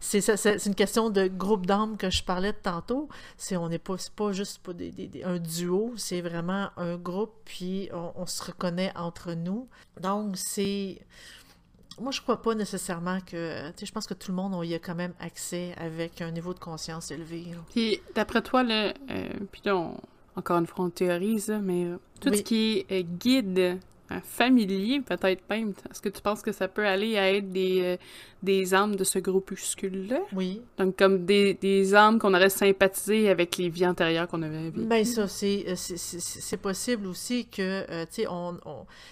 c'est, 0.00 0.20
c'est, 0.20 0.66
une 0.66 0.74
question 0.74 1.10
de 1.10 1.26
groupe 1.26 1.66
d'âmes 1.66 1.96
que 1.96 2.10
je 2.10 2.22
parlais 2.22 2.52
de 2.52 2.58
tantôt. 2.62 3.08
C'est, 3.36 3.56
on 3.56 3.68
n'est 3.68 3.78
pas, 3.78 3.96
pas 4.14 4.32
juste 4.32 4.62
pas 4.62 4.72
des, 4.72 4.90
des, 4.90 5.22
un 5.24 5.38
duo, 5.38 5.92
c'est 5.96 6.20
vraiment 6.20 6.70
un 6.76 6.96
groupe, 6.96 7.34
puis 7.44 7.88
on, 7.92 8.12
on 8.16 8.26
se 8.26 8.42
reconnaît 8.42 8.92
entre 8.96 9.32
nous. 9.32 9.68
Donc, 10.00 10.36
c'est 10.36 10.98
moi, 12.00 12.12
je 12.12 12.20
crois 12.20 12.40
pas 12.40 12.54
nécessairement 12.54 13.18
que. 13.20 13.68
Tu 13.70 13.80
sais, 13.80 13.86
je 13.86 13.92
pense 13.92 14.06
que 14.06 14.14
tout 14.14 14.30
le 14.30 14.36
monde 14.36 14.64
y 14.66 14.74
a 14.74 14.78
quand 14.78 14.94
même 14.94 15.14
accès 15.20 15.74
avec 15.76 16.20
un 16.20 16.30
niveau 16.30 16.54
de 16.54 16.58
conscience 16.58 17.10
élevé. 17.10 17.46
Puis, 17.72 18.00
d'après 18.14 18.42
toi, 18.42 18.62
là, 18.62 18.92
euh, 19.10 19.28
puis 19.50 19.62
là, 19.64 19.90
encore 20.36 20.58
une 20.58 20.66
fois, 20.66 20.84
on 20.86 20.90
théorise, 20.90 21.52
mais 21.62 21.88
tout 22.20 22.32
ce 22.32 22.42
qui 22.42 22.84
est 22.88 23.00
euh, 23.00 23.02
guide 23.02 23.78
un 24.10 24.20
familier, 24.20 25.00
peut-être 25.00 25.42
même. 25.50 25.74
Est-ce 25.90 26.00
que 26.00 26.08
tu 26.08 26.22
penses 26.22 26.42
que 26.42 26.52
ça 26.52 26.68
peut 26.68 26.86
aller 26.86 27.18
à 27.18 27.32
être 27.32 27.50
des, 27.50 27.82
euh, 27.82 27.96
des 28.42 28.74
âmes 28.74 28.96
de 28.96 29.04
ce 29.04 29.18
groupuscule-là? 29.18 30.20
Oui. 30.32 30.62
Donc, 30.78 30.96
comme 30.96 31.26
des, 31.26 31.54
des 31.54 31.94
âmes 31.94 32.18
qu'on 32.18 32.32
aurait 32.32 32.48
sympathisé 32.48 33.28
avec 33.28 33.56
les 33.58 33.68
vies 33.68 33.86
antérieures 33.86 34.26
qu'on 34.26 34.42
avait 34.42 34.70
vécues. 34.70 34.86
Bien, 34.86 35.04
ça, 35.04 35.22
euh, 35.22 35.74
c'est 35.76 36.56
possible 36.56 37.06
aussi 37.06 37.46
que, 37.46 37.84
euh, 37.90 38.06
tu 38.06 38.22
sais, 38.22 38.26
on, 38.28 38.56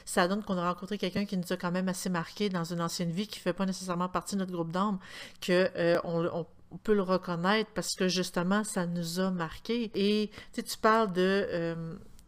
ça 0.05 0.29
donne 0.29 0.43
qu'on 0.43 0.57
a 0.57 0.73
rencontré 0.73 0.97
quelqu'un 0.97 1.27
qui 1.27 1.37
nous 1.37 1.53
a 1.53 1.57
quand 1.57 1.73
même 1.73 1.89
assez 1.89 2.09
marqué 2.09 2.49
dans 2.49 2.65
une 2.65 2.81
ancienne 2.81 3.11
vie, 3.11 3.27
qui 3.27 3.39
fait 3.39 3.53
pas 3.53 3.67
nécessairement 3.67 4.09
partie 4.09 4.35
de 4.35 4.41
notre 4.41 4.53
groupe 4.53 4.71
d'âmes, 4.71 4.99
que 5.41 5.69
on, 6.05 6.47
on 6.71 6.77
peut 6.79 6.95
le 6.95 7.03
reconnaître 7.03 7.71
parce 7.75 7.95
que 7.95 8.09
justement, 8.09 8.65
ça 8.65 8.87
nous 8.87 9.21
a 9.21 9.31
marqué. 9.31 9.91
Et 9.95 10.31
tu 10.55 10.79
parles 10.81 11.13
de 11.13 11.87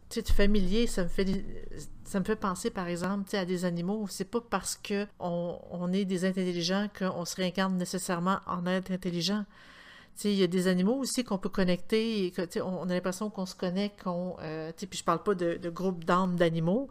tu 0.09 0.21
sais, 0.21 0.33
familier, 0.33 0.87
ça 0.87 1.03
me 1.03 1.07
fait 1.07 1.25
ça 2.09 2.19
me 2.19 2.25
fait 2.25 2.35
penser 2.35 2.71
par 2.71 2.87
exemple 2.87 3.35
à 3.35 3.45
des 3.45 3.65
animaux. 3.65 4.07
C'est 4.09 4.25
pas 4.25 4.41
parce 4.41 4.75
que 4.75 5.05
on, 5.19 5.93
est 5.93 6.05
des 6.05 6.25
intelligents 6.25 6.87
qu'on 6.97 7.23
se 7.23 7.35
réincarne 7.35 7.77
nécessairement 7.77 8.39
en 8.47 8.65
être 8.65 8.89
intelligent. 8.89 9.45
Il 10.23 10.33
y 10.33 10.41
a 10.41 10.47
des 10.47 10.67
animaux 10.67 10.95
aussi 10.95 11.23
qu'on 11.23 11.37
peut 11.37 11.49
connecter, 11.49 12.33
on, 12.57 12.61
on 12.61 12.89
a 12.89 12.93
l'impression 12.95 13.29
qu'on 13.29 13.45
se 13.45 13.53
connecte, 13.53 14.01
qu'on, 14.03 14.35
euh, 14.41 14.71
puis 14.75 14.97
je 14.97 15.03
parle 15.03 15.21
pas 15.21 15.35
de, 15.35 15.57
de 15.57 15.69
groupe 15.69 16.03
d'âmes 16.03 16.35
d'animaux, 16.35 16.89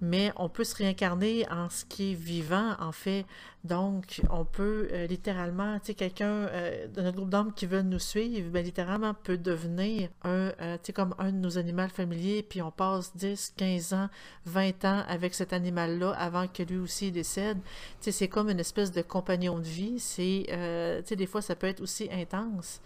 mais 0.00 0.32
on 0.36 0.48
peut 0.48 0.64
se 0.64 0.74
réincarner 0.76 1.46
en 1.50 1.68
ce 1.68 1.84
qui 1.84 2.12
est 2.12 2.14
vivant, 2.14 2.74
en 2.78 2.92
fait. 2.92 3.24
Donc, 3.64 4.20
on 4.30 4.44
peut 4.44 4.88
euh, 4.92 5.06
littéralement, 5.06 5.78
tu 5.80 5.86
sais, 5.86 5.94
quelqu'un 5.94 6.26
euh, 6.26 6.86
de 6.86 7.02
notre 7.02 7.16
groupe 7.16 7.30
d'hommes 7.30 7.52
qui 7.52 7.66
veut 7.66 7.82
nous 7.82 7.98
suivre, 7.98 8.50
ben, 8.50 8.64
littéralement 8.64 9.14
peut 9.14 9.38
devenir 9.38 10.08
un, 10.22 10.52
euh, 10.60 10.76
tu 10.76 10.86
sais, 10.86 10.92
comme 10.92 11.14
un 11.18 11.32
de 11.32 11.38
nos 11.38 11.58
animaux 11.58 11.88
familiers, 11.88 12.42
puis 12.42 12.62
on 12.62 12.70
passe 12.70 13.16
10, 13.16 13.54
15 13.56 13.94
ans, 13.94 14.08
20 14.44 14.84
ans 14.84 15.02
avec 15.08 15.34
cet 15.34 15.52
animal-là 15.52 16.10
avant 16.12 16.46
que 16.46 16.62
lui 16.62 16.76
aussi 16.76 17.10
décède. 17.10 17.58
Tu 18.00 18.04
sais, 18.04 18.12
c'est 18.12 18.28
comme 18.28 18.50
une 18.50 18.60
espèce 18.60 18.92
de 18.92 19.02
compagnon 19.02 19.58
de 19.58 19.64
vie. 19.64 19.98
C'est, 19.98 20.44
tu 20.46 21.08
sais, 21.08 21.16
des 21.16 21.26
fois, 21.26 21.42
ça 21.42 21.56
peut 21.56 21.66
être 21.66 21.80
aussi 21.80 22.08
intense. 22.12 22.80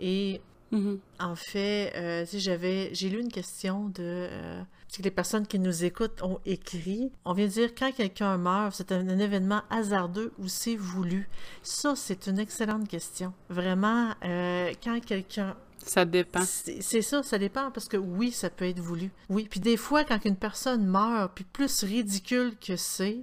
Et 0.00 0.40
Mm-hmm. 0.72 0.98
En 1.20 1.36
fait, 1.36 1.92
euh, 1.94 2.26
j'avais, 2.32 2.90
j'ai 2.92 3.08
lu 3.08 3.20
une 3.20 3.30
question 3.30 3.88
de 3.88 4.28
euh, 4.30 4.62
que 4.96 5.02
les 5.02 5.10
personnes 5.10 5.46
qui 5.46 5.58
nous 5.58 5.84
écoutent 5.84 6.22
ont 6.22 6.40
écrit. 6.44 7.12
On 7.24 7.32
vient 7.32 7.46
de 7.46 7.50
dire 7.50 7.74
quand 7.74 7.92
quelqu'un 7.92 8.36
meurt, 8.36 8.74
c'est 8.74 8.92
un, 8.92 9.06
événement 9.18 9.62
hasardeux 9.70 10.32
ou 10.38 10.48
c'est 10.48 10.76
voulu? 10.76 11.28
Ça, 11.62 11.94
c'est 11.96 12.26
une 12.26 12.38
excellente 12.38 12.88
question. 12.88 13.32
Vraiment, 13.48 14.12
euh, 14.24 14.72
quand 14.82 14.98
quelqu'un 15.00 15.56
ça 15.84 16.04
dépend. 16.04 16.42
C'est 16.44 17.02
ça, 17.02 17.22
ça 17.22 17.38
dépend 17.38 17.70
parce 17.70 17.86
que 17.86 17.96
oui, 17.96 18.32
ça 18.32 18.50
peut 18.50 18.64
être 18.64 18.80
voulu. 18.80 19.12
Oui, 19.28 19.46
puis 19.48 19.60
des 19.60 19.76
fois, 19.76 20.02
quand 20.02 20.24
une 20.24 20.34
personne 20.34 20.84
meurt, 20.84 21.32
puis 21.32 21.44
plus 21.44 21.84
ridicule 21.84 22.54
que 22.56 22.74
c'est, 22.74 23.18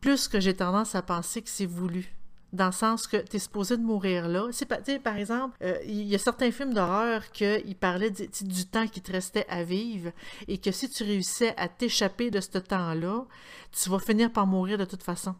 plus 0.00 0.28
que 0.28 0.38
j'ai 0.38 0.54
tendance 0.54 0.94
à 0.94 1.02
penser 1.02 1.42
que 1.42 1.50
c'est 1.50 1.66
voulu 1.66 2.14
dans 2.52 2.66
le 2.66 2.72
sens 2.72 3.06
que 3.06 3.18
tu 3.18 3.36
es 3.36 3.38
supposé 3.38 3.76
de 3.76 3.82
mourir 3.82 4.28
là. 4.28 4.48
C'est 4.52 4.66
pas, 4.66 4.78
par 5.02 5.16
exemple, 5.16 5.56
euh, 5.62 5.78
il 5.84 6.04
y 6.04 6.14
a 6.14 6.18
certains 6.18 6.50
films 6.50 6.72
d'horreur 6.72 7.30
qui 7.30 7.74
parlaient 7.78 8.10
du, 8.10 8.28
du 8.42 8.66
temps 8.66 8.86
qui 8.86 9.00
te 9.00 9.12
restait 9.12 9.46
à 9.48 9.62
vivre 9.64 10.10
et 10.46 10.58
que 10.58 10.70
si 10.70 10.88
tu 10.88 11.04
réussissais 11.04 11.54
à 11.56 11.68
t'échapper 11.68 12.30
de 12.30 12.40
ce 12.40 12.58
temps-là, 12.58 13.24
tu 13.72 13.90
vas 13.90 13.98
finir 13.98 14.32
par 14.32 14.46
mourir 14.46 14.78
de 14.78 14.84
toute 14.84 15.02
façon. 15.02 15.34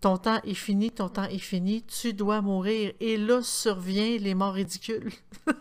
Ton 0.00 0.16
temps 0.16 0.40
est 0.42 0.54
fini, 0.54 0.90
ton 0.90 1.08
temps 1.08 1.28
est 1.28 1.38
fini, 1.38 1.84
tu 1.84 2.12
dois 2.12 2.40
mourir. 2.40 2.92
Et 2.98 3.16
là 3.16 3.40
survient 3.40 4.18
les 4.18 4.34
morts 4.34 4.54
ridicules. 4.54 5.12
tu 5.46 5.52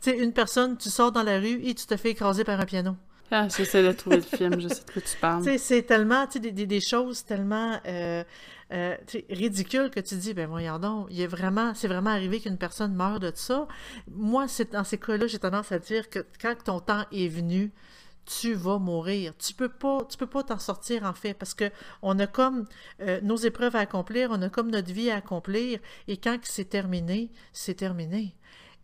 sais, 0.00 0.16
une 0.16 0.32
personne, 0.32 0.78
tu 0.78 0.90
sors 0.90 1.10
dans 1.10 1.24
la 1.24 1.38
rue 1.38 1.60
et 1.64 1.74
tu 1.74 1.84
te 1.84 1.96
fais 1.96 2.10
écraser 2.10 2.44
par 2.44 2.60
un 2.60 2.64
piano. 2.66 2.96
Ah, 3.30 3.48
j'essaie 3.48 3.82
de 3.82 3.90
trouver 3.90 4.16
le 4.16 4.22
film, 4.22 4.60
je 4.60 4.68
sais 4.68 4.84
de 4.86 4.92
quoi 4.92 5.02
tu 5.02 5.16
parles. 5.20 5.58
c'est 5.58 5.82
tellement, 5.82 6.24
tu 6.26 6.34
sais, 6.34 6.38
des, 6.38 6.66
des, 6.66 6.80
choses 6.80 7.24
tellement 7.24 7.80
euh, 7.86 8.22
euh, 8.72 8.96
ridicules 9.30 9.90
que 9.90 10.00
tu 10.00 10.16
dis, 10.16 10.34
ben 10.34 10.48
voyons 10.48 10.78
donc, 10.78 11.08
il 11.10 11.20
est 11.20 11.26
vraiment, 11.26 11.74
c'est 11.74 11.88
vraiment 11.88 12.10
arrivé 12.10 12.40
qu'une 12.40 12.58
personne 12.58 12.94
meure 12.94 13.20
de 13.20 13.30
ça. 13.34 13.68
Moi, 14.10 14.48
c'est 14.48 14.72
dans 14.72 14.84
ces 14.84 14.98
cas-là, 14.98 15.26
j'ai 15.26 15.38
tendance 15.38 15.72
à 15.72 15.78
dire 15.78 16.08
que 16.08 16.24
quand 16.40 16.54
ton 16.64 16.80
temps 16.80 17.04
est 17.12 17.28
venu, 17.28 17.72
tu 18.26 18.54
vas 18.54 18.78
mourir. 18.78 19.34
Tu 19.38 19.54
peux 19.54 19.68
pas, 19.68 20.04
tu 20.08 20.16
peux 20.16 20.26
pas 20.26 20.42
t'en 20.42 20.58
sortir 20.58 21.04
en 21.04 21.12
fait 21.12 21.34
parce 21.34 21.54
que 21.54 21.70
on 22.02 22.18
a 22.18 22.26
comme 22.26 22.66
euh, 23.00 23.20
nos 23.22 23.36
épreuves 23.36 23.76
à 23.76 23.80
accomplir, 23.80 24.30
on 24.32 24.40
a 24.42 24.48
comme 24.48 24.70
notre 24.70 24.92
vie 24.92 25.10
à 25.10 25.16
accomplir 25.16 25.78
et 26.08 26.16
quand 26.16 26.38
c'est 26.42 26.68
terminé, 26.68 27.30
c'est 27.52 27.74
terminé. 27.74 28.34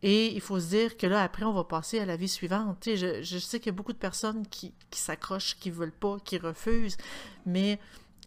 Et 0.03 0.35
il 0.35 0.41
faut 0.41 0.59
se 0.59 0.68
dire 0.68 0.97
que 0.97 1.07
là, 1.07 1.22
après, 1.22 1.45
on 1.45 1.53
va 1.53 1.64
passer 1.64 1.99
à 1.99 2.07
la 2.07 2.16
vie 2.16 2.28
suivante. 2.28 2.78
Je, 2.87 3.39
sais 3.39 3.61
qu'il 3.61 3.66
y 3.66 3.74
a 3.74 3.76
beaucoup 3.76 3.93
de 3.93 3.99
personnes 3.99 4.47
qui, 4.47 4.72
qui 4.91 4.99
s'accrochent, 4.99 5.57
qui 5.59 5.70
veulent 5.70 5.93
pas, 5.93 6.16
qui 6.24 6.39
refusent, 6.39 6.97
mais 7.45 7.78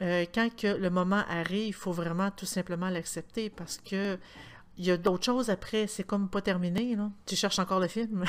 euh, 0.02 0.26
quand 0.34 0.50
que 0.56 0.68
le 0.68 0.90
moment 0.90 1.24
arrive, 1.30 1.68
il 1.68 1.74
faut 1.74 1.92
vraiment 1.92 2.32
tout 2.32 2.46
simplement 2.46 2.90
l'accepter 2.90 3.50
parce 3.50 3.78
que 3.78 4.18
il 4.78 4.86
y 4.86 4.92
a 4.92 4.98
d'autres 4.98 5.26
choses 5.26 5.50
après. 5.50 5.86
C'est 5.88 6.04
comme 6.04 6.30
pas 6.30 6.42
terminé. 6.42 6.96
Là. 6.96 7.12
Tu 7.26 7.36
cherches 7.36 7.60
encore 7.60 7.80
le 7.80 7.88
film. 7.88 8.26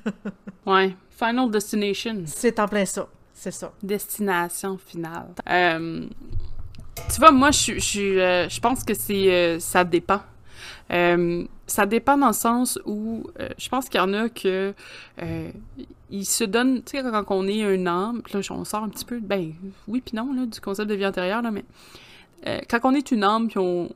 ouais. 0.66 0.94
Final 1.10 1.50
Destination. 1.50 2.22
C'est 2.26 2.58
en 2.60 2.68
plein 2.68 2.84
ça. 2.84 3.08
C'est 3.32 3.50
ça. 3.50 3.72
Destination 3.82 4.76
finale. 4.76 5.28
Euh, 5.48 6.06
tu 7.10 7.18
vois, 7.18 7.30
moi, 7.30 7.50
je, 7.50 7.78
je, 7.78 8.18
euh, 8.18 8.48
je 8.48 8.60
pense 8.60 8.84
que 8.84 8.92
c'est 8.92 9.58
ça 9.58 9.84
dépend. 9.84 10.20
Euh, 10.90 11.44
ça 11.66 11.86
dépend 11.86 12.16
dans 12.16 12.28
le 12.28 12.32
sens 12.32 12.78
où 12.84 13.24
euh, 13.38 13.48
je 13.58 13.68
pense 13.68 13.88
qu'il 13.88 14.00
y 14.00 14.02
en 14.02 14.12
a 14.12 14.28
que 14.28 14.74
euh, 15.22 15.50
ils 16.10 16.24
se 16.24 16.42
donnent, 16.42 16.82
tu 16.82 16.98
sais, 16.98 17.02
quand 17.02 17.24
on 17.30 17.46
est 17.46 17.62
un 17.62 17.86
âme, 17.86 18.22
là, 18.32 18.40
on 18.50 18.64
sort 18.64 18.82
un 18.82 18.88
petit 18.88 19.04
peu, 19.04 19.20
ben 19.20 19.52
oui 19.86 20.00
puis 20.00 20.16
non, 20.16 20.32
là, 20.32 20.46
du 20.46 20.60
concept 20.60 20.88
de 20.88 20.94
vie 20.94 21.06
antérieure, 21.06 21.42
là, 21.42 21.50
mais 21.50 21.64
quand 22.70 22.80
on 22.84 22.94
est 22.94 23.10
une 23.12 23.22
âme 23.22 23.48
puis 23.48 23.58
on, 23.58 23.90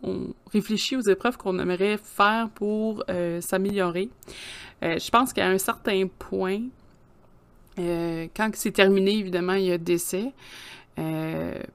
réfléchit 0.52 0.96
aux 0.96 1.00
épreuves 1.00 1.38
qu'on 1.38 1.58
aimerait 1.58 1.96
faire 1.96 2.50
pour 2.54 3.02
s'améliorer, 3.40 4.10
je 4.82 5.10
pense 5.10 5.32
qu'à 5.32 5.48
un 5.48 5.56
certain 5.56 6.06
point, 6.18 6.60
quand 7.76 8.50
c'est 8.52 8.70
terminé, 8.70 9.16
évidemment, 9.16 9.54
il 9.54 9.64
y 9.64 9.72
a 9.72 9.78
décès, 9.78 10.34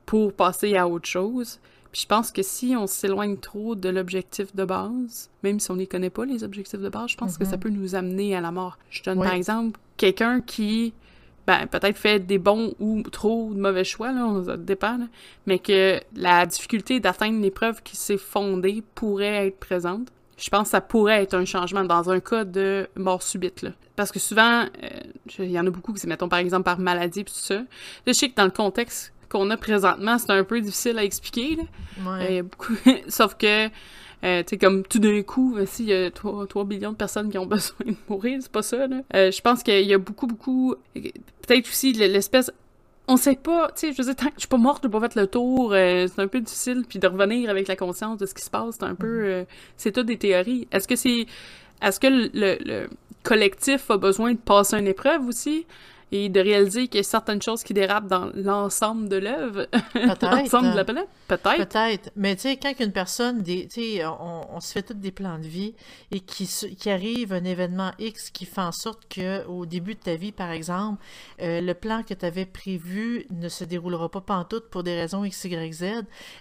pour 0.05 0.32
passer 0.34 0.78
à 0.78 0.88
autre 0.88 1.07
chose, 1.07 1.59
puis 1.92 2.02
je 2.02 2.08
pense 2.08 2.32
que 2.32 2.44
si 2.44 2.76
on 2.78 2.86
s'éloigne 2.86 3.38
trop 3.38 3.76
de 3.76 3.90
l'objectif 3.90 4.56
de 4.56 4.64
base, 4.64 5.30
même 5.44 5.60
si 5.60 5.72
on 5.72 5.76
ne 5.76 5.86
connaît 5.86 6.12
pas, 6.12 6.26
les 6.26 6.44
objectifs 6.44 6.80
de 6.80 6.90
base, 6.90 7.12
je 7.12 7.18
pense 7.18 7.38
que 7.38 7.46
ça 7.46 7.56
mhm. 7.56 7.60
peut 7.60 7.70
nous 7.70 7.96
amener 7.96 8.36
à 8.36 8.42
la 8.42 8.52
mort. 8.52 8.78
Je 8.92 9.02
donne 9.04 9.20
par 9.20 9.34
exemple 9.34 9.80
quelqu'un 9.98 10.42
qui, 10.42 10.94
ben, 11.48 11.66
peut-être 11.66 11.98
fait 11.98 12.20
des 12.20 12.38
bons 12.38 12.76
ou 12.80 13.02
trop 13.04 13.52
de 13.54 13.60
mauvais 13.60 13.84
choix, 13.84 14.12
là, 14.12 14.44
ça 14.46 14.58
dépend, 14.58 15.00
mais 15.48 15.58
que 15.58 16.00
la 16.16 16.46
difficulté 16.46 17.00
d'atteindre 17.00 17.42
l'épreuve 17.42 17.82
qui 17.82 17.98
s'est 17.98 18.18
fondée 18.18 18.84
pourrait 18.94 19.48
être 19.48 19.58
présente. 19.58 20.10
Je 20.38 20.50
pense 20.50 20.64
que 20.64 20.70
ça 20.70 20.82
pourrait 20.82 21.24
être 21.24 21.34
un 21.34 21.44
changement 21.44 21.84
dans 21.84 22.10
un 22.10 22.20
cas 22.22 22.46
de 22.46 22.88
mort 22.96 23.24
subite. 23.24 23.62
Là. 23.62 23.72
Parce 23.98 24.12
que 24.12 24.20
souvent, 24.20 24.62
euh, 24.84 24.90
il 25.40 25.52
y 25.52 25.60
en 25.60 25.68
a 25.68 25.70
beaucoup 25.70 25.92
qui 25.92 26.00
se 26.00 26.08
mettent, 26.08 26.26
par 26.26 26.40
exemple, 26.40 26.64
par 26.64 26.80
maladie 26.80 27.22
et 27.22 27.26
tout 27.26 27.34
ça. 27.34 27.62
je 28.08 28.14
sais 28.14 28.30
que 28.30 28.36
dans 28.36 28.46
le 28.46 28.52
contexte 28.52 29.12
qu'on 29.30 29.50
a 29.50 29.58
présentement, 29.58 30.18
c'est 30.18 30.32
un 30.32 30.44
peu 30.44 30.60
difficile 30.60 30.98
à 30.98 31.04
expliquer. 31.04 31.56
Là. 31.56 31.64
Ouais. 32.06 32.44
Euh, 32.44 32.94
Sauf 33.08 33.36
que, 33.36 33.68
euh, 33.68 33.70
tu 34.44 34.50
sais, 34.50 34.58
comme 34.58 34.84
tout 34.84 35.00
d'un 35.00 35.22
coup, 35.22 35.58
il 35.80 35.86
y 35.86 35.94
a 35.94 36.12
3, 36.12 36.48
3, 36.48 36.66
millions 36.66 36.92
de 36.92 36.98
personnes 36.98 37.30
qui 37.30 37.38
ont 37.38 37.46
besoin 37.48 37.86
de 37.86 37.96
mourir, 38.10 38.40
c'est 38.42 38.52
pas 38.52 38.64
ça. 38.64 38.88
Là. 38.88 39.02
Euh, 39.16 39.32
je 39.32 39.42
pense 39.42 39.64
qu'il 39.64 39.86
y 39.86 39.94
a 39.94 39.98
beaucoup, 39.98 40.28
beaucoup. 40.28 40.76
Peut-être 40.94 41.68
aussi 41.68 41.94
l'espèce. 41.94 42.52
On 43.08 43.18
sait 43.18 43.36
pas, 43.36 43.72
tu 43.76 43.88
sais, 43.88 43.94
je 43.94 43.98
veux 43.98 44.04
dire, 44.04 44.16
tant 44.16 44.28
que 44.28 44.34
je 44.36 44.42
suis 44.42 44.48
pas 44.48 44.58
morte, 44.58 44.84
je 44.84 44.88
pas 44.88 45.00
fait 45.00 45.16
le 45.16 45.26
tour, 45.26 45.72
c'est 45.72 46.20
un 46.20 46.28
peu 46.28 46.42
difficile, 46.42 46.84
puis 46.88 47.00
de 47.00 47.08
revenir 47.08 47.50
avec 47.50 47.68
la 47.68 47.76
conscience 47.76 48.20
de 48.20 48.28
ce 48.28 48.36
qui 48.36 48.44
se 48.44 48.52
passe, 48.52 48.76
c'est 48.78 48.86
un 48.86 48.94
peu. 48.94 49.24
Mm-hmm. 49.24 49.46
c'est 49.78 49.92
tout 49.92 50.04
des 50.04 50.18
théories. 50.18 50.68
Est-ce 50.72 50.88
que 50.88 50.96
c'est. 50.96 51.26
Est-ce 51.82 52.00
que 52.00 52.08
le, 52.08 52.30
le 52.34 52.90
collectif 53.24 53.90
a 53.90 53.98
besoin 53.98 54.34
de 54.34 54.38
passer 54.38 54.78
une 54.78 54.88
épreuve 54.88 55.26
aussi? 55.28 55.66
Et 56.12 56.30
de 56.30 56.39
réaliser 56.39 56.88
qu'il 56.88 56.97
y 56.97 57.01
a 57.01 57.03
certaines 57.03 57.41
choses 57.41 57.64
qui 57.64 57.74
dérapent 57.74 58.07
dans 58.07 58.32
l'ensemble 58.34 59.10
de 59.10 59.18
l'œuvre, 59.18 59.68
l'ensemble 60.22 60.72
de 60.72 60.76
la 60.76 60.84
planète. 60.84 61.07
Peut-être. 61.28 61.68
Peut-être. 61.68 62.12
Mais 62.16 62.36
tu 62.36 62.43
sais, 62.43 62.57
quand 62.57 62.74
une 62.80 62.91
personne, 62.91 63.43
tu 63.43 63.68
sais, 63.70 64.05
on, 64.05 64.55
on, 64.55 64.60
se 64.60 64.74
fait 64.74 64.82
tous 64.84 64.93
des 64.93 65.12
plans 65.12 65.38
de 65.38 65.47
vie 65.47 65.76
et 66.12 66.20
qui, 66.20 66.47
qui 66.78 66.89
arrive 66.89 67.34
un 67.34 67.43
événement 67.43 67.91
X 67.99 68.30
qui 68.32 68.45
fait 68.45 68.62
en 68.62 68.72
sorte 68.72 69.07
que 69.07 69.45
au 69.45 69.66
début 69.66 69.95
de 69.95 69.99
ta 69.99 70.16
vie, 70.16 70.32
par 70.32 70.51
exemple, 70.51 71.01
euh, 71.41 71.62
le 71.62 71.74
plan 71.74 72.03
que 72.03 72.14
tu 72.14 72.26
avais 72.26 72.45
prévu 72.45 73.26
ne 73.30 73.49
se 73.49 73.64
déroulera 73.64 74.10
pas 74.10 74.22
pantoute 74.22 74.70
pour 74.70 74.84
des 74.84 74.99
raisons 74.99 75.24
X, 75.24 75.45
Y, 75.45 75.74
Z, 75.74 75.84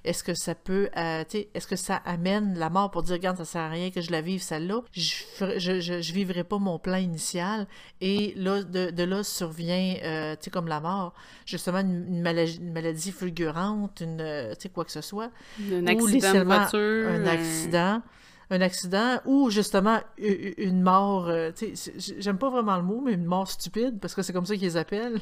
est-ce 0.04 0.24
que 0.24 0.34
ça 0.34 0.54
peut, 0.54 0.88
euh, 0.96 1.24
tu 1.24 1.38
sais, 1.38 1.48
est-ce 1.54 1.66
que 1.66 1.76
ça 1.76 1.96
amène 2.04 2.58
la 2.58 2.70
mort 2.70 2.90
pour 2.90 3.02
dire, 3.02 3.14
regarde, 3.14 3.36
ça 3.38 3.44
sert 3.44 3.62
à 3.62 3.68
rien 3.68 3.90
que 3.90 4.00
je 4.00 4.10
la 4.10 4.20
vive 4.20 4.42
celle-là, 4.42 4.82
je, 4.92 5.24
je, 5.56 5.80
je, 5.80 6.00
je, 6.00 6.12
vivrai 6.12 6.44
pas 6.44 6.58
mon 6.58 6.78
plan 6.78 6.96
initial 6.96 7.66
et 8.00 8.32
là, 8.36 8.62
de, 8.62 8.90
de 8.90 9.02
là 9.02 9.22
survient, 9.59 9.96
euh, 10.02 10.34
tu 10.34 10.44
sais, 10.44 10.50
comme 10.50 10.68
la 10.68 10.80
mort, 10.80 11.14
justement 11.46 11.80
une, 11.80 12.22
maladie, 12.22 12.59
une 12.59 12.72
maladie 12.72 13.12
fulgurante, 13.12 14.00
une, 14.00 14.18
tu 14.18 14.62
sais, 14.62 14.68
quoi 14.68 14.84
que 14.84 14.92
ce 14.92 15.00
soit. 15.00 15.30
Un 15.72 15.86
accident 15.86 16.34
de 16.34 16.44
voiture. 16.44 17.09
Un 17.09 17.26
accident. 17.26 18.02
Un 18.50 18.62
accident 18.62 19.20
ou 19.26 19.50
justement 19.50 20.00
une 20.16 20.80
mort, 20.80 21.28
euh, 21.28 21.50
tu 21.54 21.76
sais, 21.76 21.92
j'aime 22.18 22.38
pas 22.38 22.48
vraiment 22.48 22.78
le 22.78 22.82
mot, 22.82 23.02
mais 23.04 23.12
une 23.12 23.26
mort 23.26 23.50
stupide, 23.50 23.98
parce 24.00 24.14
que 24.14 24.22
c'est 24.22 24.32
comme 24.32 24.46
ça 24.46 24.56
qu'ils 24.56 24.78
appellent. 24.78 25.20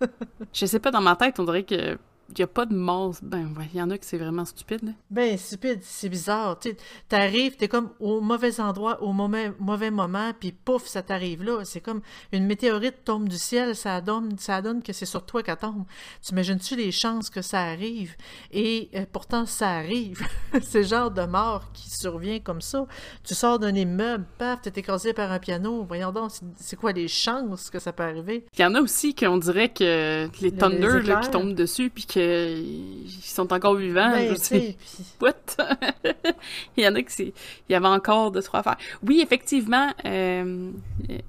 je 0.52 0.64
sais 0.64 0.78
pas, 0.78 0.92
dans 0.92 1.00
ma 1.00 1.16
tête, 1.16 1.40
on 1.40 1.44
dirait 1.44 1.64
que 1.64 1.98
n'y 2.36 2.42
a 2.42 2.46
pas 2.46 2.66
de 2.66 2.74
mort. 2.74 3.14
Ben, 3.22 3.48
il 3.72 3.78
y 3.78 3.82
en 3.82 3.90
a 3.90 3.98
que 3.98 4.04
c'est 4.04 4.18
vraiment 4.18 4.44
stupide. 4.44 4.82
Là. 4.82 4.92
Ben, 5.10 5.36
stupide, 5.38 5.80
c'est 5.82 6.08
bizarre. 6.08 6.58
Tu 6.58 6.76
t'arrives, 7.08 7.56
t'es 7.56 7.68
comme 7.68 7.90
au 8.00 8.20
mauvais 8.20 8.60
endroit, 8.60 9.02
au 9.02 9.12
mauvais, 9.12 9.52
mauvais 9.58 9.90
moment, 9.90 10.32
puis 10.38 10.52
pouf, 10.52 10.86
ça 10.86 11.02
t'arrive 11.02 11.42
là. 11.42 11.64
C'est 11.64 11.80
comme 11.80 12.02
une 12.32 12.46
météorite 12.46 13.04
tombe 13.04 13.28
du 13.28 13.38
ciel, 13.38 13.74
ça 13.74 14.00
donne, 14.00 14.38
ça 14.38 14.60
donne 14.60 14.82
que 14.82 14.92
c'est 14.92 15.06
sur 15.06 15.24
toi 15.24 15.42
qu'elle 15.42 15.56
tombe. 15.56 15.84
Tu 16.22 16.32
imagines-tu 16.32 16.76
les 16.76 16.92
chances 16.92 17.30
que 17.30 17.42
ça 17.42 17.62
arrive? 17.62 18.14
Et 18.52 18.90
euh, 18.94 19.06
pourtant, 19.10 19.46
ça 19.46 19.70
arrive. 19.70 20.20
c'est 20.62 20.80
le 20.80 20.86
genre 20.86 21.10
de 21.10 21.22
mort 21.22 21.72
qui 21.72 21.90
survient 21.90 22.40
comme 22.40 22.60
ça. 22.60 22.86
Tu 23.24 23.34
sors 23.34 23.58
d'un 23.58 23.74
immeuble, 23.74 24.26
paf, 24.36 24.62
t'es 24.62 24.80
écrasé 24.80 25.12
par 25.12 25.32
un 25.32 25.38
piano. 25.38 25.84
Voyons 25.88 26.12
donc, 26.12 26.32
c'est 26.56 26.76
quoi 26.76 26.92
les 26.92 27.08
chances 27.08 27.70
que 27.70 27.78
ça 27.78 27.92
peut 27.92 28.02
arriver? 28.02 28.44
Il 28.58 28.62
y 28.62 28.64
en 28.64 28.74
a 28.74 28.80
aussi 28.80 29.14
qu'on 29.14 29.38
dirait 29.38 29.70
que 29.70 30.28
les 30.40 30.52
thunder 30.52 31.02
qui 31.22 31.30
tombent 31.30 31.54
dessus, 31.54 31.90
puis 31.90 32.04
que 32.04 32.17
ils 32.18 33.22
sont 33.22 33.52
encore 33.52 33.74
vivants. 33.74 34.10
Ben, 34.10 34.34
il 36.76 36.84
y 36.84 36.88
en 36.88 36.94
a 36.94 37.02
qui 37.02 37.22
il 37.68 37.72
y 37.72 37.74
avait 37.74 37.86
encore 37.86 38.30
de 38.30 38.40
quoi 38.40 38.62
faire. 38.62 38.76
Oui, 39.02 39.20
effectivement, 39.22 39.92
euh, 40.04 40.70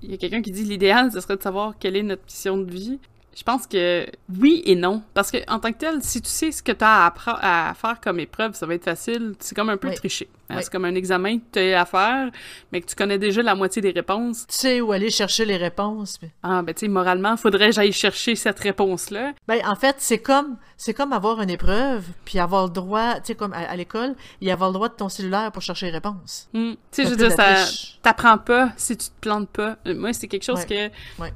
il 0.02 0.12
y 0.12 0.14
a 0.14 0.18
quelqu'un 0.18 0.42
qui 0.42 0.52
dit 0.52 0.64
l'idéal, 0.64 1.12
ce 1.12 1.20
serait 1.20 1.38
de 1.38 1.42
savoir 1.42 1.74
quelle 1.80 1.96
est 1.96 2.04
notre 2.04 2.24
mission 2.24 2.58
de 2.58 2.70
vie. 2.70 3.00
Je 3.36 3.44
pense 3.44 3.68
que 3.68 4.06
oui 4.40 4.62
et 4.66 4.76
non. 4.76 5.02
Parce 5.14 5.32
que 5.32 5.38
en 5.48 5.60
tant 5.60 5.72
que 5.72 5.78
tel, 5.78 6.04
si 6.04 6.22
tu 6.22 6.30
sais 6.30 6.52
ce 6.52 6.62
que 6.62 6.72
tu 6.72 6.84
as 6.84 7.14
à, 7.26 7.74
faire 7.74 8.02
comme 8.02 8.20
épreuve, 8.20 8.54
ça 8.54 8.66
va 8.66 8.74
être 8.74 8.84
facile. 8.84 9.34
C'est 9.40 9.56
comme 9.56 9.70
un 9.70 9.78
peu 9.78 9.94
tricher. 9.94 10.28
C'est 10.50 10.72
comme 10.72 10.86
un 10.86 10.96
examen 10.96 11.38
que 11.38 11.44
tu 11.54 11.60
as 11.60 11.82
à 11.82 11.86
faire, 11.86 12.32
mais 12.72 12.82
que 12.82 12.88
tu 12.88 12.96
connais 12.96 13.18
déjà 13.18 13.42
la 13.42 13.56
moitié 13.56 13.82
des 13.82 13.92
réponses. 13.92 14.46
Tu 14.48 14.56
sais 14.56 14.82
où 14.82 14.92
aller 14.92 15.10
chercher 15.10 15.46
les 15.46 15.58
réponses. 15.58 16.20
Ah, 16.44 16.62
ben 16.62 16.74
tu 16.74 16.82
sais, 16.82 16.88
moralement, 16.88 17.38
faudrait 17.38 17.68
que 17.68 17.76
j'aille 17.76 17.92
chercher 17.92 18.36
cette 18.36 18.60
réponse-là. 18.60 19.34
Ben, 19.48 19.62
en 19.66 19.76
fait, 19.76 19.98
c'est 20.00 20.20
comme 20.20 20.58
c'est 20.78 20.94
comme 20.94 21.12
avoir 21.12 21.42
une 21.42 21.50
épreuve, 21.50 22.06
puis 22.24 22.40
avoir 22.40 22.68
le 22.68 22.72
droit, 22.72 23.16
tu 23.16 23.28
sais, 23.28 23.36
comme 23.36 23.52
à, 23.52 23.76
l'école, 23.76 24.16
y 24.40 24.50
avoir 24.50 24.70
le 24.70 24.74
droit 24.74 24.88
de 24.88 24.94
ton 24.94 25.10
cellulaire 25.10 25.52
pour 25.52 25.62
chercher 25.62 25.88
les 25.88 25.92
réponses. 25.92 26.48
Hmm. 26.54 26.72
Tu 26.72 26.78
sais, 26.92 27.04
je 27.04 27.10
veux 27.10 27.18
dire, 27.18 27.32
ça 27.34 27.66
t'apprends 28.02 28.38
pas 28.38 28.72
si 28.78 28.96
tu 28.96 29.08
te 29.08 29.20
plantes 29.20 29.50
pas. 29.50 29.78
Euh, 29.86 29.94
moi, 29.94 30.14
c'est 30.14 30.28
quelque 30.28 30.46
chose 30.46 30.66
que, 30.66 30.90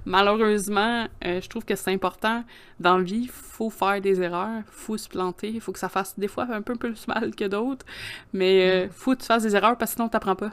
malheureusement, 0.05 1.07
euh, 1.26 1.41
je 1.41 1.49
trouve 1.49 1.66
que 1.66 1.76
c'est 1.76 1.91
important. 1.91 2.43
Dans 2.80 2.97
la 2.97 3.03
vie, 3.03 3.28
faut 3.28 3.70
faire 3.70 4.01
des 4.01 4.22
erreurs, 4.22 4.64
faut 4.68 4.97
se 4.97 5.07
planter, 5.07 5.49
il 5.49 5.61
faut 5.61 5.72
que 5.72 5.80
ça 5.80 5.89
fasse 5.89 6.18
des 6.18 6.28
fois 6.28 6.47
un 6.51 6.61
peu 6.61 6.76
plus 6.76 7.07
mal 7.07 7.36
que 7.36 7.45
d'autres, 7.45 7.86
mais 8.32 8.86
euh, 8.86 8.88
faut 9.04 9.16
que 9.16 9.22
tu 9.22 9.28
fasses 9.28 9.43
des 9.43 9.56
erreurs 9.56 9.78
parce 9.78 9.91
que 9.91 9.97
sinon 9.97 10.10
t'apprends 10.10 10.36
pas. 10.36 10.51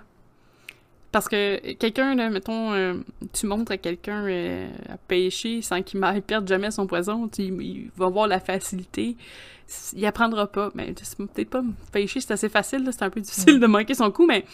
Parce 1.12 1.28
que 1.28 1.72
quelqu'un, 1.74 2.30
mettons, 2.30 2.72
euh, 2.72 2.94
tu 3.32 3.46
montres 3.46 3.72
à 3.72 3.76
quelqu'un 3.78 4.24
euh, 4.26 4.68
à 4.88 4.96
pêcher 4.96 5.60
sans 5.60 5.82
qu'il 5.82 5.98
ne 5.98 6.20
perde 6.20 6.46
jamais 6.46 6.70
son 6.70 6.86
poison, 6.86 7.28
il, 7.38 7.90
va 7.96 8.06
avoir 8.06 8.28
la 8.28 8.38
facilité. 8.38 9.16
Il 9.94 10.06
apprendra 10.06 10.46
pas. 10.46 10.70
Mais 10.74 10.92
peut-être 10.92 11.50
pas 11.50 11.62
pêcher, 11.90 12.20
c'est 12.20 12.32
assez 12.32 12.48
facile, 12.48 12.88
c'est 12.92 13.02
un 13.02 13.10
peu 13.10 13.20
difficile 13.20 13.58
de 13.58 13.66
manquer 13.66 13.94
son 13.94 14.10
coup, 14.12 14.24
mais 14.24 14.44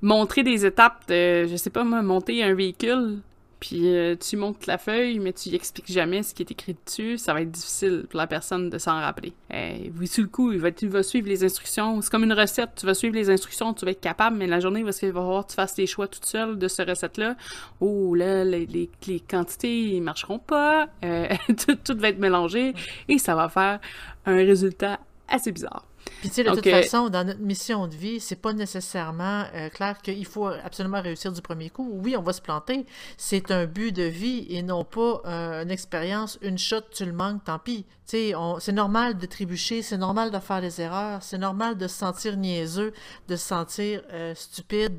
montrer 0.00 0.42
des 0.42 0.64
étapes 0.64 1.06
de, 1.08 1.46
je 1.46 1.56
sais 1.56 1.70
pas 1.70 1.84
moi, 1.84 2.00
monter 2.00 2.42
un 2.42 2.54
véhicule, 2.54 3.18
puis 3.60 3.94
euh, 3.94 4.16
tu 4.16 4.36
montes 4.36 4.66
la 4.66 4.78
feuille, 4.78 5.18
mais 5.18 5.34
tu 5.34 5.54
expliques 5.54 5.92
jamais 5.92 6.22
ce 6.22 6.34
qui 6.34 6.42
est 6.42 6.50
écrit 6.50 6.74
dessus, 6.84 7.18
ça 7.18 7.34
va 7.34 7.42
être 7.42 7.50
difficile 7.50 8.06
pour 8.08 8.18
la 8.18 8.26
personne 8.26 8.70
de 8.70 8.78
s'en 8.78 8.98
rappeler. 8.98 9.34
Euh, 9.52 9.90
oui, 9.98 10.06
sur 10.06 10.22
le 10.22 10.28
coup, 10.28 10.50
il 10.52 10.58
va, 10.58 10.72
tu 10.72 10.88
vas 10.88 11.02
suivre 11.02 11.28
les 11.28 11.44
instructions. 11.44 12.00
C'est 12.00 12.10
comme 12.10 12.24
une 12.24 12.32
recette, 12.32 12.70
tu 12.76 12.86
vas 12.86 12.94
suivre 12.94 13.14
les 13.14 13.28
instructions, 13.28 13.74
tu 13.74 13.84
vas 13.84 13.90
être 13.90 14.00
capable, 14.00 14.38
mais 14.38 14.46
la 14.46 14.60
journée, 14.60 14.82
parce 14.82 14.98
qu'il 14.98 15.12
va 15.12 15.20
falloir 15.20 15.44
que 15.46 15.50
tu 15.50 15.56
fasses 15.56 15.74
tes 15.74 15.86
choix 15.86 16.08
toute 16.08 16.24
seule 16.24 16.58
de 16.58 16.68
cette 16.68 16.88
recette-là, 16.88 17.36
oh 17.80 18.14
là, 18.14 18.44
les, 18.44 18.64
les, 18.64 18.90
les 19.06 19.20
quantités 19.20 19.92
ne 19.94 20.04
marcheront 20.04 20.38
pas, 20.38 20.88
euh, 21.04 21.28
tout, 21.48 21.76
tout 21.84 21.98
va 21.98 22.08
être 22.08 22.18
mélangé, 22.18 22.72
et 23.08 23.18
ça 23.18 23.34
va 23.34 23.50
faire 23.50 23.78
un 24.24 24.36
résultat 24.36 25.00
assez 25.28 25.52
bizarre. 25.52 25.84
Puis 26.20 26.28
tu 26.28 26.36
sais, 26.36 26.44
de 26.44 26.50
toute 26.50 26.68
façon, 26.68 27.08
dans 27.08 27.26
notre 27.26 27.40
mission 27.40 27.86
de 27.86 27.94
vie, 27.94 28.20
c'est 28.20 28.36
pas 28.36 28.52
nécessairement 28.52 29.44
euh, 29.54 29.68
clair 29.70 29.98
qu'il 30.02 30.26
faut 30.26 30.46
absolument 30.46 31.00
réussir 31.00 31.32
du 31.32 31.40
premier 31.40 31.70
coup. 31.70 31.90
Oui, 32.02 32.14
on 32.16 32.22
va 32.22 32.32
se 32.32 32.42
planter. 32.42 32.84
C'est 33.16 33.50
un 33.50 33.66
but 33.66 33.92
de 33.92 34.02
vie 34.02 34.46
et 34.50 34.62
non 34.62 34.84
pas 34.84 35.22
euh, 35.24 35.62
une 35.62 35.70
expérience, 35.70 36.38
une 36.42 36.58
shot, 36.58 36.82
tu 36.92 37.04
le 37.04 37.12
manques, 37.12 37.44
tant 37.44 37.58
pis. 37.58 37.86
Tu 38.06 38.16
sais, 38.16 38.34
c'est 38.58 38.72
normal 38.72 39.18
de 39.18 39.26
trébucher, 39.26 39.82
c'est 39.82 39.96
normal 39.96 40.32
de 40.32 40.38
faire 40.40 40.60
des 40.60 40.80
erreurs, 40.80 41.22
c'est 41.22 41.38
normal 41.38 41.78
de 41.78 41.86
se 41.86 41.96
sentir 41.96 42.36
niaiseux, 42.36 42.92
de 43.28 43.36
se 43.36 43.46
sentir 43.46 44.02
euh, 44.12 44.34
stupide 44.34 44.98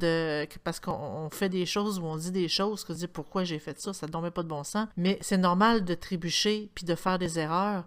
parce 0.63 0.79
qu'on 0.79 1.29
fait 1.29 1.49
des 1.49 1.65
choses 1.65 1.99
ou 1.99 2.05
on 2.05 2.15
dit 2.15 2.31
des 2.31 2.47
choses, 2.47 2.85
que 2.85 2.93
dit 2.93 3.07
pourquoi 3.07 3.43
j'ai 3.43 3.59
fait 3.59 3.79
ça, 3.81 3.91
ça 3.91 4.07
ne 4.07 4.11
dormait 4.13 4.31
pas 4.31 4.43
de 4.43 4.47
bon 4.47 4.63
sens. 4.63 4.87
Mais 4.95 5.17
c'est 5.19 5.37
normal 5.37 5.83
de 5.83 5.93
trébucher 5.93 6.69
puis 6.73 6.85
de 6.85 6.95
faire 6.95 7.19
des 7.19 7.37
erreurs. 7.37 7.83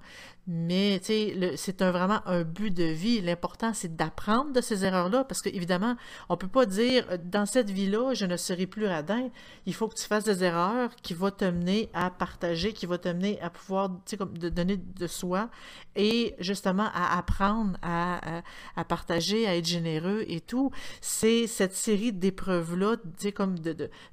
Mais 0.46 1.00
c'est 1.02 1.82
vraiment 1.82 2.20
un 2.26 2.42
but 2.42 2.70
de 2.70 2.84
vie. 2.84 3.22
L'important, 3.22 3.72
c'est 3.72 3.96
d'apprendre 3.96 4.52
de 4.52 4.60
ces 4.60 4.84
erreurs-là, 4.84 5.24
parce 5.24 5.40
qu'évidemment, 5.40 5.96
on 6.28 6.36
peut 6.36 6.48
pas 6.48 6.66
dire 6.66 7.06
euh, 7.10 7.16
dans 7.22 7.46
cette 7.46 7.70
vie-là, 7.70 8.12
je 8.12 8.26
ne 8.26 8.36
serai 8.36 8.66
plus 8.66 8.86
radin. 8.86 9.30
Il 9.64 9.74
faut 9.74 9.88
que 9.88 9.94
tu 9.94 10.04
fasses 10.04 10.24
des 10.24 10.44
erreurs 10.44 10.94
qui 10.96 11.14
vont 11.14 11.30
te 11.30 11.46
mener 11.46 11.88
à 11.94 12.10
partager, 12.10 12.74
qui 12.74 12.84
vont 12.84 12.98
te 12.98 13.08
mener 13.08 13.40
à 13.40 13.48
pouvoir, 13.48 13.90
comme 14.18 14.36
de 14.36 14.50
donner 14.50 14.76
de 14.76 15.06
soi 15.06 15.48
et 15.96 16.34
justement 16.38 16.88
à 16.94 17.16
apprendre 17.16 17.78
à, 17.82 18.42
partager, 18.86 19.46
à 19.46 19.56
être 19.56 19.66
généreux 19.66 20.24
et 20.28 20.40
tout. 20.40 20.70
C'est 21.00 21.46
cette 21.46 21.74
série 21.74 22.12
d'épreuves-là, 22.12 22.96
comme 23.34 23.56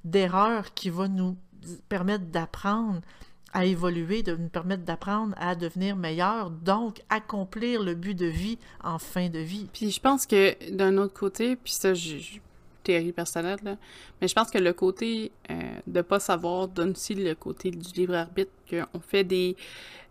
d'erreurs 0.04 0.64
de, 0.64 0.68
qui 0.74 0.88
va 0.90 1.08
nous 1.08 1.36
permettre 1.88 2.24
d'apprendre 2.26 3.02
à 3.52 3.64
évoluer, 3.64 4.22
de 4.22 4.34
nous 4.34 4.48
permettre 4.48 4.84
d'apprendre 4.84 5.34
à 5.38 5.54
devenir 5.54 5.96
meilleur, 5.96 6.50
donc 6.50 7.02
accomplir 7.10 7.82
le 7.82 7.94
but 7.94 8.14
de 8.14 8.26
vie 8.26 8.58
en 8.82 8.98
fin 8.98 9.28
de 9.28 9.38
vie. 9.38 9.68
Puis 9.72 9.90
je 9.90 10.00
pense 10.00 10.26
que 10.26 10.70
d'un 10.70 10.96
autre 10.96 11.14
côté, 11.14 11.56
puis 11.56 11.72
ça, 11.72 11.94
je, 11.94 12.16
théorie 12.82 13.12
personnelle, 13.12 13.78
mais 14.20 14.28
je 14.28 14.34
pense 14.34 14.50
que 14.50 14.58
le 14.58 14.72
côté 14.72 15.32
euh, 15.50 15.54
de 15.86 16.02
pas 16.02 16.20
savoir 16.20 16.68
donne 16.68 16.90
aussi 16.90 17.14
le 17.14 17.34
côté 17.34 17.70
du 17.70 17.92
libre 17.92 18.14
arbitre, 18.14 18.50
qu'on 18.68 19.00
fait 19.00 19.24
des 19.24 19.56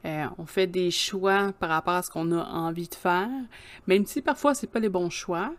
euh, 0.06 0.26
on 0.39 0.46
fait 0.46 0.66
des 0.66 0.89
choix 0.89 1.54
par 1.60 1.70
rapport 1.70 1.94
à 1.94 2.02
ce 2.02 2.10
qu'on 2.10 2.32
a 2.32 2.44
envie 2.44 2.88
de 2.88 2.96
faire, 2.96 3.30
même 3.86 4.06
si 4.06 4.22
parfois 4.22 4.56
c'est 4.56 4.68
pas 4.68 4.80
les 4.80 4.89
bons 4.89 5.12
choix. 5.12 5.54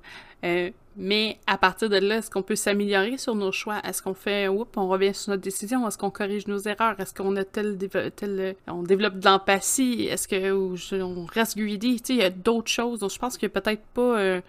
Euh, 0.44 0.70
mais 0.96 1.38
à 1.46 1.56
partir 1.56 1.88
de 1.88 1.96
là, 1.96 2.18
est-ce 2.18 2.30
qu'on 2.30 2.42
peut 2.42 2.56
s'améliorer 2.56 3.16
sur 3.18 3.34
nos 3.34 3.52
choix? 3.52 3.80
Est-ce 3.84 4.02
qu'on 4.02 4.14
fait, 4.14 4.48
oups, 4.48 4.70
on 4.76 4.88
revient 4.88 5.14
sur 5.14 5.30
notre 5.30 5.42
décision? 5.42 5.86
Est-ce 5.88 5.96
qu'on 5.96 6.10
corrige 6.10 6.46
nos 6.46 6.58
erreurs? 6.58 6.98
Est-ce 7.00 7.14
qu'on 7.14 7.34
a 7.36 7.44
tel, 7.44 7.78
tel, 8.16 8.56
on 8.66 8.82
développe 8.82 9.18
de 9.18 9.24
l'empathie? 9.24 10.06
Est-ce 10.10 10.28
que 10.28 11.02
on 11.02 11.26
reste 11.26 11.56
sais, 11.56 12.14
il 12.14 12.16
y 12.16 12.22
a 12.22 12.30
d'autres 12.30 12.70
choses. 12.70 13.00
Donc, 13.00 13.10
je 13.10 13.18
pense 13.18 13.38
que 13.38 13.46
peut-être 13.46 13.82
pas 13.94 14.18
euh, 14.18 14.40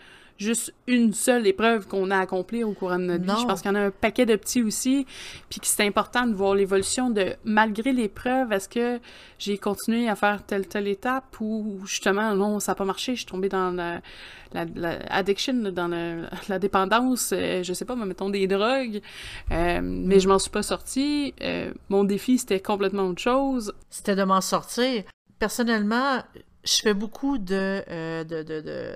juste 0.44 0.74
une 0.88 1.14
seule 1.14 1.48
épreuve 1.48 1.88
qu'on 1.88 2.12
a 2.12 2.18
accomplie 2.18 2.64
au 2.64 2.74
courant 2.74 3.00
de 3.00 3.06
notre 3.06 3.24
vie. 3.24 3.41
Je 3.41 3.46
pense 3.46 3.62
qu'il 3.62 3.72
y 3.72 3.74
en 3.74 3.78
a 3.78 3.86
un 3.86 3.91
paquet 3.91 4.26
de 4.26 4.36
petits 4.36 4.62
aussi, 4.62 5.06
puis 5.50 5.60
que 5.60 5.68
c'est 5.68 5.86
important 5.86 6.28
de 6.28 6.34
voir 6.34 6.56
l'évolution 6.56 7.10
de, 7.10 7.36
malgré 7.44 7.94
l'épreuve, 7.94 8.52
est-ce 8.52 8.70
que 8.70 9.00
j'ai 9.39 9.58
continué 9.58 10.10
à 10.10 10.16
faire 10.16 10.44
telle, 10.46 10.68
telle 10.68 10.88
étape 10.88 11.39
ou 11.39 11.80
justement, 11.86 12.36
non, 12.36 12.60
ça 12.60 12.72
n'a 12.72 12.76
pas 12.76 12.86
marché, 12.86 13.14
je 13.14 13.22
suis 13.22 13.26
tombée 13.26 13.50
dans 13.50 13.72
la, 13.72 14.02
la, 14.54 15.00
addiction, 15.10 15.54
dans 15.54 15.88
la, 16.50 16.60
dépendance, 16.60 17.32
euh, 17.34 17.64
je 17.64 17.74
sais 17.74 17.86
pas, 17.86 17.96
mettons 17.96 18.30
des 18.30 18.48
drogues, 18.48 19.02
euh, 19.52 19.80
mais 19.82 20.20
je 20.20 20.28
m'en 20.28 20.39
suis 20.39 20.52
pas 20.52 20.64
sortie. 20.64 21.34
Euh, 21.41 21.74
mon 21.89 22.04
défi, 22.04 22.38
c'était 22.38 22.60
complètement 22.60 23.04
autre 23.04 23.22
chose. 23.22 23.74
C'était 23.89 24.16
de 24.16 24.24
m'en 24.24 24.41
sortir. 24.41 25.04
Personnellement, 25.39 26.22
je 26.64 26.76
fais 26.82 26.94
beaucoup 26.94 27.38
de, 27.38 27.84
de, 28.24 28.44
de, 28.44 28.62
de 28.62 28.96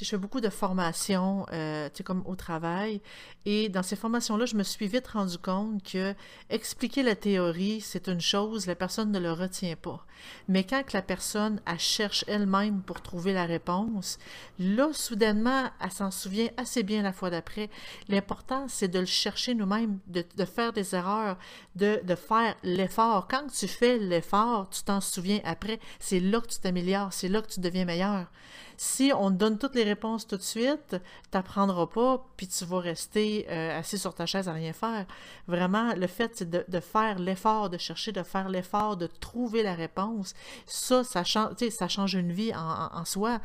je 0.00 0.08
fais 0.08 0.18
beaucoup 0.18 0.40
de 0.40 0.48
formations, 0.48 1.46
euh, 1.52 1.88
comme 2.04 2.22
au 2.26 2.34
travail. 2.34 3.00
Et 3.44 3.68
dans 3.68 3.82
ces 3.82 3.96
formations-là, 3.96 4.46
je 4.46 4.56
me 4.56 4.62
suis 4.62 4.86
vite 4.86 5.08
rendu 5.08 5.38
compte 5.38 5.82
que 5.82 6.14
expliquer 6.50 7.02
la 7.02 7.14
théorie, 7.14 7.80
c'est 7.80 8.08
une 8.08 8.20
chose, 8.20 8.66
la 8.66 8.74
personne 8.74 9.12
ne 9.12 9.18
le 9.18 9.32
retient 9.32 9.76
pas. 9.76 10.04
Mais 10.48 10.64
quand 10.64 10.92
la 10.92 11.02
personne, 11.02 11.60
cherche 11.78 12.24
elle-même 12.28 12.82
pour 12.82 13.02
trouver 13.02 13.32
la 13.32 13.44
réponse, 13.44 14.18
là, 14.58 14.90
soudainement, 14.92 15.64
elle 15.80 15.90
s'en 15.90 16.10
souvient 16.10 16.48
assez 16.56 16.82
bien 16.82 17.02
la 17.02 17.12
fois 17.12 17.30
d'après. 17.30 17.70
L'important, 18.08 18.66
c'est 18.68 18.88
de 18.88 19.00
le 19.00 19.06
chercher 19.06 19.54
nous-mêmes, 19.54 19.98
de, 20.06 20.44
faire 20.44 20.72
des 20.72 20.94
erreurs, 20.94 21.38
de 21.74 22.14
faire 22.14 22.54
l'effort. 22.62 23.26
Quand 23.28 23.46
tu 23.48 23.66
fais 23.66 23.98
l'effort, 23.98 24.70
tu 24.70 24.82
t'en 24.84 25.00
souviens 25.00 25.40
après. 25.44 25.80
C'est 25.98 26.20
là 26.20 26.40
que 26.40 26.48
tu 26.48 26.60
t'améliores, 26.60 27.12
c'est 27.12 27.28
là 27.28 27.42
que 27.42 27.48
tu 27.48 27.60
deviens 27.60 27.84
meilleur. 27.84 28.28
Si 28.84 29.12
on 29.16 29.30
te 29.30 29.36
donne 29.36 29.58
toutes 29.58 29.76
les 29.76 29.84
réponses 29.84 30.26
tout 30.26 30.36
de 30.36 30.42
suite, 30.42 30.96
t'apprendras 31.30 31.86
pas, 31.86 32.26
puis 32.36 32.48
tu 32.48 32.64
vas 32.64 32.80
rester 32.80 33.46
euh, 33.48 33.78
assis 33.78 33.96
sur 33.96 34.12
ta 34.12 34.26
chaise 34.26 34.48
à 34.48 34.52
rien 34.54 34.72
faire. 34.72 35.06
Vraiment, 35.46 35.94
le 35.94 36.08
fait, 36.08 36.42
de, 36.42 36.80
faire 36.80 37.20
l'effort, 37.20 37.70
de 37.70 37.78
chercher, 37.78 38.10
de 38.10 38.24
faire 38.24 38.48
l'effort, 38.48 38.96
de 38.96 39.06
trouver 39.06 39.62
la 39.62 39.74
réponse. 39.74 40.34
Ça, 40.66 41.04
ça 41.04 41.22
change, 41.22 42.14
une 42.14 42.32
vie 42.32 42.52
en, 42.56 43.04
soi. 43.04 43.40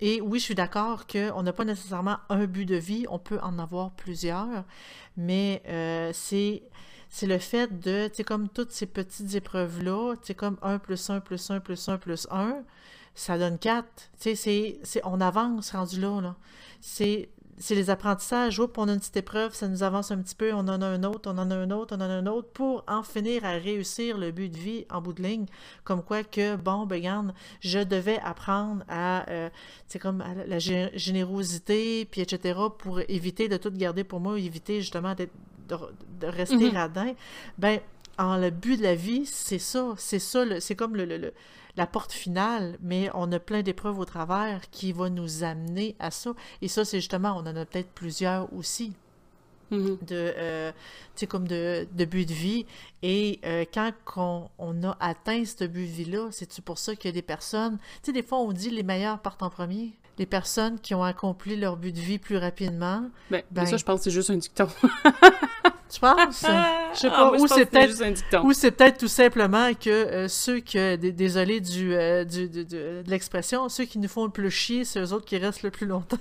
Et 0.00 0.22
oui, 0.22 0.38
je 0.38 0.44
suis 0.44 0.54
d'accord 0.54 1.06
qu'on 1.06 1.42
n'a 1.42 1.52
pas 1.52 1.66
nécessairement 1.66 2.16
un 2.30 2.46
but 2.46 2.64
de 2.64 2.76
vie, 2.76 3.04
on 3.10 3.18
peut 3.18 3.38
en 3.42 3.58
avoir 3.58 3.90
plusieurs, 3.90 4.64
mais 5.14 5.62
euh, 5.68 6.10
c'est 6.14 6.62
le 7.20 7.36
fait 7.36 7.80
de, 7.80 8.08
tu 8.08 8.24
comme 8.24 8.48
toutes 8.48 8.72
ces 8.72 8.86
petites 8.86 9.34
épreuves-là, 9.34 10.14
tu 10.22 10.34
comme 10.34 10.56
1 10.62 10.78
plus 10.78 11.10
1 11.10 11.20
plus 11.20 11.50
1 11.50 11.60
plus 11.60 11.86
1 11.86 11.98
plus 11.98 12.26
1, 12.30 12.62
ça 13.14 13.38
donne 13.38 13.58
4. 13.58 13.86
Tu 14.20 14.36
sais, 14.36 14.80
c'est, 14.82 15.00
on 15.04 15.20
avance 15.20 15.72
rendu 15.72 16.00
là. 16.00 16.20
là. 16.20 16.36
C'est, 16.80 17.28
c'est 17.58 17.74
les 17.74 17.90
apprentissages. 17.90 18.58
Oups, 18.58 18.72
on 18.78 18.88
a 18.88 18.94
une 18.94 18.98
petite 18.98 19.18
épreuve, 19.18 19.54
ça 19.54 19.68
nous 19.68 19.82
avance 19.82 20.10
un 20.10 20.18
petit 20.18 20.34
peu, 20.34 20.52
on 20.52 20.60
en 20.60 20.80
a 20.80 20.86
un 20.86 21.04
autre, 21.04 21.30
on 21.30 21.36
en 21.38 21.50
a 21.50 21.54
un 21.54 21.70
autre, 21.70 21.94
on 21.96 22.00
en 22.00 22.08
a 22.08 22.14
un 22.14 22.26
autre, 22.26 22.48
pour 22.52 22.84
en 22.88 23.02
finir 23.02 23.44
à 23.44 23.52
réussir 23.52 24.16
le 24.16 24.30
but 24.30 24.48
de 24.48 24.56
vie 24.56 24.86
en 24.90 25.02
bout 25.02 25.12
de 25.12 25.22
ligne. 25.22 25.46
Comme 25.84 26.02
quoi 26.02 26.24
que, 26.24 26.56
bon, 26.56 26.86
ben, 26.86 26.96
regarde, 26.96 27.34
je 27.60 27.78
devais 27.78 28.18
apprendre 28.20 28.82
à, 28.88 29.28
euh, 29.30 29.50
c'est 29.86 29.98
comme 29.98 30.24
la 30.46 30.58
générosité, 30.58 32.06
puis 32.06 32.22
etc., 32.22 32.58
pour 32.78 33.00
éviter 33.08 33.48
de 33.48 33.58
tout 33.58 33.70
garder 33.70 34.04
pour 34.04 34.20
moi, 34.20 34.38
éviter 34.38 34.80
justement 34.80 35.14
de, 35.14 35.28
rester 36.22 36.56
mm-hmm. 36.56 36.74
radin. 36.74 37.12
Ben, 37.58 37.80
en 38.20 38.36
le 38.36 38.50
but 38.50 38.76
de 38.76 38.82
la 38.82 38.94
vie, 38.94 39.26
c'est 39.26 39.58
ça, 39.58 39.94
c'est 39.96 40.18
ça, 40.18 40.44
c'est 40.60 40.76
comme 40.76 40.94
le, 40.94 41.04
le 41.04 41.32
la 41.76 41.86
porte 41.86 42.12
finale, 42.12 42.76
mais 42.82 43.10
on 43.14 43.30
a 43.32 43.38
plein 43.38 43.62
d'épreuves 43.62 43.98
au 43.98 44.04
travers 44.04 44.68
qui 44.70 44.92
vont 44.92 45.08
nous 45.08 45.44
amener 45.44 45.96
à 45.98 46.10
ça. 46.10 46.34
Et 46.62 46.68
ça, 46.68 46.84
c'est 46.84 46.98
justement, 46.98 47.34
on 47.36 47.40
en 47.40 47.56
a 47.56 47.64
peut-être 47.64 47.90
plusieurs 47.90 48.52
aussi. 48.52 48.92
Mm-hmm. 49.70 50.04
de 50.04 50.34
euh, 50.36 50.72
comme 51.28 51.46
de, 51.46 51.86
de, 51.92 52.04
but 52.04 52.28
de 52.28 52.34
vie 52.34 52.66
et 53.04 53.38
euh, 53.44 53.64
quand 54.04 54.50
on, 54.58 54.82
a 54.82 54.96
atteint 54.98 55.44
ce 55.44 55.62
but 55.62 55.86
de 55.86 55.92
vie 55.92 56.04
là 56.06 56.26
c'est 56.32 56.60
pour 56.60 56.76
ça 56.76 56.96
qu'il 56.96 57.08
y 57.08 57.12
a 57.12 57.14
des 57.14 57.22
personnes 57.22 57.78
tu 58.02 58.06
sais 58.06 58.12
des 58.12 58.24
fois 58.24 58.38
on 58.38 58.50
dit 58.50 58.70
les 58.70 58.82
meilleurs 58.82 59.20
partent 59.20 59.44
en 59.44 59.50
premier 59.50 59.92
les 60.20 60.26
personnes 60.26 60.78
qui 60.78 60.94
ont 60.94 61.02
accompli 61.02 61.56
leur 61.56 61.76
but 61.76 61.92
de 61.92 62.00
vie 62.00 62.18
plus 62.18 62.36
rapidement 62.36 63.10
ben, 63.30 63.42
ben 63.50 63.66
ça 63.66 63.76
je 63.76 63.84
pense 63.84 64.00
que 64.00 64.04
c'est 64.04 64.10
juste 64.10 64.30
un 64.30 64.36
dicton 64.36 64.68
Tu 65.90 65.98
penses? 65.98 66.46
Je 66.94 66.98
sais 67.00 67.08
ah, 67.10 67.32
pas. 67.32 67.32
ou 67.32 67.48
c'est 67.48 67.66
peut-être 67.66 68.44
ou 68.44 68.52
c'est 68.52 68.70
peut-être 68.70 68.98
tout 68.98 69.08
simplement 69.08 69.74
que 69.74 69.90
euh, 69.90 70.28
ceux 70.28 70.60
que 70.60 70.94
désolé 70.94 71.60
du, 71.60 71.94
euh, 71.94 72.24
du 72.24 72.48
de, 72.48 72.62
de, 72.62 73.02
l'expression, 73.08 73.68
ceux 73.68 73.84
qui 73.84 73.98
nous 73.98 74.08
font 74.08 74.24
le 74.24 74.30
plus 74.30 74.52
chier, 74.52 74.84
c'est 74.84 75.00
eux 75.00 75.12
autres 75.12 75.24
qui 75.24 75.36
restent 75.36 75.64
le 75.64 75.70
plus 75.72 75.86
longtemps. 75.86 76.16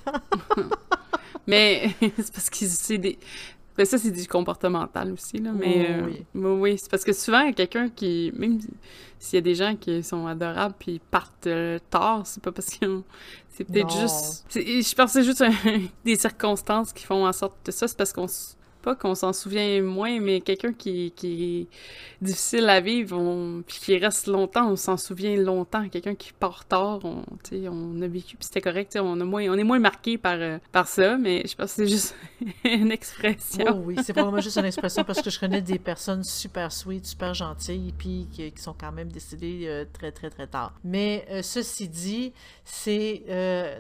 mais 1.47 1.91
c'est 2.01 2.33
parce 2.33 2.49
que 2.49 2.57
c'est 2.65 2.97
des 2.97 3.19
mais 3.77 3.85
ça, 3.85 3.97
c'est 3.97 4.11
du 4.11 4.27
comportemental 4.27 5.13
aussi, 5.13 5.37
là. 5.37 5.51
Mais 5.53 5.87
euh, 5.89 6.01
oui, 6.05 6.25
oui 6.33 6.77
c'est 6.77 6.91
parce 6.91 7.05
que 7.05 7.13
souvent, 7.13 7.39
il 7.41 7.47
y 7.47 7.49
a 7.49 7.53
quelqu'un 7.53 7.87
qui, 7.87 8.29
même 8.35 8.59
s'il 9.19 9.37
y 9.37 9.39
a 9.39 9.41
des 9.41 9.55
gens 9.55 9.75
qui 9.77 10.03
sont 10.03 10.27
adorables 10.27 10.75
puis 10.77 10.99
partent 11.11 11.47
tard, 11.89 12.23
c'est 12.25 12.43
pas 12.43 12.51
parce 12.51 12.67
qu'ils 12.67 13.03
C'est 13.59 13.65
peut-être 13.65 13.91
juste... 13.91 14.45
Je 14.53 14.95
pense 14.95 15.11
que 15.11 15.21
c'est 15.21 15.25
juste 15.25 15.43
des 16.05 16.15
circonstances 16.15 16.93
qui 16.93 17.03
font 17.03 17.27
en 17.27 17.33
sorte 17.33 17.57
de 17.65 17.71
ça. 17.71 17.89
C'est 17.89 17.97
parce 17.97 18.13
qu'on 18.13 18.27
pas 18.81 18.95
qu'on 18.95 19.15
s'en 19.15 19.33
souvient 19.33 19.81
moins, 19.81 20.19
mais 20.19 20.41
quelqu'un 20.41 20.73
qui, 20.73 21.11
qui 21.15 21.61
est 21.61 21.67
difficile 22.23 22.67
à 22.69 22.79
vivre, 22.79 23.61
puis 23.67 23.79
qui 23.79 23.97
reste 23.97 24.27
longtemps, 24.27 24.71
on 24.71 24.75
s'en 24.75 24.97
souvient 24.97 25.35
longtemps. 25.35 25.87
Quelqu'un 25.89 26.15
qui 26.15 26.33
part 26.33 26.65
tard, 26.65 26.99
on, 27.03 27.23
on 27.51 28.01
a 28.01 28.07
vécu, 28.07 28.37
puis 28.37 28.45
c'était 28.45 28.61
correct, 28.61 28.97
on, 29.01 29.19
a 29.19 29.23
moins, 29.23 29.43
on 29.49 29.57
est 29.57 29.63
moins 29.63 29.79
marqué 29.79 30.17
par, 30.17 30.35
euh, 30.35 30.57
par 30.71 30.87
ça, 30.87 31.17
mais 31.17 31.43
je 31.47 31.55
pense 31.55 31.75
que 31.75 31.85
c'est 31.85 31.87
juste 31.87 32.15
une 32.63 32.91
expression. 32.91 33.65
Oh, 33.69 33.83
oui, 33.85 33.97
c'est 34.03 34.13
probablement 34.13 34.41
juste 34.41 34.57
une 34.57 34.65
expression 34.65 35.03
parce 35.03 35.21
que 35.21 35.29
je 35.29 35.39
connais 35.39 35.61
des 35.61 35.79
personnes 35.79 36.23
super 36.23 36.71
sweet, 36.71 37.05
super 37.05 37.33
gentilles, 37.33 37.93
puis 37.97 38.27
qui, 38.31 38.51
sont 38.57 38.75
quand 38.77 38.91
même 38.91 39.11
décédées 39.11 39.65
euh, 39.67 39.85
très, 39.91 40.11
très, 40.11 40.29
très 40.29 40.47
tard. 40.47 40.73
Mais 40.83 41.25
euh, 41.29 41.41
ceci 41.41 41.87
dit, 41.87 42.33
c'est, 42.65 43.23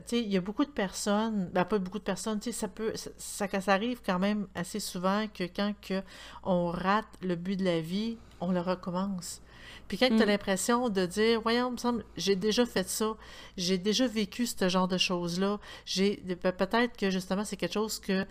sais, 0.05 0.19
il 0.19 0.29
y 0.29 0.37
a 0.37 0.41
beaucoup 0.41 0.65
de 0.65 0.69
personnes, 0.69 1.49
ben 1.53 1.65
pas 1.65 1.79
beaucoup 1.79 1.99
de 1.99 2.03
personnes, 2.03 2.39
ça 2.41 2.67
peut, 2.67 2.91
ça, 2.95 3.09
ça, 3.17 3.47
ça 3.61 3.73
arrive 3.73 4.01
quand 4.05 4.19
même 4.19 4.47
assez 4.55 4.79
souvent 4.79 4.88
que 4.93 5.43
quand 5.43 5.73
que 5.81 6.01
on 6.43 6.67
rate 6.67 7.07
le 7.21 7.35
but 7.35 7.55
de 7.55 7.65
la 7.65 7.81
vie, 7.81 8.17
on 8.41 8.51
le 8.51 8.61
recommence. 8.61 9.41
Puis 9.87 9.97
quand 9.97 10.07
tu 10.07 10.21
as 10.21 10.25
mm. 10.25 10.29
l'impression 10.29 10.89
de 10.89 11.05
dire, 11.05 11.41
voyons, 11.41 11.71
me 11.71 11.77
semble, 11.77 12.05
j'ai 12.15 12.35
déjà 12.35 12.65
fait 12.65 12.87
ça, 12.87 13.15
j'ai 13.57 13.77
déjà 13.77 14.07
vécu 14.07 14.45
ce 14.45 14.69
genre 14.69 14.87
de 14.87 14.97
choses-là, 14.97 15.59
j'ai 15.85 16.17
peut-être 16.17 16.95
que 16.95 17.09
justement 17.09 17.43
c'est 17.43 17.57
quelque 17.57 17.73
chose 17.73 17.99
que 17.99 18.23
tu 18.23 18.27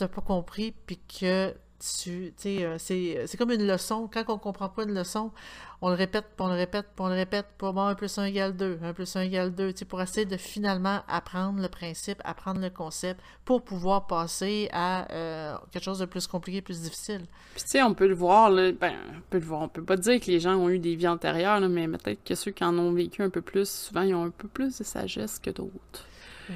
n'as 0.00 0.08
pas 0.08 0.22
compris, 0.22 0.74
puis 0.86 0.98
que 1.20 1.54
tu 2.02 2.32
sais, 2.36 2.64
euh, 2.64 2.76
c'est 2.78 3.36
comme 3.36 3.50
une 3.50 3.66
leçon. 3.66 4.08
Quand 4.12 4.22
on 4.28 4.38
comprend 4.38 4.68
pas 4.68 4.84
une 4.84 4.94
leçon, 4.94 5.32
on 5.80 5.88
le 5.88 5.96
répète, 5.96 6.26
puis 6.36 6.46
on 6.46 6.48
le 6.48 6.54
répète, 6.54 6.86
puis 6.94 7.04
on 7.04 7.08
le 7.08 7.14
répète, 7.14 7.46
pour 7.58 7.72
bon, 7.72 7.82
1 7.82 7.96
plus 7.96 8.16
1 8.16 8.24
égale 8.26 8.56
2, 8.56 8.78
1 8.84 8.92
plus 8.92 9.16
1 9.16 9.22
égale 9.22 9.52
2, 9.52 9.72
pour 9.88 10.00
essayer 10.00 10.24
de 10.24 10.36
finalement 10.36 11.00
apprendre 11.08 11.60
le 11.60 11.68
principe, 11.68 12.20
apprendre 12.24 12.60
le 12.60 12.70
concept, 12.70 13.20
pour 13.44 13.62
pouvoir 13.62 14.06
passer 14.06 14.68
à 14.72 15.10
euh, 15.12 15.56
quelque 15.72 15.82
chose 15.82 15.98
de 15.98 16.04
plus 16.04 16.28
compliqué, 16.28 16.62
plus 16.62 16.82
difficile. 16.82 17.22
Puis 17.54 17.64
tu 17.64 17.70
sais, 17.70 17.82
on 17.82 17.94
peut 17.94 18.06
le 18.06 18.14
voir, 18.14 18.48
là, 18.48 18.70
ben, 18.70 18.94
on 19.16 19.20
peut 19.28 19.38
le 19.38 19.44
voir, 19.44 19.62
on 19.62 19.68
peut 19.68 19.82
pas 19.82 19.96
dire 19.96 20.20
que 20.20 20.26
les 20.26 20.38
gens 20.38 20.54
ont 20.54 20.68
eu 20.68 20.78
des 20.78 20.94
vies 20.94 21.08
antérieures, 21.08 21.60
mais 21.68 21.88
peut-être 21.88 22.22
que 22.22 22.36
ceux 22.36 22.52
qui 22.52 22.62
en 22.62 22.78
ont 22.78 22.92
vécu 22.92 23.22
un 23.22 23.30
peu 23.30 23.42
plus, 23.42 23.68
souvent, 23.68 24.02
ils 24.02 24.14
ont 24.14 24.24
un 24.24 24.30
peu 24.30 24.46
plus 24.46 24.78
de 24.78 24.84
sagesse 24.84 25.40
que 25.40 25.50
d'autres. 25.50 26.06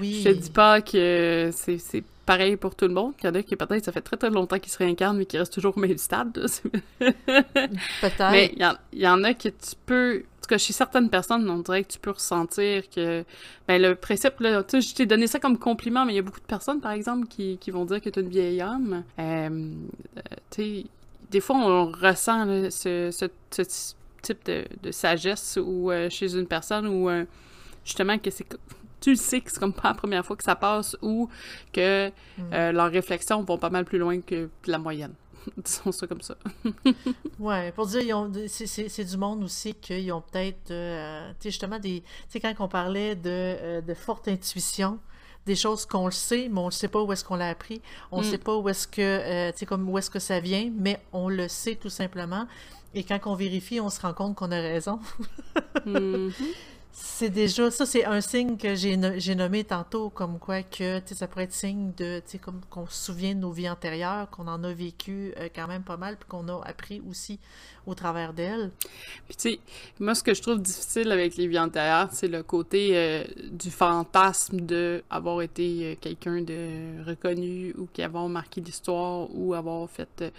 Oui. 0.01 0.23
Je 0.23 0.31
te 0.31 0.35
dis 0.35 0.51
pas 0.51 0.81
que 0.83 1.51
c'est 1.53 2.05
pareil 2.27 2.57
pour 2.57 2.75
tout 2.75 2.87
le 2.87 2.93
monde. 2.93 3.15
Il 3.23 3.27
y 3.27 3.29
en 3.31 3.35
a 3.35 3.43
qui, 3.43 3.57
peut-être, 3.57 3.85
ça 3.85 3.93
fait 3.93 4.03
très 4.03 4.17
très 4.17 4.31
longtemps 4.31 4.59
qu'ils 4.59 4.73
se 4.73 4.79
réincarnent, 4.79 5.17
mais 5.17 5.25
qui 5.25 5.39
restent 5.39 5.55
toujours 5.55 5.77
au 5.77 5.81
même 5.81 5.97
stade. 5.97 6.33
peut-être. 6.99 8.31
Mais 8.31 8.53
il 8.93 9.01
y, 9.01 9.09
en 9.09 9.25
a 9.25 9.33
que 9.33 9.49
tu 9.49 9.77
peux. 9.87 10.19
En 10.19 10.43
tout 10.43 10.49
cas, 10.49 10.59
chez 10.59 10.73
certaines 10.73 11.09
personnes, 11.09 11.49
on 11.49 11.61
dirait 11.61 11.85
que 11.85 11.93
tu 11.93 11.99
peux 11.99 12.11
ressentir 12.11 12.91
que. 12.91 13.25
Ben, 13.69 13.81
le 13.81 13.95
principe, 13.95 14.41
là, 14.41 14.63
tu 14.65 14.83
sais, 14.83 14.89
je 14.89 14.95
t'ai 14.95 15.07
donné 15.07 15.29
ça 15.29 15.39
comme 15.39 15.59
compliment, 15.59 16.05
mais 16.05 16.13
il 16.13 16.17
y 16.17 16.19
a 16.19 16.23
beaucoup 16.23 16.41
de 16.41 16.47
personnes, 16.47 16.81
par 16.81 16.93
exemple, 16.93 17.29
qui, 17.29 17.57
qui 17.59 17.71
vont 17.71 17.85
dire 17.85 18.01
que 18.01 18.11
tu 18.11 18.19
es 18.19 18.23
une 18.23 18.29
vieille 18.29 18.63
homme. 18.63 19.05
Euh, 19.19 19.23
euh, 19.23 20.21
tu 20.51 20.63
sais, 20.63 20.85
des 21.31 21.41
fois, 21.41 21.57
on 21.57 21.87
ressent 21.87 22.71
ce, 22.71 23.11
ce, 23.11 23.27
type 24.23 24.45
de, 24.45 24.65
de, 24.83 24.91
sagesse 24.91 25.59
ou 25.63 25.91
euh, 25.91 26.11
chez 26.11 26.35
une 26.35 26.47
personne 26.47 26.89
où 26.89 27.09
justement 27.85 28.19
que 28.19 28.31
c'est 28.31 28.47
tu 29.07 29.11
le 29.11 29.17
sais 29.17 29.41
que 29.41 29.53
c'est 29.53 29.61
comme 29.61 29.73
pas 29.73 29.91
la 29.91 29.95
première 29.95 30.27
fois 30.27 30.35
que 30.35 30.43
ça 30.43 30.57
passe 30.57 30.97
ou 31.01 31.29
que 31.73 32.09
mm. 32.09 32.13
euh, 32.53 32.73
leurs 32.73 32.91
réflexions 32.91 33.41
vont 33.45 33.57
pas 33.57 33.71
mal 33.71 33.85
plus 33.85 33.99
loin 33.99 34.21
que 34.21 34.51
la 34.67 34.79
moyenne. 34.79 35.15
Disons 35.65 35.93
ça 35.93 36.09
comme 36.09 36.23
ça. 36.23 36.37
ouais, 37.39 37.71
pour 37.71 37.87
dire, 37.87 38.29
c'est 38.49 39.05
du 39.05 39.17
monde 39.17 39.45
aussi 39.45 39.75
qu'ils 39.75 40.11
ont 40.11 40.23
peut-être, 40.23 40.73
euh, 40.73 41.31
tu 41.35 41.35
sais, 41.39 41.51
justement, 41.51 41.79
des, 41.79 42.01
tu 42.01 42.07
sais, 42.31 42.41
quand 42.41 42.53
on 42.59 42.67
parlait 42.67 43.15
de, 43.15 43.31
euh, 43.31 43.81
de 43.81 43.95
forte 43.95 44.27
intuition, 44.27 44.99
des 45.47 45.55
choses 45.55 45.87
qu'on 45.87 46.07
le 46.07 46.11
sait, 46.11 46.49
mais 46.51 46.59
on 46.59 46.67
ne 46.67 46.73
sait 46.73 46.89
pas 46.89 47.01
où 47.01 47.13
est-ce 47.13 47.25
qu'on 47.25 47.37
l'a 47.37 47.51
appris, 47.51 47.81
on 48.11 48.23
ne 48.23 48.27
mm. 48.27 48.31
sait 48.33 48.39
pas 48.39 48.57
où 48.57 48.69
est-ce 48.69 48.89
que, 48.89 49.53
tu 49.53 49.59
sais, 49.59 49.67
comme 49.67 49.89
où 49.89 49.97
est-ce 49.99 50.11
que 50.11 50.19
ça 50.19 50.41
vient, 50.41 50.69
mais 50.77 51.01
on 51.13 51.29
le 51.29 51.47
sait 51.47 51.77
tout 51.77 51.91
simplement. 51.91 52.49
Et 52.93 53.05
quand 53.05 53.21
on 53.27 53.37
vérifie, 53.37 53.79
on 53.79 53.89
se 53.89 54.01
rend 54.01 54.15
compte 54.15 54.35
qu'on 54.35 54.51
a 54.51 54.61
raison. 54.61 54.99
mm-hmm. 55.87 56.33
C'est 56.99 57.29
déjà, 57.29 57.71
ça 57.71 57.85
c'est 57.85 58.07
un 58.07 58.23
signe 58.23 58.57
que 58.57 58.75
j'ai, 58.75 58.97
nommé 58.97 59.65
tantôt, 59.65 60.09
comme 60.09 60.39
quoi 60.39 60.63
que 60.63 61.03
ça 61.05 61.29
pourrait 61.29 61.45
être 61.45 61.53
signe 61.53 61.93
de, 61.95 62.23
comme 62.43 62.63
qu'on 62.71 62.87
se 62.87 63.05
souvient 63.05 63.35
de 63.35 63.41
nos 63.41 63.51
vies 63.51 63.69
antérieures, 63.69 64.31
qu'on 64.31 64.49
en 64.49 64.65
a 64.65 64.73
vécu 64.73 65.35
euh, 65.37 65.51
quand 65.55 65.69
même 65.69 65.83
pas 65.83 65.99
mal, 65.99 66.17
puis 66.17 66.27
qu'on 66.27 66.49
a 66.49 66.59
appris 66.65 67.03
aussi 67.11 67.39
au 67.87 67.95
travers 67.95 68.33
d'elles. 68.33 68.71
Puis 69.27 69.37
tu 69.37 69.51
sais, 69.51 69.61
moi 70.01 70.15
ce 70.15 70.23
que 70.23 70.33
je 70.33 70.41
trouve 70.41 70.63
difficile 70.63 71.13
avec 71.13 71.37
les 71.37 71.47
vies 71.47 71.59
antérieures, 71.59 72.09
c'est 72.13 72.29
le 72.29 72.43
côté 72.43 72.93
euh, 72.97 73.25
du 73.51 73.71
fantasme 73.71 74.61
de 74.61 75.05
avoir 75.11 75.43
été 75.43 75.93
euh, 75.93 75.95
quelqu'un 76.01 76.41
de 76.41 77.05
reconnu 77.07 77.75
ou 77.77 77.89
qui 77.93 78.03
avoir 78.03 78.27
marqué 78.31 78.63
l'histoire 78.63 79.29
ou 79.35 79.53
avoir 79.53 79.89
fait 79.91 80.33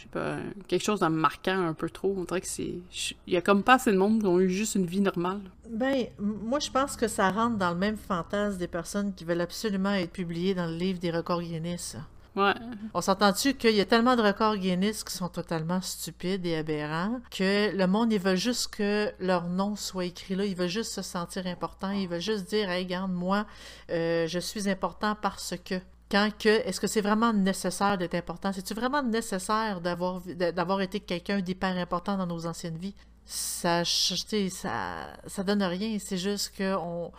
je 0.00 0.04
sais 0.04 0.08
pas, 0.08 0.38
quelque 0.66 0.82
chose 0.82 1.00
de 1.00 1.06
marquant 1.08 1.66
un 1.66 1.74
peu 1.74 1.90
trop. 1.90 2.14
On 2.16 2.24
dirait 2.24 2.40
que 2.40 2.46
c'est. 2.46 2.78
Il 3.26 3.34
y 3.34 3.36
a 3.36 3.42
comme 3.42 3.62
pas 3.62 3.74
assez 3.74 3.92
de 3.92 3.98
monde 3.98 4.20
qui 4.20 4.26
ont 4.26 4.40
eu 4.40 4.48
juste 4.48 4.74
une 4.74 4.86
vie 4.86 5.02
normale. 5.02 5.42
Ben, 5.68 6.06
moi, 6.18 6.58
je 6.58 6.70
pense 6.70 6.96
que 6.96 7.06
ça 7.06 7.28
rentre 7.30 7.58
dans 7.58 7.70
le 7.70 7.76
même 7.76 7.98
fantasme 7.98 8.56
des 8.56 8.66
personnes 8.66 9.14
qui 9.14 9.24
veulent 9.24 9.42
absolument 9.42 9.92
être 9.92 10.10
publiées 10.10 10.54
dans 10.54 10.66
le 10.66 10.74
livre 10.74 10.98
des 10.98 11.10
records 11.10 11.42
Guinness. 11.42 11.96
Ouais. 12.34 12.54
On 12.94 13.00
s'entend-tu 13.02 13.54
qu'il 13.54 13.74
y 13.74 13.80
a 13.80 13.84
tellement 13.84 14.16
de 14.16 14.22
records 14.22 14.56
Guinness 14.56 15.04
qui 15.04 15.12
sont 15.12 15.28
totalement 15.28 15.82
stupides 15.82 16.46
et 16.46 16.56
aberrants 16.56 17.20
que 17.30 17.76
le 17.76 17.86
monde, 17.86 18.12
il 18.12 18.20
veut 18.20 18.36
juste 18.36 18.74
que 18.74 19.12
leur 19.18 19.48
nom 19.48 19.76
soit 19.76 20.06
écrit 20.06 20.34
là. 20.34 20.46
Il 20.46 20.56
veut 20.56 20.68
juste 20.68 20.92
se 20.92 21.02
sentir 21.02 21.46
important. 21.46 21.90
Il 21.90 22.08
veut 22.08 22.20
juste 22.20 22.48
dire, 22.48 22.70
hey, 22.70 22.84
regarde, 22.84 23.12
moi, 23.12 23.46
euh, 23.90 24.26
je 24.26 24.38
suis 24.38 24.70
important 24.70 25.14
parce 25.20 25.54
que 25.62 25.74
quand 26.10 26.30
que 26.38 26.48
est-ce 26.48 26.80
que 26.80 26.86
c'est 26.86 27.00
vraiment 27.00 27.32
nécessaire 27.32 27.96
d'être 27.96 28.14
important? 28.14 28.52
C'est-tu 28.52 28.74
vraiment 28.74 29.02
nécessaire 29.02 29.80
d'avoir 29.80 30.20
d'avoir 30.20 30.80
été 30.80 31.00
quelqu'un 31.00 31.40
d'hyper 31.40 31.76
important 31.76 32.16
dans 32.16 32.26
nos 32.26 32.46
anciennes 32.46 32.78
vies? 32.78 32.94
Ça, 33.26 33.84
ça, 33.84 35.06
ça 35.26 35.44
donne 35.44 35.62
rien. 35.62 35.98
C'est 36.00 36.18
juste 36.18 36.52
que 36.56 36.74
on, 36.74 37.12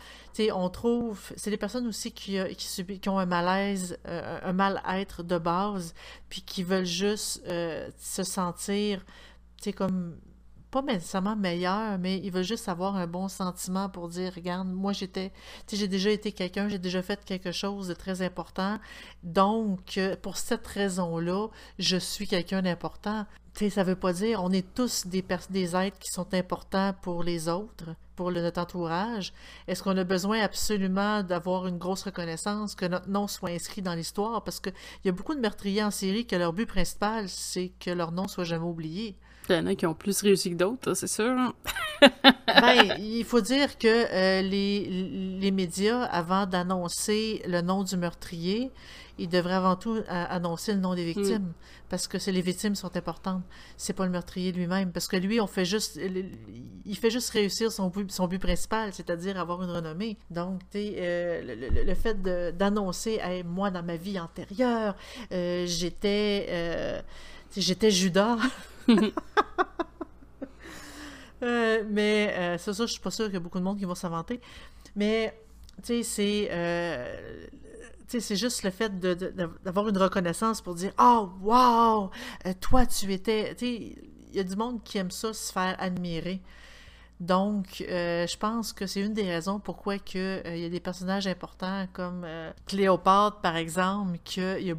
on 0.53 0.69
trouve. 0.69 1.31
C'est 1.37 1.51
des 1.51 1.57
personnes 1.57 1.87
aussi 1.87 2.11
qui, 2.11 2.37
euh, 2.37 2.53
qui, 2.53 2.99
qui 2.99 3.09
ont 3.09 3.17
un 3.17 3.25
malaise, 3.25 3.97
euh, 4.07 4.39
un 4.43 4.51
mal-être 4.51 5.23
de 5.23 5.37
base, 5.37 5.93
puis 6.27 6.41
qui 6.41 6.63
veulent 6.63 6.83
juste 6.83 7.41
euh, 7.47 7.89
se 7.97 8.23
sentir, 8.23 9.05
comme 9.73 10.17
pas 10.72 10.82
nécessairement 10.82 11.36
meilleur, 11.36 11.99
mais 11.99 12.19
il 12.24 12.32
veut 12.32 12.43
juste 12.43 12.69
avoir 12.69 12.95
un 12.95 13.05
bon 13.05 13.28
sentiment 13.28 13.89
pour 13.89 14.07
dire, 14.07 14.32
regarde, 14.34 14.69
moi 14.69 14.93
j'étais, 14.93 15.34
tu 15.67 15.76
j'ai 15.76 15.89
déjà 15.89 16.09
été 16.09 16.32
quelqu'un, 16.32 16.69
j'ai 16.69 16.80
déjà 16.80 17.01
fait 17.01 17.24
quelque 17.26 17.51
chose 17.51 17.89
de 17.89 17.93
très 17.93 18.22
important, 18.22 18.80
donc 19.22 19.97
euh, 19.97 20.15
pour 20.22 20.38
cette 20.38 20.65
raison-là, 20.65 21.47
je 21.78 21.97
suis 21.97 22.26
quelqu'un 22.26 22.61
d'important. 22.61 23.26
Tu 23.53 23.65
sais, 23.65 23.69
ça 23.69 23.84
veut 23.84 23.97
pas 23.97 24.13
dire, 24.13 24.41
on 24.41 24.51
est 24.51 24.74
tous 24.74 25.07
des, 25.07 25.26
des 25.49 25.76
êtres 25.76 25.99
qui 25.99 26.09
sont 26.09 26.34
importants 26.34 26.93
pour 27.01 27.22
les 27.22 27.49
autres, 27.49 27.93
pour 28.15 28.32
le, 28.32 28.41
notre 28.41 28.61
entourage. 28.61 29.34
Est-ce 29.67 29.84
qu'on 29.84 29.97
a 29.97 30.05
besoin 30.05 30.39
absolument 30.39 31.22
d'avoir 31.22 31.67
une 31.67 31.78
grosse 31.78 32.03
reconnaissance, 32.03 32.76
que 32.76 32.86
notre 32.86 33.09
nom 33.09 33.28
soit 33.28 33.49
inscrit 33.49 33.82
dans 33.82 33.93
l'histoire? 33.93 34.45
Parce 34.45 34.61
qu'il 34.61 34.74
y 35.03 35.09
a 35.09 35.11
beaucoup 35.11 35.36
de 35.36 35.41
meurtriers 35.41 35.84
en 35.84 35.91
série 35.91 36.26
que 36.26 36.38
leur 36.38 36.53
but 36.53 36.65
principal, 36.65 37.28
c'est 37.28 37.74
que 37.78 37.91
leur 37.91 38.13
nom 38.13 38.30
soit 38.30 38.45
jamais 38.45 38.63
oublié. 38.63 39.17
Il 39.52 39.58
y 39.58 39.60
en 39.60 39.68
a 39.68 39.76
qui 39.76 39.86
ont 39.86 39.93
plus 39.93 40.22
réussi 40.22 40.52
que 40.52 40.56
d'autres, 40.56 40.93
c'est 40.93 41.08
sûr. 41.08 41.54
Ben, 42.02 42.95
il 42.99 43.24
faut 43.26 43.41
dire 43.41 43.78
que 43.78 43.88
euh, 43.88 44.41
les, 44.41 44.86
les, 45.39 45.52
médias, 45.52 46.04
avant 46.04 46.45
d'annoncer 46.45 47.41
le 47.47 47.62
nom 47.62 47.84
du 47.84 47.97
meurtrier, 47.97 48.72
ils 49.18 49.28
devraient 49.28 49.56
avant 49.56 49.76
tout 49.76 49.95
euh, 49.95 50.04
annoncer 50.08 50.74
le 50.74 50.80
nom 50.80 50.95
des 50.95 51.04
victimes. 51.04 51.43
Mm. 51.43 51.54
Parce 51.89 52.08
que 52.08 52.18
c'est 52.18 52.32
les 52.32 52.41
victimes 52.41 52.76
sont 52.76 52.95
importantes. 52.95 53.43
C'est 53.76 53.93
pas 53.93 54.06
le 54.06 54.12
meurtrier 54.12 54.54
lui-même. 54.54 54.93
Parce 54.93 55.08
que 55.08 55.18
lui, 55.18 55.41
on 55.41 55.47
fait 55.47 55.66
juste. 55.66 55.99
Il 56.86 56.97
fait 56.97 57.12
juste 57.12 57.30
réussir 57.32 57.72
son 57.72 57.89
but, 57.89 58.10
son 58.10 58.28
but 58.28 58.39
principal, 58.39 58.93
c'est-à-dire 58.93 59.38
avoir 59.38 59.62
une 59.62 59.70
renommée. 59.70 60.18
Donc, 60.30 60.62
euh, 60.76 61.41
le, 61.43 61.84
le, 61.84 61.95
fait 61.95 62.22
d'annoncer, 62.56 63.20
moi, 63.45 63.70
dans 63.70 63.84
ma 63.84 63.97
vie 63.97 64.18
antérieure, 64.18 64.95
j'étais. 65.30 67.04
J'étais 67.56 67.91
Judas. 67.91 68.38
Euh, 71.43 71.84
mais 71.89 72.36
euh, 72.38 72.58
c'est 72.60 72.72
ça, 72.72 72.86
je 72.86 72.91
suis 72.91 73.02
pas 73.02 73.10
sûre 73.10 73.26
qu'il 73.26 73.34
y 73.34 73.38
a 73.38 73.39
beaucoup 73.39 73.58
de 73.58 73.64
monde 73.64 73.80
qui 73.80 73.86
vont 73.86 73.95
s'inventer. 73.95 74.39
Mais, 74.95 75.36
tu 75.78 75.88
sais, 75.88 76.04
c'est. 76.04 76.49
Euh, 76.52 77.47
c'est 78.08 78.36
juste 78.36 78.62
le 78.64 78.70
fait 78.70 78.99
d'avoir 79.64 79.88
une 79.88 79.97
reconnaissance 79.97 80.62
pour 80.62 80.76
dire 80.76 80.91
Oh, 80.99 81.32
wow, 81.41 82.12
toi, 82.60 82.86
tu 82.86 83.12
étais. 83.12 83.56
Tu 83.56 83.66
il 83.66 84.36
y 84.36 84.39
a 84.39 84.43
du 84.43 84.56
monde 84.56 84.84
qui 84.84 84.99
aime 84.99 85.10
ça, 85.10 85.34
se 85.34 85.52
faire 85.52 85.76
admirer. 85.80 86.41
Donc, 87.19 87.78
je 87.80 88.38
pense 88.38 88.72
que 88.72 88.86
c'est 88.86 89.02
une 89.02 89.14
des 89.14 89.23
raisons 89.23 89.60
pourquoi 89.60 89.95
il 89.95 90.57
y 90.57 90.65
a 90.65 90.69
des 90.69 90.80
personnages 90.80 91.26
importants 91.26 91.88
comme 91.91 92.28
Cléopâtre, 92.68 93.41
par 93.41 93.56
exemple, 93.56 94.19
qu'il 94.23 94.61
y 94.61 94.72
a 94.72 94.76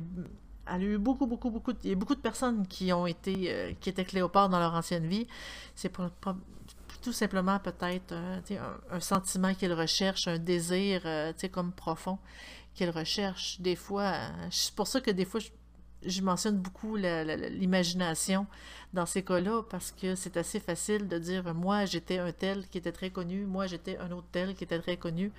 elle 0.74 0.82
a 0.82 0.84
eu 0.84 0.98
beaucoup, 0.98 1.26
beaucoup, 1.26 1.50
beaucoup. 1.50 1.72
Il 1.84 1.90
y 1.90 1.92
a 1.92 1.96
beaucoup 1.96 2.14
de 2.14 2.20
personnes 2.20 2.66
qui 2.66 2.92
ont 2.92 3.06
été, 3.06 3.52
euh, 3.52 3.72
qui 3.80 3.90
étaient 3.90 4.04
Cléopâtre 4.04 4.48
dans 4.48 4.58
leur 4.58 4.74
ancienne 4.74 5.06
vie. 5.06 5.26
C'est 5.74 5.92
tout 7.02 7.12
simplement 7.12 7.58
peut-être 7.58 8.12
euh, 8.12 8.40
un, 8.90 9.00
sentiment 9.00 9.54
qu'ils 9.54 9.72
recherchent, 9.72 10.28
un 10.28 10.38
désir, 10.38 11.02
euh, 11.04 11.32
comme 11.50 11.72
profond 11.72 12.18
qu'ils 12.74 12.90
recherchent. 12.90 13.60
Des 13.60 13.76
fois, 13.76 14.14
c'est 14.50 14.74
pour 14.74 14.86
ça 14.86 15.00
que 15.00 15.10
des 15.10 15.26
fois, 15.26 15.40
je 16.04 16.22
mentionne 16.22 16.56
beaucoup 16.56 16.96
l'imagination 16.96 18.46
dans 18.94 19.06
ces 19.06 19.22
cas-là 19.22 19.62
parce 19.68 19.92
que 19.92 20.14
c'est 20.14 20.36
assez 20.36 20.58
facile 20.58 21.06
de 21.06 21.18
dire 21.18 21.54
moi 21.54 21.84
j'étais 21.84 22.18
un 22.18 22.32
tel 22.32 22.66
qui 22.68 22.78
était 22.78 22.92
très 22.92 23.10
connu, 23.10 23.44
moi 23.44 23.66
j'étais 23.66 23.98
un 23.98 24.10
autre 24.10 24.26
tel 24.32 24.54
qui 24.54 24.64
était 24.64 24.80
très 24.80 24.96
connu, 24.96 25.30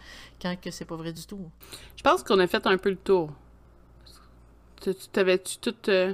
quand 0.42 0.56
que 0.62 0.72
c'est 0.72 0.86
pas 0.86 0.96
vrai 0.96 1.12
du 1.12 1.26
tout. 1.26 1.50
Je 1.98 2.04
pense 2.04 2.24
qu'on 2.24 2.40
a 2.40 2.48
fait 2.48 2.66
un 2.68 2.78
peu 2.78 2.92
le 2.92 2.98
tour. 2.98 3.32
T'avais-tu 5.12 5.58
tout. 5.58 5.76
Euh, 5.90 6.14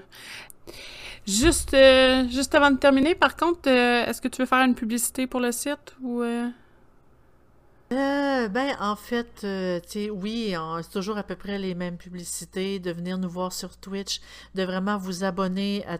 juste, 1.28 1.74
euh, 1.74 2.28
juste 2.30 2.54
avant 2.56 2.72
de 2.72 2.78
terminer, 2.78 3.16
par 3.16 3.36
contre, 3.36 3.70
euh, 3.70 4.06
est-ce 4.06 4.22
que 4.22 4.28
tu 4.28 4.42
veux 4.42 4.48
faire 4.48 4.64
une 4.66 4.76
publicité 4.76 5.28
pour 5.28 5.40
le 5.40 5.52
site 5.52 5.96
ou. 6.02 6.24
Ben, 7.92 8.78
en 8.80 8.96
fait, 8.96 9.46
oui, 10.12 10.56
c'est 10.84 10.92
toujours 10.92 11.18
à 11.18 11.24
peu 11.24 11.36
près 11.36 11.58
les 11.58 11.74
mêmes 11.74 11.98
publicités, 11.98 12.80
de 12.80 12.92
venir 12.92 13.18
nous 13.18 13.30
voir 13.30 13.52
sur 13.52 13.78
Twitch, 13.78 14.22
de 14.54 14.64
vraiment 14.64 14.98
vous 14.98 15.24
abonner 15.24 15.84
à 15.88 15.98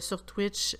sur 0.00 0.24
Twitch 0.24 0.76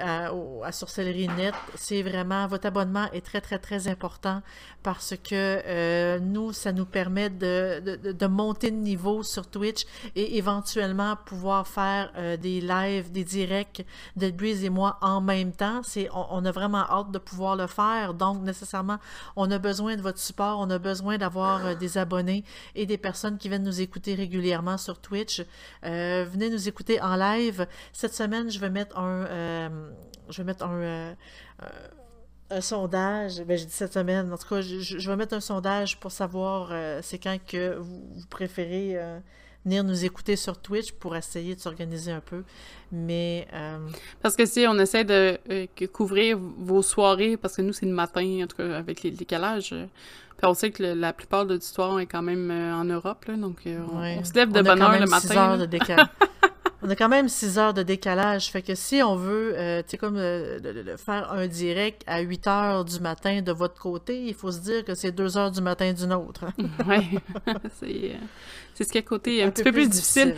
à, 0.00 0.30
à 0.64 0.72
Sorcellerie 0.72 1.28
Net, 1.28 1.54
c'est 1.74 2.02
vraiment, 2.02 2.46
votre 2.46 2.66
abonnement 2.66 3.10
est 3.12 3.24
très, 3.24 3.40
très, 3.40 3.58
très 3.58 3.88
important 3.88 4.42
parce 4.82 5.14
que 5.16 5.32
euh, 5.34 6.18
nous, 6.18 6.52
ça 6.52 6.72
nous 6.72 6.84
permet 6.84 7.30
de, 7.30 8.12
de, 8.12 8.26
monter 8.26 8.70
de 8.70 8.76
niveau 8.76 9.22
sur 9.22 9.46
Twitch 9.46 9.84
et 10.16 10.36
éventuellement 10.36 11.16
pouvoir 11.24 11.66
faire 11.66 12.12
euh, 12.16 12.36
des 12.36 12.60
lives, 12.60 13.10
des 13.10 13.24
directs 13.24 13.84
de 14.16 14.30
Breeze 14.30 14.64
et 14.64 14.70
moi 14.70 14.98
en 15.00 15.20
même 15.20 15.52
temps. 15.52 15.82
C'est, 15.82 16.08
on, 16.12 16.44
a 16.44 16.50
vraiment 16.50 16.84
hâte 16.90 17.10
de 17.10 17.18
pouvoir 17.18 17.56
le 17.56 17.66
faire. 17.66 18.14
Donc, 18.14 18.42
nécessairement, 18.42 18.98
on 19.36 19.50
a 19.50 19.58
besoin 19.58 19.96
de 19.96 20.02
votre 20.02 20.18
support, 20.18 20.58
on 20.60 20.70
a 20.70 20.78
besoin 20.78 21.18
d'avoir 21.18 21.66
euh, 21.66 21.74
des 21.74 21.98
abonnés 21.98 22.44
et 22.74 22.86
des 22.86 22.98
personnes 22.98 23.38
qui 23.38 23.48
viennent 23.48 23.62
nous 23.62 23.80
écouter 23.80 24.14
régulièrement 24.14 24.78
sur 24.78 25.00
Twitch. 25.00 25.42
venez 25.82 26.50
nous 26.50 26.68
écouter 26.68 27.00
en 27.00 27.16
live. 27.16 27.66
Cette 27.92 28.14
semaine, 28.14 28.50
je 28.50 28.58
vais 28.58 28.70
mettre 28.70 28.98
un 28.98 29.61
euh, 29.70 29.90
je 30.28 30.38
vais 30.38 30.44
mettre 30.44 30.64
un, 30.64 30.80
euh, 30.80 31.14
un 32.50 32.60
sondage. 32.60 33.42
Ben, 33.42 33.56
j'ai 33.56 33.66
dit 33.66 33.72
cette 33.72 33.92
semaine. 33.92 34.32
En 34.32 34.38
tout 34.38 34.48
cas, 34.48 34.60
je, 34.60 35.10
vais 35.10 35.16
mettre 35.16 35.34
un 35.34 35.40
sondage 35.40 35.98
pour 35.98 36.12
savoir 36.12 36.68
euh, 36.70 37.00
c'est 37.02 37.18
quand 37.18 37.36
que 37.46 37.76
vous, 37.76 38.26
préférez 38.30 38.98
venir 39.64 39.84
nous 39.84 40.04
écouter 40.04 40.34
sur 40.34 40.58
Twitch 40.58 40.92
pour 40.92 41.14
essayer 41.14 41.54
de 41.54 41.60
s'organiser 41.60 42.12
un 42.12 42.20
peu. 42.20 42.44
Mais. 42.90 43.46
Parce 44.20 44.36
que 44.36 44.46
si 44.46 44.66
on 44.68 44.78
essaie 44.78 45.04
de 45.04 45.38
couvrir 45.86 46.38
vos 46.38 46.82
soirées, 46.82 47.36
parce 47.36 47.56
que 47.56 47.62
nous, 47.62 47.72
c'est 47.72 47.86
le 47.86 47.92
matin, 47.92 48.42
en 48.42 48.46
tout 48.46 48.56
cas, 48.56 48.76
avec 48.76 49.02
les 49.02 49.10
décalages. 49.10 49.70
puis 49.70 50.46
on 50.46 50.54
sait 50.54 50.70
que 50.70 50.82
la 50.82 51.12
plupart 51.12 51.46
de 51.46 51.54
l'histoire 51.54 52.00
est 52.00 52.06
quand 52.06 52.22
même 52.22 52.50
en 52.50 52.84
Europe, 52.84 53.24
là, 53.26 53.36
donc 53.36 53.62
on, 53.66 54.24
se 54.24 54.34
lève 54.34 54.52
de 54.52 54.62
bonne 54.62 54.82
heure 54.82 54.98
le 54.98 55.06
matin. 55.06 55.58
de 55.58 55.66
décalage. 55.66 56.08
On 56.84 56.90
a 56.90 56.96
quand 56.96 57.08
même 57.08 57.28
6 57.28 57.58
heures 57.58 57.74
de 57.74 57.84
décalage. 57.84 58.50
Fait 58.50 58.60
que 58.60 58.74
si 58.74 59.02
on 59.02 59.14
veut, 59.14 59.54
euh, 59.56 59.82
tu 59.82 59.90
sais, 59.90 59.98
comme 59.98 60.16
euh, 60.16 60.96
faire 60.96 61.30
un 61.32 61.46
direct 61.46 62.02
à 62.08 62.20
8 62.20 62.46
heures 62.48 62.84
du 62.84 62.98
matin 62.98 63.40
de 63.40 63.52
votre 63.52 63.80
côté, 63.80 64.20
il 64.20 64.34
faut 64.34 64.50
se 64.50 64.58
dire 64.58 64.84
que 64.84 64.96
c'est 64.96 65.12
2 65.12 65.38
heures 65.38 65.52
du 65.52 65.60
matin 65.60 65.92
d'une 65.92 66.12
autre. 66.12 66.46
oui, 66.88 67.20
c'est, 67.78 67.86
euh, 67.86 68.16
c'est 68.74 68.82
ce 68.82 68.88
qui 68.90 68.98
est 68.98 69.02
côté 69.04 69.44
un, 69.44 69.50
petit 69.50 69.62
peu, 69.62 69.70
plus, 69.70 69.88
difficile. 69.88 70.34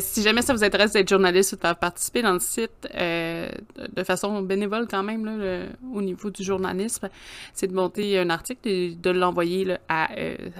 si 0.00 0.22
jamais 0.22 0.42
ça 0.42 0.52
vous 0.52 0.64
intéresse 0.64 0.92
d'être 0.92 1.08
journaliste 1.08 1.52
ou 1.52 1.56
de 1.56 1.72
participer 1.74 2.22
dans 2.22 2.32
le 2.32 2.40
site 2.40 2.88
de 2.92 4.02
façon 4.02 4.42
bénévole 4.42 4.88
quand 4.90 5.04
même, 5.04 5.24
là, 5.24 5.66
au 5.94 6.02
niveau 6.02 6.30
du 6.30 6.42
journalisme, 6.42 7.08
c'est 7.54 7.68
de 7.68 7.74
monter 7.74 8.18
un 8.18 8.30
article 8.30 8.68
et 8.68 8.94
de 8.96 9.10
l'envoyer 9.10 9.76
à, 9.88 10.08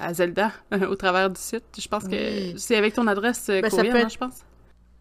à, 0.01 0.15
Zelda 0.15 0.53
au 0.89 0.95
travers 0.95 1.31
du 1.31 1.41
site. 1.41 1.65
Je 1.81 1.89
pense 1.89 2.07
que 2.07 2.57
c'est 2.57 2.77
avec 2.77 2.95
ton 2.95 3.09
adresse 3.09 3.47
ben, 3.49 3.69
courriel, 3.69 3.97
hein, 3.97 4.09
je 4.09 4.19
pense. 4.19 4.45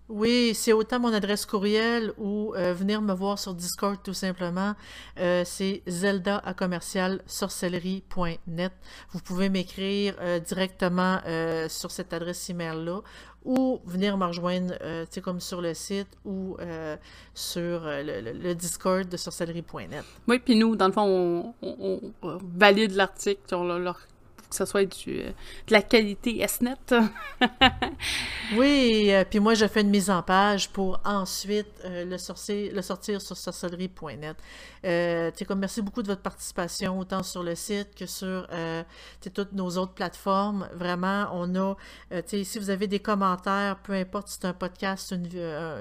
Oui, 0.09 0.53
c'est 0.55 0.73
autant 0.73 0.99
mon 0.99 1.13
adresse 1.13 1.45
courriel 1.45 2.13
ou 2.17 2.55
euh, 2.55 2.73
venir 2.73 2.99
me 2.99 3.13
voir 3.13 3.37
sur 3.37 3.53
Discord 3.53 4.01
tout 4.03 4.15
simplement. 4.15 4.73
Euh, 5.19 5.43
c'est 5.45 5.83
zelda 5.85 6.39
à 6.39 6.55
commercial 6.55 7.21
sorcellerie.net. 7.27 8.71
Vous 9.11 9.19
pouvez 9.19 9.49
m'écrire 9.49 10.15
euh, 10.19 10.39
directement 10.39 11.19
sur 11.67 11.91
cette 11.91 12.11
adresse 12.11 12.49
email-là 12.49 13.01
ou 13.45 13.81
venir 13.85 14.17
me 14.17 14.25
rejoindre 14.25 14.73
sais, 15.11 15.21
comme 15.21 15.39
sur 15.39 15.61
le 15.61 15.75
site 15.75 16.09
ou 16.25 16.57
sur 17.35 17.81
le, 17.85 18.53
Discord 18.53 19.07
de 19.07 19.15
sorcellerie.net. 19.15 20.03
Oui, 20.27 20.39
puis 20.39 20.55
nous, 20.55 20.75
dans 20.75 20.87
le 20.87 20.93
fond, 20.93 21.53
on, 21.61 22.01
valide 22.57 22.95
l'article, 22.95 23.41
on 23.53 23.63
leur 23.63 23.99
que 24.49 24.55
ce 24.55 24.65
soit 24.65 24.85
du, 24.85 25.21
euh, 25.21 25.31
de 25.67 25.73
la 25.73 25.81
qualité 25.81 26.45
SNET. 26.47 26.75
oui, 28.57 29.07
euh, 29.09 29.23
puis 29.29 29.39
moi, 29.39 29.53
je 29.53 29.67
fais 29.67 29.81
une 29.81 29.89
mise 29.89 30.09
en 30.09 30.23
page 30.23 30.69
pour 30.69 30.99
ensuite 31.05 31.67
euh, 31.85 32.05
le, 32.05 32.17
sortir, 32.17 32.73
le 32.73 32.81
sortir 32.81 33.21
sur 33.21 33.37
sorcellerie.net. 33.37 34.37
Merci 34.83 35.81
beaucoup 35.81 36.01
de 36.01 36.07
votre 36.07 36.21
participation, 36.21 36.99
autant 36.99 37.21
sur 37.21 37.43
le 37.43 37.53
site 37.53 37.93
que 37.95 38.05
sur 38.05 38.47
toutes 39.35 39.51
nos 39.51 39.77
autres 39.77 39.93
plateformes. 39.93 40.69
Vraiment, 40.73 41.27
on 41.33 41.53
a, 41.55 41.75
si 42.25 42.59
vous 42.59 42.69
avez 42.69 42.87
des 42.87 42.99
commentaires, 42.99 43.77
peu 43.83 43.93
importe 43.93 44.29
si 44.29 44.37
c'est 44.39 44.47
un 44.47 44.53
podcast, 44.53 45.11
une, 45.11 45.27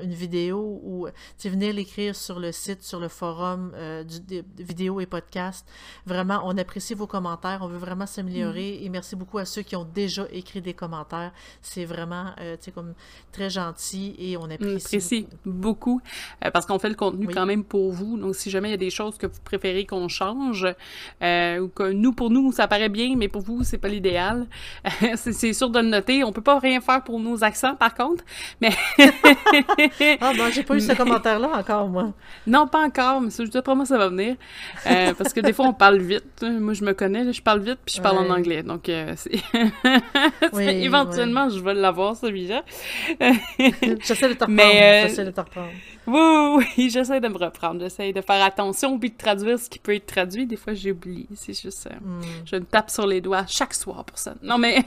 une 0.02 0.14
vidéo, 0.14 0.80
ou 0.82 1.06
venez 1.44 1.72
l'écrire 1.72 2.16
sur 2.16 2.40
le 2.40 2.50
site, 2.50 2.82
sur 2.82 2.98
le 2.98 3.08
forum 3.08 3.72
du, 4.08 4.20
des 4.20 4.44
vidéos 4.58 5.00
et 5.00 5.06
podcasts. 5.06 5.66
Vraiment, 6.04 6.40
on 6.44 6.58
apprécie 6.58 6.94
vos 6.94 7.06
commentaires, 7.06 7.60
on 7.62 7.68
veut 7.68 7.78
vraiment 7.78 8.06
s'améliorer. 8.06 8.57
Et 8.60 8.88
merci 8.88 9.16
beaucoup 9.16 9.38
à 9.38 9.44
ceux 9.44 9.62
qui 9.62 9.76
ont 9.76 9.86
déjà 9.94 10.26
écrit 10.32 10.60
des 10.60 10.74
commentaires. 10.74 11.32
C'est 11.62 11.84
vraiment, 11.84 12.26
euh, 12.40 12.56
tu 12.56 12.64
sais, 12.64 12.70
comme 12.70 12.94
très 13.32 13.50
gentil 13.50 14.14
et 14.18 14.36
on 14.36 14.44
apprécie. 14.44 14.64
On 14.64 14.76
apprécie 14.76 15.28
beaucoup, 15.44 16.00
euh, 16.44 16.50
parce 16.50 16.66
qu'on 16.66 16.78
fait 16.78 16.88
le 16.88 16.94
contenu 16.94 17.28
quand 17.28 17.46
même 17.46 17.64
pour 17.64 17.92
vous. 17.92 18.18
Donc, 18.18 18.34
si 18.34 18.50
jamais 18.50 18.68
il 18.68 18.72
y 18.72 18.74
a 18.74 18.78
des 18.78 18.90
choses 18.90 19.16
que 19.18 19.26
vous 19.26 19.40
préférez 19.44 19.86
qu'on 19.86 20.08
change, 20.08 20.66
euh, 21.22 21.58
ou 21.60 21.68
que 21.68 21.90
nous, 21.92 22.12
pour 22.12 22.30
nous, 22.30 22.52
ça 22.52 22.68
paraît 22.68 22.88
bien, 22.88 23.14
mais 23.16 23.28
pour 23.28 23.42
vous, 23.42 23.64
c'est 23.64 23.78
pas 23.78 23.88
l'idéal, 23.88 24.46
c'est 25.16 25.52
sûr 25.52 25.70
de 25.70 25.80
le 25.80 25.88
noter. 25.88 26.24
On 26.24 26.32
peut 26.32 26.42
pas 26.42 26.58
rien 26.58 26.80
faire 26.80 27.02
pour 27.04 27.20
nos 27.20 27.44
accents, 27.44 27.76
par 27.76 27.94
contre, 27.94 28.24
mais... 28.60 28.70
ah, 30.20 30.32
ben, 30.36 30.50
j'ai 30.52 30.62
pas 30.62 30.76
eu 30.76 30.80
ce 30.80 30.92
commentaire-là 30.92 31.50
encore, 31.54 31.88
moi. 31.88 32.12
Non, 32.46 32.66
pas 32.66 32.84
encore, 32.84 33.20
mais 33.20 33.30
je 33.30 33.58
pas 33.60 33.74
moi, 33.74 33.86
ça 33.86 33.98
va 33.98 34.08
venir. 34.08 34.36
parce 35.16 35.32
que 35.32 35.40
des 35.40 35.52
fois, 35.52 35.66
on 35.66 35.72
parle 35.72 35.98
vite. 35.98 36.42
Moi, 36.42 36.74
je 36.74 36.84
me 36.84 36.92
connais, 36.92 37.32
je 37.32 37.42
parle 37.42 37.60
vite, 37.60 37.78
puis 37.84 37.96
je 37.96 38.02
parle 38.02 38.18
en 38.18 38.30
anglais. 38.30 38.47
Donc, 38.62 38.88
euh, 38.88 39.14
éventuellement, 40.58 41.48
je 41.48 41.60
vais 41.60 41.74
l'avoir, 41.74 42.16
celui-là. 42.16 42.64
j'essaie 44.00 44.28
de 44.28 44.34
te 44.34 44.44
reprendre. 44.44 44.60
Euh, 44.60 45.02
j'essaie 45.02 45.24
de 45.24 45.30
te 45.30 45.40
reprendre. 45.40 45.70
Oui, 46.06 46.64
oui, 46.76 46.90
j'essaie 46.90 47.20
de 47.20 47.28
me 47.28 47.38
reprendre. 47.38 47.80
J'essaie 47.80 48.12
de 48.12 48.20
faire 48.20 48.44
attention, 48.44 48.98
puis 48.98 49.10
de 49.10 49.16
traduire 49.16 49.58
ce 49.58 49.68
qui 49.68 49.78
peut 49.78 49.94
être 49.94 50.06
traduit. 50.06 50.46
Des 50.46 50.56
fois, 50.56 50.74
j'oublie. 50.74 51.26
C'est 51.34 51.60
juste... 51.60 51.86
Euh, 51.86 51.94
hmm. 52.00 52.22
Je 52.44 52.56
me 52.56 52.64
tape 52.64 52.90
sur 52.90 53.06
les 53.06 53.20
doigts 53.20 53.46
chaque 53.46 53.74
soir 53.74 54.04
pour 54.04 54.18
ça. 54.18 54.34
Non, 54.42 54.58
mais... 54.58 54.84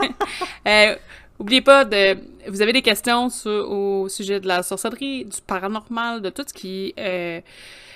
Oubliez 1.41 1.61
pas 1.61 1.85
de. 1.85 2.19
Vous 2.49 2.61
avez 2.61 2.71
des 2.71 2.83
questions 2.83 3.29
au 3.45 4.07
sujet 4.09 4.39
de 4.39 4.47
la 4.47 4.61
sorcellerie, 4.61 5.25
du 5.25 5.41
paranormal, 5.41 6.21
de 6.21 6.29
tout 6.29 6.43
ce 6.47 6.53
qui 6.53 6.93
est 6.95 6.99
euh, 6.99 7.41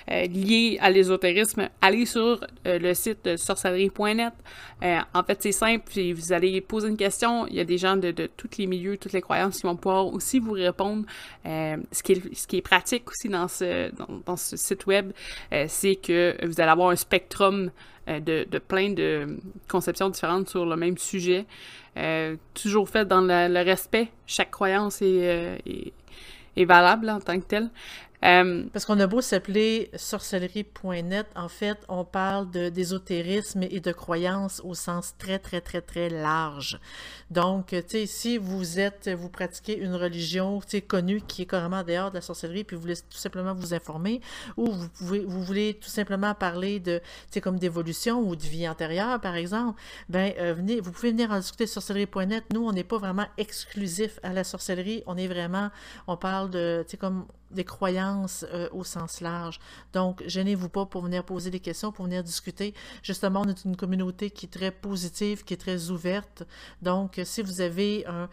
lié 0.08 0.78
à 0.80 0.90
l'ésotérisme, 0.90 1.68
allez 1.80 2.06
sur 2.06 2.40
euh, 2.66 2.78
le 2.78 2.94
site 2.94 3.36
sorcellerie.net. 3.36 4.32
Euh, 4.84 4.98
en 5.14 5.22
fait, 5.24 5.42
c'est 5.42 5.52
simple, 5.52 5.84
puis 5.86 6.12
vous 6.12 6.32
allez 6.32 6.60
poser 6.60 6.88
une 6.88 6.96
question. 6.96 7.46
Il 7.48 7.54
y 7.54 7.60
a 7.60 7.64
des 7.64 7.78
gens 7.78 7.96
de, 7.96 8.12
de 8.12 8.26
tous 8.36 8.58
les 8.58 8.66
milieux, 8.66 8.98
toutes 8.98 9.12
les 9.12 9.20
croyances 9.20 9.56
qui 9.56 9.66
vont 9.66 9.76
pouvoir 9.76 10.06
aussi 10.06 10.38
vous 10.38 10.52
répondre. 10.52 11.04
ce, 11.44 12.02
qui 12.04 12.12
est, 12.12 12.34
ce 12.34 12.46
qui 12.46 12.58
est 12.58 12.62
pratique 12.62 13.08
aussi 13.10 13.28
dans 13.28 13.48
ce, 13.48 13.90
dans, 14.26 14.36
ce 14.36 14.56
site 14.56 14.86
web, 14.86 15.12
c'est 15.66 15.96
que 15.96 16.36
vous 16.46 16.60
allez 16.60 16.70
avoir 16.70 16.90
un 16.90 16.96
spectrum 16.96 17.70
de, 18.06 18.46
de, 18.48 18.58
plein 18.58 18.90
de 18.90 19.38
conceptions 19.68 20.10
différentes 20.10 20.48
sur 20.48 20.66
le 20.66 20.76
même 20.76 20.98
sujet. 20.98 21.46
toujours 22.54 22.88
fait 22.88 23.06
dans 23.06 23.22
le, 23.22 23.64
respect. 23.64 24.08
Chaque 24.26 24.50
croyance 24.50 25.02
est, 25.02 25.58
est, 25.66 25.92
est, 26.56 26.64
valable 26.64 27.10
en 27.10 27.20
tant 27.20 27.38
que 27.40 27.46
telle. 27.46 27.70
Euh, 28.24 28.64
Parce 28.72 28.84
qu'on 28.84 28.98
a 29.00 29.06
beau 29.06 29.20
s'appeler 29.20 29.90
sorcellerie.net, 29.94 31.26
en 31.34 31.48
fait, 31.48 31.78
on 31.88 32.04
parle 32.04 32.50
d'ésotérisme 32.50 33.62
et 33.62 33.80
de 33.80 33.92
croyances 33.92 34.60
au 34.64 34.74
sens 34.74 35.14
très, 35.18 35.38
très, 35.38 35.60
très, 35.60 35.80
très 35.80 36.08
large. 36.08 36.80
Donc, 37.30 37.68
tu 37.68 37.82
sais, 37.86 38.06
si 38.06 38.38
vous 38.38 38.78
êtes, 38.78 39.08
vous 39.08 39.28
pratiquez 39.28 39.76
une 39.76 39.94
religion, 39.94 40.60
tu 40.60 40.68
sais, 40.68 40.80
connue 40.80 41.20
qui 41.20 41.42
est 41.42 41.46
carrément 41.46 41.82
dehors 41.82 42.10
de 42.10 42.16
la 42.16 42.20
sorcellerie, 42.20 42.64
puis 42.64 42.76
vous 42.76 42.82
voulez 42.82 42.96
tout 42.96 43.18
simplement 43.18 43.54
vous 43.54 43.74
informer, 43.74 44.20
ou 44.56 44.70
vous 45.00 45.42
voulez 45.42 45.74
tout 45.74 45.88
simplement 45.88 46.34
parler 46.34 46.80
de, 46.80 46.98
tu 46.98 47.04
sais, 47.32 47.40
comme 47.40 47.58
d'évolution 47.58 48.20
ou 48.20 48.34
de 48.36 48.42
vie 48.42 48.68
antérieure, 48.68 49.20
par 49.20 49.36
exemple, 49.36 49.80
ben, 50.08 50.32
euh, 50.38 50.54
venez, 50.54 50.80
vous 50.80 50.92
pouvez 50.92 51.10
venir 51.10 51.30
en 51.30 51.38
discuter 51.38 51.66
sur 51.66 51.82
sorcellerie.net. 51.82 52.44
Nous, 52.52 52.66
on 52.66 52.72
n'est 52.72 52.84
pas 52.84 52.98
vraiment 52.98 53.26
exclusif 53.36 54.18
à 54.22 54.32
la 54.32 54.44
sorcellerie. 54.44 55.02
On 55.06 55.16
est 55.16 55.28
vraiment, 55.28 55.70
on 56.06 56.16
parle 56.16 56.50
de, 56.50 56.82
tu 56.86 56.92
sais, 56.92 56.96
comme 56.96 57.26
des 57.50 57.64
croyances 57.64 58.44
euh, 58.52 58.68
au 58.72 58.84
sens 58.84 59.20
large. 59.20 59.60
Donc, 59.92 60.22
gênez-vous 60.26 60.68
pas 60.68 60.86
pour 60.86 61.02
venir 61.02 61.24
poser 61.24 61.50
des 61.50 61.60
questions, 61.60 61.92
pour 61.92 62.04
venir 62.04 62.22
discuter. 62.22 62.74
Justement, 63.02 63.42
on 63.44 63.48
est 63.48 63.64
une 63.64 63.76
communauté 63.76 64.30
qui 64.30 64.46
est 64.46 64.50
très 64.50 64.70
positive, 64.70 65.44
qui 65.44 65.54
est 65.54 65.58
très 65.58 65.90
ouverte. 65.90 66.42
Donc, 66.82 67.20
si 67.24 67.42
vous 67.42 67.60
avez 67.60 68.04
un, 68.06 68.28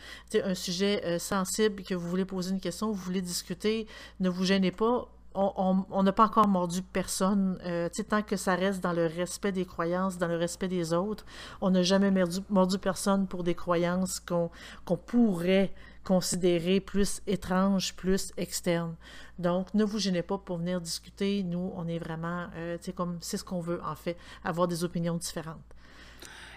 sujet 0.56 1.02
euh, 1.06 1.20
sensible, 1.20 1.84
que 1.84 1.96
vous 1.96 2.10
voulez 2.10 2.26
poser 2.26 2.52
une 2.52 2.60
question, 2.60 2.88
vous 2.88 3.02
voulez 3.02 3.22
discuter, 3.22 3.88
ne 4.20 4.30
vous 4.30 4.46
gênez 4.46 4.72
pas 4.72 5.08
on 5.36 6.04
n'a 6.04 6.12
pas 6.12 6.26
encore 6.26 6.48
mordu 6.48 6.82
personne. 6.82 7.58
Euh, 7.66 7.90
tant 8.10 8.22
que 8.22 8.36
ça 8.36 8.56
reste 8.56 8.82
dans 8.82 8.94
le 8.94 9.08
respect 9.08 9.52
des 9.52 9.66
croyances, 9.66 10.18
dans 10.18 10.28
le 10.28 10.38
respect 10.38 10.68
des 10.68 10.94
autres, 10.94 11.26
on 11.62 11.72
n'a 11.72 11.82
jamais 11.82 12.12
mordu, 12.50 12.78
personne 12.78 13.28
pour 13.28 13.44
des 13.44 13.56
croyances 13.56 14.20
qu'on 14.20 14.98
pourrait 15.06 15.74
considérer 16.04 16.80
plus 16.80 17.22
étranges, 17.28 17.96
plus 17.96 18.32
externes. 18.38 18.96
Donc, 19.40 19.74
ne 19.74 19.84
vous 19.84 20.00
gênez 20.00 20.22
pas 20.22 20.38
pour 20.38 20.58
venir 20.58 20.82
discuter. 20.82 21.44
Nous, 21.44 21.72
on 21.76 21.88
est 21.88 22.00
vraiment, 22.00 22.48
euh, 22.56 22.78
comme 22.96 23.18
c'est 23.22 23.38
ce 23.38 23.44
qu'on 23.44 23.62
veut, 23.62 23.82
en 23.84 23.96
fait, 23.96 24.18
avoir 24.44 24.68
des 24.68 24.84
opinions 24.84 25.16
différentes. 25.16 25.58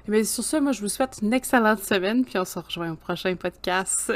Mais 0.08 0.20
eh 0.20 0.24
sur 0.24 0.44
ce, 0.44 0.56
moi, 0.58 0.70
je 0.70 0.82
vous 0.82 0.88
souhaite 0.88 1.18
une 1.20 1.32
excellente 1.32 1.82
semaine, 1.82 2.24
puis 2.24 2.38
on 2.38 2.44
se 2.44 2.58
rejoint 2.58 2.92
au 2.92 2.96
prochain 2.96 3.34
podcast. 3.34 4.12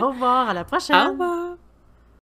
au 0.00 0.08
revoir, 0.08 0.48
à 0.48 0.54
la 0.54 0.64
prochaine. 0.64 0.96
Au 0.96 1.10
revoir. 1.12 1.56